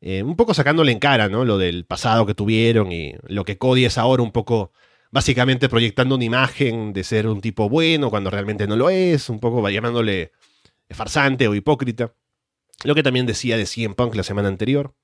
eh, 0.00 0.22
un 0.22 0.36
poco 0.36 0.54
sacándole 0.54 0.92
en 0.92 0.98
cara, 0.98 1.28
¿no? 1.28 1.44
Lo 1.44 1.58
del 1.58 1.86
pasado 1.86 2.26
que 2.26 2.34
tuvieron 2.34 2.92
y 2.92 3.14
lo 3.26 3.44
que 3.44 3.58
Cody 3.58 3.86
es 3.86 3.96
ahora 3.98 4.22
un 4.22 4.32
poco, 4.32 4.72
básicamente 5.10 5.68
proyectando 5.68 6.16
una 6.16 6.24
imagen 6.24 6.92
de 6.92 7.04
ser 7.04 7.26
un 7.26 7.40
tipo 7.40 7.68
bueno 7.68 8.10
cuando 8.10 8.30
realmente 8.30 8.66
no 8.66 8.76
lo 8.76 8.90
es, 8.90 9.30
un 9.30 9.40
poco 9.40 9.66
llamándole 9.70 10.32
farsante 10.90 11.48
o 11.48 11.54
hipócrita. 11.54 12.12
Lo 12.84 12.94
que 12.94 13.02
también 13.02 13.26
decía 13.26 13.56
de 13.56 13.66
CM 13.66 13.94
Punk 13.94 14.14
la 14.14 14.22
semana 14.24 14.48
anterior. 14.48 14.94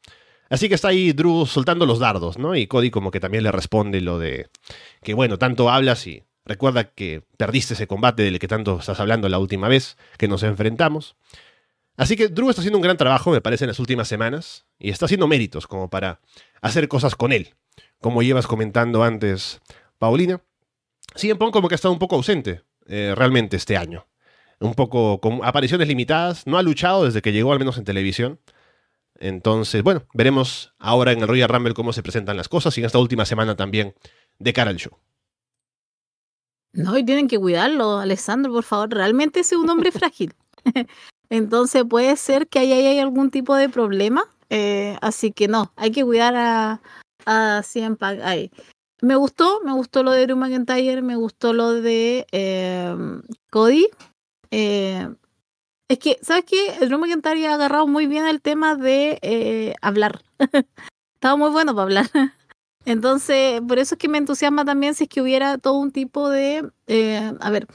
Así 0.50 0.68
que 0.68 0.74
está 0.74 0.88
ahí 0.88 1.12
Drew 1.12 1.46
soltando 1.46 1.86
los 1.86 2.00
dardos, 2.00 2.36
¿no? 2.36 2.56
Y 2.56 2.66
Cody 2.66 2.90
como 2.90 3.10
que 3.10 3.20
también 3.20 3.44
le 3.44 3.52
responde 3.52 4.00
lo 4.00 4.18
de 4.18 4.48
que, 5.02 5.14
bueno, 5.14 5.38
tanto 5.38 5.70
hablas 5.70 6.06
y 6.06 6.24
recuerda 6.44 6.84
que 6.92 7.22
perdiste 7.36 7.74
ese 7.74 7.86
combate 7.86 8.24
del 8.24 8.38
que 8.38 8.48
tanto 8.48 8.80
estás 8.80 8.98
hablando 9.00 9.28
la 9.28 9.38
última 9.38 9.68
vez 9.68 9.96
que 10.18 10.28
nos 10.28 10.42
enfrentamos. 10.42 11.16
Así 12.00 12.16
que 12.16 12.28
Drew 12.28 12.48
está 12.48 12.62
haciendo 12.62 12.78
un 12.78 12.82
gran 12.82 12.96
trabajo, 12.96 13.30
me 13.30 13.42
parece, 13.42 13.64
en 13.64 13.68
las 13.68 13.78
últimas 13.78 14.08
semanas, 14.08 14.64
y 14.78 14.88
está 14.88 15.04
haciendo 15.04 15.28
méritos 15.28 15.66
como 15.66 15.90
para 15.90 16.18
hacer 16.62 16.88
cosas 16.88 17.14
con 17.14 17.30
él, 17.30 17.54
como 18.00 18.22
llevas 18.22 18.46
comentando 18.46 19.04
antes, 19.04 19.60
Paulina. 19.98 20.40
en 21.22 21.36
Punk 21.36 21.52
como 21.52 21.68
que 21.68 21.74
ha 21.74 21.76
estado 21.76 21.92
un 21.92 21.98
poco 21.98 22.16
ausente 22.16 22.62
eh, 22.86 23.12
realmente 23.14 23.58
este 23.58 23.76
año. 23.76 24.06
Un 24.60 24.72
poco 24.72 25.20
con 25.20 25.40
apariciones 25.44 25.88
limitadas, 25.88 26.46
no 26.46 26.56
ha 26.56 26.62
luchado 26.62 27.04
desde 27.04 27.20
que 27.20 27.32
llegó 27.32 27.52
al 27.52 27.58
menos 27.58 27.76
en 27.76 27.84
televisión. 27.84 28.40
Entonces, 29.16 29.82
bueno, 29.82 30.06
veremos 30.14 30.72
ahora 30.78 31.12
en 31.12 31.20
el 31.20 31.28
Royal 31.28 31.50
Rumble 31.50 31.74
cómo 31.74 31.92
se 31.92 32.02
presentan 32.02 32.38
las 32.38 32.48
cosas 32.48 32.78
y 32.78 32.80
en 32.80 32.86
esta 32.86 32.98
última 32.98 33.26
semana 33.26 33.56
también 33.56 33.94
de 34.38 34.54
cara 34.54 34.70
al 34.70 34.78
show. 34.78 34.96
No, 36.72 36.96
y 36.96 37.04
tienen 37.04 37.28
que 37.28 37.38
cuidarlo, 37.38 37.98
Alessandro, 37.98 38.54
por 38.54 38.64
favor. 38.64 38.88
Realmente 38.88 39.40
es 39.40 39.52
un 39.52 39.68
hombre 39.68 39.92
frágil. 39.92 40.32
Entonces 41.30 41.84
puede 41.88 42.16
ser 42.16 42.48
que 42.48 42.58
ahí 42.58 42.72
haya 42.72 43.02
algún 43.02 43.30
tipo 43.30 43.54
de 43.54 43.68
problema. 43.68 44.24
Eh, 44.50 44.96
así 45.00 45.32
que 45.32 45.46
no, 45.46 45.72
hay 45.76 45.92
que 45.92 46.04
cuidar 46.04 46.34
a, 46.34 46.82
a 47.26 47.62
CM 47.62 47.96
ahí. 48.00 48.50
me 49.00 49.16
gustó, 49.16 49.60
me 49.64 49.72
gustó 49.72 50.02
lo 50.02 50.10
de 50.10 50.26
Drew 50.26 50.36
McIntyre, 50.36 51.02
me 51.02 51.16
gustó 51.16 51.52
lo 51.52 51.72
de 51.72 52.26
eh, 52.32 52.94
Cody. 53.50 53.88
Eh, 54.50 55.08
es 55.88 55.98
que, 55.98 56.18
¿sabes 56.22 56.44
qué? 56.44 56.86
Drew 56.86 56.98
McIntyre 56.98 57.46
ha 57.46 57.54
agarrado 57.54 57.86
muy 57.86 58.06
bien 58.06 58.26
el 58.26 58.40
tema 58.40 58.74
de 58.74 59.18
eh, 59.22 59.74
hablar. 59.80 60.22
Estaba 61.14 61.36
muy 61.36 61.50
bueno 61.50 61.74
para 61.74 61.84
hablar. 61.84 62.06
Entonces, 62.84 63.60
por 63.60 63.78
eso 63.78 63.94
es 63.94 63.98
que 63.98 64.08
me 64.08 64.18
entusiasma 64.18 64.64
también 64.64 64.94
si 64.94 65.04
es 65.04 65.10
que 65.10 65.20
hubiera 65.20 65.58
todo 65.58 65.74
un 65.74 65.92
tipo 65.92 66.30
de... 66.30 66.70
A 67.40 67.50
ver, 67.50 67.66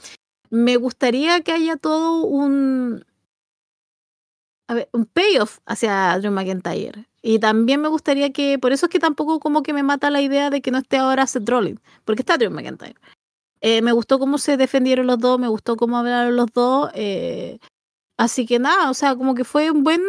me 0.50 0.76
gustaría 0.76 1.40
que 1.42 1.52
haya 1.52 1.76
todo 1.76 2.24
un... 2.24 3.04
A 4.68 4.74
ver, 4.74 4.88
un 4.92 5.06
payoff 5.06 5.58
hacia 5.66 6.18
Drew 6.18 6.32
McIntyre. 6.32 7.06
Y 7.22 7.38
también 7.38 7.80
me 7.80 7.88
gustaría 7.88 8.32
que, 8.32 8.58
por 8.58 8.72
eso 8.72 8.86
es 8.86 8.90
que 8.90 8.98
tampoco 8.98 9.40
como 9.40 9.62
que 9.62 9.72
me 9.72 9.82
mata 9.82 10.10
la 10.10 10.20
idea 10.20 10.50
de 10.50 10.60
que 10.60 10.70
no 10.70 10.78
esté 10.78 10.96
ahora 10.96 11.26
Seth 11.26 11.48
Rollins, 11.48 11.80
porque 12.04 12.22
está 12.22 12.36
Drew 12.36 12.50
McIntyre. 12.50 12.96
Eh, 13.60 13.82
me 13.82 13.92
gustó 13.92 14.18
cómo 14.18 14.38
se 14.38 14.56
defendieron 14.56 15.06
los 15.06 15.18
dos, 15.18 15.38
me 15.38 15.48
gustó 15.48 15.76
cómo 15.76 15.98
hablaron 15.98 16.36
los 16.36 16.52
dos. 16.52 16.90
Eh, 16.94 17.58
así 18.16 18.46
que 18.46 18.58
nada, 18.58 18.90
o 18.90 18.94
sea, 18.94 19.16
como 19.16 19.34
que 19.34 19.44
fue 19.44 19.70
un 19.70 19.84
buen, 19.84 20.00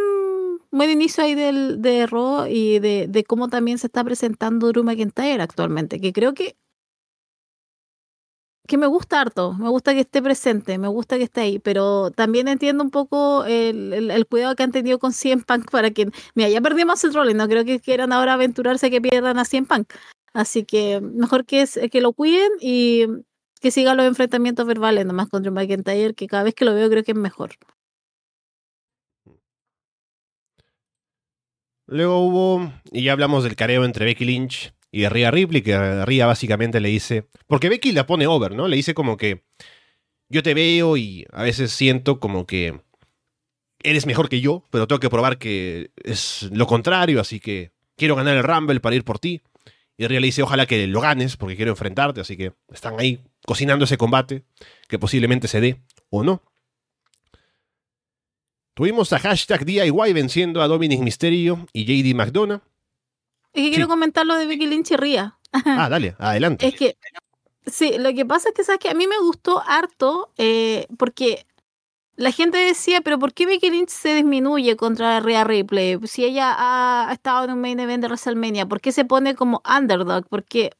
buen 0.71 0.89
inicio 0.89 1.23
ahí 1.23 1.35
del, 1.35 1.81
de 1.81 2.07
Raw 2.07 2.47
y 2.47 2.79
de, 2.79 3.07
de 3.07 3.23
cómo 3.23 3.47
también 3.49 3.77
se 3.77 3.87
está 3.87 4.03
presentando 4.03 4.67
Drew 4.71 4.83
McIntyre 4.83 5.41
actualmente, 5.41 5.99
que 6.01 6.13
creo 6.13 6.33
que 6.33 6.55
que 8.67 8.77
me 8.77 8.87
gusta 8.87 9.21
harto, 9.21 9.53
me 9.53 9.69
gusta 9.69 9.93
que 9.93 10.01
esté 10.01 10.21
presente, 10.21 10.77
me 10.77 10.87
gusta 10.87 11.17
que 11.17 11.23
esté 11.23 11.41
ahí, 11.41 11.59
pero 11.59 12.11
también 12.11 12.47
entiendo 12.47 12.83
un 12.83 12.91
poco 12.91 13.45
el, 13.45 14.11
el, 14.11 14.25
cuidado 14.27 14.55
que 14.55 14.63
han 14.63 14.71
tenido 14.71 14.99
con 14.99 15.13
CM 15.13 15.43
Punk 15.43 15.71
para 15.71 15.91
que, 15.91 16.09
mira, 16.35 16.49
ya 16.49 16.61
perdimos 16.61 17.03
el 17.03 17.13
rol 17.13 17.31
y 17.31 17.33
no 17.33 17.47
creo 17.47 17.65
que 17.65 17.79
quieran 17.79 18.13
ahora 18.13 18.33
aventurarse 18.33 18.91
que 18.91 19.01
pierdan 19.01 19.39
a 19.39 19.45
CM 19.45 19.65
Punk, 19.67 19.93
así 20.33 20.65
que 20.65 21.01
mejor 21.01 21.45
que, 21.45 21.61
es, 21.61 21.79
que 21.91 22.01
lo 22.01 22.13
cuiden 22.13 22.51
y 22.61 23.07
que 23.61 23.71
sigan 23.71 23.97
los 23.97 24.05
enfrentamientos 24.05 24.67
verbales 24.67 25.05
nomás 25.05 25.29
contra 25.29 25.51
McIntyre, 25.51 26.13
que 26.13 26.27
cada 26.27 26.43
vez 26.43 26.53
que 26.53 26.65
lo 26.65 26.75
veo 26.75 26.89
creo 26.89 27.03
que 27.03 27.13
es 27.13 27.17
mejor. 27.17 27.51
Luego 31.87 32.19
hubo, 32.19 32.73
y 32.91 33.03
ya 33.03 33.13
hablamos 33.13 33.45
del 33.45 33.55
careo 33.55 33.85
entre 33.85 34.05
Becky 34.05 34.25
Lynch 34.25 34.76
y 34.91 35.01
de 35.01 35.09
Rhea 35.09 35.31
Ripley, 35.31 35.61
que 35.61 36.05
Rhea 36.05 36.25
básicamente 36.25 36.79
le 36.79 36.89
dice, 36.89 37.27
porque 37.47 37.69
Becky 37.69 37.91
la 37.91 38.07
pone 38.07 38.27
over, 38.27 38.55
¿no? 38.55 38.67
Le 38.67 38.75
dice 38.75 38.93
como 38.93 39.17
que 39.17 39.43
yo 40.29 40.43
te 40.43 40.53
veo 40.53 40.97
y 40.97 41.25
a 41.31 41.43
veces 41.43 41.71
siento 41.71 42.19
como 42.19 42.45
que 42.45 42.79
eres 43.83 44.05
mejor 44.05 44.29
que 44.29 44.41
yo, 44.41 44.63
pero 44.69 44.87
tengo 44.87 44.99
que 44.99 45.09
probar 45.09 45.37
que 45.37 45.91
es 46.03 46.49
lo 46.51 46.67
contrario, 46.67 47.21
así 47.21 47.39
que 47.39 47.71
quiero 47.95 48.15
ganar 48.15 48.37
el 48.37 48.43
Rumble 48.43 48.79
para 48.79 48.95
ir 48.95 49.03
por 49.03 49.19
ti. 49.19 49.41
Y 49.97 50.05
Rhea 50.05 50.19
le 50.19 50.27
dice, 50.27 50.43
ojalá 50.43 50.65
que 50.65 50.85
lo 50.87 51.01
ganes 51.01 51.37
porque 51.37 51.55
quiero 51.55 51.71
enfrentarte, 51.71 52.21
así 52.21 52.37
que 52.37 52.53
están 52.71 52.99
ahí 52.99 53.19
cocinando 53.45 53.85
ese 53.85 53.97
combate, 53.97 54.43
que 54.87 54.99
posiblemente 54.99 55.47
se 55.47 55.59
dé 55.59 55.81
o 56.09 56.23
no. 56.23 56.43
Tuvimos 58.75 59.11
a 59.11 59.17
hashtag 59.17 59.65
DIY 59.65 60.13
venciendo 60.13 60.61
a 60.61 60.67
Dominic 60.67 60.99
Mysterio 60.99 61.65
y 61.73 61.85
JD 61.85 62.15
McDonough. 62.15 62.61
Es 63.53 63.61
que 63.61 63.69
Sí. 63.69 63.71
quiero 63.71 63.87
comentar 63.87 64.25
lo 64.25 64.35
de 64.35 64.45
Becky 64.45 64.67
Lynch 64.67 64.91
y 64.91 64.95
Ría. 64.97 65.37
Ah, 65.51 65.53
dale, 65.89 66.15
adelante. 66.19 66.67
Es 66.67 66.75
que, 66.75 66.97
sí, 67.65 67.97
lo 67.97 68.13
que 68.13 68.25
pasa 68.25 68.49
es 68.49 68.55
que, 68.55 68.63
¿sabes 68.63 68.79
que 68.79 68.89
A 68.89 68.93
mí 68.93 69.07
me 69.07 69.17
gustó 69.19 69.61
harto 69.65 70.31
eh, 70.37 70.87
porque 70.97 71.45
la 72.15 72.31
gente 72.31 72.57
decía, 72.57 73.01
pero 73.01 73.19
¿por 73.19 73.33
qué 73.33 73.45
Becky 73.45 73.69
Lynch 73.69 73.89
se 73.89 74.15
disminuye 74.15 74.75
contra 74.75 75.19
Rhea 75.19 75.43
Ripley? 75.43 75.99
Si 76.07 76.25
ella 76.25 76.55
ha, 76.57 77.11
estado 77.13 77.45
en 77.45 77.51
un 77.51 77.61
main 77.61 77.79
event 77.79 78.01
de 78.01 78.07
WrestleMania, 78.07 78.65
¿por 78.67 78.81
qué 78.81 78.91
se 78.91 79.05
pone 79.05 79.35
como 79.35 79.61
underdog? 79.69 80.25
Porque 80.27 80.71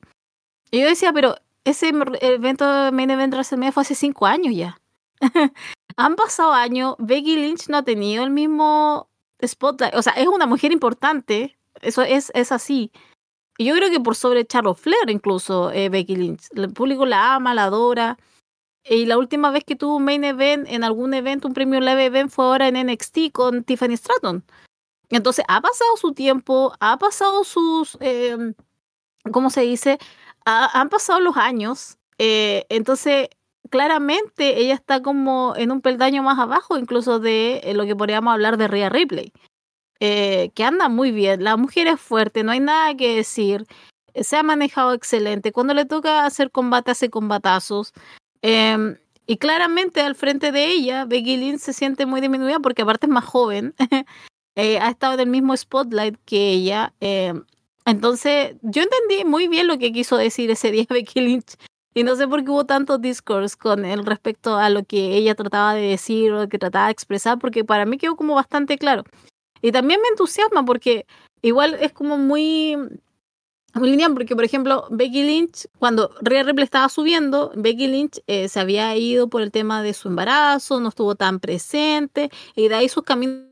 yo 0.72 0.86
decía, 0.88 1.14
pero 1.14 1.36
ese 1.64 1.90
evento 2.22 2.66
main 2.92 3.12
event 3.12 3.32
de 3.32 3.38
WrestleMania 3.38 3.72
fue 3.72 3.82
hace 3.82 3.96
cinco 3.96 4.26
años 4.26 4.56
ya. 4.56 4.80
Han 5.98 6.16
pasado 6.16 6.54
años, 6.54 6.96
Becky 7.00 7.36
Lynch 7.36 7.70
no 7.70 7.78
ha 7.78 7.84
tenido 7.84 8.24
el 8.24 8.30
mismo 8.32 9.10
spotlight. 9.46 9.96
O 9.96 10.02
sea, 10.04 10.14
es 10.14 10.28
una 10.28 10.46
mujer 10.46 10.72
importante, 10.72 11.57
eso 11.82 12.02
es, 12.02 12.32
es 12.36 12.52
así. 12.52 12.92
Y 13.58 13.66
yo 13.66 13.76
creo 13.76 13.90
que 13.90 14.00
por 14.00 14.16
sobre 14.16 14.46
Charlotte 14.46 14.78
Flair, 14.78 15.10
incluso 15.10 15.72
eh, 15.72 15.90
Becky 15.90 16.16
Lynch. 16.16 16.48
El 16.56 16.72
público 16.74 17.06
la 17.06 17.36
ama, 17.36 17.54
la 17.54 17.66
adora. 17.66 18.18
Y 18.86 19.06
la 19.06 19.18
última 19.18 19.52
vez 19.52 19.64
que 19.66 19.76
tuvo 19.76 19.98
un 19.98 20.06
main 20.06 20.24
event 20.24 20.68
en 20.70 20.84
algún 20.84 21.14
evento, 21.14 21.48
un 21.48 21.54
premio 21.54 21.80
live 21.80 22.06
event, 22.06 22.32
fue 22.32 22.46
ahora 22.46 22.68
en 22.68 22.88
NXT 22.88 23.32
con 23.34 23.64
Tiffany 23.64 23.98
Stratton. 23.98 24.46
Entonces, 25.10 25.44
ha 25.48 25.62
pasado 25.62 25.98
su 25.98 26.14
tiempo, 26.14 26.74
ha 26.80 26.98
pasado 26.98 27.44
sus. 27.44 27.98
Eh, 28.02 28.54
¿Cómo 29.32 29.50
se 29.50 29.62
dice? 29.62 29.98
Ha, 30.46 30.80
han 30.80 30.90
pasado 30.90 31.20
los 31.20 31.38
años. 31.38 31.98
Eh, 32.20 32.66
entonces, 32.70 33.30
claramente 33.70 34.60
ella 34.60 34.76
está 34.76 35.02
como 35.02 35.54
en 35.58 35.72
un 35.72 35.82
peldaño 35.82 36.24
más 36.24 36.40
abajo, 36.40 36.78
incluso 36.78 37.20
de 37.20 37.62
eh, 37.64 37.74
lo 37.74 37.86
que 37.86 37.96
podríamos 37.96 38.34
hablar 38.34 38.58
de 38.58 38.68
Rhea 38.68 38.90
Ripley 38.90 39.34
eh, 40.00 40.52
que 40.56 40.64
anda 40.64 40.90
muy 40.90 41.12
bien. 41.12 41.44
La 41.44 41.58
mujer 41.58 41.88
es 41.88 42.00
fuerte, 42.00 42.44
no 42.44 42.52
hay 42.52 42.60
nada 42.60 42.96
que 42.96 43.16
decir. 43.16 43.66
Eh, 44.14 44.24
Se 44.24 44.38
ha 44.38 44.44
manejado 44.44 44.94
excelente. 44.94 45.52
Cuando 45.52 45.74
le 45.74 45.86
toca 45.86 46.26
hacer 46.26 46.52
combate, 46.52 46.92
hace 46.92 47.10
combatazos. 47.10 47.94
Eh, 48.42 48.98
y 49.28 49.38
claramente 49.38 50.00
al 50.02 50.16
frente 50.16 50.52
de 50.54 50.68
ella, 50.68 51.06
Becky 51.06 51.36
Lynch 51.36 51.60
se 51.60 51.74
siente 51.74 52.06
muy 52.06 52.22
disminuida 52.22 52.60
porque 52.62 52.84
aparte 52.84 53.08
es 53.08 53.12
más 53.12 53.26
joven. 53.26 53.76
eh, 54.56 54.80
ha 54.80 54.90
estado 54.90 55.16
en 55.16 55.20
el 55.22 55.28
mismo 55.28 55.56
spotlight 55.56 56.18
que 56.26 56.50
ella. 56.52 56.94
Eh, 57.02 57.34
entonces, 57.86 58.56
yo 58.62 58.84
entendí 58.84 59.26
muy 59.26 59.48
bien 59.50 59.68
lo 59.68 59.78
que 59.78 59.92
quiso 59.92 60.18
decir 60.18 60.50
ese 60.52 60.72
día 60.72 60.86
Becky 60.90 61.22
Lynch. 61.22 61.56
Y 61.94 62.04
no 62.04 62.16
sé 62.16 62.28
por 62.28 62.44
qué 62.46 62.52
hubo 62.52 62.66
tantos 62.66 63.02
discourse 63.02 63.58
con 63.58 63.84
el 63.84 64.06
respecto 64.06 64.56
a 64.58 64.70
lo 64.70 64.84
que 64.86 65.16
ella 65.18 65.36
trataba 65.36 65.74
de 65.74 65.82
decir 65.82 66.32
o 66.32 66.42
lo 66.44 66.50
que 66.50 66.60
trataba 66.60 66.86
de 66.88 66.92
expresar, 66.92 67.40
porque 67.40 67.66
para 67.66 67.86
mí 67.86 67.98
quedó 67.98 68.16
como 68.16 68.36
bastante 68.36 68.78
claro. 68.78 69.04
Y 69.62 69.72
también 69.72 70.02
me 70.02 70.10
entusiasma 70.10 70.64
porque 70.66 71.06
igual 71.42 71.76
es 71.82 71.94
como 71.94 72.18
muy, 72.18 72.76
muy 73.74 73.90
lineal, 73.92 74.14
porque 74.14 74.36
por 74.36 74.44
ejemplo, 74.44 74.88
Becky 74.90 75.24
Lynch, 75.24 75.68
cuando 75.80 76.12
Rhea 76.22 76.44
Ripley 76.44 76.64
estaba 76.64 76.90
subiendo, 76.90 77.52
Becky 77.56 77.88
Lynch 77.88 78.22
eh, 78.28 78.50
se 78.50 78.60
había 78.60 78.96
ido 78.96 79.30
por 79.30 79.42
el 79.42 79.52
tema 79.52 79.82
de 79.84 79.94
su 79.94 80.08
embarazo, 80.08 80.80
no 80.80 80.90
estuvo 80.90 81.16
tan 81.16 81.40
presente, 81.40 82.30
y 82.56 82.68
de 82.68 82.76
ahí 82.76 82.90
sus 82.90 83.04
caminos. 83.04 83.48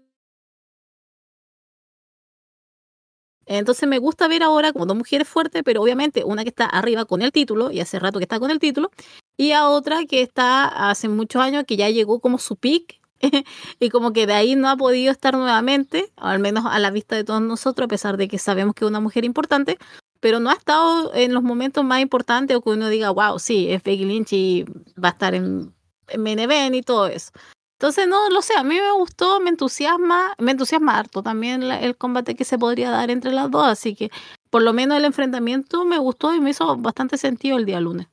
Entonces 3.47 3.87
me 3.87 3.99
gusta 3.99 4.27
ver 4.27 4.41
ahora 4.41 4.73
como 4.73 4.87
dos 4.87 4.97
mujeres 4.97 5.27
fuertes, 5.27 5.61
pero 5.63 5.81
obviamente 5.81 6.23
una 6.23 6.43
que 6.43 6.49
está 6.49 6.65
arriba 6.65 7.05
con 7.05 7.21
el 7.21 7.31
título, 7.31 7.71
y 7.71 7.79
hace 7.79 7.99
rato 7.99 8.19
que 8.19 8.23
está 8.23 8.39
con 8.39 8.49
el 8.49 8.59
título, 8.59 8.89
y 9.37 9.51
a 9.51 9.69
otra 9.69 10.05
que 10.05 10.21
está 10.21 10.89
hace 10.89 11.09
muchos 11.09 11.41
años 11.41 11.65
que 11.67 11.77
ya 11.77 11.89
llegó 11.89 12.19
como 12.19 12.39
su 12.39 12.55
pick 12.55 12.99
y 13.79 13.89
como 13.89 14.13
que 14.13 14.27
de 14.27 14.33
ahí 14.33 14.55
no 14.55 14.69
ha 14.69 14.77
podido 14.77 15.11
estar 15.11 15.35
nuevamente, 15.35 16.11
al 16.17 16.39
menos 16.39 16.65
a 16.65 16.79
la 16.79 16.91
vista 16.91 17.15
de 17.15 17.23
todos 17.23 17.41
nosotros, 17.41 17.85
a 17.85 17.89
pesar 17.89 18.17
de 18.17 18.27
que 18.27 18.37
sabemos 18.37 18.75
que 18.75 18.85
es 18.85 18.89
una 18.89 18.99
mujer 18.99 19.25
importante, 19.25 19.77
pero 20.19 20.39
no 20.39 20.49
ha 20.49 20.53
estado 20.53 21.13
en 21.13 21.33
los 21.33 21.43
momentos 21.43 21.83
más 21.83 22.01
importantes 22.01 22.57
o 22.57 22.61
que 22.61 22.69
uno 22.69 22.89
diga, 22.89 23.11
wow, 23.11 23.39
sí, 23.39 23.69
es 23.69 23.83
Becky 23.83 24.05
Lynch 24.05 24.33
y 24.33 24.65
va 25.01 25.09
a 25.09 25.11
estar 25.11 25.35
en, 25.35 25.73
en 26.07 26.39
event 26.39 26.75
y 26.75 26.81
todo 26.81 27.07
eso. 27.07 27.31
Entonces, 27.73 28.07
no 28.07 28.29
lo 28.29 28.41
sé, 28.41 28.53
a 28.55 28.63
mí 28.63 28.75
me 28.75 28.91
gustó, 28.93 29.41
me 29.41 29.49
entusiasma, 29.49 30.33
me 30.37 30.51
entusiasma 30.51 30.97
harto 30.97 31.21
también 31.21 31.67
la, 31.67 31.79
el 31.81 31.97
combate 31.97 32.35
que 32.35 32.45
se 32.45 32.57
podría 32.57 32.89
dar 32.89 33.11
entre 33.11 33.31
las 33.31 33.51
dos, 33.51 33.67
así 33.67 33.95
que 33.95 34.09
por 34.49 34.61
lo 34.61 34.71
menos 34.71 34.97
el 34.97 35.05
enfrentamiento 35.05 35.83
me 35.83 35.97
gustó 35.97 36.33
y 36.33 36.39
me 36.39 36.51
hizo 36.51 36.77
bastante 36.77 37.17
sentido 37.17 37.57
el 37.57 37.65
día 37.65 37.81
lunes. 37.81 38.07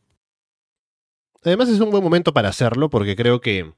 Además 1.45 1.69
es 1.69 1.81
un 1.81 1.91
buen 1.91 2.03
momento 2.03 2.33
para 2.33 2.49
hacerlo 2.49 2.91
porque 2.91 3.17
creo 3.17 3.41
que 3.41 3.73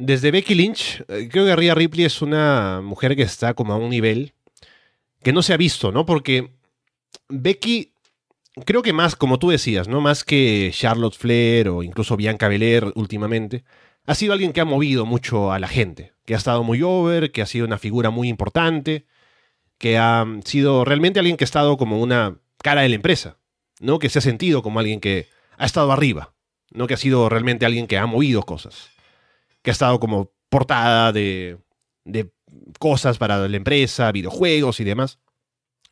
desde 0.00 0.30
Becky 0.30 0.54
Lynch, 0.54 1.02
eh, 1.08 1.28
creo 1.28 1.44
que 1.44 1.56
Rhea 1.56 1.74
Ripley 1.74 2.04
es 2.04 2.22
una 2.22 2.80
mujer 2.80 3.16
que 3.16 3.22
está 3.22 3.54
como 3.54 3.72
a 3.72 3.76
un 3.76 3.90
nivel 3.90 4.32
que 5.24 5.32
no 5.32 5.42
se 5.42 5.52
ha 5.52 5.56
visto, 5.56 5.90
¿no? 5.90 6.06
Porque 6.06 6.52
Becky, 7.28 7.94
creo 8.64 8.82
que 8.82 8.92
más, 8.92 9.16
como 9.16 9.40
tú 9.40 9.50
decías, 9.50 9.88
¿no? 9.88 10.00
Más 10.00 10.22
que 10.22 10.70
Charlotte 10.72 11.16
Flair 11.16 11.68
o 11.68 11.82
incluso 11.82 12.16
Bianca 12.16 12.46
Belair 12.46 12.92
últimamente, 12.94 13.64
ha 14.06 14.14
sido 14.14 14.34
alguien 14.34 14.52
que 14.52 14.60
ha 14.60 14.64
movido 14.64 15.04
mucho 15.04 15.50
a 15.50 15.58
la 15.58 15.66
gente, 15.66 16.12
que 16.24 16.34
ha 16.34 16.38
estado 16.38 16.62
muy 16.62 16.80
over, 16.80 17.32
que 17.32 17.42
ha 17.42 17.46
sido 17.46 17.66
una 17.66 17.78
figura 17.78 18.10
muy 18.10 18.28
importante, 18.28 19.04
que 19.78 19.98
ha 19.98 20.24
sido 20.44 20.84
realmente 20.84 21.18
alguien 21.18 21.36
que 21.36 21.42
ha 21.42 21.46
estado 21.46 21.76
como 21.76 22.00
una 22.00 22.38
cara 22.62 22.82
de 22.82 22.88
la 22.88 22.94
empresa, 22.94 23.38
¿no? 23.80 23.98
Que 23.98 24.10
se 24.10 24.20
ha 24.20 24.22
sentido 24.22 24.62
como 24.62 24.78
alguien 24.78 25.00
que 25.00 25.26
ha 25.56 25.66
estado 25.66 25.90
arriba, 25.90 26.34
¿no? 26.70 26.86
Que 26.86 26.94
ha 26.94 26.98
sido 26.98 27.28
realmente 27.28 27.66
alguien 27.66 27.88
que 27.88 27.98
ha 27.98 28.06
movido 28.06 28.44
cosas, 28.44 28.90
que 29.68 29.70
ha 29.70 29.72
estado 29.72 30.00
como 30.00 30.32
portada 30.48 31.12
de, 31.12 31.58
cosas 32.78 33.18
para 33.18 33.46
la 33.46 33.56
empresa, 33.58 34.10
videojuegos 34.12 34.80
y 34.80 34.84
demás. 34.84 35.18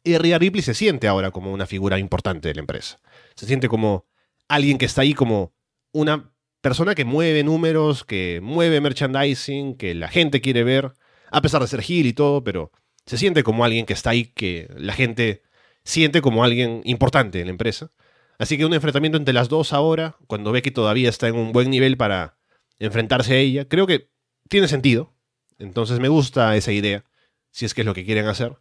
Y 0.03 0.17
Rhea 0.17 0.39
Ripley 0.39 0.63
se 0.63 0.73
siente 0.73 1.09
ahora 1.09 1.31
como 1.31 1.53
una 1.53 1.67
figura 1.67 1.99
importante 1.99 2.49
de 2.49 2.55
la 2.55 2.61
empresa. 2.61 2.99
Se 3.35 3.45
siente 3.45 3.69
como 3.69 4.07
alguien 4.49 4.79
que 4.79 4.87
está 4.87 5.03
ahí 5.03 5.13
como 5.13 5.53
una 5.93 6.33
persona 6.63 6.95
que 6.95 7.05
mueve 7.05 7.45
números, 7.45 8.03
que 8.03 8.41
mueve 8.43 8.81
merchandising, 8.81 9.77
que 9.77 9.95
la 9.95 10.09
gente 10.09 10.41
quiere 10.41 10.65
ver, 10.65 10.95
a 11.31 11.43
pesar 11.43 11.61
de 11.61 11.69
ser 11.69 11.83
Gil 11.83 12.07
y 12.07 12.15
todo, 12.15 12.43
pero 12.43 12.73
se 13.05 13.19
siente 13.19 13.43
como 13.43 13.63
alguien 13.63 13.85
que 13.85 13.93
está 13.93 14.09
ahí, 14.09 14.25
que 14.25 14.71
la 14.75 14.95
gente 14.95 15.43
siente 15.85 16.23
como 16.23 16.45
alguien 16.45 16.81
importante 16.85 17.41
en 17.41 17.49
la 17.49 17.51
empresa. 17.51 17.93
Así 18.39 18.57
que 18.57 18.65
un 18.65 18.73
enfrentamiento 18.73 19.19
entre 19.19 19.35
las 19.35 19.51
dos 19.51 19.75
ahora, 19.75 20.17
cuando 20.29 20.55
que 20.55 20.71
todavía 20.71 21.11
está 21.11 21.29
en 21.29 21.37
un 21.37 21.53
buen 21.53 21.69
nivel 21.69 21.99
para 21.99 22.39
enfrentarse 22.79 23.35
a 23.35 23.39
ella, 23.39 23.67
creo 23.67 23.87
que 23.87 24.11
tiene 24.49 24.69
sentido. 24.69 25.15
Entonces 25.59 26.01
me 26.01 26.09
gusta 26.09 26.57
esa 26.57 26.73
idea, 26.73 27.05
si 27.51 27.65
es 27.65 27.75
que 27.75 27.83
es 27.83 27.87
lo 27.87 27.95
que 27.95 28.05
quieren 28.05 28.27
hacer. 28.27 28.57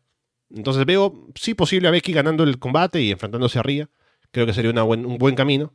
Entonces 0.49 0.85
veo, 0.85 1.27
sí, 1.35 1.53
posible 1.53 1.87
a 1.87 1.91
Becky 1.91 2.13
ganando 2.13 2.43
el 2.43 2.59
combate 2.59 3.01
y 3.01 3.11
enfrentándose 3.11 3.59
a 3.59 3.63
Ria. 3.63 3.89
Creo 4.31 4.45
que 4.45 4.53
sería 4.53 4.71
un 4.71 5.17
buen 5.17 5.35
camino. 5.35 5.73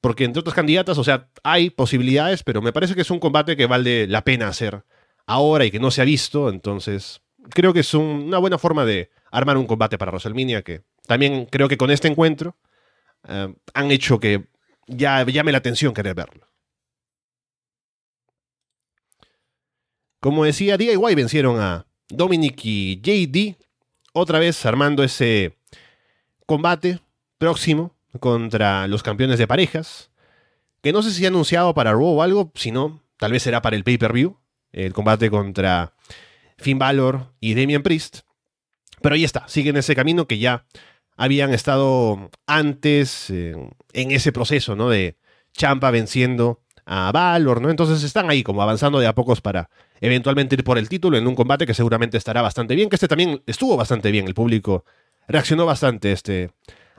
Porque 0.00 0.24
entre 0.24 0.40
otras 0.40 0.54
candidatas, 0.54 0.98
o 0.98 1.04
sea, 1.04 1.30
hay 1.42 1.70
posibilidades, 1.70 2.42
pero 2.42 2.60
me 2.60 2.72
parece 2.72 2.94
que 2.94 3.00
es 3.00 3.10
un 3.10 3.18
combate 3.18 3.56
que 3.56 3.66
vale 3.66 4.06
la 4.06 4.22
pena 4.22 4.48
hacer 4.48 4.84
ahora 5.26 5.64
y 5.64 5.70
que 5.70 5.80
no 5.80 5.90
se 5.90 6.02
ha 6.02 6.04
visto. 6.04 6.50
Entonces, 6.50 7.22
creo 7.50 7.72
que 7.72 7.80
es 7.80 7.94
una 7.94 8.38
buena 8.38 8.58
forma 8.58 8.84
de 8.84 9.10
armar 9.30 9.56
un 9.56 9.66
combate 9.66 9.96
para 9.96 10.10
WrestleMania 10.10 10.62
que 10.62 10.82
también 11.06 11.46
creo 11.46 11.68
que 11.68 11.78
con 11.78 11.90
este 11.90 12.08
encuentro 12.08 12.56
eh, 13.26 13.54
han 13.72 13.90
hecho 13.90 14.20
que 14.20 14.44
ya 14.86 15.24
llame 15.24 15.52
la 15.52 15.58
atención 15.58 15.94
querer 15.94 16.14
verlo. 16.14 16.46
Como 20.24 20.46
decía, 20.46 20.78
DIY 20.78 21.14
vencieron 21.14 21.60
a 21.60 21.84
Dominic 22.08 22.58
y 22.64 22.98
JD, 23.02 23.58
otra 24.14 24.38
vez 24.38 24.64
armando 24.64 25.04
ese 25.04 25.58
combate 26.46 27.00
próximo 27.36 27.94
contra 28.20 28.88
los 28.88 29.02
campeones 29.02 29.38
de 29.38 29.46
parejas, 29.46 30.10
que 30.80 30.94
no 30.94 31.02
sé 31.02 31.10
si 31.10 31.26
ha 31.26 31.28
anunciado 31.28 31.74
para 31.74 31.92
Raw 31.92 32.06
o 32.06 32.22
algo, 32.22 32.50
si 32.54 32.70
no, 32.70 33.02
tal 33.18 33.32
vez 33.32 33.42
será 33.42 33.60
para 33.60 33.76
el 33.76 33.84
pay-per-view, 33.84 34.38
el 34.72 34.94
combate 34.94 35.28
contra 35.28 35.92
Finn 36.56 36.78
Balor 36.78 37.34
y 37.38 37.52
Damian 37.52 37.82
Priest. 37.82 38.20
Pero 39.02 39.16
ahí 39.16 39.24
está, 39.24 39.46
siguen 39.46 39.76
ese 39.76 39.94
camino 39.94 40.26
que 40.26 40.38
ya 40.38 40.64
habían 41.18 41.52
estado 41.52 42.30
antes 42.46 43.28
en 43.28 43.74
ese 43.92 44.32
proceso, 44.32 44.74
¿no? 44.74 44.88
De 44.88 45.18
Champa 45.52 45.90
venciendo 45.90 46.62
a 46.86 47.12
Valor, 47.12 47.60
¿no? 47.60 47.68
Entonces 47.68 48.02
están 48.02 48.30
ahí 48.30 48.42
como 48.42 48.62
avanzando 48.62 49.00
de 49.00 49.06
a 49.06 49.14
pocos 49.14 49.42
para 49.42 49.68
eventualmente 50.04 50.54
ir 50.54 50.64
por 50.64 50.76
el 50.76 50.88
título 50.88 51.16
en 51.16 51.26
un 51.26 51.34
combate 51.34 51.66
que 51.66 51.72
seguramente 51.72 52.18
estará 52.18 52.42
bastante 52.42 52.74
bien, 52.74 52.90
que 52.90 52.96
este 52.96 53.08
también 53.08 53.42
estuvo 53.46 53.76
bastante 53.76 54.10
bien, 54.10 54.26
el 54.26 54.34
público 54.34 54.84
reaccionó 55.28 55.64
bastante 55.64 56.12
este, 56.12 56.50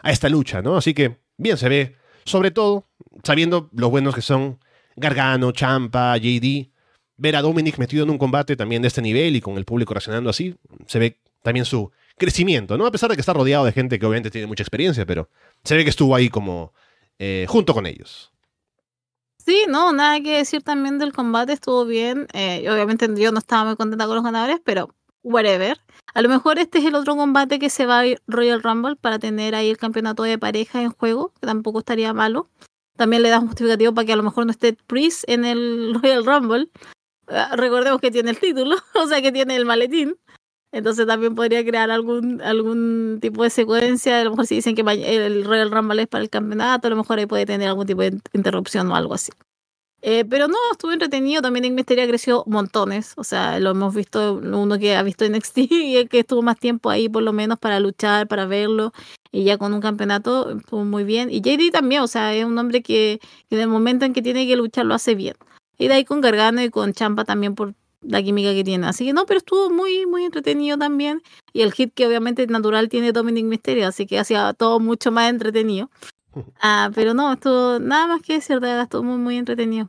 a 0.01 0.11
esta 0.11 0.27
lucha, 0.27 0.63
¿no? 0.63 0.75
Así 0.75 0.95
que 0.95 1.17
bien 1.37 1.57
se 1.57 1.69
ve, 1.69 1.95
sobre 2.23 2.49
todo 2.49 2.87
sabiendo 3.23 3.69
lo 3.73 3.91
buenos 3.91 4.15
que 4.15 4.21
son 4.21 4.59
Gargano, 4.95 5.51
Champa, 5.51 6.17
JD, 6.17 6.71
ver 7.17 7.35
a 7.35 7.43
Dominic 7.43 7.77
metido 7.77 8.03
en 8.03 8.09
un 8.09 8.17
combate 8.17 8.55
también 8.55 8.81
de 8.81 8.87
este 8.87 9.03
nivel 9.03 9.35
y 9.35 9.41
con 9.41 9.57
el 9.57 9.65
público 9.65 9.93
reaccionando 9.93 10.31
así, 10.31 10.55
se 10.87 10.97
ve 10.97 11.19
también 11.43 11.65
su 11.65 11.91
crecimiento, 12.17 12.75
¿no? 12.75 12.87
A 12.87 12.91
pesar 12.91 13.11
de 13.11 13.15
que 13.15 13.21
está 13.21 13.33
rodeado 13.33 13.65
de 13.65 13.71
gente 13.71 13.99
que 13.99 14.05
obviamente 14.07 14.31
tiene 14.31 14.47
mucha 14.47 14.63
experiencia, 14.63 15.05
pero 15.05 15.29
se 15.63 15.75
ve 15.75 15.83
que 15.83 15.91
estuvo 15.91 16.15
ahí 16.15 16.29
como 16.29 16.73
eh, 17.19 17.45
junto 17.47 17.75
con 17.75 17.85
ellos. 17.85 18.31
Sí, 19.45 19.65
no, 19.69 19.93
nada 19.93 20.19
que 20.21 20.37
decir 20.37 20.63
también 20.63 20.97
del 20.97 21.13
combate, 21.13 21.53
estuvo 21.53 21.85
bien. 21.85 22.27
Eh, 22.33 22.67
obviamente 22.67 23.07
yo 23.15 23.31
no 23.31 23.37
estaba 23.37 23.65
muy 23.65 23.75
contenta 23.75 24.07
con 24.07 24.15
los 24.15 24.23
ganadores, 24.23 24.59
pero 24.63 24.89
whatever. 25.21 25.79
A 26.15 26.21
lo 26.23 26.29
mejor 26.29 26.57
este 26.57 26.79
es 26.79 26.85
el 26.85 26.95
otro 26.95 27.15
combate 27.15 27.59
que 27.59 27.69
se 27.69 27.85
va 27.85 28.01
a 28.01 28.05
Royal 28.25 28.63
Rumble 28.63 28.95
para 28.95 29.19
tener 29.19 29.53
ahí 29.53 29.69
el 29.69 29.77
campeonato 29.77 30.23
de 30.23 30.39
pareja 30.39 30.81
en 30.81 30.89
juego, 30.89 31.31
que 31.39 31.45
tampoco 31.45 31.79
estaría 31.79 32.11
malo. 32.11 32.49
También 32.97 33.21
le 33.21 33.29
da 33.29 33.39
justificativo 33.39 33.93
para 33.93 34.05
que 34.05 34.13
a 34.13 34.15
lo 34.15 34.23
mejor 34.23 34.45
no 34.45 34.51
esté 34.51 34.73
Priest 34.87 35.25
en 35.27 35.45
el 35.45 35.93
Royal 36.01 36.25
Rumble. 36.25 36.69
Ah, 37.27 37.55
recordemos 37.55 38.01
que 38.01 38.09
tiene 38.09 38.31
el 38.31 38.39
título, 38.39 38.77
o 38.95 39.07
sea 39.07 39.21
que 39.21 39.31
tiene 39.31 39.55
el 39.55 39.65
maletín. 39.65 40.15
Entonces 40.75 41.07
también 41.07 41.35
podría 41.35 41.63
crear 41.63 41.89
algún, 41.89 42.41
algún 42.41 43.19
tipo 43.21 43.43
de 43.43 43.49
secuencia. 43.49 44.19
A 44.19 44.23
lo 44.25 44.31
mejor 44.31 44.45
si 44.45 44.55
dicen 44.55 44.75
que 44.75 44.81
el 44.81 45.45
Royal 45.45 45.71
Rumble 45.71 46.01
es 46.01 46.07
para 46.09 46.21
el 46.21 46.29
campeonato, 46.29 46.87
a 46.87 46.89
lo 46.89 46.97
mejor 46.97 47.17
ahí 47.17 47.25
puede 47.25 47.45
tener 47.45 47.69
algún 47.69 47.85
tipo 47.85 48.01
de 48.01 48.19
interrupción 48.33 48.91
o 48.91 48.95
algo 48.97 49.13
así. 49.13 49.31
Eh, 50.01 50.25
pero 50.25 50.49
no, 50.49 50.57
estuvo 50.73 50.91
entretenido. 50.91 51.41
También 51.41 51.63
en 51.63 51.75
Misteria 51.75 52.05
creció 52.05 52.43
montones. 52.45 53.13
O 53.15 53.23
sea, 53.23 53.57
lo 53.61 53.69
hemos 53.71 53.95
visto, 53.95 54.33
uno 54.33 54.77
que 54.77 54.97
ha 54.97 55.03
visto 55.03 55.23
NXT 55.25 55.57
y 55.71 56.07
que 56.07 56.19
estuvo 56.19 56.41
más 56.41 56.59
tiempo 56.59 56.89
ahí 56.89 57.07
por 57.07 57.23
lo 57.23 57.31
menos 57.31 57.57
para 57.57 57.79
luchar, 57.79 58.27
para 58.27 58.45
verlo. 58.45 58.91
Y 59.31 59.45
ya 59.45 59.57
con 59.57 59.73
un 59.73 59.79
campeonato 59.79 60.57
estuvo 60.57 60.83
muy 60.83 61.05
bien. 61.05 61.29
Y 61.31 61.39
JD 61.39 61.71
también, 61.71 62.01
o 62.01 62.07
sea, 62.07 62.35
es 62.35 62.43
un 62.43 62.57
hombre 62.57 62.83
que, 62.83 63.21
que 63.49 63.55
en 63.55 63.61
el 63.61 63.69
momento 63.69 64.03
en 64.03 64.11
que 64.11 64.21
tiene 64.21 64.45
que 64.45 64.57
luchar 64.57 64.85
lo 64.85 64.93
hace 64.93 65.15
bien. 65.15 65.35
Y 65.77 65.87
de 65.87 65.93
ahí 65.93 66.03
con 66.03 66.19
Gargano 66.19 66.61
y 66.61 66.69
con 66.69 66.91
Champa 66.91 67.23
también 67.23 67.55
por 67.55 67.75
la 68.07 68.21
química 68.23 68.53
que 68.53 68.63
tiene. 68.63 68.87
Así 68.87 69.05
que 69.05 69.13
no, 69.13 69.25
pero 69.25 69.39
estuvo 69.39 69.69
muy, 69.69 70.05
muy 70.05 70.23
entretenido 70.25 70.77
también. 70.77 71.21
Y 71.53 71.61
el 71.61 71.73
hit 71.73 71.93
que 71.93 72.07
obviamente 72.07 72.45
natural 72.47 72.89
tiene 72.89 73.11
Dominic 73.11 73.45
Mysterio, 73.45 73.87
así 73.87 74.05
que 74.05 74.19
hacía 74.19 74.53
todo 74.53 74.79
mucho 74.79 75.11
más 75.11 75.29
entretenido. 75.29 75.89
Ah, 76.59 76.91
pero 76.93 77.13
no, 77.13 77.31
estuvo 77.31 77.79
nada 77.79 78.07
más 78.07 78.21
que 78.21 78.33
decir, 78.33 78.59
de 78.59 78.67
verdad, 78.67 78.83
estuvo 78.83 79.03
muy, 79.03 79.17
muy 79.17 79.37
entretenido. 79.37 79.87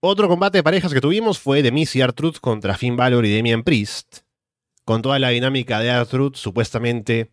Otro 0.00 0.26
combate 0.26 0.58
de 0.58 0.64
parejas 0.64 0.92
que 0.92 1.00
tuvimos 1.00 1.38
fue 1.38 1.62
de 1.62 1.70
Missy 1.70 2.00
Artruth 2.00 2.38
contra 2.40 2.76
Finn 2.76 2.96
Balor 2.96 3.24
y 3.26 3.36
Damian 3.36 3.62
Priest. 3.62 4.22
Con 4.84 5.02
toda 5.02 5.20
la 5.20 5.28
dinámica 5.28 5.78
de 5.78 5.90
Artruth, 5.90 6.34
supuestamente 6.34 7.30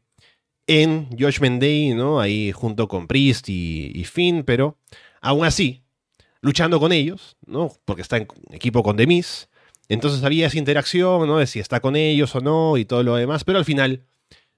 en 0.67 1.09
Josh 1.17 1.39
Day, 1.39 1.95
¿no? 1.95 2.19
Ahí 2.19 2.51
junto 2.51 2.87
con 2.87 3.07
Priest 3.07 3.49
y, 3.49 3.91
y 3.95 4.03
Finn, 4.03 4.43
pero 4.43 4.77
aún 5.21 5.45
así, 5.45 5.81
luchando 6.41 6.79
con 6.79 6.91
ellos, 6.91 7.37
¿no? 7.45 7.71
Porque 7.85 8.01
está 8.01 8.17
en 8.17 8.27
equipo 8.51 8.83
con 8.83 8.97
Demis. 8.97 9.49
Entonces 9.89 10.23
había 10.23 10.47
esa 10.47 10.57
interacción, 10.57 11.27
¿no? 11.27 11.37
De 11.37 11.47
si 11.47 11.59
está 11.59 11.79
con 11.79 11.95
ellos 11.95 12.35
o 12.35 12.41
no 12.41 12.77
y 12.77 12.85
todo 12.85 13.03
lo 13.03 13.15
demás. 13.15 13.43
Pero 13.43 13.57
al 13.57 13.65
final, 13.65 14.03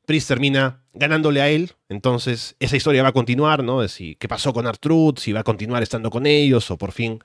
Priest 0.06 0.28
termina 0.28 0.84
ganándole 0.94 1.42
a 1.42 1.50
él. 1.50 1.74
Entonces, 1.88 2.56
esa 2.60 2.76
historia 2.76 3.04
va 3.04 3.10
a 3.10 3.14
continuar, 3.14 3.64
¿no? 3.64 3.82
De 3.82 3.90
si 3.90 4.16
qué 4.16 4.28
pasó 4.28 4.54
con 4.54 4.66
Artruth, 4.66 5.20
si 5.20 5.34
va 5.34 5.42
a 5.42 5.44
continuar 5.44 5.84
estando 5.84 6.10
con 6.10 6.26
ellos 6.26 6.72
o 6.72 6.78
por 6.78 6.92
fin 6.92 7.20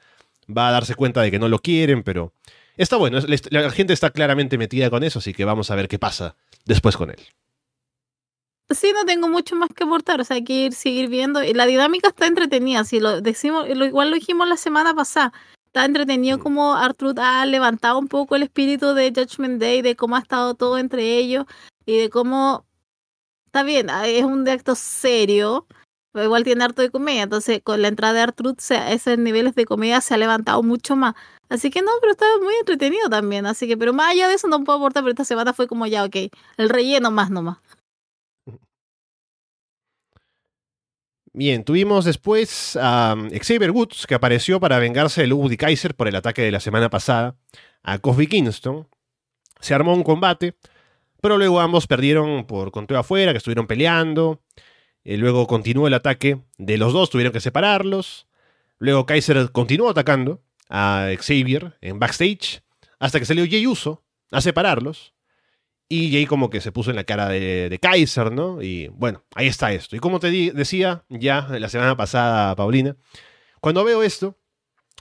va 0.54 0.68
a 0.68 0.72
darse 0.72 0.94
cuenta 0.94 1.22
de 1.22 1.30
que 1.30 1.38
no 1.38 1.48
lo 1.48 1.60
quieren, 1.60 2.02
pero 2.02 2.34
está 2.76 2.96
bueno. 2.96 3.18
La 3.50 3.70
gente 3.70 3.92
está 3.92 4.10
claramente 4.10 4.58
metida 4.58 4.90
con 4.90 5.02
eso, 5.02 5.20
así 5.20 5.32
que 5.32 5.44
vamos 5.44 5.70
a 5.70 5.74
ver 5.74 5.88
qué 5.88 5.98
pasa 5.98 6.36
después 6.66 6.96
con 6.96 7.10
él. 7.10 7.20
Sí, 8.70 8.92
no 8.94 9.04
tengo 9.04 9.28
mucho 9.28 9.56
más 9.56 9.68
que 9.74 9.84
aportar, 9.84 10.20
o 10.20 10.24
sea, 10.24 10.36
hay 10.36 10.44
que 10.44 10.66
ir, 10.66 10.72
seguir 10.72 11.08
viendo. 11.08 11.42
Y 11.42 11.52
la 11.52 11.66
dinámica 11.66 12.08
está 12.08 12.26
entretenida, 12.26 12.84
si 12.84 12.98
lo 12.98 13.20
decimos, 13.20 13.68
lo, 13.68 13.84
igual 13.84 14.10
lo 14.10 14.16
dijimos 14.16 14.48
la 14.48 14.56
semana 14.56 14.94
pasada. 14.94 15.32
Está 15.66 15.84
entretenido 15.84 16.38
mm. 16.38 16.40
como 16.40 16.74
Artruth 16.74 17.18
ha 17.18 17.44
levantado 17.46 17.98
un 17.98 18.08
poco 18.08 18.36
el 18.36 18.42
espíritu 18.44 18.94
de 18.94 19.12
Judgment 19.14 19.60
Day, 19.60 19.82
de 19.82 19.96
cómo 19.96 20.16
ha 20.16 20.20
estado 20.20 20.54
todo 20.54 20.78
entre 20.78 21.18
ellos 21.18 21.44
y 21.84 21.98
de 21.98 22.10
cómo 22.10 22.64
está 23.46 23.62
bien, 23.62 23.90
ah, 23.90 24.06
es 24.08 24.24
un 24.24 24.48
acto 24.48 24.74
serio, 24.74 25.66
pero 26.12 26.24
igual 26.24 26.44
tiene 26.44 26.64
harto 26.64 26.82
de 26.82 26.90
comedia. 26.90 27.22
Entonces, 27.22 27.60
con 27.62 27.82
la 27.82 27.88
entrada 27.88 28.14
de 28.14 28.20
Artruth, 28.20 28.58
esos 28.70 29.18
niveles 29.18 29.54
de 29.54 29.66
comedia 29.66 30.00
se 30.00 30.14
ha 30.14 30.16
levantado 30.16 30.62
mucho 30.62 30.96
más. 30.96 31.14
Así 31.48 31.70
que 31.70 31.82
no, 31.82 31.90
pero 32.00 32.12
está 32.12 32.26
muy 32.42 32.54
entretenido 32.54 33.08
también. 33.10 33.46
Así 33.46 33.68
que, 33.68 33.76
pero 33.76 33.92
más 33.92 34.12
allá 34.12 34.28
de 34.28 34.34
eso 34.34 34.48
no 34.48 34.64
puedo 34.64 34.78
aportar, 34.78 35.02
pero 35.04 35.12
esta 35.12 35.24
semana 35.24 35.52
fue 35.52 35.68
como 35.68 35.86
ya, 35.86 36.04
ok, 36.04 36.16
el 36.56 36.68
relleno 36.68 37.10
más 37.10 37.30
nomás. 37.30 37.58
Bien, 41.36 41.64
tuvimos 41.64 42.04
después 42.04 42.78
a 42.80 43.16
Xavier 43.42 43.72
Woods, 43.72 44.06
que 44.06 44.14
apareció 44.14 44.60
para 44.60 44.78
vengarse 44.78 45.20
de 45.20 45.26
Ludwig 45.26 45.58
Kaiser 45.58 45.96
por 45.96 46.06
el 46.06 46.14
ataque 46.14 46.42
de 46.42 46.52
la 46.52 46.60
semana 46.60 46.90
pasada 46.90 47.34
a 47.82 47.98
Kofi 47.98 48.28
Kingston. 48.28 48.86
Se 49.58 49.74
armó 49.74 49.94
un 49.94 50.04
combate, 50.04 50.54
pero 51.20 51.36
luego 51.36 51.58
ambos 51.58 51.88
perdieron 51.88 52.46
por 52.46 52.70
conteo 52.70 53.00
afuera, 53.00 53.32
que 53.32 53.38
estuvieron 53.38 53.66
peleando. 53.66 54.42
Y 55.02 55.16
luego 55.16 55.48
continuó 55.48 55.88
el 55.88 55.94
ataque 55.94 56.38
de 56.56 56.78
los 56.78 56.92
dos, 56.92 57.10
tuvieron 57.10 57.32
que 57.32 57.40
separarlos. 57.40 58.28
Luego 58.78 59.04
Kaiser 59.04 59.50
continuó 59.50 59.90
atacando 59.90 60.40
a 60.68 61.08
Xavier 61.18 61.76
en 61.80 61.98
backstage, 61.98 62.62
hasta 63.00 63.18
que 63.18 63.26
salió 63.26 63.44
Jey 63.44 63.66
Uso 63.66 64.04
a 64.30 64.40
separarlos. 64.40 65.13
Y 65.94 66.10
Jay 66.10 66.26
como 66.26 66.50
que 66.50 66.60
se 66.60 66.72
puso 66.72 66.90
en 66.90 66.96
la 66.96 67.04
cara 67.04 67.28
de, 67.28 67.78
Kaiser, 67.80 68.32
¿no? 68.32 68.60
Y 68.60 68.88
bueno, 68.88 69.22
ahí 69.36 69.46
está 69.46 69.72
esto. 69.72 69.94
Y 69.94 70.00
como 70.00 70.18
te 70.18 70.28
decía 70.52 71.04
ya 71.08 71.46
la 71.48 71.68
semana 71.68 71.96
pasada, 71.96 72.56
Paulina, 72.56 72.96
cuando 73.60 73.84
veo 73.84 74.02
esto, 74.02 74.36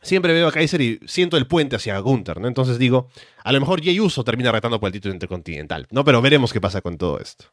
siempre 0.03 0.33
veo 0.33 0.47
a 0.47 0.51
Kaiser 0.51 0.81
y 0.81 0.99
siento 1.07 1.35
el 1.37 1.47
puente 1.47 1.77
hacia 1.77 1.97
Gunther, 1.97 2.39
¿no? 2.39 2.47
Entonces 2.47 2.77
digo, 2.77 3.09
a 3.43 3.51
lo 3.51 3.59
mejor 3.59 3.83
Jay 3.83 3.99
Uso 3.99 4.23
termina 4.23 4.51
retando 4.51 4.79
por 4.79 4.85
el 4.85 4.93
título 4.93 5.15
intercontinental, 5.15 5.87
¿no? 5.89 6.03
Pero 6.05 6.21
veremos 6.21 6.53
qué 6.53 6.61
pasa 6.61 6.81
con 6.81 6.99
todo 6.99 7.19
esto. 7.19 7.45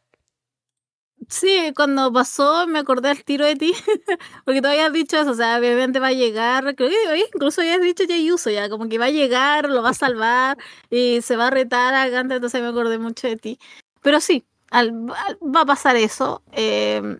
Sí, 1.29 1.71
cuando 1.75 2.11
pasó 2.11 2.67
me 2.67 2.79
acordé 2.79 3.09
al 3.09 3.23
tiro 3.23 3.45
de 3.45 3.55
ti, 3.55 3.73
porque 4.45 4.61
tú 4.61 4.67
habías 4.67 4.91
dicho 4.91 5.17
eso, 5.17 5.31
o 5.31 5.35
sea, 5.35 5.57
obviamente 5.59 5.99
va 5.99 6.07
a 6.07 6.13
llegar, 6.13 6.75
creo 6.75 6.89
que 6.89 7.25
incluso 7.33 7.61
habías 7.61 7.81
dicho 7.81 8.03
ya 8.03 8.15
Uso, 8.33 8.49
ya 8.49 8.69
como 8.69 8.89
que 8.89 8.97
va 8.97 9.05
a 9.05 9.11
llegar, 9.11 9.69
lo 9.69 9.81
va 9.83 9.89
a 9.89 9.93
salvar 9.93 10.57
y 10.89 11.21
se 11.21 11.35
va 11.35 11.47
a 11.47 11.49
retar 11.51 11.93
a 11.93 12.09
Gante, 12.09 12.35
entonces 12.35 12.61
me 12.61 12.67
acordé 12.67 12.97
mucho 12.97 13.27
de 13.27 13.37
ti. 13.37 13.59
Pero 14.01 14.19
sí, 14.19 14.45
va 14.73 15.61
a 15.61 15.65
pasar 15.65 15.95
eso. 15.95 16.41
Eh, 16.53 17.19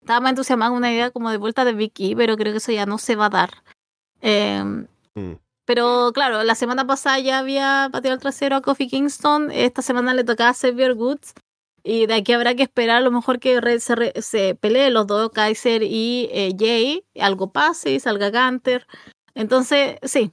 estaba 0.00 0.20
más 0.20 0.30
entusiasmada 0.30 0.70
con 0.70 0.78
una 0.78 0.92
idea 0.92 1.10
como 1.10 1.30
de 1.30 1.36
vuelta 1.36 1.66
de 1.66 1.74
Vicky, 1.74 2.14
pero 2.14 2.36
creo 2.36 2.52
que 2.52 2.58
eso 2.58 2.72
ya 2.72 2.86
no 2.86 2.96
se 2.96 3.16
va 3.16 3.26
a 3.26 3.30
dar. 3.30 3.50
Em, 4.22 4.86
mm. 5.14 5.34
Pero 5.66 6.12
claro, 6.14 6.44
la 6.44 6.54
semana 6.54 6.86
pasada 6.86 7.18
ya 7.18 7.38
había 7.38 7.90
pateado 7.92 8.14
el 8.14 8.20
trasero 8.20 8.56
a 8.56 8.62
Kofi 8.62 8.88
Kingston. 8.88 9.50
Esta 9.50 9.82
semana 9.82 10.14
le 10.14 10.24
tocaba 10.24 10.50
a 10.50 10.54
Xavier 10.54 10.94
Woods. 10.94 11.34
Y 11.82 12.06
de 12.06 12.14
aquí 12.14 12.32
habrá 12.32 12.54
que 12.54 12.64
esperar 12.64 12.98
a 12.98 13.00
lo 13.00 13.10
mejor 13.10 13.38
que 13.38 13.80
se, 13.80 14.12
se 14.20 14.54
peleen 14.54 14.94
los 14.94 15.06
dos, 15.06 15.30
Kaiser 15.30 15.82
y 15.82 16.28
eh, 16.32 16.54
Jay. 16.58 17.04
Algo 17.20 17.52
pase 17.52 17.92
y 17.92 18.00
salga 18.00 18.30
Gunter. 18.30 18.86
Entonces, 19.34 19.98
sí. 20.02 20.32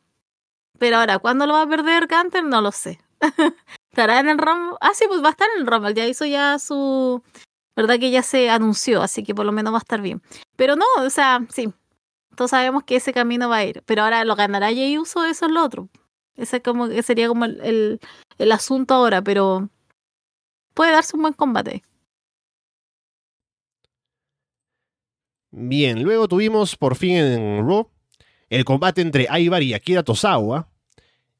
Pero 0.79 0.97
ahora, 0.97 1.19
¿cuándo 1.19 1.45
lo 1.45 1.53
va 1.53 1.63
a 1.63 1.69
perder 1.69 2.07
Gunter? 2.07 2.43
No 2.43 2.61
lo 2.61 2.71
sé. 2.71 2.99
¿Estará 3.91 4.19
en 4.19 4.29
el 4.29 4.37
Rumble? 4.37 4.77
Ah, 4.81 4.91
sí, 4.93 5.05
pues 5.07 5.23
va 5.23 5.27
a 5.27 5.31
estar 5.31 5.47
en 5.55 5.61
el 5.61 5.67
Rumble. 5.67 5.93
Ya 5.93 6.05
hizo 6.05 6.25
ya 6.25 6.59
su. 6.59 7.23
¿Verdad 7.75 7.99
que 7.99 8.11
ya 8.11 8.23
se 8.23 8.49
anunció? 8.49 9.01
Así 9.01 9.23
que 9.23 9.35
por 9.35 9.45
lo 9.45 9.51
menos 9.51 9.73
va 9.73 9.77
a 9.77 9.79
estar 9.79 10.01
bien. 10.01 10.21
Pero 10.55 10.75
no, 10.75 10.85
o 10.97 11.09
sea, 11.09 11.45
sí. 11.49 11.73
Todos 12.35 12.51
sabemos 12.51 12.83
que 12.83 12.97
ese 12.97 13.13
camino 13.13 13.47
va 13.47 13.57
a 13.57 13.65
ir. 13.65 13.83
Pero 13.85 14.03
ahora 14.03 14.25
lo 14.25 14.35
ganará 14.35 14.67
Jay 14.67 14.97
Uso, 14.97 15.23
eso 15.23 15.45
es 15.45 15.51
lo 15.51 15.63
otro. 15.63 15.89
Ese 16.35 16.61
como, 16.61 16.87
sería 17.01 17.29
como 17.29 17.45
el, 17.45 17.99
el 18.37 18.51
asunto 18.51 18.93
ahora, 18.93 19.21
pero 19.21 19.69
puede 20.75 20.91
darse 20.91 21.15
un 21.15 21.23
buen 21.23 21.33
combate. 21.33 21.83
Bien, 25.49 26.03
luego 26.03 26.27
tuvimos 26.27 26.75
por 26.75 26.95
fin 26.95 27.15
en 27.15 27.67
Raw 27.67 27.89
el 28.49 28.65
combate 28.65 29.01
entre 29.01 29.27
Aibar 29.29 29.63
y 29.63 29.73
Akira 29.73 30.03
Tosawa. 30.03 30.69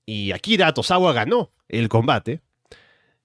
Y 0.05 0.31
Akira 0.31 0.73
Tosawa 0.73 1.13
ganó 1.13 1.51
el 1.67 1.89
combate. 1.89 2.41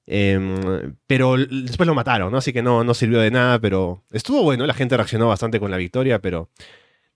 Em, 0.07 0.97
pero 1.07 1.37
después 1.37 1.87
lo 1.87 1.95
mataron, 1.95 2.33
¿no? 2.33 2.39
Así 2.39 2.53
que 2.53 2.63
no, 2.63 2.83
no 2.83 2.95
sirvió 2.95 3.21
de 3.21 3.31
nada, 3.31 3.61
pero 3.61 4.03
estuvo 4.11 4.43
bueno, 4.43 4.67
la 4.67 4.75
gente 4.75 4.97
reaccionó 4.97 5.29
bastante 5.29 5.61
con 5.61 5.71
la 5.71 5.77
victoria, 5.77 6.21
pero 6.21 6.51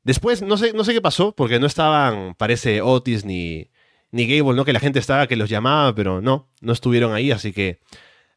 después 0.05 0.43
no 0.43 0.57
sé, 0.57 0.73
no 0.75 0.85
sé 0.85 0.93
qué 0.93 1.01
pasó, 1.01 1.35
porque 1.35 1.59
no 1.59 1.67
estaban, 1.67 2.35
parece, 2.37 2.83
Otis 2.83 3.25
ni, 3.25 3.71
ni 4.13 4.27
Gable, 4.29 4.55
¿no? 4.55 4.65
Que 4.65 4.73
la 4.73 4.81
gente 4.81 5.01
estaba 5.01 5.27
que 5.27 5.35
los 5.35 5.51
llamaba, 5.51 5.93
pero 5.95 6.21
no, 6.21 6.49
no 6.61 6.73
estuvieron 6.73 7.13
ahí, 7.15 7.33
así 7.33 7.53
que 7.53 7.81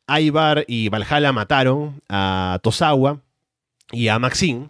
Aibar 0.08 0.66
y 0.68 0.90
Valhalla 0.90 1.32
mataron 1.32 2.02
a 2.10 2.60
Tosawa 2.64 3.22
y 3.92 4.08
a 4.08 4.20
Maxine. 4.20 4.70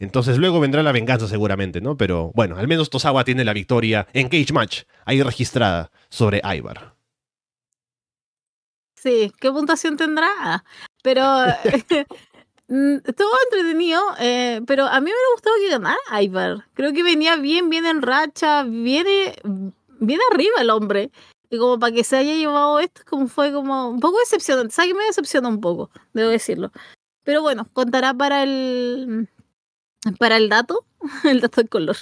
Entonces 0.00 0.38
luego 0.38 0.60
vendrá 0.60 0.82
la 0.82 0.92
venganza 0.92 1.26
seguramente, 1.28 1.80
¿no? 1.80 1.96
Pero 1.96 2.32
bueno, 2.34 2.56
al 2.56 2.68
menos 2.68 2.90
Tosawa 2.90 3.24
tiene 3.24 3.44
la 3.44 3.52
victoria 3.52 4.06
en 4.12 4.28
Cage 4.28 4.52
Match, 4.52 4.82
ahí 5.04 5.22
registrada 5.22 5.90
sobre 6.08 6.40
Aibar. 6.44 6.94
Sí, 8.96 9.32
¿qué 9.40 9.50
puntuación 9.50 9.96
tendrá? 9.96 10.64
Pero 11.02 11.22
estuvo 12.68 13.30
entretenido, 13.44 14.00
eh, 14.20 14.60
pero 14.66 14.86
a 14.86 15.00
mí 15.00 15.06
me 15.06 15.12
hubiera 15.12 15.32
gustado 15.34 15.56
que 15.58 15.70
ganara 15.70 15.98
Aibar. 16.10 16.66
Creo 16.74 16.92
que 16.92 17.02
venía 17.02 17.36
bien, 17.36 17.70
bien 17.70 17.86
en 17.86 18.02
racha, 18.02 18.62
viene 18.64 19.34
bien 20.00 20.20
arriba 20.32 20.60
el 20.60 20.70
hombre. 20.70 21.10
Y 21.50 21.58
como 21.58 21.78
para 21.78 21.94
que 21.94 22.04
se 22.04 22.16
haya 22.16 22.34
llevado 22.34 22.78
esto, 22.78 23.02
como 23.08 23.28
fue 23.28 23.52
como 23.52 23.88
un 23.88 24.00
poco 24.00 24.18
decepcionante. 24.18 24.74
¿Sabes 24.74 24.92
que 24.92 24.98
me 24.98 25.04
decepciona 25.04 25.48
un 25.48 25.60
poco? 25.60 25.90
Debo 26.12 26.28
decirlo. 26.28 26.72
Pero 27.24 27.42
bueno, 27.42 27.68
contará 27.72 28.14
para 28.14 28.42
el 28.42 29.28
para 30.18 30.36
el 30.36 30.48
dato, 30.48 30.84
el 31.24 31.40
dato 31.40 31.62
de 31.62 31.68
color. 31.68 31.96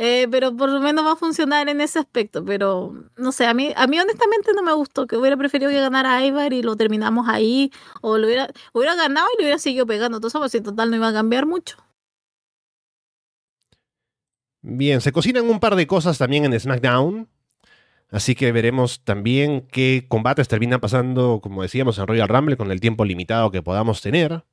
Eh, 0.00 0.28
pero 0.30 0.56
por 0.56 0.70
lo 0.70 0.80
menos 0.80 1.04
va 1.04 1.12
a 1.12 1.16
funcionar 1.16 1.68
en 1.68 1.80
ese 1.80 1.98
aspecto. 1.98 2.44
Pero 2.44 2.94
no 3.16 3.32
sé, 3.32 3.46
a 3.46 3.54
mí, 3.54 3.72
a 3.76 3.86
mí 3.86 3.98
honestamente 3.98 4.52
no 4.54 4.62
me 4.62 4.72
gustó. 4.72 5.06
Que 5.06 5.16
hubiera 5.16 5.36
preferido 5.36 5.70
que 5.70 5.80
ganara 5.80 6.24
Ivar 6.24 6.52
y 6.52 6.62
lo 6.62 6.76
terminamos 6.76 7.28
ahí. 7.28 7.72
O 8.00 8.16
lo 8.16 8.26
hubiera, 8.26 8.48
hubiera 8.72 8.94
ganado 8.94 9.26
y 9.34 9.38
lo 9.38 9.44
hubiera 9.44 9.58
seguido 9.58 9.86
pegando. 9.86 10.18
Entonces, 10.18 10.38
pues 10.38 10.54
en 10.54 10.62
total 10.62 10.90
no 10.90 10.96
iba 10.96 11.08
a 11.08 11.12
cambiar 11.12 11.46
mucho. 11.46 11.76
Bien, 14.62 15.00
se 15.00 15.12
cocinan 15.12 15.48
un 15.48 15.60
par 15.60 15.76
de 15.76 15.86
cosas 15.86 16.18
también 16.18 16.44
en 16.44 16.58
SmackDown. 16.58 17.28
Así 18.10 18.34
que 18.34 18.52
veremos 18.52 19.04
también 19.04 19.66
qué 19.70 20.06
combates 20.08 20.48
terminan 20.48 20.80
pasando, 20.80 21.40
como 21.42 21.62
decíamos, 21.62 21.98
en 21.98 22.06
Royal 22.06 22.28
Rumble 22.28 22.56
con 22.56 22.70
el 22.72 22.80
tiempo 22.80 23.04
limitado 23.04 23.50
que 23.50 23.62
podamos 23.62 24.00
tener. 24.00 24.44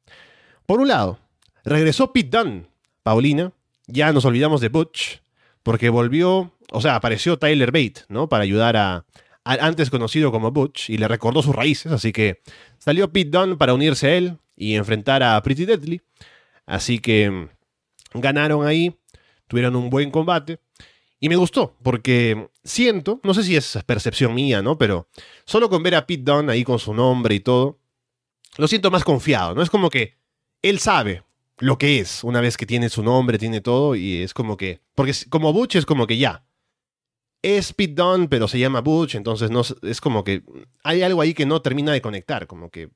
Por 0.65 0.81
un 0.81 0.89
lado, 0.89 1.19
regresó 1.63 2.11
Pete 2.11 2.37
Dunne, 2.37 2.67
Paulina. 3.03 3.53
Ya 3.87 4.11
nos 4.11 4.25
olvidamos 4.25 4.61
de 4.61 4.69
Butch, 4.69 5.19
porque 5.63 5.89
volvió, 5.89 6.51
o 6.71 6.81
sea, 6.81 6.95
apareció 6.95 7.37
Tyler 7.37 7.71
Bate, 7.71 8.01
¿no? 8.09 8.27
Para 8.27 8.43
ayudar 8.43 8.75
a, 8.75 9.05
antes 9.45 9.89
conocido 9.89 10.31
como 10.31 10.51
Butch 10.51 10.89
y 10.89 10.97
le 10.97 11.07
recordó 11.07 11.41
sus 11.41 11.55
raíces, 11.55 11.91
así 11.91 12.11
que 12.11 12.41
salió 12.77 13.11
Pete 13.11 13.29
Dunne 13.29 13.55
para 13.55 13.73
unirse 13.73 14.07
a 14.07 14.15
él 14.15 14.37
y 14.57 14.75
enfrentar 14.75 15.23
a 15.23 15.41
Pretty 15.41 15.65
Deadly. 15.65 16.01
Así 16.65 16.99
que 16.99 17.47
ganaron 18.13 18.65
ahí, 18.65 18.97
tuvieron 19.47 19.75
un 19.75 19.89
buen 19.89 20.11
combate. 20.11 20.59
Y 21.19 21.29
me 21.29 21.35
gustó, 21.37 21.75
porque 21.81 22.49
siento, 22.63 23.19
no 23.23 23.33
sé 23.33 23.43
si 23.43 23.55
es 23.55 23.79
percepción 23.85 24.33
mía, 24.33 24.61
¿no? 24.61 24.77
Pero 24.77 25.07
solo 25.45 25.69
con 25.69 25.81
ver 25.81 25.95
a 25.95 26.05
Pete 26.05 26.23
Dunne 26.23 26.51
ahí 26.51 26.63
con 26.63 26.77
su 26.77 26.93
nombre 26.93 27.35
y 27.35 27.39
todo, 27.39 27.79
lo 28.57 28.67
siento 28.67 28.91
más 28.91 29.03
confiado, 29.03 29.55
¿no? 29.55 29.61
Es 29.61 29.69
como 29.69 29.89
que 29.89 30.17
él 30.61 30.79
sabe 30.79 31.23
lo 31.59 31.77
que 31.77 31.99
es 31.99 32.23
una 32.23 32.41
vez 32.41 32.57
que 32.57 32.65
tiene 32.65 32.89
su 32.89 33.01
nombre, 33.03 33.37
tiene 33.37 33.61
todo, 33.61 33.95
y 33.95 34.21
es 34.21 34.33
como 34.33 34.57
que. 34.57 34.81
Porque 34.93 35.13
como 35.29 35.53
Butch 35.53 35.75
es 35.75 35.85
como 35.85 36.05
que 36.07 36.17
ya. 36.17 36.45
Es 37.41 37.73
Pete 37.73 37.93
Dunne, 37.93 38.27
pero 38.27 38.47
se 38.47 38.59
llama 38.59 38.81
Butch, 38.81 39.15
entonces 39.15 39.51
no 39.51 39.61
es 39.83 40.01
como 40.01 40.23
que 40.23 40.43
hay 40.83 41.03
algo 41.03 41.21
ahí 41.21 41.33
que 41.33 41.45
no 41.45 41.61
termina 41.61 41.91
de 41.93 42.01
conectar, 42.01 42.47
como 42.47 42.71
que 42.71 42.89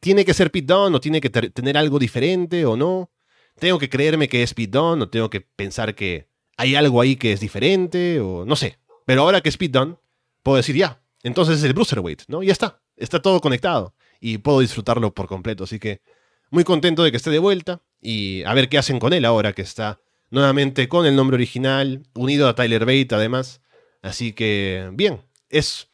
tiene 0.00 0.24
que 0.24 0.34
ser 0.34 0.50
Pete 0.50 0.72
Dunne 0.72 0.96
o 0.96 1.00
tiene 1.00 1.20
que 1.20 1.30
tener 1.30 1.76
algo 1.76 1.98
diferente 1.98 2.64
o 2.64 2.76
no. 2.76 3.10
Tengo 3.58 3.78
que 3.78 3.88
creerme 3.90 4.28
que 4.28 4.42
es 4.42 4.54
Pete 4.54 4.78
Dunne 4.78 5.04
o 5.04 5.08
tengo 5.08 5.28
que 5.28 5.40
pensar 5.40 5.94
que 5.94 6.31
hay 6.62 6.76
algo 6.76 7.00
ahí 7.00 7.16
que 7.16 7.32
es 7.32 7.40
diferente 7.40 8.20
o 8.20 8.44
no 8.44 8.54
sé. 8.54 8.78
Pero 9.04 9.22
ahora 9.22 9.40
que 9.40 9.48
es 9.48 9.56
Pete 9.56 9.78
Dunne, 9.78 9.96
puedo 10.44 10.56
decir 10.56 10.76
ya. 10.76 11.00
Entonces 11.24 11.58
es 11.58 11.64
el 11.64 11.72
Bruiserweight, 11.72 12.22
¿no? 12.28 12.42
Ya 12.42 12.52
está. 12.52 12.80
Está 12.96 13.20
todo 13.20 13.40
conectado 13.40 13.94
y 14.20 14.38
puedo 14.38 14.60
disfrutarlo 14.60 15.12
por 15.12 15.26
completo. 15.26 15.64
Así 15.64 15.80
que 15.80 16.02
muy 16.50 16.62
contento 16.62 17.02
de 17.02 17.10
que 17.10 17.16
esté 17.16 17.30
de 17.30 17.40
vuelta 17.40 17.82
y 18.00 18.44
a 18.44 18.54
ver 18.54 18.68
qué 18.68 18.78
hacen 18.78 19.00
con 19.00 19.12
él 19.12 19.24
ahora 19.24 19.52
que 19.54 19.62
está 19.62 19.98
nuevamente 20.30 20.88
con 20.88 21.04
el 21.04 21.16
nombre 21.16 21.34
original, 21.34 22.04
unido 22.14 22.48
a 22.48 22.54
Tyler 22.54 22.86
Bate 22.86 23.14
además. 23.14 23.60
Así 24.00 24.32
que, 24.32 24.88
bien, 24.92 25.20
es... 25.48 25.88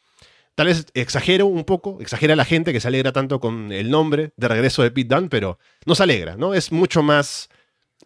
Tal 0.53 0.67
vez 0.67 0.87
exagero 0.93 1.45
un 1.45 1.63
poco, 1.63 1.99
exagera 2.01 2.35
la 2.35 2.43
gente 2.43 2.73
que 2.73 2.81
se 2.81 2.89
alegra 2.89 3.13
tanto 3.13 3.39
con 3.39 3.71
el 3.71 3.89
nombre 3.89 4.33
de 4.35 4.47
regreso 4.49 4.83
de 4.83 4.91
Pete 4.91 5.15
Dunne, 5.15 5.29
pero 5.29 5.57
no 5.85 5.95
se 5.95 6.03
alegra, 6.03 6.35
¿no? 6.35 6.53
Es 6.53 6.73
mucho 6.73 7.01
más 7.01 7.49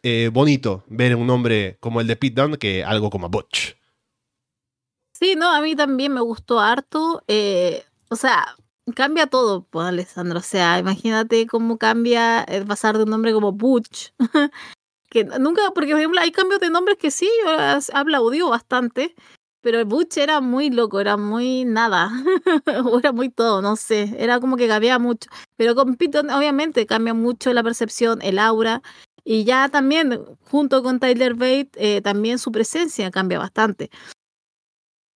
eh, 0.03 0.29
bonito 0.31 0.83
ver 0.87 1.15
un 1.15 1.27
nombre 1.27 1.77
como 1.79 2.01
el 2.01 2.07
de 2.07 2.15
Pete 2.17 2.41
Dunne 2.41 2.57
que 2.57 2.83
algo 2.83 3.09
como 3.09 3.29
Butch. 3.29 3.75
Sí, 5.13 5.35
no, 5.35 5.49
a 5.49 5.61
mí 5.61 5.75
también 5.75 6.13
me 6.13 6.21
gustó 6.21 6.59
harto. 6.59 7.23
Eh, 7.27 7.85
o 8.09 8.15
sea, 8.15 8.55
cambia 8.95 9.27
todo, 9.27 9.63
pues, 9.63 9.87
Alessandro. 9.87 10.39
O 10.39 10.43
sea, 10.43 10.77
imagínate 10.79 11.47
cómo 11.47 11.77
cambia 11.77 12.43
el 12.43 12.65
pasar 12.65 12.97
de 12.97 13.03
un 13.03 13.09
nombre 13.09 13.31
como 13.31 13.53
Butch. 13.53 14.11
que 15.09 15.23
nunca, 15.23 15.61
porque 15.73 15.91
por 15.91 15.99
ejemplo 15.99 16.19
hay 16.19 16.31
cambios 16.31 16.59
de 16.59 16.69
nombres 16.69 16.97
que 16.97 17.11
sí, 17.11 17.29
habla 17.93 18.17
audio 18.17 18.49
bastante. 18.49 19.15
Pero 19.61 19.85
Butch 19.85 20.17
era 20.17 20.41
muy 20.41 20.69
loco, 20.69 20.99
era 20.99 21.15
muy 21.15 21.63
nada, 21.63 22.11
o 22.85 22.99
era 22.99 23.13
muy 23.13 23.29
todo, 23.29 23.61
no 23.61 23.77
sé, 23.77 24.13
era 24.17 24.41
como 24.41 24.57
que 24.57 24.67
cambiaba 24.67 24.99
mucho. 24.99 25.29
Pero 25.55 25.73
con 25.73 25.95
Piton 25.95 26.29
obviamente 26.31 26.85
cambia 26.85 27.13
mucho 27.13 27.53
la 27.53 27.63
percepción, 27.63 28.21
el 28.21 28.39
aura, 28.39 28.81
y 29.25 29.45
ya 29.45 29.69
también, 29.69 30.19
junto 30.49 30.83
con 30.83 30.99
Tyler 30.99 31.33
Bate, 31.35 31.69
eh, 31.75 32.01
también 32.01 32.39
su 32.39 32.51
presencia 32.51 33.11
cambia 33.11 33.39
bastante. 33.39 33.89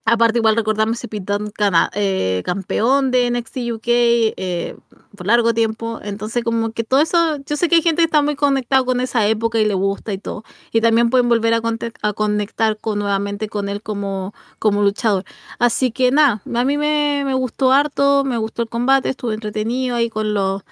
Aparte, 0.08 0.38
igual 0.38 0.54
recordamos 0.54 0.98
ese 0.98 1.08
Pitón 1.08 1.52
eh, 1.94 2.42
campeón 2.44 3.10
de 3.10 3.28
NXT 3.28 3.56
UK 3.72 3.82
eh, 3.88 4.76
por 5.16 5.26
largo 5.26 5.52
tiempo. 5.52 5.98
Entonces, 6.00 6.44
como 6.44 6.70
que 6.70 6.84
todo 6.84 7.00
eso, 7.00 7.38
yo 7.44 7.56
sé 7.56 7.68
que 7.68 7.74
hay 7.76 7.82
gente 7.82 8.02
que 8.02 8.04
está 8.04 8.22
muy 8.22 8.36
conectado 8.36 8.86
con 8.86 9.00
esa 9.00 9.26
época 9.26 9.58
y 9.58 9.64
le 9.64 9.74
gusta 9.74 10.12
y 10.12 10.18
todo. 10.18 10.44
Y 10.70 10.80
también 10.80 11.10
pueden 11.10 11.28
volver 11.28 11.54
a, 11.54 11.60
a 12.02 12.12
conectar 12.12 12.78
con, 12.78 13.00
nuevamente 13.00 13.48
con 13.48 13.68
él 13.68 13.82
como, 13.82 14.32
como 14.60 14.82
luchador. 14.84 15.24
Así 15.58 15.90
que 15.90 16.12
nada, 16.12 16.40
a 16.54 16.64
mí 16.64 16.78
me, 16.78 17.24
me 17.24 17.34
gustó 17.34 17.72
harto, 17.72 18.22
me 18.22 18.38
gustó 18.38 18.62
el 18.62 18.68
combate, 18.68 19.08
estuve 19.08 19.34
entretenido 19.34 19.96
ahí 19.96 20.08
con 20.08 20.34
los 20.34 20.62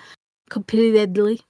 Completely 0.50 0.92
Deadly. 0.92 1.42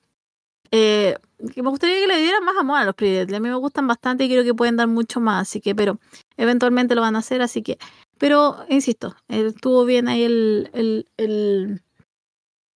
Eh, 0.70 1.16
que 1.52 1.62
me 1.62 1.70
gustaría 1.70 2.00
que 2.00 2.06
le 2.06 2.18
dieran 2.18 2.44
más 2.44 2.56
amor 2.56 2.78
a 2.78 2.84
los 2.84 2.94
Pretty 2.94 3.34
A 3.34 3.40
mí 3.40 3.48
me 3.48 3.56
gustan 3.56 3.86
bastante 3.86 4.24
y 4.24 4.28
creo 4.28 4.44
que 4.44 4.54
pueden 4.54 4.76
dar 4.76 4.88
mucho 4.88 5.20
más, 5.20 5.48
así 5.48 5.60
que, 5.60 5.74
pero 5.74 5.98
eventualmente 6.36 6.94
lo 6.94 7.00
van 7.00 7.16
a 7.16 7.20
hacer, 7.20 7.42
así 7.42 7.62
que, 7.62 7.78
pero 8.18 8.64
insisto, 8.68 9.16
estuvo 9.28 9.84
bien 9.84 10.08
ahí 10.08 10.22
el, 10.22 10.70
el, 10.72 11.08
el, 11.16 11.82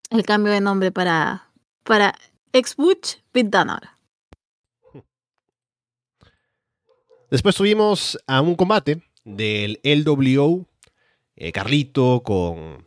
el 0.09 0.23
cambio 0.23 0.51
de 0.51 0.61
nombre 0.61 0.91
para, 0.91 1.49
para 1.83 2.15
ex 2.53 2.75
Butch 2.75 3.17
Pit 3.31 3.53
ahora. 3.55 3.97
Después 7.29 7.55
tuvimos 7.55 8.17
a 8.25 8.41
un 8.41 8.55
combate 8.55 9.03
del 9.23 9.79
LWO, 9.83 10.65
eh, 11.35 11.51
Carlito 11.51 12.23
con 12.23 12.85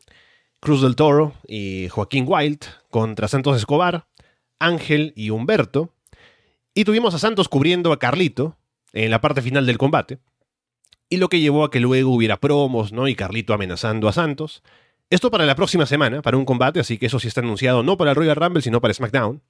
Cruz 0.59 0.83
del 0.83 0.97
Toro 0.97 1.35
y 1.47 1.89
Joaquín 1.89 2.25
Wild 2.27 2.61
contra 2.91 3.29
Santos 3.29 3.57
Escobar. 3.57 4.07
Ángel 4.67 5.13
y 5.17 5.31
Humberto. 5.31 5.93
Y 6.75 6.85
tuvimos 6.85 7.15
a 7.15 7.19
Santos 7.19 7.49
cubriendo 7.49 7.93
a 7.93 7.99
Carlito 7.99 8.57
en 8.93 9.11
la 9.11 9.21
parte 9.21 9.43
final 9.43 9.67
del 9.67 9.79
combate. 9.79 10.19
y 11.13 11.19
lo 11.19 11.29
que 11.29 11.41
llevó 11.41 11.65
a 11.65 11.71
que 11.71 11.79
luego 11.79 12.11
hubiera 12.15 12.39
promos, 12.39 12.91
¿no? 12.93 13.07
Y 13.07 13.15
Carlito 13.15 13.53
amenazando 13.53 14.09
a 14.09 14.15
Santos. 14.15 14.63
Esto 15.11 15.31
para 15.31 15.45
la 15.45 15.55
próxima 15.55 15.85
semana, 15.85 16.23
para 16.23 16.39
un 16.39 16.47
combate, 16.47 16.81
así 16.81 16.97
que 16.97 17.05
eso 17.05 17.19
sí 17.21 17.29
está 17.29 17.43
anunciado 17.43 17.83
no 17.83 17.99
para 17.99 18.13
el 18.13 18.17
Royal 18.17 18.35
Rumble, 18.35 18.63
sino 18.63 18.81
para 18.81 18.95
SmackDown. 18.95 19.43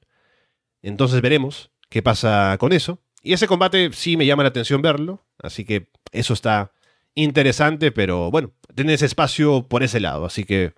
Entonces 0.82 1.20
veremos 1.20 1.70
qué 1.88 2.02
pasa 2.02 2.56
con 2.58 2.72
eso. 2.72 2.98
Y 3.22 3.32
ese 3.32 3.46
combate 3.46 3.90
sí 3.92 4.16
me 4.16 4.26
llama 4.26 4.42
la 4.42 4.48
atención 4.48 4.82
verlo, 4.82 5.24
así 5.40 5.64
que 5.64 5.86
eso 6.10 6.34
está 6.34 6.72
interesante, 7.14 7.92
pero 7.92 8.32
bueno, 8.32 8.50
tenés 8.74 9.02
espacio 9.02 9.68
por 9.68 9.84
ese 9.84 10.00
lado, 10.00 10.24
así 10.24 10.42
que 10.42 10.72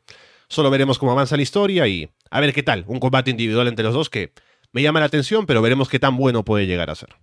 solo 0.48 0.70
veremos 0.70 0.98
cómo 0.98 1.12
avanza 1.12 1.36
la 1.36 1.42
historia 1.42 1.86
y 1.86 2.10
a 2.30 2.40
ver 2.40 2.52
qué 2.52 2.62
tal. 2.62 2.84
Un 2.86 3.00
combate 3.00 3.30
individual 3.30 3.68
entre 3.68 3.84
los 3.84 3.94
dos 3.94 4.10
que 4.10 4.32
me 4.72 4.82
llama 4.82 5.00
la 5.00 5.06
atención, 5.06 5.46
pero 5.46 5.62
veremos 5.62 5.88
qué 5.88 5.98
tan 5.98 6.16
bueno 6.16 6.44
puede 6.44 6.66
llegar 6.66 6.90
a 6.90 6.94
ser. 6.94 7.16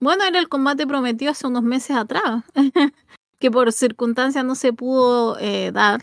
Bueno, 0.00 0.24
era 0.24 0.38
el 0.38 0.48
combate 0.48 0.86
prometido 0.86 1.32
hace 1.32 1.46
unos 1.46 1.62
meses 1.62 1.96
atrás, 1.96 2.44
que 3.38 3.50
por 3.50 3.72
circunstancias 3.72 4.44
no 4.44 4.54
se 4.54 4.72
pudo 4.72 5.38
eh, 5.40 5.72
dar. 5.72 6.02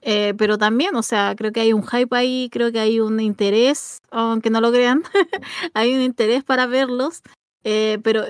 Eh, 0.00 0.34
pero 0.36 0.58
también, 0.58 0.96
o 0.96 1.02
sea, 1.02 1.34
creo 1.36 1.52
que 1.52 1.60
hay 1.60 1.72
un 1.72 1.86
hype 1.86 2.16
ahí, 2.16 2.48
creo 2.50 2.72
que 2.72 2.80
hay 2.80 2.98
un 2.98 3.20
interés, 3.20 4.00
aunque 4.10 4.50
no 4.50 4.60
lo 4.60 4.72
crean, 4.72 5.02
hay 5.74 5.94
un 5.94 6.00
interés 6.00 6.42
para 6.42 6.66
verlos. 6.66 7.22
Eh, 7.64 7.98
pero 8.02 8.24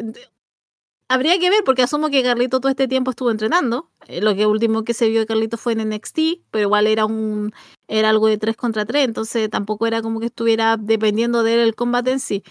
habría 1.08 1.38
que 1.38 1.50
ver, 1.50 1.62
porque 1.64 1.82
asumo 1.82 2.08
que 2.10 2.22
Carlito 2.22 2.60
todo 2.60 2.70
este 2.70 2.88
tiempo 2.88 3.10
estuvo 3.10 3.30
entrenando. 3.30 3.90
lo 4.08 4.34
que 4.34 4.46
último 4.46 4.84
que 4.84 4.94
se 4.94 5.08
vio 5.08 5.20
de 5.20 5.26
Carlito 5.26 5.56
fue 5.56 5.74
en 5.74 5.88
NXT, 5.88 6.18
pero 6.50 6.62
igual 6.62 6.86
era 6.86 7.06
un 7.06 7.52
era 7.88 8.10
algo 8.10 8.26
de 8.26 8.38
3 8.38 8.56
contra 8.56 8.86
3, 8.86 9.04
entonces 9.04 9.50
tampoco 9.50 9.86
era 9.86 10.02
como 10.02 10.20
que 10.20 10.26
estuviera 10.26 10.76
dependiendo 10.78 11.42
de 11.42 11.62
el 11.62 11.74
combate 11.74 12.12
en 12.12 12.20
sí 12.20 12.42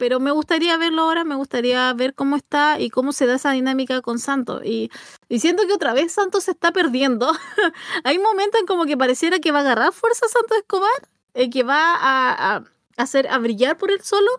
pero 0.00 0.18
me 0.18 0.30
gustaría 0.30 0.78
verlo 0.78 1.02
ahora, 1.02 1.24
me 1.24 1.34
gustaría 1.34 1.92
ver 1.92 2.14
cómo 2.14 2.34
está 2.34 2.80
y 2.80 2.88
cómo 2.88 3.12
se 3.12 3.26
da 3.26 3.34
esa 3.34 3.52
dinámica 3.52 4.00
con 4.00 4.18
Santos. 4.18 4.62
Y, 4.64 4.90
siento 5.38 5.66
que 5.66 5.74
otra 5.74 5.92
vez 5.92 6.12
Santos 6.12 6.44
se 6.44 6.52
está 6.52 6.72
perdiendo. 6.72 7.30
Hay 8.04 8.18
momentos 8.18 8.60
en 8.60 8.66
como 8.66 8.86
que 8.86 8.96
pareciera 8.96 9.40
que 9.40 9.52
va 9.52 9.58
a 9.58 9.60
agarrar 9.60 9.92
fuerza 9.92 10.26
Santos 10.26 10.56
Escobar, 10.56 10.90
eh, 11.34 11.50
que 11.50 11.64
va 11.64 11.98
a, 12.00 12.64
hacer 12.96 13.28
a 13.28 13.36
brillar 13.36 13.76
por 13.76 13.90
él 13.90 14.00
solo, 14.00 14.30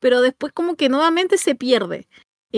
pero 0.00 0.20
después 0.20 0.52
como 0.52 0.76
que 0.76 0.90
nuevamente 0.90 1.38
se 1.38 1.54
pierde. 1.54 2.06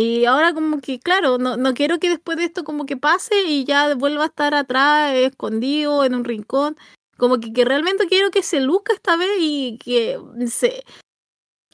Y 0.00 0.26
ahora 0.26 0.54
como 0.54 0.80
que, 0.80 1.00
claro, 1.00 1.38
no, 1.38 1.56
no 1.56 1.74
quiero 1.74 1.98
que 1.98 2.08
después 2.08 2.38
de 2.38 2.44
esto 2.44 2.62
como 2.62 2.86
que 2.86 2.96
pase 2.96 3.42
y 3.48 3.64
ya 3.64 3.96
vuelva 3.96 4.22
a 4.22 4.26
estar 4.28 4.54
atrás, 4.54 5.12
escondido, 5.16 6.04
en 6.04 6.14
un 6.14 6.24
rincón. 6.24 6.76
Como 7.16 7.40
que, 7.40 7.52
que 7.52 7.64
realmente 7.64 8.06
quiero 8.06 8.30
que 8.30 8.44
se 8.44 8.60
luzca 8.60 8.92
esta 8.92 9.16
vez 9.16 9.28
y 9.40 9.76
que 9.78 10.20
se, 10.46 10.84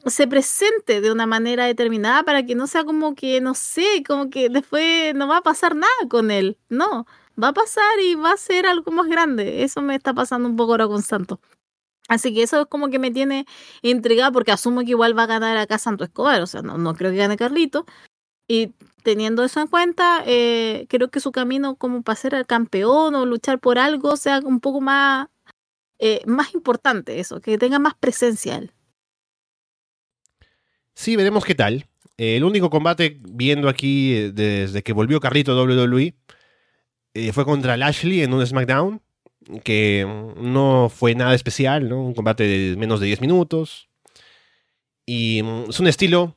se 0.07 0.27
presente 0.27 1.01
de 1.01 1.11
una 1.11 1.27
manera 1.27 1.65
determinada 1.65 2.23
para 2.23 2.43
que 2.43 2.55
no 2.55 2.65
sea 2.65 2.83
como 2.83 3.13
que, 3.13 3.41
no 3.41 3.53
sé, 3.53 4.03
como 4.07 4.31
que 4.31 4.49
después 4.49 5.13
no 5.13 5.27
va 5.27 5.37
a 5.37 5.43
pasar 5.43 5.75
nada 5.75 5.93
con 6.09 6.31
él. 6.31 6.57
No, 6.67 7.05
va 7.41 7.49
a 7.49 7.53
pasar 7.53 7.99
y 8.01 8.15
va 8.15 8.31
a 8.31 8.37
ser 8.37 8.65
algo 8.65 8.91
más 8.91 9.07
grande. 9.07 9.61
Eso 9.63 9.83
me 9.83 9.93
está 9.93 10.15
pasando 10.15 10.49
un 10.49 10.55
poco 10.55 10.71
ahora 10.71 10.87
con 10.87 11.03
Santo. 11.03 11.39
Así 12.07 12.33
que 12.33 12.41
eso 12.43 12.61
es 12.61 12.67
como 12.67 12.89
que 12.89 12.97
me 12.99 13.11
tiene 13.11 13.45
intrigada 13.83 14.31
porque 14.31 14.51
asumo 14.51 14.81
que 14.81 14.91
igual 14.91 15.17
va 15.17 15.23
a 15.23 15.27
ganar 15.27 15.57
acá 15.57 15.77
Santo 15.77 16.03
Escobar. 16.03 16.41
O 16.41 16.47
sea, 16.47 16.63
no, 16.63 16.79
no 16.79 16.95
creo 16.95 17.11
que 17.11 17.17
gane 17.17 17.37
Carlito. 17.37 17.85
Y 18.47 18.73
teniendo 19.03 19.43
eso 19.43 19.59
en 19.59 19.67
cuenta, 19.67 20.23
eh, 20.25 20.85
creo 20.89 21.09
que 21.09 21.19
su 21.19 21.31
camino 21.31 21.75
como 21.75 22.01
para 22.03 22.15
ser 22.15 22.45
campeón 22.45 23.15
o 23.15 23.25
luchar 23.25 23.59
por 23.59 23.79
algo 23.79 24.17
sea 24.17 24.39
un 24.39 24.59
poco 24.59 24.81
más, 24.81 25.27
eh, 25.99 26.21
más 26.25 26.53
importante 26.53 27.19
eso, 27.19 27.41
que 27.41 27.57
tenga 27.57 27.79
más 27.79 27.95
presencia 27.95 28.57
él. 28.57 28.71
Sí, 30.93 31.15
veremos 31.15 31.45
qué 31.45 31.55
tal. 31.55 31.85
el 32.17 32.43
único 32.43 32.69
combate 32.69 33.19
viendo 33.21 33.67
aquí 33.67 34.13
eh, 34.13 34.31
desde 34.31 34.83
que 34.83 34.93
volvió 34.93 35.19
Carlito 35.19 35.55
WWE 35.61 36.15
fue 37.33 37.45
contra 37.45 37.77
Lashley 37.77 38.21
en 38.21 38.33
un 38.33 38.45
SmackDown, 38.45 39.01
que 39.63 40.05
no 40.37 40.89
fue 40.89 41.15
nada 41.15 41.33
especial, 41.33 41.87
¿no? 41.87 42.01
Un 42.01 42.13
combate 42.13 42.43
de 42.43 42.75
menos 42.75 42.99
de 42.99 43.07
10 43.07 43.21
minutos. 43.21 43.89
Y 45.05 45.41
mm, 45.43 45.69
es 45.69 45.79
un 45.79 45.87
estilo 45.87 46.35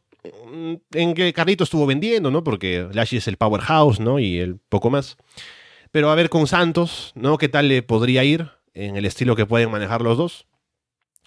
en 0.92 1.14
que 1.14 1.32
Carlito 1.32 1.64
estuvo 1.64 1.86
vendiendo, 1.86 2.30
¿no? 2.30 2.44
Porque 2.44 2.88
Lashley 2.92 3.18
es 3.18 3.28
el 3.28 3.36
powerhouse, 3.36 4.00
¿no? 4.00 4.18
Y 4.18 4.38
el 4.38 4.58
poco 4.68 4.90
más. 4.90 5.16
Pero 5.90 6.10
a 6.10 6.14
ver 6.14 6.28
con 6.28 6.46
Santos, 6.46 7.12
¿no? 7.14 7.38
¿Qué 7.38 7.48
tal 7.48 7.68
le 7.68 7.82
podría 7.82 8.24
ir 8.24 8.50
en 8.74 8.96
el 8.96 9.04
estilo 9.04 9.36
que 9.36 9.46
pueden 9.46 9.70
manejar 9.70 10.02
los 10.02 10.18
dos? 10.18 10.46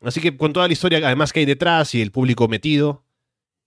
Así 0.02 0.22
que 0.22 0.36
con 0.36 0.54
toda 0.54 0.68
la 0.68 0.74
historia, 0.74 1.00
además 1.00 1.34
que 1.34 1.42
hay 1.42 1.46
detrás 1.46 1.94
y 1.96 2.02
el 2.02 2.12
público 2.12 2.48
metido, 2.48 3.04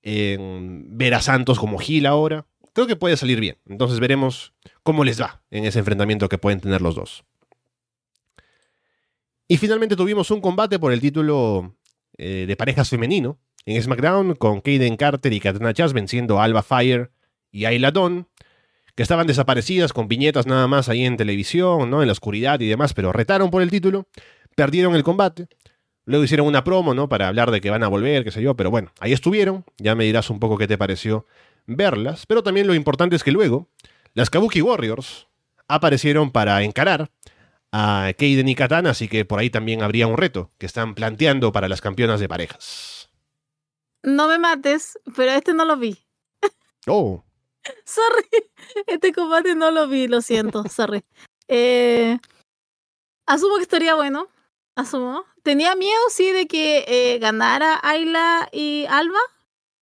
en 0.02 0.98
ver 0.98 1.14
a 1.14 1.22
Santos 1.22 1.58
como 1.58 1.78
Gil 1.78 2.06
ahora. 2.06 2.46
Creo 2.72 2.86
que 2.86 2.96
puede 2.96 3.16
salir 3.16 3.40
bien. 3.40 3.56
Entonces 3.66 4.00
veremos 4.00 4.52
cómo 4.82 5.04
les 5.04 5.20
va 5.20 5.42
en 5.50 5.64
ese 5.64 5.78
enfrentamiento 5.78 6.28
que 6.28 6.38
pueden 6.38 6.60
tener 6.60 6.82
los 6.82 6.94
dos. 6.94 7.24
Y 9.48 9.56
finalmente 9.58 9.96
tuvimos 9.96 10.30
un 10.30 10.40
combate 10.40 10.78
por 10.78 10.92
el 10.92 11.00
título 11.00 11.76
eh, 12.16 12.44
de 12.46 12.56
parejas 12.56 12.88
femenino 12.88 13.38
en 13.66 13.82
SmackDown 13.82 14.34
con 14.34 14.60
Kaden 14.60 14.96
Carter 14.96 15.32
y 15.32 15.40
Katana 15.40 15.74
Chas 15.74 15.92
venciendo 15.92 16.40
a 16.40 16.44
Alba 16.44 16.62
Fire 16.62 17.10
y 17.50 17.64
Ayla 17.64 17.90
Dawn, 17.90 18.28
que 18.94 19.02
estaban 19.02 19.26
desaparecidas 19.26 19.92
con 19.92 20.08
viñetas 20.08 20.46
nada 20.46 20.66
más 20.66 20.88
ahí 20.88 21.04
en 21.04 21.16
televisión, 21.16 21.90
¿no? 21.90 22.02
en 22.02 22.08
la 22.08 22.12
oscuridad 22.12 22.60
y 22.60 22.68
demás, 22.68 22.94
pero 22.94 23.12
retaron 23.12 23.50
por 23.50 23.62
el 23.62 23.70
título, 23.70 24.06
perdieron 24.54 24.94
el 24.94 25.02
combate 25.02 25.48
Luego 26.06 26.24
hicieron 26.24 26.46
una 26.46 26.64
promo, 26.64 26.94
¿no? 26.94 27.08
Para 27.08 27.28
hablar 27.28 27.50
de 27.50 27.60
que 27.60 27.70
van 27.70 27.82
a 27.82 27.88
volver, 27.88 28.24
qué 28.24 28.30
sé 28.30 28.42
yo, 28.42 28.54
pero 28.54 28.70
bueno, 28.70 28.92
ahí 29.00 29.12
estuvieron. 29.12 29.64
Ya 29.78 29.94
me 29.94 30.04
dirás 30.04 30.28
un 30.30 30.38
poco 30.38 30.58
qué 30.58 30.66
te 30.66 30.76
pareció 30.76 31.26
verlas. 31.66 32.26
Pero 32.26 32.42
también 32.42 32.66
lo 32.66 32.74
importante 32.74 33.16
es 33.16 33.24
que 33.24 33.32
luego 33.32 33.68
las 34.12 34.28
Kabuki 34.28 34.60
Warriors 34.60 35.28
aparecieron 35.66 36.30
para 36.30 36.62
encarar 36.62 37.10
a 37.72 38.12
Keiden 38.18 38.48
y 38.48 38.54
Katana, 38.54 38.90
así 38.90 39.08
que 39.08 39.24
por 39.24 39.38
ahí 39.38 39.50
también 39.50 39.82
habría 39.82 40.06
un 40.06 40.16
reto 40.16 40.50
que 40.58 40.66
están 40.66 40.94
planteando 40.94 41.52
para 41.52 41.68
las 41.68 41.80
campeonas 41.80 42.20
de 42.20 42.28
parejas. 42.28 42.93
No 44.04 44.28
me 44.28 44.38
mates, 44.38 44.98
pero 45.16 45.32
este 45.32 45.54
no 45.54 45.64
lo 45.64 45.78
vi. 45.78 45.98
Oh. 46.86 47.24
sorry, 47.86 48.28
este 48.86 49.14
combate 49.14 49.54
no 49.54 49.70
lo 49.70 49.88
vi, 49.88 50.06
lo 50.06 50.20
siento, 50.20 50.62
sorry. 50.68 51.02
Eh, 51.48 52.18
asumo 53.26 53.56
que 53.56 53.62
estaría 53.62 53.94
bueno, 53.94 54.28
asumo. 54.76 55.24
Tenía 55.42 55.74
miedo, 55.74 56.00
sí, 56.10 56.30
de 56.32 56.46
que 56.46 56.84
eh, 56.86 57.18
ganara 57.18 57.80
Ayla 57.82 58.48
y 58.52 58.84
Alba. 58.90 59.18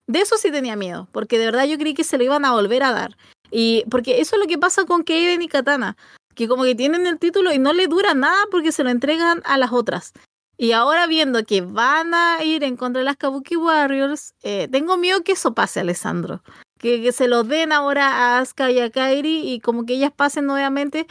De 0.06 0.20
eso 0.20 0.36
sí 0.36 0.52
tenía 0.52 0.76
miedo, 0.76 1.08
porque 1.10 1.38
de 1.38 1.46
verdad 1.46 1.64
yo 1.64 1.76
creí 1.78 1.94
que 1.94 2.04
se 2.04 2.16
lo 2.16 2.24
iban 2.24 2.44
a 2.44 2.52
volver 2.52 2.84
a 2.84 2.92
dar. 2.92 3.16
Y 3.50 3.84
porque 3.90 4.20
eso 4.20 4.36
es 4.36 4.40
lo 4.40 4.46
que 4.46 4.58
pasa 4.58 4.84
con 4.84 5.02
Kaden 5.02 5.42
y 5.42 5.48
Katana, 5.48 5.96
que 6.34 6.46
como 6.46 6.62
que 6.62 6.74
tienen 6.76 7.06
el 7.06 7.18
título 7.18 7.52
y 7.52 7.58
no 7.58 7.72
le 7.72 7.88
dura 7.88 8.14
nada 8.14 8.44
porque 8.50 8.72
se 8.72 8.84
lo 8.84 8.90
entregan 8.90 9.42
a 9.44 9.58
las 9.58 9.72
otras. 9.72 10.12
Y 10.56 10.72
ahora 10.72 11.06
viendo 11.06 11.44
que 11.44 11.60
van 11.60 12.14
a 12.14 12.44
ir 12.44 12.62
en 12.62 12.76
contra 12.76 13.00
de 13.00 13.04
las 13.04 13.16
Kabuki 13.16 13.56
Warriors, 13.56 14.34
eh, 14.42 14.68
tengo 14.70 14.96
miedo 14.96 15.22
que 15.22 15.32
eso 15.32 15.54
pase, 15.54 15.80
Alessandro. 15.80 16.42
Que, 16.78 17.12
se 17.12 17.28
lo 17.28 17.44
den 17.44 17.72
ahora 17.72 18.08
a 18.08 18.38
Asuka 18.40 18.70
y 18.70 18.80
a 18.80 18.90
Kairi 18.90 19.52
y 19.52 19.60
como 19.60 19.86
que 19.86 19.94
ellas 19.94 20.12
pasen 20.14 20.46
nuevamente 20.46 21.06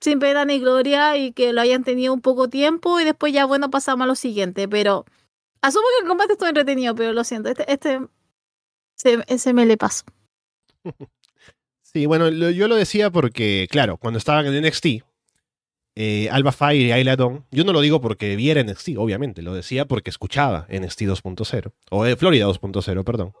sin 0.00 0.18
pena 0.18 0.44
ni 0.44 0.58
gloria 0.58 1.16
y 1.16 1.32
que 1.32 1.52
lo 1.52 1.60
hayan 1.60 1.84
tenido 1.84 2.12
un 2.12 2.20
poco 2.20 2.48
tiempo 2.48 2.98
y 2.98 3.04
después 3.04 3.32
ya, 3.32 3.44
bueno, 3.44 3.70
pasamos 3.70 4.04
a 4.04 4.08
lo 4.08 4.14
siguiente. 4.14 4.68
Pero 4.68 5.04
asumo 5.60 5.84
que 5.96 6.02
el 6.02 6.08
combate 6.08 6.32
estuvo 6.32 6.48
entretenido, 6.48 6.94
pero 6.94 7.12
lo 7.12 7.24
siento, 7.24 7.50
este, 7.50 7.70
este 7.72 8.00
ese 9.26 9.52
me 9.52 9.66
le 9.66 9.76
pasó. 9.76 10.04
Sí, 11.84 12.06
bueno, 12.06 12.30
yo 12.30 12.68
lo 12.68 12.76
decía 12.76 13.10
porque, 13.10 13.68
claro, 13.70 13.98
cuando 13.98 14.16
estaban 14.16 14.46
en 14.46 14.64
NXT, 14.64 15.04
eh, 15.94 16.28
Alba 16.30 16.52
Fire 16.52 16.86
y 16.86 16.92
Ayla 16.92 17.16
yo 17.16 17.64
no 17.64 17.72
lo 17.72 17.80
digo 17.80 18.00
porque 18.00 18.36
viera 18.36 18.62
NXT, 18.62 18.96
obviamente, 18.96 19.42
lo 19.42 19.54
decía 19.54 19.84
porque 19.84 20.10
escuchaba 20.10 20.66
NXT 20.70 21.02
2.0, 21.02 21.72
o 21.90 22.06
eh, 22.06 22.16
Florida 22.16 22.46
2.0, 22.46 23.04
perdón. 23.04 23.32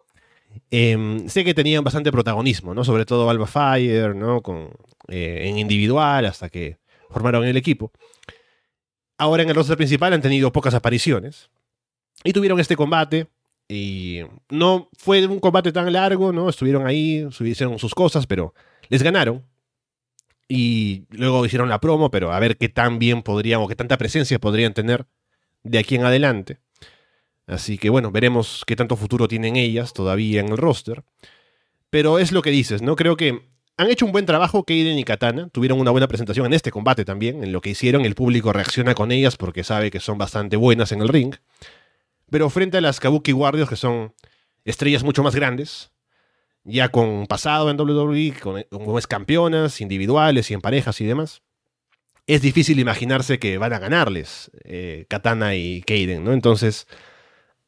Em, 0.70 1.28
sé 1.28 1.44
que 1.44 1.54
tenían 1.54 1.82
bastante 1.82 2.12
protagonismo, 2.12 2.74
¿no? 2.74 2.84
Sobre 2.84 3.06
todo 3.06 3.30
Alba 3.30 3.46
Fire, 3.46 4.14
¿no? 4.14 4.42
Con, 4.42 4.70
eh, 5.08 5.48
en 5.48 5.58
individual 5.58 6.26
hasta 6.26 6.48
que 6.50 6.78
formaron 7.10 7.44
el 7.44 7.56
equipo. 7.56 7.90
Ahora 9.18 9.42
en 9.42 9.48
el 9.48 9.54
roster 9.54 9.76
principal 9.76 10.12
han 10.12 10.22
tenido 10.22 10.52
pocas 10.52 10.74
apariciones. 10.74 11.50
Y 12.24 12.32
tuvieron 12.32 12.60
este 12.60 12.76
combate. 12.76 13.28
Y 13.68 14.20
no 14.50 14.90
fue 14.98 15.26
un 15.26 15.40
combate 15.40 15.72
tan 15.72 15.90
largo, 15.92 16.32
¿no? 16.32 16.48
Estuvieron 16.48 16.86
ahí, 16.86 17.26
hicieron 17.40 17.78
sus 17.78 17.94
cosas, 17.94 18.26
pero 18.26 18.54
les 18.88 19.02
ganaron. 19.02 19.44
Y 20.54 21.06
luego 21.08 21.46
hicieron 21.46 21.70
la 21.70 21.80
promo, 21.80 22.10
pero 22.10 22.30
a 22.30 22.38
ver 22.38 22.58
qué 22.58 22.68
tan 22.68 22.98
bien 22.98 23.22
podrían 23.22 23.62
o 23.62 23.68
qué 23.68 23.74
tanta 23.74 23.96
presencia 23.96 24.38
podrían 24.38 24.74
tener 24.74 25.06
de 25.62 25.78
aquí 25.78 25.94
en 25.94 26.04
adelante. 26.04 26.58
Así 27.46 27.78
que 27.78 27.88
bueno, 27.88 28.10
veremos 28.10 28.62
qué 28.66 28.76
tanto 28.76 28.96
futuro 28.96 29.28
tienen 29.28 29.56
ellas 29.56 29.94
todavía 29.94 30.40
en 30.40 30.50
el 30.50 30.58
roster. 30.58 31.04
Pero 31.88 32.18
es 32.18 32.32
lo 32.32 32.42
que 32.42 32.50
dices, 32.50 32.82
¿no? 32.82 32.96
Creo 32.96 33.16
que 33.16 33.40
han 33.78 33.90
hecho 33.90 34.04
un 34.04 34.12
buen 34.12 34.26
trabajo 34.26 34.62
Kaden 34.64 34.98
y 34.98 35.04
Katana. 35.04 35.48
Tuvieron 35.48 35.80
una 35.80 35.90
buena 35.90 36.06
presentación 36.06 36.44
en 36.44 36.52
este 36.52 36.70
combate 36.70 37.06
también. 37.06 37.42
En 37.42 37.50
lo 37.50 37.62
que 37.62 37.70
hicieron, 37.70 38.04
el 38.04 38.14
público 38.14 38.52
reacciona 38.52 38.94
con 38.94 39.10
ellas 39.10 39.38
porque 39.38 39.64
sabe 39.64 39.90
que 39.90 40.00
son 40.00 40.18
bastante 40.18 40.56
buenas 40.56 40.92
en 40.92 41.00
el 41.00 41.08
ring. 41.08 41.34
Pero 42.28 42.50
frente 42.50 42.76
a 42.76 42.82
las 42.82 43.00
Kabuki 43.00 43.32
Warriors, 43.32 43.70
que 43.70 43.76
son 43.76 44.12
estrellas 44.66 45.02
mucho 45.02 45.22
más 45.22 45.34
grandes, 45.34 45.91
ya 46.64 46.90
con 46.90 47.26
pasado 47.26 47.70
en 47.70 47.80
WWE, 47.80 48.34
con, 48.40 48.62
con 48.70 48.96
ex 48.96 49.06
campeonas 49.06 49.80
individuales 49.80 50.50
y 50.50 50.54
en 50.54 50.60
parejas 50.60 51.00
y 51.00 51.04
demás, 51.04 51.42
es 52.26 52.42
difícil 52.42 52.78
imaginarse 52.78 53.38
que 53.38 53.58
van 53.58 53.72
a 53.72 53.78
ganarles 53.78 54.50
eh, 54.64 55.06
Katana 55.08 55.54
y 55.56 55.82
Kaden, 55.82 56.24
¿no? 56.24 56.32
Entonces, 56.32 56.86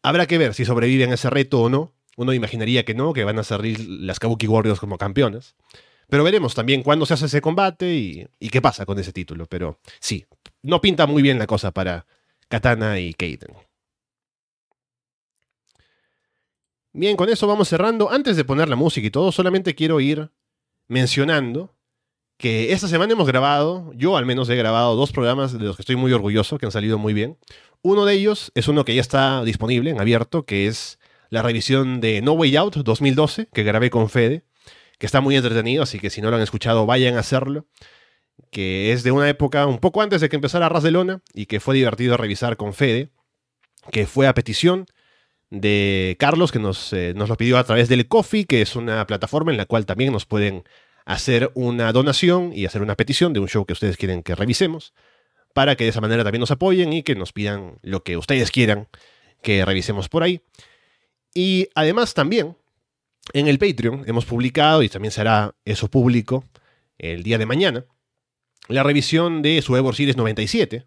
habrá 0.02 0.26
que 0.26 0.38
ver 0.38 0.54
si 0.54 0.64
sobreviven 0.64 1.12
ese 1.12 1.30
reto 1.30 1.62
o 1.62 1.68
no. 1.68 1.92
Uno 2.16 2.32
imaginaría 2.32 2.84
que 2.84 2.94
no, 2.94 3.12
que 3.12 3.24
van 3.24 3.38
a 3.40 3.44
salir 3.44 3.80
las 3.80 4.20
Kabuki 4.20 4.46
Warriors 4.46 4.78
como 4.78 4.98
campeonas. 4.98 5.56
Pero 6.08 6.22
veremos 6.22 6.54
también 6.54 6.82
cuándo 6.82 7.06
se 7.06 7.14
hace 7.14 7.26
ese 7.26 7.40
combate 7.40 7.94
y, 7.94 8.26
y, 8.38 8.50
qué 8.50 8.62
pasa 8.62 8.86
con 8.86 8.98
ese 8.98 9.12
título. 9.12 9.46
Pero 9.46 9.80
sí, 9.98 10.26
no 10.62 10.80
pinta 10.80 11.06
muy 11.06 11.22
bien 11.22 11.38
la 11.38 11.46
cosa 11.46 11.72
para 11.72 12.06
Katana 12.48 13.00
y 13.00 13.14
Kaden. 13.14 13.56
Bien, 16.96 17.16
con 17.16 17.28
eso 17.28 17.48
vamos 17.48 17.68
cerrando. 17.68 18.08
Antes 18.12 18.36
de 18.36 18.44
poner 18.44 18.68
la 18.68 18.76
música 18.76 19.04
y 19.04 19.10
todo, 19.10 19.32
solamente 19.32 19.74
quiero 19.74 19.98
ir 19.98 20.30
mencionando 20.86 21.74
que 22.36 22.72
esta 22.72 22.86
semana 22.86 23.14
hemos 23.14 23.26
grabado, 23.26 23.90
yo 23.96 24.16
al 24.16 24.26
menos 24.26 24.48
he 24.48 24.54
grabado 24.54 24.94
dos 24.94 25.10
programas 25.10 25.52
de 25.52 25.58
los 25.58 25.74
que 25.74 25.82
estoy 25.82 25.96
muy 25.96 26.12
orgulloso, 26.12 26.56
que 26.56 26.66
han 26.66 26.72
salido 26.72 26.96
muy 26.96 27.12
bien. 27.12 27.36
Uno 27.82 28.04
de 28.04 28.14
ellos 28.14 28.52
es 28.54 28.68
uno 28.68 28.84
que 28.84 28.94
ya 28.94 29.00
está 29.00 29.42
disponible 29.42 29.90
en 29.90 30.00
abierto, 30.00 30.44
que 30.44 30.68
es 30.68 31.00
la 31.30 31.42
revisión 31.42 32.00
de 32.00 32.22
No 32.22 32.34
Way 32.34 32.54
Out 32.54 32.76
2012, 32.76 33.48
que 33.52 33.64
grabé 33.64 33.90
con 33.90 34.08
Fede, 34.08 34.44
que 34.98 35.06
está 35.06 35.20
muy 35.20 35.34
entretenido, 35.34 35.82
así 35.82 35.98
que 35.98 36.10
si 36.10 36.22
no 36.22 36.30
lo 36.30 36.36
han 36.36 36.42
escuchado, 36.42 36.86
vayan 36.86 37.16
a 37.16 37.20
hacerlo. 37.20 37.66
Que 38.52 38.92
es 38.92 39.02
de 39.02 39.10
una 39.10 39.28
época 39.28 39.66
un 39.66 39.78
poco 39.78 40.00
antes 40.00 40.20
de 40.20 40.28
que 40.28 40.36
empezara 40.36 40.68
Ras 40.68 40.84
de 40.84 40.92
Lona 40.92 41.22
y 41.34 41.46
que 41.46 41.58
fue 41.58 41.74
divertido 41.74 42.16
revisar 42.16 42.56
con 42.56 42.72
Fede, 42.72 43.10
que 43.90 44.06
fue 44.06 44.28
a 44.28 44.34
petición 44.34 44.86
de 45.50 46.16
Carlos, 46.18 46.52
que 46.52 46.58
nos, 46.58 46.92
eh, 46.92 47.12
nos 47.14 47.28
lo 47.28 47.36
pidió 47.36 47.58
a 47.58 47.64
través 47.64 47.88
del 47.88 48.08
Coffee, 48.08 48.46
que 48.46 48.62
es 48.62 48.76
una 48.76 49.06
plataforma 49.06 49.52
en 49.52 49.58
la 49.58 49.66
cual 49.66 49.86
también 49.86 50.12
nos 50.12 50.26
pueden 50.26 50.64
hacer 51.04 51.50
una 51.54 51.92
donación 51.92 52.52
y 52.54 52.66
hacer 52.66 52.82
una 52.82 52.96
petición 52.96 53.32
de 53.32 53.40
un 53.40 53.48
show 53.48 53.64
que 53.66 53.74
ustedes 53.74 53.96
quieren 53.96 54.22
que 54.22 54.34
revisemos, 54.34 54.94
para 55.52 55.76
que 55.76 55.84
de 55.84 55.90
esa 55.90 56.00
manera 56.00 56.24
también 56.24 56.40
nos 56.40 56.50
apoyen 56.50 56.92
y 56.92 57.02
que 57.02 57.14
nos 57.14 57.32
pidan 57.32 57.78
lo 57.82 58.02
que 58.02 58.16
ustedes 58.16 58.50
quieran 58.50 58.88
que 59.42 59.64
revisemos 59.64 60.08
por 60.08 60.22
ahí. 60.22 60.40
Y 61.34 61.68
además 61.74 62.14
también 62.14 62.56
en 63.32 63.48
el 63.48 63.58
Patreon 63.58 64.04
hemos 64.06 64.24
publicado, 64.24 64.82
y 64.82 64.88
también 64.88 65.12
será 65.12 65.54
eso 65.64 65.88
público 65.88 66.44
el 66.98 67.22
día 67.22 67.38
de 67.38 67.46
mañana, 67.46 67.86
la 68.68 68.82
revisión 68.82 69.42
de 69.42 69.62
Series 69.62 70.16
97 70.16 70.86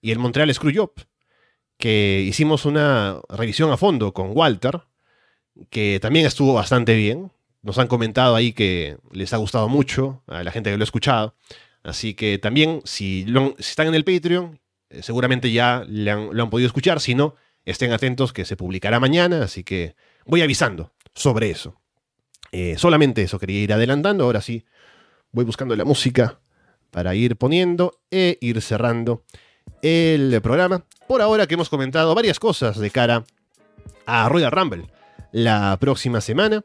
y 0.00 0.10
el 0.10 0.18
Montreal 0.18 0.52
Screwjob, 0.52 0.92
que 1.84 2.24
hicimos 2.26 2.64
una 2.64 3.20
revisión 3.28 3.70
a 3.70 3.76
fondo 3.76 4.14
con 4.14 4.30
Walter, 4.34 4.80
que 5.68 5.98
también 6.00 6.24
estuvo 6.24 6.54
bastante 6.54 6.94
bien 6.94 7.30
nos 7.60 7.76
han 7.76 7.88
comentado 7.88 8.36
ahí 8.36 8.54
que 8.54 8.96
les 9.12 9.34
ha 9.34 9.36
gustado 9.36 9.68
mucho 9.68 10.22
a 10.26 10.42
la 10.42 10.50
gente 10.50 10.70
que 10.70 10.78
lo 10.78 10.82
ha 10.82 10.84
escuchado. 10.84 11.34
Así 11.82 12.14
que 12.14 12.38
también, 12.38 12.80
si, 12.84 13.26
están 13.58 13.88
en 13.88 13.94
el 13.94 14.02
Patreon, 14.02 14.58
eh, 14.88 15.02
seguramente 15.02 15.52
ya 15.52 15.84
lo 15.86 16.42
han 16.42 16.48
podido 16.48 16.68
escuchar. 16.68 17.00
Si 17.00 17.14
no, 17.14 17.34
estén 17.66 17.92
atentos 17.92 18.32
que 18.32 18.46
se 18.46 18.56
publicará 18.56 18.98
mañana. 18.98 19.42
Así 19.42 19.62
que 19.62 19.94
voy 20.24 20.40
avisando 20.40 20.94
sobre 21.14 21.50
eso. 21.50 21.78
Eh, 22.50 22.76
solamente 22.78 23.20
eso 23.22 23.38
quería 23.38 23.60
ir 23.60 23.74
adelantando. 23.74 24.24
Ahora 24.24 24.40
sí, 24.40 24.64
voy 25.32 25.44
buscando 25.44 25.76
la 25.76 25.84
música 25.84 26.40
para 26.90 27.14
ir 27.14 27.36
poniendo 27.36 28.00
e 28.10 28.38
ir 28.40 28.62
cerrando 28.62 29.26
el 29.82 30.40
programa. 30.42 30.84
Por 31.06 31.20
ahora 31.20 31.46
que 31.46 31.54
hemos 31.54 31.68
comentado 31.68 32.14
varias 32.14 32.40
cosas 32.40 32.78
de 32.78 32.90
cara 32.90 33.24
a 34.06 34.28
Royal 34.28 34.50
Rumble 34.50 34.86
la 35.32 35.76
próxima 35.80 36.20
semana. 36.20 36.64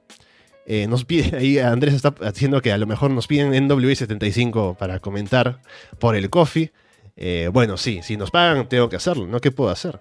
Eh, 0.65 0.87
nos 0.87 1.03
pide 1.03 1.35
ahí, 1.37 1.57
Andrés 1.59 1.95
está 1.95 2.13
haciendo 2.21 2.61
que 2.61 2.71
a 2.71 2.77
lo 2.77 2.87
mejor 2.87 3.11
nos 3.11 3.27
piden 3.27 3.51
NW75 3.67 4.77
para 4.77 4.99
comentar 4.99 5.61
por 5.99 6.15
el 6.15 6.29
coffee. 6.29 6.71
Eh, 7.17 7.49
bueno, 7.51 7.75
sí, 7.75 8.01
si 8.03 8.15
nos 8.15 8.31
pagan, 8.31 8.69
tengo 8.69 8.87
que 8.87 8.95
hacerlo, 8.95 9.27
¿no? 9.27 9.41
¿Qué 9.41 9.51
puedo 9.51 9.71
hacer? 9.71 9.99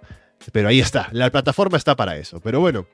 Pero 0.53 0.69
ahí 0.69 0.79
está, 0.79 1.09
la 1.13 1.31
plataforma 1.31 1.77
está 1.77 1.97
para 1.97 2.17
eso. 2.17 2.41
Pero 2.41 2.61
bueno, 2.61 2.87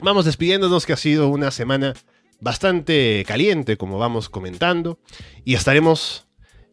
vamos 0.00 0.26
despidiéndonos, 0.26 0.84
que 0.84 0.92
ha 0.92 0.98
sido 0.98 1.28
una 1.28 1.50
semana 1.50 1.94
bastante 2.40 3.24
caliente, 3.26 3.76
como 3.76 3.98
vamos 3.98 4.28
comentando, 4.28 4.98
y 5.44 5.54
estaremos 5.54 6.25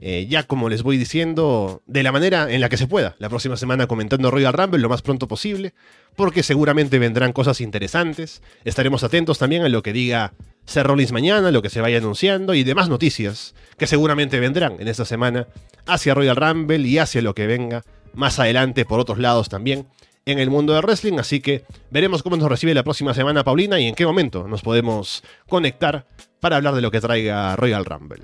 eh, 0.06 0.28
ya 0.28 0.44
como 0.44 0.68
les 0.68 0.84
voy 0.84 0.98
diciendo, 0.98 1.82
de 1.86 2.04
la 2.04 2.12
manera 2.12 2.52
en 2.52 2.60
la 2.60 2.68
que 2.68 2.76
se 2.76 2.88
pueda. 2.88 3.16
La 3.20 3.30
próxima 3.30 3.56
semana 3.56 3.88
comentando 3.88 4.32
Royal 4.32 4.52
Rumble 4.52 4.82
lo 4.82 4.90
más 4.90 5.02
pronto 5.02 5.30
posible, 5.30 5.74
porque 6.18 6.44
seguramente 6.44 7.00
vendrán 7.00 7.32
cosas 7.32 7.62
interesantes. 7.62 8.42
Estaremos 8.66 9.06
atentos 9.06 9.40
también 9.40 9.64
a 9.64 9.70
lo 9.70 9.82
que 9.82 9.94
diga 9.94 10.34
Seth 10.66 10.86
Rollins 10.86 11.14
mañana, 11.14 11.52
lo 11.52 11.62
que 11.62 11.70
se 11.70 11.80
vaya 11.80 12.00
anunciando 12.00 12.54
y 12.54 12.66
demás 12.66 12.90
noticias 12.90 13.56
que 13.78 13.88
seguramente 13.88 14.42
vendrán 14.42 14.76
en 14.78 14.90
esta 14.90 15.06
semana 15.06 15.48
hacia 15.86 16.14
Royal 16.14 16.36
Rumble 16.36 16.86
y 16.86 16.98
hacia 16.98 17.22
lo 17.22 17.34
que 17.34 17.48
venga 17.48 17.86
más 18.14 18.40
adelante 18.40 18.84
por 18.84 19.00
otros 19.00 19.20
lados 19.20 19.48
también 19.48 19.88
en 20.26 20.38
el 20.38 20.50
mundo 20.50 20.74
del 20.74 20.84
wrestling, 20.84 21.18
así 21.18 21.40
que 21.40 21.64
veremos 21.92 22.24
cómo 22.24 22.36
nos 22.36 22.50
recibe 22.50 22.74
la 22.74 22.84
próxima 22.84 23.14
semana 23.14 23.46
Paulina 23.46 23.80
y 23.80 23.88
en 23.88 23.96
qué 23.96 24.06
momento 24.06 24.50
nos 24.50 24.62
podemos 24.62 25.24
conectar 25.48 26.08
para 26.42 26.58
hablar 26.58 26.76
de 26.76 26.82
lo 26.82 26.92
que 26.92 27.00
traiga 27.00 27.56
Royal 27.56 27.86
Rumble. 27.86 28.24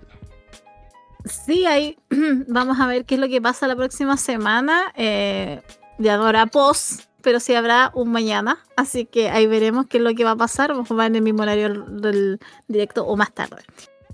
Sí, 1.26 1.66
ahí 1.66 1.98
vamos 2.48 2.80
a 2.80 2.88
ver 2.88 3.06
qué 3.06 3.16
es 3.16 3.22
lo 3.22 3.28
que 3.28 3.42
pasa 3.42 3.68
la 3.68 3.76
próxima 3.76 4.18
semana. 4.18 4.92
Eh, 4.96 5.62
ya 5.98 6.18
no 6.18 6.26
habrá 6.26 6.46
post, 6.46 7.04
pero 7.22 7.40
sí 7.40 7.54
habrá 7.54 7.92
un 7.94 8.12
mañana. 8.12 8.60
Así 8.76 9.06
que 9.06 9.30
ahí 9.30 9.48
veremos 9.48 9.88
qué 9.88 9.98
es 9.98 10.04
lo 10.04 10.14
que 10.14 10.24
va 10.24 10.32
a 10.32 10.36
pasar. 10.36 10.72
Vamos 10.72 10.90
a 10.90 10.94
ver 10.94 11.08
en 11.08 11.18
el 11.18 11.22
mismo 11.22 11.44
horario 11.44 11.70
del 11.86 12.40
directo 12.68 13.06
o 13.06 13.16
más 13.16 13.34
tarde. 13.34 13.64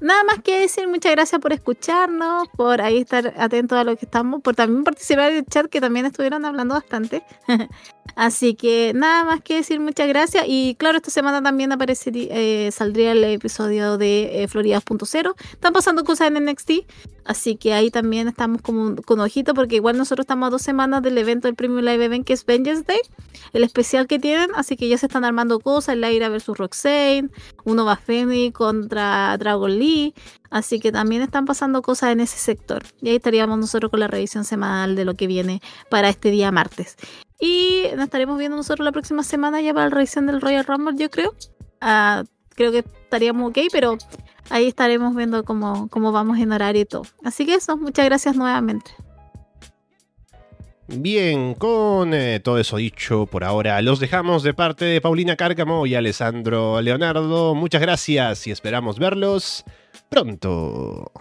Nada 0.02 0.24
más 0.26 0.40
que 0.44 0.60
decir, 0.60 0.88
muchas 0.90 1.14
gracias 1.14 1.40
por 1.40 1.54
escucharnos, 1.54 2.50
por 2.50 2.82
ahí 2.82 3.00
estar 3.00 3.34
atentos 3.38 3.78
a 3.78 3.84
lo 3.86 3.96
que 3.96 4.06
estamos, 4.06 4.42
por 4.42 4.54
también 4.54 4.84
participar 4.84 5.32
en 5.32 5.38
el 5.38 5.46
chat 5.46 5.68
que 5.68 5.80
también 5.80 6.06
estuvieron 6.06 6.44
hablando 6.44 6.76
bastante. 6.76 7.24
Así 8.16 8.56
que 8.56 8.92
nada 8.94 9.24
más 9.24 9.42
que 9.42 9.56
decir, 9.56 9.80
muchas 9.80 10.08
gracias. 10.08 10.46
Y 10.48 10.76
claro, 10.76 10.98
esta 10.98 11.12
semana 11.12 11.42
también 11.42 11.72
aparecería, 11.72 12.28
eh, 12.30 12.72
saldría 12.72 13.14
el 13.14 13.24
episodio 13.24 13.98
de 13.98 14.44
eh, 14.44 14.48
Florida.0. 14.48 15.34
Están 15.52 15.74
pasando 15.74 16.04
cosas 16.04 16.28
en 16.28 16.46
NXT, 16.46 16.72
así 17.26 17.56
que 17.56 17.74
ahí 17.74 17.92
también 17.92 18.28
estamos 18.28 18.62
como 18.62 18.96
con 18.96 19.20
ojito, 19.20 19.54
porque 19.54 19.76
igual 19.76 19.98
nosotros 19.98 20.24
estamos 20.24 20.48
a 20.48 20.50
dos 20.52 20.62
semanas 20.62 21.02
del 21.02 21.18
evento 21.18 21.48
del 21.48 21.56
Premium 21.56 21.82
Live 21.82 22.06
Event 22.06 22.26
que 22.26 22.34
es 22.34 22.46
Vengeance 22.46 22.84
Day, 22.88 23.00
el 23.54 23.64
especial 23.64 24.08
que 24.08 24.20
tienen, 24.20 24.50
así 24.56 24.78
que 24.78 24.88
ya 24.88 24.98
se 24.98 25.08
están 25.08 25.26
armando 25.26 25.60
cosas, 25.60 25.98
Lyra 25.98 26.30
versus 26.30 26.58
Roxane, 26.58 27.30
uno 27.64 27.86
va 27.86 27.98
Fenny 27.98 28.52
contra 28.52 29.36
Dragon 29.38 29.78
Lee 29.78 30.14
así 30.56 30.80
que 30.80 30.94
también 30.94 31.22
están 31.22 31.44
pasando 31.44 31.82
cosas 31.82 32.12
en 32.12 32.22
ese 32.22 32.38
sector. 32.38 32.84
Y 33.02 33.10
ahí 33.10 33.18
estaríamos 33.18 33.60
nosotros 33.60 33.92
con 33.92 34.00
la 34.00 34.08
revisión 34.08 34.46
semanal 34.46 34.96
de 34.96 35.04
lo 35.04 35.16
que 35.16 35.28
viene 35.28 35.62
para 35.90 36.08
este 36.08 36.32
día 36.32 36.50
martes. 36.50 36.96
Y 37.42 37.84
nos 37.94 38.06
estaremos 38.06 38.38
viendo 38.38 38.56
nosotros 38.56 38.86
la 38.86 38.94
próxima 38.94 39.24
semana 39.24 39.60
ya 39.60 39.74
para 39.74 39.90
la 39.90 39.96
revisión 39.96 40.28
del 40.28 40.40
Royal 40.40 40.64
Rumble, 40.64 40.96
yo 40.98 41.10
creo. 41.10 41.34
Ah, 41.82 42.24
creo 42.52 42.72
que 42.72 42.80
estaríamos 42.80 43.50
ok, 43.50 43.58
pero 43.70 43.98
ahí 44.50 44.68
estaremos 44.68 45.16
viendo 45.16 45.44
cómo, 45.44 45.88
cómo 45.90 46.12
vamos 46.12 46.40
en 46.40 46.52
horario 46.52 46.82
y 46.82 46.86
todo. 46.86 47.04
Así 47.24 47.46
que 47.46 47.56
eso, 47.56 47.78
muchas 47.78 48.06
gracias 48.06 48.36
nuevamente. 48.36 48.92
Bien, 50.88 51.56
con 51.56 52.14
eh, 52.14 52.40
todo 52.40 52.60
eso 52.60 52.78
dicho 52.78 53.26
por 53.26 53.44
ahora, 53.44 53.82
los 53.82 54.00
dejamos 54.00 54.44
de 54.44 54.54
parte 54.54 54.86
de 54.86 55.02
Paulina 55.02 55.36
Cárcamo 55.36 55.88
y 55.88 55.96
Alessandro 55.96 56.80
Leonardo. 56.80 57.56
Muchas 57.56 57.82
gracias 57.82 58.46
y 58.46 58.52
esperamos 58.52 59.00
verlos 59.00 59.66
pronto. 60.10 61.12